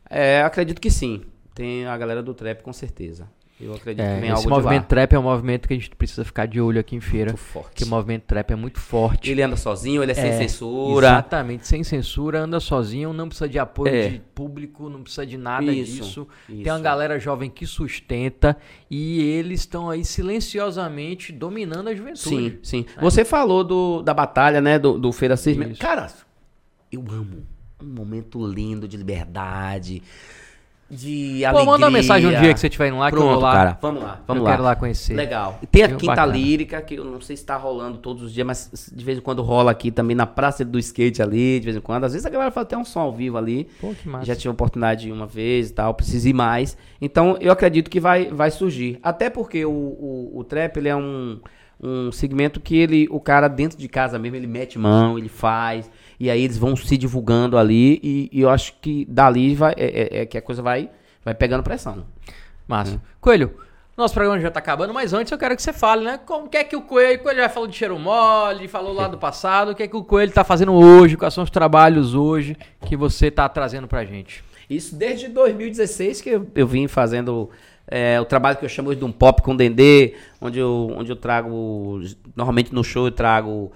É, 0.09 0.41
acredito 0.41 0.80
que 0.82 0.89
sim. 0.91 1.22
Tem 1.53 1.86
a 1.86 1.97
galera 1.97 2.22
do 2.24 2.34
trap, 2.34 2.62
com 2.62 2.74
certeza. 2.74 3.28
Eu 3.62 3.74
acredito 3.76 4.03
que 4.03 4.12
É, 4.12 4.20
vem 4.20 4.32
esse 4.32 4.47
movimento 4.47 4.86
trap 4.88 5.14
é 5.14 5.20
um 5.20 5.24
movimento 5.24 5.68
que 5.68 5.74
a 5.74 5.78
gente 5.78 5.89
precisa 5.95 6.26
ficar 6.26 6.47
de 6.47 6.59
olho 6.59 6.80
aqui 6.80 6.95
em 6.95 6.99
feira. 6.99 7.32
Muito 7.32 7.39
forte. 7.39 7.68
Porque 7.70 7.84
o 7.84 7.88
movimento 7.88 8.24
trap 8.24 8.51
é 8.51 8.55
muito 8.55 8.80
forte. 8.80 9.30
Ele 9.30 9.41
anda 9.41 9.55
sozinho, 9.55 10.01
ele 10.01 10.12
é, 10.12 10.16
sem 10.16 10.30
É, 10.30 10.38
censura. 10.38 11.07
Exatamente, 11.07 11.68
sem 11.68 11.84
censura, 11.84 12.39
anda 12.39 12.59
sozinho, 12.59 13.14
não 13.14 13.28
precisa 13.28 13.47
de 13.47 13.59
apoio 13.59 13.93
É. 13.93 14.09
de 14.09 14.20
público, 14.34 14.89
não 14.89 15.03
precisa 15.03 15.26
de 15.26 15.38
nada 15.38 15.72
Isso, 15.72 15.91
disso. 16.03 16.28
isso. 16.49 16.64
Tem 16.64 16.72
uma 16.72 16.80
galera 16.80 17.20
jovem 17.20 17.49
que 17.49 17.66
sustenta 17.68 18.57
e 18.89 19.22
eles 19.22 19.59
estão 19.62 19.89
aí 19.89 20.03
silenciosamente 20.03 21.32
dominando 21.32 21.88
a 21.89 21.95
juventude. 21.95 22.20
Sim, 22.20 22.59
sim. 22.64 22.86
Você 22.99 23.24
falou 23.24 23.64
do, 23.64 24.01
da 24.01 24.14
batalha, 24.14 24.59
né? 24.62 24.80
Do, 24.80 24.97
do 24.97 25.12
Feira 25.12 25.38
Cisne. 25.38 25.76
Cara, 25.76 26.07
eu 26.91 27.03
amo. 27.09 27.45
Um 27.84 27.95
momento 27.95 28.45
lindo 28.45 28.88
de 28.88 28.95
liberdade, 28.95 30.03
de 30.92 31.39
Pô, 31.39 31.48
alegria. 31.48 31.66
manda 31.66 31.86
uma 31.86 31.92
mensagem 31.92 32.28
um 32.28 32.42
dia 32.42 32.54
que 32.54 32.60
você 32.60 32.68
estiver 32.68 32.89
indo 32.89 32.98
lá 32.98 33.10
que 33.10 33.16
eu 33.16 33.22
Pronto, 33.22 33.34
vou 33.36 33.42
lá. 33.44 33.54
cara. 33.54 33.78
Vamos 33.82 34.04
lá, 34.04 34.20
vamos 34.28 34.42
eu 34.42 34.44
lá. 34.44 34.52
quero 34.52 34.64
lá 34.64 34.76
conhecer. 34.76 35.14
Legal. 35.14 35.58
E 35.62 35.66
tem 35.66 35.84
a? 35.84 35.88
Quinta 35.88 36.06
Bacana. 36.08 36.34
Lírica, 36.34 36.82
que 36.82 36.96
eu 36.96 37.06
não 37.06 37.22
sei 37.22 37.38
se 37.38 37.46
tá 37.46 37.56
rolando 37.56 37.98
todos 37.98 38.22
os 38.24 38.34
dias, 38.34 38.46
mas 38.46 38.92
de 38.94 39.06
vez 39.06 39.18
em 39.18 39.22
quando 39.22 39.42
rola 39.42 39.72
aqui 39.72 39.89
também 39.89 40.16
na 40.16 40.28
Praça 40.28 40.66
do 40.66 40.78
Skate 40.78 41.22
ali, 41.22 41.60
de 41.60 41.66
vez 41.66 41.78
em 41.78 41.82
quando. 41.82 42.04
Às 42.04 42.12
vezes 42.12 42.26
a 42.26 42.30
galera 42.30 42.52
faz 42.52 42.66
até 42.66 42.78
um 42.78 42.84
som 42.84 43.00
ao 43.00 43.14
vivo 43.14 43.38
ali. 43.38 43.70
Pô, 43.80 43.94
que 43.94 44.08
massa. 44.10 44.26
Já 44.26 44.36
tive 44.36 44.50
a 44.50 44.52
oportunidade 44.52 45.10
uma 45.12 45.26
vez 45.26 45.70
e 45.70 45.74
tal, 45.74 45.94
preciso 45.94 46.28
ir 46.28 46.34
mais. 46.34 46.76
Então, 47.02 47.38
eu 47.39 47.52
acredito 47.52 47.89
que 47.89 48.00
vai, 48.00 48.26
vai 48.26 48.52
surgir. 48.52 49.00
Até 49.02 49.30
porque 49.30 49.66
o, 49.66 49.72
o, 49.72 50.32
o 50.39 50.44
trap, 50.44 50.76
ele 50.78 50.89
é 50.89 50.96
um, 50.96 51.39
um 51.82 52.12
segmento 52.12 52.60
que 52.60 52.76
ele, 52.78 53.08
o 53.10 53.20
cara 53.20 53.48
dentro 53.48 53.78
de 53.78 53.88
casa 53.88 54.20
mesmo, 54.20 54.36
ele 54.36 54.48
mete 54.48 54.78
mão, 54.78 55.18
ele 55.18 55.30
faz, 55.30 55.89
e 56.24 56.30
aí 56.30 56.43
eles 56.43 56.57
vão 56.57 56.76
se 56.76 56.95
divulgando 56.97 57.57
ali, 57.57 57.99
e, 58.03 58.30
e 58.32 58.41
eu 58.41 58.49
acho 58.49 58.74
que 58.80 59.05
dali 59.09 59.55
vai, 59.55 59.74
é, 59.76 60.17
é- 60.19 60.22
é 60.22 60.26
que 60.26 60.38
a 60.38 60.41
coisa 60.41 60.61
vai, 60.61 60.89
vai 61.26 61.34
pegando 61.34 61.63
pressão. 61.63 62.05
Massa. 62.67 63.01
Coelho, 63.19 63.55
nosso 63.97 64.13
programa 64.13 64.39
já 64.39 64.51
tá 64.51 64.59
acabando, 64.59 64.93
mas 64.93 65.13
antes 65.13 65.32
eu 65.32 65.38
quero 65.38 65.55
que 65.55 65.61
você 65.63 65.74
fale, 65.74 66.03
né? 66.05 66.19
Como 66.26 66.47
que 66.47 66.57
é 66.57 66.63
que 66.63 66.76
o 66.76 66.82
Coelho, 66.82 67.19
o 67.19 67.24
Coelho 67.24 67.39
já 67.39 67.49
falou 67.49 67.67
de 67.67 67.76
cheiro 67.76 67.97
mole, 67.97 68.67
falou 68.67 68.93
lá 68.93 69.07
do 69.07 69.17
passado, 69.17 69.72
o 69.72 69.76
que 69.76 69.84
é 69.84 69.88
que 69.88 69.95
o 69.95 70.03
Coelho 70.03 70.32
tá 70.32 70.43
fazendo 70.43 70.74
hoje, 70.74 71.17
quais 71.17 71.34
são 71.34 71.43
os 71.43 71.49
trabalhos 71.49 72.13
hoje 72.13 72.55
que 72.86 72.95
você 72.95 73.32
tá 73.32 73.49
trazendo 73.49 73.88
pra 73.88 74.05
gente? 74.05 74.43
Isso 74.69 74.95
desde 74.95 75.28
2016 75.28 76.22
que 76.22 76.30
eu, 76.30 76.47
eu 76.55 76.67
vim 76.67 76.88
fazendo 76.88 77.49
é, 77.88 78.22
o 78.22 78.26
trabalho 78.26 78.57
que 78.57 78.63
eu 78.63 78.69
chamo 78.69 78.95
de 78.95 79.03
um 79.03 79.11
pop 79.11 79.41
com 79.41 79.55
dendê, 79.55 80.13
onde 80.39 80.59
eu, 80.59 80.93
onde 80.95 81.11
eu 81.11 81.15
trago, 81.15 81.99
normalmente 82.36 82.74
no 82.74 82.84
show 82.84 83.07
eu 83.07 83.11
trago 83.11 83.72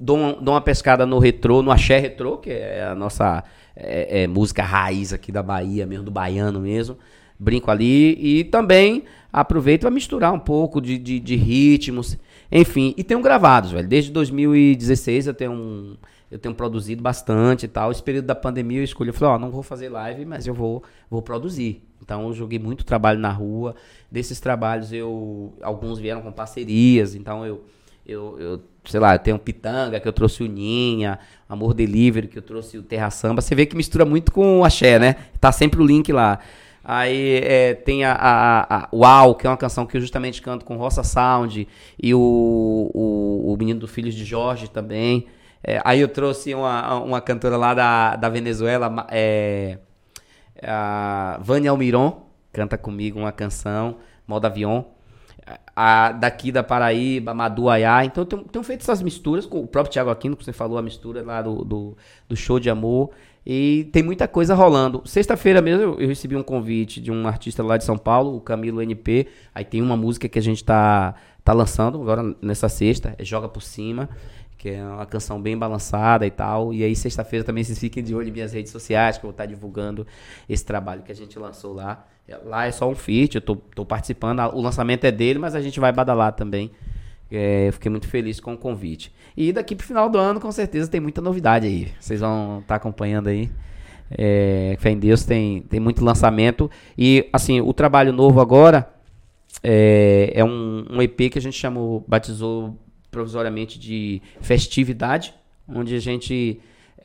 dou, 0.00 0.16
um- 0.16 0.42
dou 0.42 0.54
uma 0.54 0.60
pescada 0.60 1.04
no 1.06 1.18
retrô, 1.18 1.62
no 1.62 1.70
axé 1.70 1.98
retrô, 1.98 2.38
que 2.38 2.50
é 2.50 2.84
a 2.84 2.94
nossa 2.94 3.42
é, 3.74 4.22
é, 4.22 4.26
música 4.26 4.62
raiz 4.62 5.12
aqui 5.12 5.30
da 5.30 5.42
Bahia 5.42 5.86
mesmo, 5.86 6.04
do 6.04 6.10
baiano 6.10 6.60
mesmo. 6.60 6.96
Brinco 7.38 7.70
ali 7.70 8.16
e 8.18 8.44
também 8.44 9.04
aproveito 9.32 9.82
para 9.82 9.90
misturar 9.90 10.32
um 10.32 10.38
pouco 10.38 10.80
de, 10.80 10.96
de, 10.96 11.20
de 11.20 11.36
ritmos, 11.36 12.16
enfim. 12.50 12.94
E 12.96 13.04
tenho 13.04 13.20
gravados, 13.20 13.72
velho. 13.72 13.86
Desde 13.86 14.10
2016 14.10 15.26
eu 15.26 15.34
tenho 15.34 15.52
um, 15.52 15.96
eu 16.30 16.38
tenho 16.38 16.54
produzido 16.54 17.02
bastante 17.02 17.64
e 17.64 17.68
tal. 17.68 17.92
Esse 17.92 18.02
período 18.02 18.24
da 18.26 18.34
pandemia 18.34 18.78
eu 18.80 18.84
escolhi, 18.84 19.10
eu 19.10 19.14
falei, 19.14 19.34
ó, 19.34 19.38
não 19.38 19.50
vou 19.50 19.62
fazer 19.62 19.90
live, 19.90 20.24
mas 20.24 20.46
eu 20.46 20.54
vou, 20.54 20.82
vou 21.10 21.20
produzir. 21.20 21.82
Então 22.02 22.26
eu 22.26 22.32
joguei 22.32 22.58
muito 22.58 22.84
trabalho 22.84 23.18
na 23.18 23.30
rua. 23.30 23.74
Desses 24.10 24.40
trabalhos 24.40 24.90
eu 24.92 25.52
alguns 25.60 25.98
vieram 25.98 26.22
com 26.22 26.32
parcerias, 26.32 27.14
então 27.14 27.44
eu 27.44 27.62
eu, 28.08 28.38
eu 28.38 28.62
sei 28.86 29.00
lá, 29.00 29.14
eu 29.14 29.18
tenho 29.18 29.38
Pitanga 29.38 30.00
que 30.00 30.08
eu 30.08 30.12
trouxe 30.12 30.42
o 30.42 30.46
Ninha, 30.46 31.18
Amor 31.48 31.74
Delivery 31.74 32.28
que 32.28 32.38
eu 32.38 32.42
trouxe 32.42 32.78
o 32.78 32.82
Terra 32.82 33.10
Samba. 33.10 33.40
Você 33.40 33.54
vê 33.54 33.66
que 33.66 33.76
mistura 33.76 34.04
muito 34.04 34.32
com 34.32 34.60
o 34.60 34.64
axé, 34.64 34.98
né? 34.98 35.16
Tá 35.40 35.52
sempre 35.52 35.80
o 35.80 35.86
link 35.86 36.12
lá. 36.12 36.38
Aí 36.88 37.40
é, 37.42 37.74
tem 37.74 38.04
a, 38.04 38.12
a, 38.12 38.76
a 38.76 38.88
Uau, 38.92 39.34
que 39.34 39.44
é 39.44 39.50
uma 39.50 39.56
canção 39.56 39.84
que 39.84 39.96
eu 39.96 40.00
justamente 40.00 40.40
canto 40.40 40.64
com 40.64 40.76
Roça 40.76 41.02
Sound 41.02 41.66
e 42.00 42.14
o, 42.14 42.20
o, 42.94 43.52
o 43.52 43.56
Menino 43.56 43.80
do 43.80 43.88
Filhos 43.88 44.14
de 44.14 44.24
Jorge 44.24 44.70
também. 44.70 45.26
É, 45.64 45.82
aí 45.84 46.00
eu 46.00 46.06
trouxe 46.06 46.54
uma, 46.54 46.94
uma 47.00 47.20
cantora 47.20 47.56
lá 47.56 47.74
da, 47.74 48.14
da 48.14 48.28
Venezuela, 48.28 49.04
é, 49.10 49.78
a 50.62 51.40
Vânia 51.42 51.72
Almiron, 51.72 52.28
canta 52.52 52.78
comigo 52.78 53.18
uma 53.18 53.32
canção, 53.32 53.96
Modo 54.24 54.46
Avion. 54.46 54.84
A, 55.76 56.10
daqui 56.10 56.50
da 56.50 56.62
Paraíba, 56.62 57.34
Madu 57.34 57.68
Ayá. 57.68 58.04
Então 58.04 58.24
tenho 58.24 58.64
feito 58.64 58.80
essas 58.80 59.02
misturas 59.02 59.44
com 59.44 59.60
o 59.60 59.66
próprio 59.66 59.92
Thiago 59.92 60.08
Aquino, 60.08 60.34
que 60.34 60.44
você 60.44 60.52
falou, 60.52 60.78
a 60.78 60.82
mistura 60.82 61.22
lá 61.22 61.42
do, 61.42 61.62
do, 61.64 61.96
do 62.26 62.34
show 62.34 62.58
de 62.58 62.70
amor. 62.70 63.10
E 63.46 63.88
tem 63.92 64.02
muita 64.02 64.26
coisa 64.26 64.56
rolando. 64.56 65.02
Sexta-feira 65.04 65.62
mesmo 65.62 65.82
eu, 65.82 66.00
eu 66.00 66.08
recebi 66.08 66.34
um 66.34 66.42
convite 66.42 67.00
de 67.00 67.12
um 67.12 67.28
artista 67.28 67.62
lá 67.62 67.76
de 67.76 67.84
São 67.84 67.96
Paulo, 67.96 68.36
o 68.36 68.40
Camilo 68.40 68.82
NP. 68.82 69.28
Aí 69.54 69.64
tem 69.64 69.80
uma 69.80 69.96
música 69.96 70.28
que 70.28 70.36
a 70.36 70.42
gente 70.42 70.64
tá, 70.64 71.14
tá 71.44 71.52
lançando 71.52 72.02
agora 72.02 72.34
nessa 72.42 72.68
sexta, 72.68 73.14
é 73.16 73.24
Joga 73.24 73.48
por 73.48 73.62
Cima, 73.62 74.08
que 74.58 74.70
é 74.70 74.84
uma 74.84 75.06
canção 75.06 75.40
bem 75.40 75.56
balançada 75.56 76.26
e 76.26 76.30
tal. 76.30 76.74
E 76.74 76.82
aí 76.82 76.96
sexta-feira 76.96 77.44
também 77.44 77.62
vocês 77.62 77.78
fiquem 77.78 78.02
de 78.02 78.16
olho 78.16 78.28
em 78.28 78.32
minhas 78.32 78.52
redes 78.52 78.72
sociais, 78.72 79.16
que 79.16 79.24
eu 79.24 79.28
vou 79.28 79.30
estar 79.30 79.46
divulgando 79.46 80.04
esse 80.48 80.64
trabalho 80.64 81.02
que 81.04 81.12
a 81.12 81.14
gente 81.14 81.38
lançou 81.38 81.72
lá. 81.72 82.04
Lá 82.44 82.66
é 82.66 82.72
só 82.72 82.88
um 82.88 82.94
feat, 82.94 83.36
eu 83.36 83.40
tô, 83.40 83.56
tô 83.56 83.84
participando. 83.84 84.40
O 84.52 84.60
lançamento 84.60 85.04
é 85.04 85.12
dele, 85.12 85.38
mas 85.38 85.54
a 85.54 85.60
gente 85.60 85.78
vai 85.78 85.92
badalar 85.92 86.32
também. 86.32 86.70
É, 87.30 87.68
eu 87.68 87.72
fiquei 87.72 87.90
muito 87.90 88.08
feliz 88.08 88.40
com 88.40 88.54
o 88.54 88.58
convite. 88.58 89.12
E 89.36 89.52
daqui 89.52 89.74
pro 89.74 89.86
final 89.86 90.08
do 90.08 90.18
ano, 90.18 90.40
com 90.40 90.50
certeza, 90.50 90.90
tem 90.90 91.00
muita 91.00 91.20
novidade 91.20 91.66
aí. 91.66 91.88
Vocês 92.00 92.20
vão 92.20 92.60
estar 92.60 92.76
acompanhando 92.76 93.28
aí. 93.28 93.50
É, 94.10 94.76
fé 94.78 94.90
em 94.90 94.98
Deus 94.98 95.24
tem, 95.24 95.62
tem 95.62 95.78
muito 95.78 96.04
lançamento. 96.04 96.70
E, 96.96 97.28
assim, 97.32 97.60
o 97.60 97.72
trabalho 97.72 98.12
novo 98.12 98.40
agora 98.40 98.88
é, 99.62 100.32
é 100.34 100.44
um, 100.44 100.86
um 100.90 101.02
EP 101.02 101.30
que 101.30 101.38
a 101.38 101.42
gente 101.42 101.56
chamou, 101.56 102.04
batizou 102.06 102.76
provisoriamente 103.10 103.78
de 103.78 104.20
Festividade, 104.40 105.34
onde 105.68 105.94
a 105.94 106.00
gente, 106.00 106.60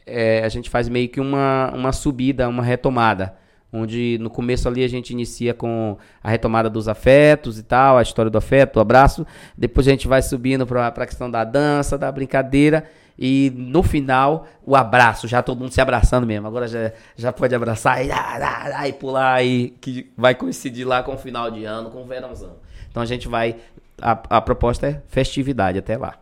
é, 0.06 0.44
a 0.44 0.50
gente 0.50 0.70
faz 0.70 0.90
meio 0.90 1.10
que 1.10 1.20
uma, 1.20 1.72
uma 1.74 1.92
subida, 1.92 2.48
uma 2.50 2.64
retomada. 2.64 3.36
Onde 3.74 4.18
no 4.20 4.30
começo 4.30 4.68
ali 4.68 4.84
a 4.84 4.88
gente 4.88 5.12
inicia 5.12 5.54
com 5.54 5.98
a 6.22 6.30
retomada 6.30 6.70
dos 6.70 6.90
afetos 6.90 7.58
e 7.58 7.64
tal, 7.64 7.98
a 7.98 8.02
história 8.02 8.30
do 8.30 8.38
afeto, 8.38 8.74
do 8.74 8.80
abraço. 8.82 9.26
Depois 9.58 9.88
a 9.88 9.92
gente 9.92 10.08
vai 10.08 10.22
subindo 10.22 10.68
para 10.68 10.88
a 10.88 11.06
questão 11.06 11.32
da 11.32 11.44
dança, 11.44 11.98
da 11.98 12.12
brincadeira. 12.12 12.90
E 13.18 13.52
no 13.56 13.84
final, 13.84 14.48
o 14.66 14.76
abraço, 14.76 15.28
já 15.28 15.42
todo 15.42 15.60
mundo 15.60 15.72
se 15.72 15.80
abraçando 15.80 16.26
mesmo. 16.26 16.48
Agora 16.48 16.68
já, 16.68 16.92
já 17.16 17.32
pode 17.32 17.54
abraçar 17.54 18.06
e, 18.06 18.12
ah, 18.12 18.38
ah, 18.42 18.80
ah, 18.80 18.88
e 18.88 18.94
pular 18.94 19.36
aí, 19.36 19.76
que 19.80 20.12
vai 20.18 20.36
coincidir 20.36 20.88
lá 20.88 21.04
com 21.04 21.14
o 21.14 21.18
final 21.18 21.52
de 21.52 21.64
ano, 21.64 21.92
com 21.92 22.02
o 22.02 22.06
verãozão. 22.06 22.56
Então 22.90 23.02
a 23.02 23.06
gente 23.06 23.28
vai. 23.28 23.58
A, 24.02 24.38
a 24.38 24.42
proposta 24.42 24.88
é 24.88 25.02
festividade 25.08 25.78
até 25.78 25.98
lá. 25.98 26.18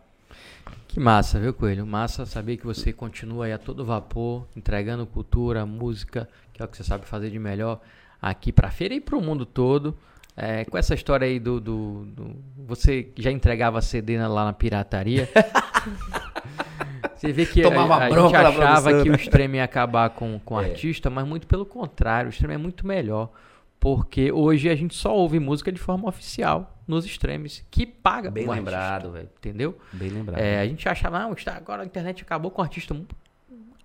Que 0.86 1.00
massa, 1.00 1.38
viu, 1.38 1.54
Coelho? 1.54 1.86
Massa 1.86 2.26
saber 2.26 2.56
que 2.56 2.66
você 2.66 2.92
continua 2.92 3.46
aí 3.46 3.52
a 3.52 3.58
todo 3.58 3.84
vapor, 3.84 4.44
entregando 4.56 5.06
cultura, 5.06 5.64
música, 5.64 6.28
que 6.60 6.62
é 6.62 6.66
o 6.66 6.68
que 6.68 6.76
você 6.76 6.84
sabe 6.84 7.06
fazer 7.06 7.30
de 7.30 7.38
melhor 7.38 7.80
aqui 8.20 8.52
pra 8.52 8.70
feira 8.70 8.94
e 8.94 9.00
pro 9.00 9.20
mundo 9.20 9.46
todo. 9.46 9.96
É, 10.36 10.64
com 10.64 10.78
essa 10.78 10.94
história 10.94 11.26
aí 11.26 11.38
do, 11.40 11.60
do, 11.60 12.04
do- 12.06 12.36
Você 12.66 13.08
já 13.16 13.30
entregava 13.30 13.80
CD 13.82 14.16
lá 14.26 14.44
na 14.44 14.52
pirataria. 14.52 15.28
Você 17.16 17.32
vê 17.32 17.44
que 17.44 17.60
a, 17.60 17.64
Tomava 17.68 17.96
a 17.96 18.00
gente 18.08 18.12
bronca 18.12 18.42
na 18.42 18.48
achava 18.48 19.02
que 19.02 19.08
o 19.08 19.12
né? 19.12 19.18
stream 19.18 19.54
ia 19.56 19.64
acabar 19.64 20.08
com, 20.10 20.38
com 20.42 20.54
o 20.54 20.60
É. 20.60 20.66
artista, 20.70 21.10
mas 21.10 21.26
muito 21.26 21.46
pelo 21.46 21.66
contrário, 21.66 22.28
o 22.28 22.30
stream 22.30 22.52
é 22.54 22.56
muito 22.56 22.86
melhor. 22.86 23.30
Porque 23.78 24.30
hoje 24.32 24.68
a 24.68 24.74
gente 24.76 24.94
só 24.94 25.14
ouve 25.14 25.38
música 25.38 25.70
de 25.72 25.78
forma 25.78 26.08
oficial 26.08 26.78
nos 26.86 27.04
streams, 27.06 27.64
que 27.70 27.86
paga 27.86 28.30
Bem 28.30 28.46
o 28.48 28.50
lembrado, 28.52 29.10
velho. 29.12 29.28
Entendeu? 29.38 29.78
Bem 29.92 30.08
lembrado. 30.10 30.38
É, 30.38 30.60
a 30.60 30.66
gente 30.66 30.86
achava, 30.88 31.18
não, 31.18 31.32
está, 31.32 31.56
agora 31.56 31.82
a 31.82 31.86
internet 31.86 32.22
acabou 32.22 32.50
com 32.50 32.60
o 32.60 32.64
artista. 32.64 32.94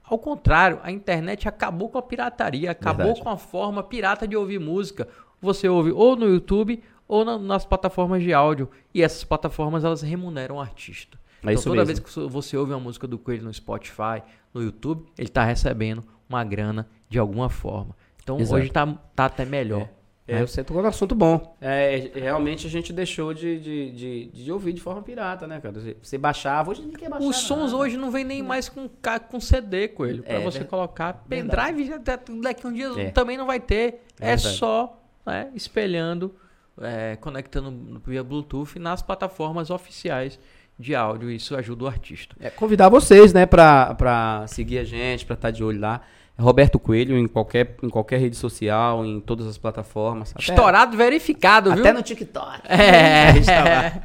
Ao 0.08 0.18
contrário, 0.20 0.80
a 0.84 0.92
internet 0.92 1.48
acabou 1.48 1.90
com 1.90 1.98
a 1.98 2.02
pirataria, 2.02 2.72
acabou 2.72 3.06
Verdade. 3.08 3.24
com 3.24 3.30
a 3.30 3.38
forma 3.38 3.82
pirata 3.84 4.28
de 4.28 4.36
ouvir 4.38 4.60
música. 4.60 5.08
Você 5.42 5.68
ouve 5.68 5.92
ou 5.92 6.16
no 6.16 6.28
YouTube 6.28 6.82
ou 7.08 7.26
na- 7.26 7.38
nas 7.40 7.66
plataformas 7.66 8.22
de 8.24 8.34
áudio. 8.34 8.70
E 8.94 9.02
essas 9.04 9.24
plataformas, 9.24 9.84
elas 9.84 10.02
remuneram 10.02 10.56
o 10.56 10.60
artista. 10.62 11.18
É 11.44 11.52
então, 11.52 11.64
toda 11.64 11.76
mesmo. 11.78 11.86
vez 11.88 12.00
que 12.00 12.20
você 12.30 12.58
ouve 12.58 12.72
uma 12.74 12.80
música 12.80 13.08
do 13.08 13.18
Coelho 13.20 13.44
no 13.44 13.54
Spotify, 13.54 14.22
no 14.54 14.62
YouTube, 14.64 15.06
ele 15.18 15.28
está 15.28 15.44
recebendo 15.44 16.04
uma 16.28 16.44
grana 16.44 16.88
de 17.10 17.20
alguma 17.20 17.50
forma. 17.50 17.96
Então, 18.24 18.40
Exato. 18.40 18.56
hoje 18.62 18.72
tá, 18.72 18.88
tá 19.16 19.26
até 19.26 19.46
melhor. 19.46 19.82
É, 19.82 19.90
né? 20.34 20.46
você 20.46 20.64
tocou 20.64 20.82
no 20.82 20.88
assunto 20.90 21.14
bom. 21.14 21.56
É, 21.62 22.10
realmente 22.16 22.66
a 22.66 22.70
gente 22.70 22.92
deixou 22.92 23.34
de, 23.34 23.60
de, 23.60 23.92
de, 23.92 24.26
de 24.44 24.52
ouvir 24.52 24.74
de 24.74 24.82
forma 24.82 25.02
pirata, 25.02 25.46
né, 25.46 25.60
cara? 25.60 25.76
Você, 26.02 26.18
baixava, 26.18 26.72
hoje 26.72 26.82
ninguém 26.82 26.98
quer 26.98 27.10
baixar. 27.10 27.28
Os 27.28 27.36
sons 27.38 27.72
nada. 27.72 27.76
hoje 27.78 27.98
não 27.98 28.10
vem 28.12 28.24
nem 28.24 28.42
mais 28.42 28.68
com, 28.70 28.90
com 29.30 29.40
CD, 29.40 29.88
Coelho. 29.90 30.24
Pra 30.24 30.34
É, 30.34 30.40
você 30.40 30.60
ver- 30.60 30.66
colocar 30.68 31.14
pendrive, 31.30 32.00
tá- 32.00 32.20
daqui 32.42 32.66
a 32.66 32.70
um 32.70 32.74
dia 32.74 32.88
É. 32.98 33.12
também 33.12 33.38
não 33.38 33.46
vai 33.46 33.60
ter. 33.60 34.04
É 34.20 34.32
É, 34.32 34.38
só 34.38 35.00
né, 35.26 35.50
espelhando, 35.54 36.36
é, 36.82 37.16
conectando 37.18 38.02
via 38.06 38.24
Bluetooth 38.24 38.80
nas 38.80 39.02
plataformas 39.02 39.70
oficiais 39.70 40.40
de 40.78 40.94
áudio. 40.96 41.30
Isso 41.32 41.56
ajuda 41.56 41.86
o 41.86 41.88
artista. 41.88 42.36
É, 42.40 42.50
convidar 42.50 42.90
vocês, 42.90 43.32
né, 43.34 43.46
pra, 43.46 43.94
pra 43.96 44.46
seguir 44.48 44.80
a 44.80 44.84
gente, 44.84 45.26
pra 45.26 45.36
estar 45.36 45.52
de 45.52 45.64
olho 45.64 45.80
lá. 45.80 46.02
Roberto 46.38 46.78
Coelho 46.78 47.18
em 47.18 47.28
qualquer, 47.28 47.76
em 47.82 47.90
qualquer 47.90 48.20
rede 48.20 48.36
social, 48.36 49.06
em 49.06 49.20
todas 49.22 49.48
as 49.48 49.58
plataformas. 49.58 50.32
Até- 50.36 50.52
Estourado 50.52 50.98
verificado, 50.98 51.72
viu? 51.72 51.80
Até 51.80 51.94
no 51.94 52.02
TikTok. 52.02 52.60
É. 52.68 53.30
A 53.30 53.32
gente 53.34 53.46
tá 53.46 53.64
lá. 53.64 54.02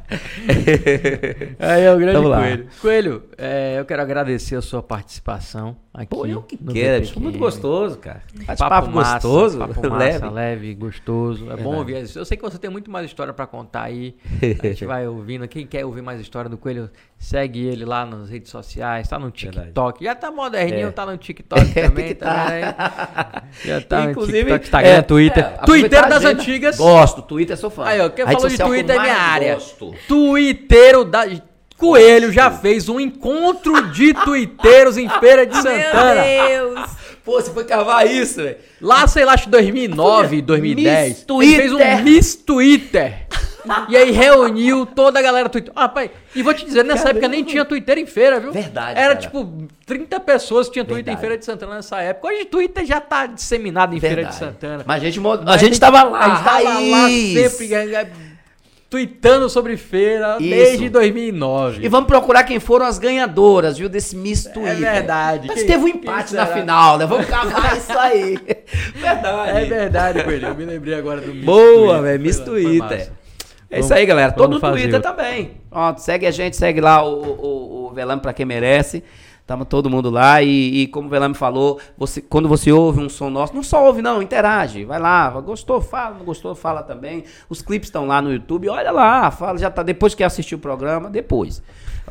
Aí 1.59 1.81
é 1.83 1.93
o 1.93 1.97
grande. 1.97 2.21
Coelho. 2.21 2.67
Coelho, 2.81 3.23
é, 3.37 3.75
eu 3.79 3.85
quero 3.85 4.01
agradecer 4.01 4.55
a 4.55 4.61
sua 4.61 4.81
participação 4.81 5.75
aqui. 5.93 6.07
Pô, 6.07 6.25
eu 6.25 6.41
que 6.41 6.57
quero. 6.57 7.19
Muito 7.19 7.37
gostoso, 7.39 7.97
cara. 7.97 8.21
Papo, 8.47 8.57
Papo 8.69 8.91
gostoso, 8.91 9.57
papo 9.59 9.89
massa, 9.89 9.97
leve. 9.97 10.29
leve, 10.29 10.73
gostoso. 10.75 11.45
É 11.45 11.55
bom 11.55 11.55
Verdade. 11.55 11.77
ouvir. 11.77 12.17
Eu 12.17 12.25
sei 12.25 12.37
que 12.37 12.43
você 12.43 12.57
tem 12.57 12.69
muito 12.69 12.89
mais 12.89 13.05
história 13.05 13.33
pra 13.33 13.45
contar 13.45 13.83
aí. 13.83 14.15
A 14.63 14.67
gente 14.67 14.85
vai 14.85 15.07
ouvindo. 15.07 15.47
Quem 15.47 15.65
quer 15.65 15.85
ouvir 15.85 16.01
mais 16.01 16.19
história 16.21 16.49
do 16.49 16.57
Coelho, 16.57 16.89
segue 17.19 17.65
ele 17.65 17.85
lá 17.85 18.05
nas 18.05 18.29
redes 18.29 18.49
sociais, 18.51 19.07
tá 19.07 19.19
no 19.19 19.29
TikTok. 19.31 20.03
Já 20.03 20.15
tá 20.15 20.31
moderninho, 20.31 20.87
É. 20.87 20.91
tá 20.91 21.05
no 21.05 21.17
TikTok 21.17 21.65
também, 21.73 22.07
que 22.09 22.15
tá, 22.15 22.33
tá. 22.45 22.49
né? 22.49 22.75
Já 23.63 23.81
tá 23.81 24.05
Inclusive, 24.05 24.37
no 24.51 24.59
TikTok, 24.59 24.63
Instagram, 24.65 24.89
é, 24.89 25.01
Twitter. 25.01 25.43
é, 25.43 25.65
Twitter 25.65 25.89
das 26.09 26.25
agenda. 26.25 26.41
antigas. 26.41 26.77
Gosto, 26.77 27.21
Twitter 27.21 27.57
sou 27.57 27.69
fã. 27.69 27.85
Aí, 27.85 27.99
ó, 27.99 28.09
quem 28.09 28.25
falou 28.25 28.47
de 28.47 28.57
Twitter 28.57 28.95
é 28.95 28.99
minha 28.99 29.15
área. 29.17 29.53
gosto. 29.55 29.93
Twitteiro 30.07 31.05
da. 31.05 31.25
Coelho 31.81 32.31
já 32.31 32.49
fez 32.51 32.87
um 32.87 32.99
encontro 32.99 33.89
de 33.89 34.13
twitteiros 34.13 34.97
em 34.97 35.09
Feira 35.09 35.45
de 35.45 35.55
Santana. 35.55 36.21
Meu 36.23 36.73
Deus! 36.75 36.89
Pô, 37.25 37.33
você 37.41 37.51
foi 37.51 37.63
cavar 37.65 38.07
isso, 38.07 38.35
velho. 38.41 38.57
Lá, 38.79 39.05
sei 39.07 39.25
lá, 39.25 39.33
acho 39.33 39.43
que 39.45 39.49
2009, 39.49 40.41
2010. 40.41 41.07
Miss 41.09 41.25
Ele 41.41 41.55
fez 41.55 41.71
um 41.71 41.77
Twitter. 41.77 42.03
Miss 42.03 42.35
Twitter. 42.35 43.27
e 43.89 43.95
aí 43.97 44.09
reuniu 44.11 44.85
toda 44.87 45.19
a 45.19 45.21
galera 45.21 45.47
do 45.47 45.51
Twitter. 45.51 45.71
Ah, 45.75 45.87
pai, 45.87 46.09
e 46.35 46.41
vou 46.41 46.51
te 46.53 46.65
dizer, 46.65 46.83
nessa 46.83 47.03
Caramba. 47.03 47.19
época 47.19 47.27
nem 47.27 47.43
tinha 47.43 47.63
Twitter 47.63 47.97
em 47.99 48.07
feira, 48.07 48.39
viu? 48.39 48.51
Verdade, 48.51 48.99
Era 48.99 49.09
cara. 49.15 49.19
tipo 49.19 49.67
30 49.85 50.19
pessoas 50.19 50.65
que 50.67 50.73
tinham 50.73 50.85
Twitter 50.85 51.13
em 51.13 51.17
Verdade. 51.17 51.21
Feira 51.21 51.37
de 51.37 51.45
Santana 51.45 51.75
nessa 51.75 52.01
época. 52.01 52.27
Hoje 52.27 52.45
Twitter 52.45 52.85
já 52.85 52.99
tá 52.99 53.27
disseminado 53.27 53.95
em 53.95 53.99
Feira 53.99 54.15
de 54.15 54.21
Verdade. 54.31 54.39
Santana. 54.39 54.83
Mas 54.87 55.01
a 55.01 55.05
gente, 55.05 55.19
mo- 55.19 55.33
a 55.33 55.41
Mas 55.43 55.61
gente 55.61 55.79
tava 55.79 56.01
lá. 56.03 56.19
A 56.19 56.29
gente 56.29 56.43
tava 56.43 56.63
lá 56.63 57.01
raiz. 57.03 57.33
sempre 57.51 57.73
eh, 57.73 57.93
eh, 57.93 58.07
tweetando 58.91 59.49
sobre 59.49 59.77
feira 59.77 60.35
Isso. 60.37 60.49
desde 60.49 60.89
2009. 60.89 61.79
E 61.83 61.87
vamos 61.87 62.07
procurar 62.07 62.43
quem 62.43 62.59
foram 62.59 62.85
as 62.85 62.99
ganhadoras, 62.99 63.77
viu, 63.77 63.87
desse 63.87 64.17
Miss 64.17 64.43
Twitter. 64.43 64.75
verdade. 64.75 65.47
Mas 65.47 65.59
Quem- 65.59 65.67
teve 65.67 65.83
um 65.85 65.87
empate 65.87 66.33
na 66.35 66.45
final, 66.45 66.97
né? 66.97 67.05
Vamos 67.05 67.25
cavar 67.25 67.75
isso 67.77 67.97
aí. 67.97 68.37
Verdade. 68.93 69.57
É 69.57 69.65
verdade, 69.65 70.23
Coelho. 70.25 70.47
Eu 70.49 70.55
me 70.55 70.65
lembrei 70.65 70.93
agora 70.93 71.21
do 71.21 71.33
Miss 71.33 71.45
Boa, 71.45 71.63
Twitter. 71.77 72.01
velho, 72.01 72.21
Miss 72.21 72.39
Twitter. 72.39 73.11
É 73.71 73.79
isso 73.79 73.93
aí, 73.93 74.05
galera. 74.05 74.33
Todo 74.33 74.55
no 74.55 74.59
Twitter 74.59 75.01
também. 75.01 75.51
Ó, 75.71 75.95
segue 75.95 76.27
a 76.27 76.31
gente, 76.31 76.57
segue 76.57 76.81
lá 76.81 77.01
o, 77.01 77.13
o, 77.23 77.85
o 77.85 77.87
O 77.87 77.93
Velame 77.93 78.21
pra 78.21 78.33
quem 78.33 78.45
merece. 78.45 79.01
Tava 79.51 79.65
todo 79.65 79.89
mundo 79.89 80.09
lá 80.09 80.41
e, 80.41 80.83
e 80.83 80.87
como 80.87 81.07
o 81.07 81.09
Velame 81.09 81.35
falou, 81.35 81.77
você, 81.97 82.21
quando 82.21 82.47
você 82.47 82.71
ouve 82.71 83.01
um 83.01 83.09
som 83.09 83.29
nosso, 83.29 83.53
não 83.53 83.61
só 83.61 83.85
ouve 83.85 84.01
não, 84.01 84.21
interage, 84.21 84.85
vai 84.85 84.97
lá, 84.97 85.29
gostou, 85.41 85.81
fala, 85.81 86.15
não 86.17 86.23
gostou, 86.23 86.55
fala 86.55 86.81
também. 86.81 87.25
Os 87.49 87.61
clipes 87.61 87.89
estão 87.89 88.07
lá 88.07 88.21
no 88.21 88.31
YouTube, 88.31 88.69
olha 88.69 88.91
lá, 88.91 89.29
fala, 89.29 89.57
já 89.57 89.69
tá, 89.69 89.83
depois 89.83 90.15
que 90.15 90.23
assistiu 90.23 90.57
o 90.57 90.61
programa, 90.61 91.09
depois. 91.09 91.61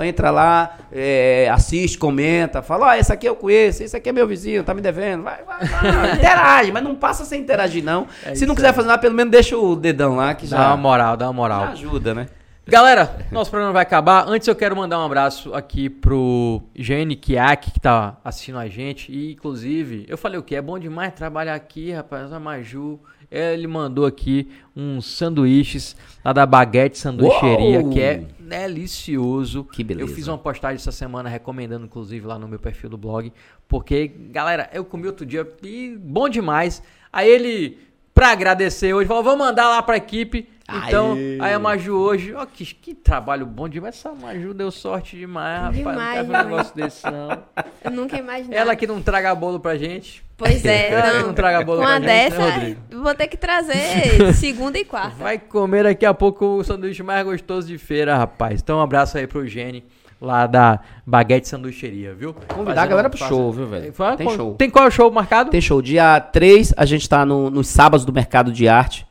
Entra 0.00 0.30
lá, 0.30 0.76
é, 0.92 1.48
assiste, 1.50 1.96
comenta, 1.96 2.60
fala, 2.60 2.88
ó, 2.88 2.92
esse 2.92 3.10
aqui 3.10 3.26
eu 3.26 3.34
conheço, 3.34 3.82
esse 3.82 3.96
aqui 3.96 4.10
é 4.10 4.12
meu 4.12 4.26
vizinho, 4.26 4.62
tá 4.62 4.74
me 4.74 4.82
devendo, 4.82 5.22
vai, 5.22 5.38
vai, 5.42 5.66
vai, 5.66 6.12
interage, 6.20 6.70
mas 6.72 6.82
não 6.82 6.94
passa 6.94 7.24
sem 7.24 7.40
interagir 7.40 7.82
não. 7.82 8.06
É 8.22 8.34
Se 8.34 8.44
não 8.44 8.54
quiser 8.54 8.68
aí. 8.68 8.74
fazer 8.74 8.88
nada, 8.88 9.00
pelo 9.00 9.14
menos 9.14 9.30
deixa 9.32 9.56
o 9.56 9.74
dedão 9.74 10.16
lá 10.16 10.34
que 10.34 10.46
Dá 10.46 10.58
já, 10.58 10.66
uma 10.68 10.76
moral, 10.76 11.16
dá 11.16 11.24
uma 11.30 11.32
já 11.32 11.36
moral. 11.56 11.72
ajuda, 11.72 12.12
né? 12.14 12.26
Galera, 12.70 13.26
nosso 13.32 13.50
programa 13.50 13.72
vai 13.72 13.82
acabar. 13.82 14.28
Antes 14.28 14.46
eu 14.46 14.54
quero 14.54 14.76
mandar 14.76 15.00
um 15.00 15.04
abraço 15.04 15.52
aqui 15.52 15.90
pro 15.90 16.62
Gene 16.72 17.16
Kiak, 17.16 17.72
que 17.72 17.80
tá 17.80 18.16
assistindo 18.22 18.58
a 18.58 18.68
gente. 18.68 19.10
E, 19.10 19.32
inclusive, 19.32 20.06
eu 20.06 20.16
falei 20.16 20.38
o 20.38 20.42
que? 20.42 20.54
É 20.54 20.62
bom 20.62 20.78
demais 20.78 21.12
trabalhar 21.12 21.56
aqui, 21.56 21.90
rapaz. 21.90 22.32
A 22.32 22.38
Maju, 22.38 23.00
ele 23.28 23.66
mandou 23.66 24.06
aqui 24.06 24.48
uns 24.76 25.04
sanduíches 25.16 25.96
lá 26.24 26.32
da 26.32 26.46
Baguete 26.46 26.96
Sanduicheria, 26.96 27.80
Uou! 27.80 27.90
que 27.90 28.00
é 28.00 28.22
delicioso. 28.38 29.64
Que 29.64 29.82
beleza. 29.82 30.08
Eu 30.08 30.14
fiz 30.14 30.28
uma 30.28 30.38
postagem 30.38 30.76
essa 30.76 30.92
semana 30.92 31.28
recomendando, 31.28 31.86
inclusive, 31.86 32.24
lá 32.24 32.38
no 32.38 32.46
meu 32.46 32.60
perfil 32.60 32.88
do 32.88 32.96
blog. 32.96 33.32
Porque, 33.66 34.06
galera, 34.06 34.70
eu 34.72 34.84
comi 34.84 35.08
outro 35.08 35.26
dia 35.26 35.44
e 35.64 35.98
bom 36.00 36.28
demais. 36.28 36.80
Aí 37.12 37.28
ele, 37.28 37.78
pra 38.14 38.30
agradecer 38.30 38.94
hoje, 38.94 39.08
falou: 39.08 39.24
vou 39.24 39.36
mandar 39.36 39.68
lá 39.68 39.82
pra 39.82 39.96
equipe. 39.96 40.48
Então, 40.86 41.12
Aê. 41.14 41.38
aí 41.40 41.52
a 41.54 41.58
Maju 41.58 41.96
hoje, 41.96 42.34
ó, 42.34 42.46
que, 42.46 42.64
que 42.64 42.94
trabalho 42.94 43.44
bom 43.46 43.68
demais. 43.68 43.96
Essa 43.96 44.12
Maju 44.12 44.54
deu 44.54 44.70
sorte 44.70 45.16
demais, 45.16 45.58
rapaz. 45.58 45.76
Demais, 45.76 45.96
não 45.96 46.12
quero 46.14 46.26
ver 46.28 46.36
um 46.36 46.44
negócio 46.50 46.76
desse, 46.76 47.04
não. 47.10 47.42
Eu 47.84 47.90
nunca 47.90 48.16
imaginei. 48.18 48.58
Ela 48.58 48.76
que 48.76 48.86
não 48.86 49.00
traga 49.02 49.34
bolo 49.34 49.58
pra 49.60 49.76
gente. 49.76 50.22
Pois 50.36 50.64
é, 50.64 50.90
Ela 50.92 51.10
que 51.10 51.18
não. 51.18 51.26
não 51.28 51.34
traga 51.34 51.62
bolo 51.64 51.78
Com 51.80 51.84
pra 51.86 51.94
gente, 51.96 52.06
dessa, 52.06 52.38
né, 52.38 52.50
Rodrigo? 52.54 52.80
vou 53.02 53.14
ter 53.14 53.26
que 53.28 53.36
trazer 53.36 54.32
segunda 54.34 54.78
e 54.78 54.84
quarta. 54.84 55.16
Vai 55.16 55.38
comer 55.38 55.84
daqui 55.84 56.06
a 56.06 56.14
pouco 56.14 56.44
o 56.58 56.64
sanduíche 56.64 57.02
mais 57.02 57.24
gostoso 57.24 57.66
de 57.68 57.76
feira, 57.78 58.16
rapaz. 58.16 58.60
Então, 58.62 58.78
um 58.78 58.82
abraço 58.82 59.18
aí 59.18 59.26
pro 59.26 59.46
Gene, 59.46 59.84
lá 60.20 60.46
da 60.46 60.80
Baguete 61.06 61.48
Sanduicheria, 61.48 62.14
viu? 62.14 62.34
Convidar 62.48 62.82
a 62.82 62.86
galera 62.86 63.10
pro 63.10 63.18
show, 63.18 63.52
viu, 63.52 63.66
velho? 63.66 63.92
Tem 64.16 64.26
qual- 64.26 64.36
show. 64.36 64.54
Tem 64.54 64.70
qual 64.70 64.90
show 64.90 65.10
marcado? 65.10 65.50
Tem 65.50 65.60
show. 65.60 65.80
Dia 65.82 66.18
3, 66.20 66.72
a 66.76 66.84
gente 66.86 67.08
tá 67.08 67.24
no, 67.26 67.50
nos 67.50 67.68
sábados 67.68 68.04
do 68.06 68.12
Mercado 68.12 68.50
de 68.52 68.66
Arte. 68.68 69.06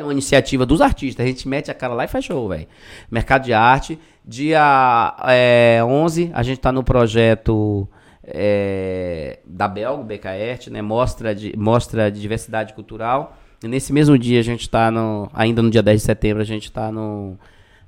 Uma 0.00 0.12
iniciativa 0.12 0.64
dos 0.64 0.80
artistas. 0.80 1.24
A 1.24 1.28
gente 1.28 1.46
mete 1.48 1.70
a 1.70 1.74
cara 1.74 1.92
lá 1.94 2.04
e 2.04 2.08
faz 2.08 2.24
show, 2.24 2.48
velho. 2.48 2.66
Mercado 3.10 3.44
de 3.44 3.52
Arte. 3.52 3.98
Dia 4.24 5.16
é, 5.26 5.80
11, 5.84 6.30
a 6.32 6.42
gente 6.42 6.60
tá 6.60 6.70
no 6.70 6.84
projeto 6.84 7.88
é, 8.24 9.40
da 9.44 9.66
Belgo, 9.66 10.04
BKERT, 10.04 10.68
né? 10.68 10.80
Mostra 10.80 11.34
de, 11.34 11.54
mostra 11.56 12.10
de 12.10 12.20
diversidade 12.20 12.72
cultural. 12.72 13.36
E 13.62 13.68
nesse 13.68 13.92
mesmo 13.92 14.18
dia, 14.18 14.40
a 14.40 14.42
gente 14.42 14.68
tá 14.68 14.90
no. 14.90 15.28
Ainda 15.34 15.62
no 15.62 15.70
dia 15.70 15.82
10 15.82 16.00
de 16.00 16.06
setembro, 16.06 16.42
a 16.42 16.46
gente 16.46 16.70
tá 16.70 16.90
no, 16.90 17.38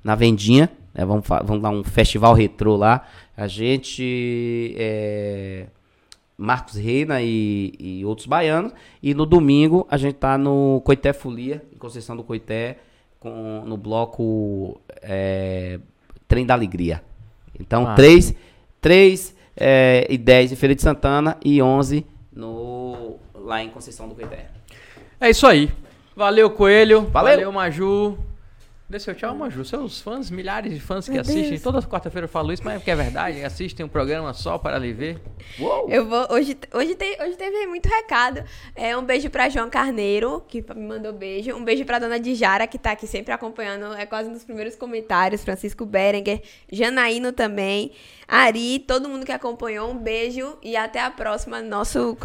na 0.03 0.15
Vendinha. 0.15 0.69
né? 0.93 1.05
Vamos, 1.05 1.25
vamos 1.27 1.61
dar 1.61 1.69
um 1.69 1.83
festival 1.83 2.33
retrô 2.33 2.75
lá. 2.75 3.05
A 3.35 3.47
gente. 3.47 4.75
é, 4.77 5.65
Marcos 6.37 6.75
Reina 6.75 7.21
e, 7.21 7.73
e 7.79 8.05
outros 8.05 8.27
baianos. 8.27 8.73
E 9.01 9.13
no 9.13 9.25
domingo 9.25 9.85
a 9.89 9.97
gente 9.97 10.15
tá 10.15 10.37
no 10.37 10.81
Coité 10.83 11.13
Folia, 11.13 11.63
em 11.73 11.77
Conceição 11.77 12.15
do 12.15 12.23
Coité, 12.23 12.77
com, 13.19 13.63
no 13.65 13.77
bloco 13.77 14.79
é, 15.01 15.79
Trem 16.27 16.45
da 16.45 16.53
Alegria. 16.53 17.01
Então, 17.59 17.87
Ah. 17.87 17.95
3, 17.95 18.35
3 18.81 19.35
é, 19.55 20.05
e 20.09 20.17
10 20.17 20.51
em 20.51 20.55
Feira 20.55 20.75
de 20.75 20.81
Santana 20.81 21.37
e 21.43 21.61
11 21.61 22.05
no, 22.33 23.17
lá 23.33 23.63
em 23.63 23.69
Conceição 23.69 24.09
do 24.09 24.15
Coité. 24.15 24.49
É 25.19 25.29
isso 25.29 25.47
aí. 25.47 25.71
Valeu, 26.15 26.49
Coelho. 26.49 27.01
Valeu. 27.07 27.33
Valeu, 27.33 27.51
Maju. 27.51 28.17
Dê 28.87 28.99
seu 28.99 29.15
tchau, 29.15 29.35
Maju. 29.35 29.65
Seus 29.65 29.99
fãs, 29.99 30.29
milhares 30.29 30.71
de 30.71 30.79
fãs 30.79 31.05
que 31.05 31.11
Meu 31.11 31.21
assistem. 31.21 31.49
Deus. 31.49 31.61
Toda 31.63 31.81
quarta-feira 31.81 32.25
eu 32.25 32.29
falo 32.29 32.53
isso, 32.53 32.63
mas 32.63 32.75
é 32.75 32.77
porque 32.77 32.91
é 32.91 32.95
verdade. 32.95 33.43
Assistem 33.43 33.83
um 33.83 33.89
programa 33.89 34.31
só 34.31 34.59
para 34.59 34.77
lhe 34.77 34.93
ver. 34.93 35.19
Uou! 35.59 35.89
Eu 35.89 36.05
vou. 36.07 36.27
Hoje, 36.29 36.55
hoje, 36.71 36.93
tem, 36.93 37.19
hoje 37.19 37.35
teve 37.35 37.65
muito 37.65 37.87
recado. 37.89 38.43
É, 38.75 38.95
um 38.95 39.03
beijo 39.03 39.27
pra 39.31 39.49
João 39.49 39.71
Carneiro, 39.71 40.43
que 40.47 40.63
me 40.75 40.87
mandou 40.87 41.11
beijo. 41.11 41.55
Um 41.55 41.63
beijo 41.63 41.83
pra 41.83 41.97
dona 41.97 42.19
Dijara, 42.19 42.67
que 42.67 42.77
tá 42.77 42.91
aqui 42.91 43.07
sempre 43.07 43.33
acompanhando. 43.33 43.91
É 43.95 44.05
quase 44.05 44.29
nos 44.29 44.45
primeiros 44.45 44.75
comentários. 44.75 45.43
Francisco 45.43 45.83
Berenguer, 45.83 46.43
Janaíno 46.71 47.31
também. 47.31 47.91
Ari, 48.27 48.77
todo 48.87 49.09
mundo 49.09 49.25
que 49.25 49.31
acompanhou, 49.31 49.89
um 49.89 49.97
beijo 49.97 50.59
e 50.61 50.77
até 50.77 51.01
a 51.01 51.09
próxima. 51.09 51.59
Nosso 51.59 52.15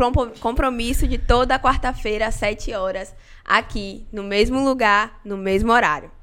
compromisso 0.41 1.09
de 1.09 1.16
toda 1.16 1.59
quarta-feira, 1.59 2.27
às 2.27 2.35
7 2.35 2.74
horas, 2.74 3.15
aqui, 3.47 4.07
no 4.12 4.23
mesmo 4.23 4.62
lugar, 4.62 5.20
no 5.24 5.39
mesmo 5.39 5.73
horário. 5.73 6.20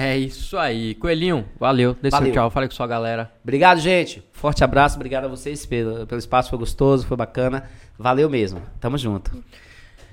É 0.00 0.16
isso 0.16 0.56
aí. 0.56 0.94
Coelhinho, 0.94 1.44
valeu. 1.58 1.96
Dê 2.00 2.08
seu 2.08 2.20
Valeu. 2.20 2.32
tchau. 2.32 2.50
Falei 2.50 2.68
com 2.68 2.74
sua 2.76 2.86
galera. 2.86 3.32
Obrigado, 3.42 3.80
gente. 3.80 4.22
Forte 4.32 4.62
abraço. 4.62 4.94
Obrigado 4.94 5.24
a 5.24 5.28
vocês 5.28 5.66
pelo, 5.66 6.06
pelo 6.06 6.20
espaço. 6.20 6.50
Foi 6.50 6.58
gostoso, 6.60 7.04
foi 7.04 7.16
bacana. 7.16 7.68
Valeu 7.98 8.30
mesmo. 8.30 8.62
Tamo 8.78 8.96
junto. 8.96 9.32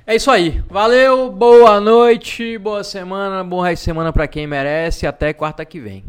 É 0.08 0.16
isso 0.16 0.32
aí. 0.32 0.64
Valeu, 0.70 1.32
boa 1.32 1.82
noite, 1.82 2.60
boa 2.60 2.84
semana, 2.84 3.44
bom 3.44 3.60
resto 3.60 3.82
de 3.82 3.86
semana 3.86 4.14
pra 4.14 4.28
quem 4.28 4.46
merece. 4.46 5.08
Até 5.08 5.34
quarta 5.34 5.66
que 5.66 5.80
vem. 5.80 6.04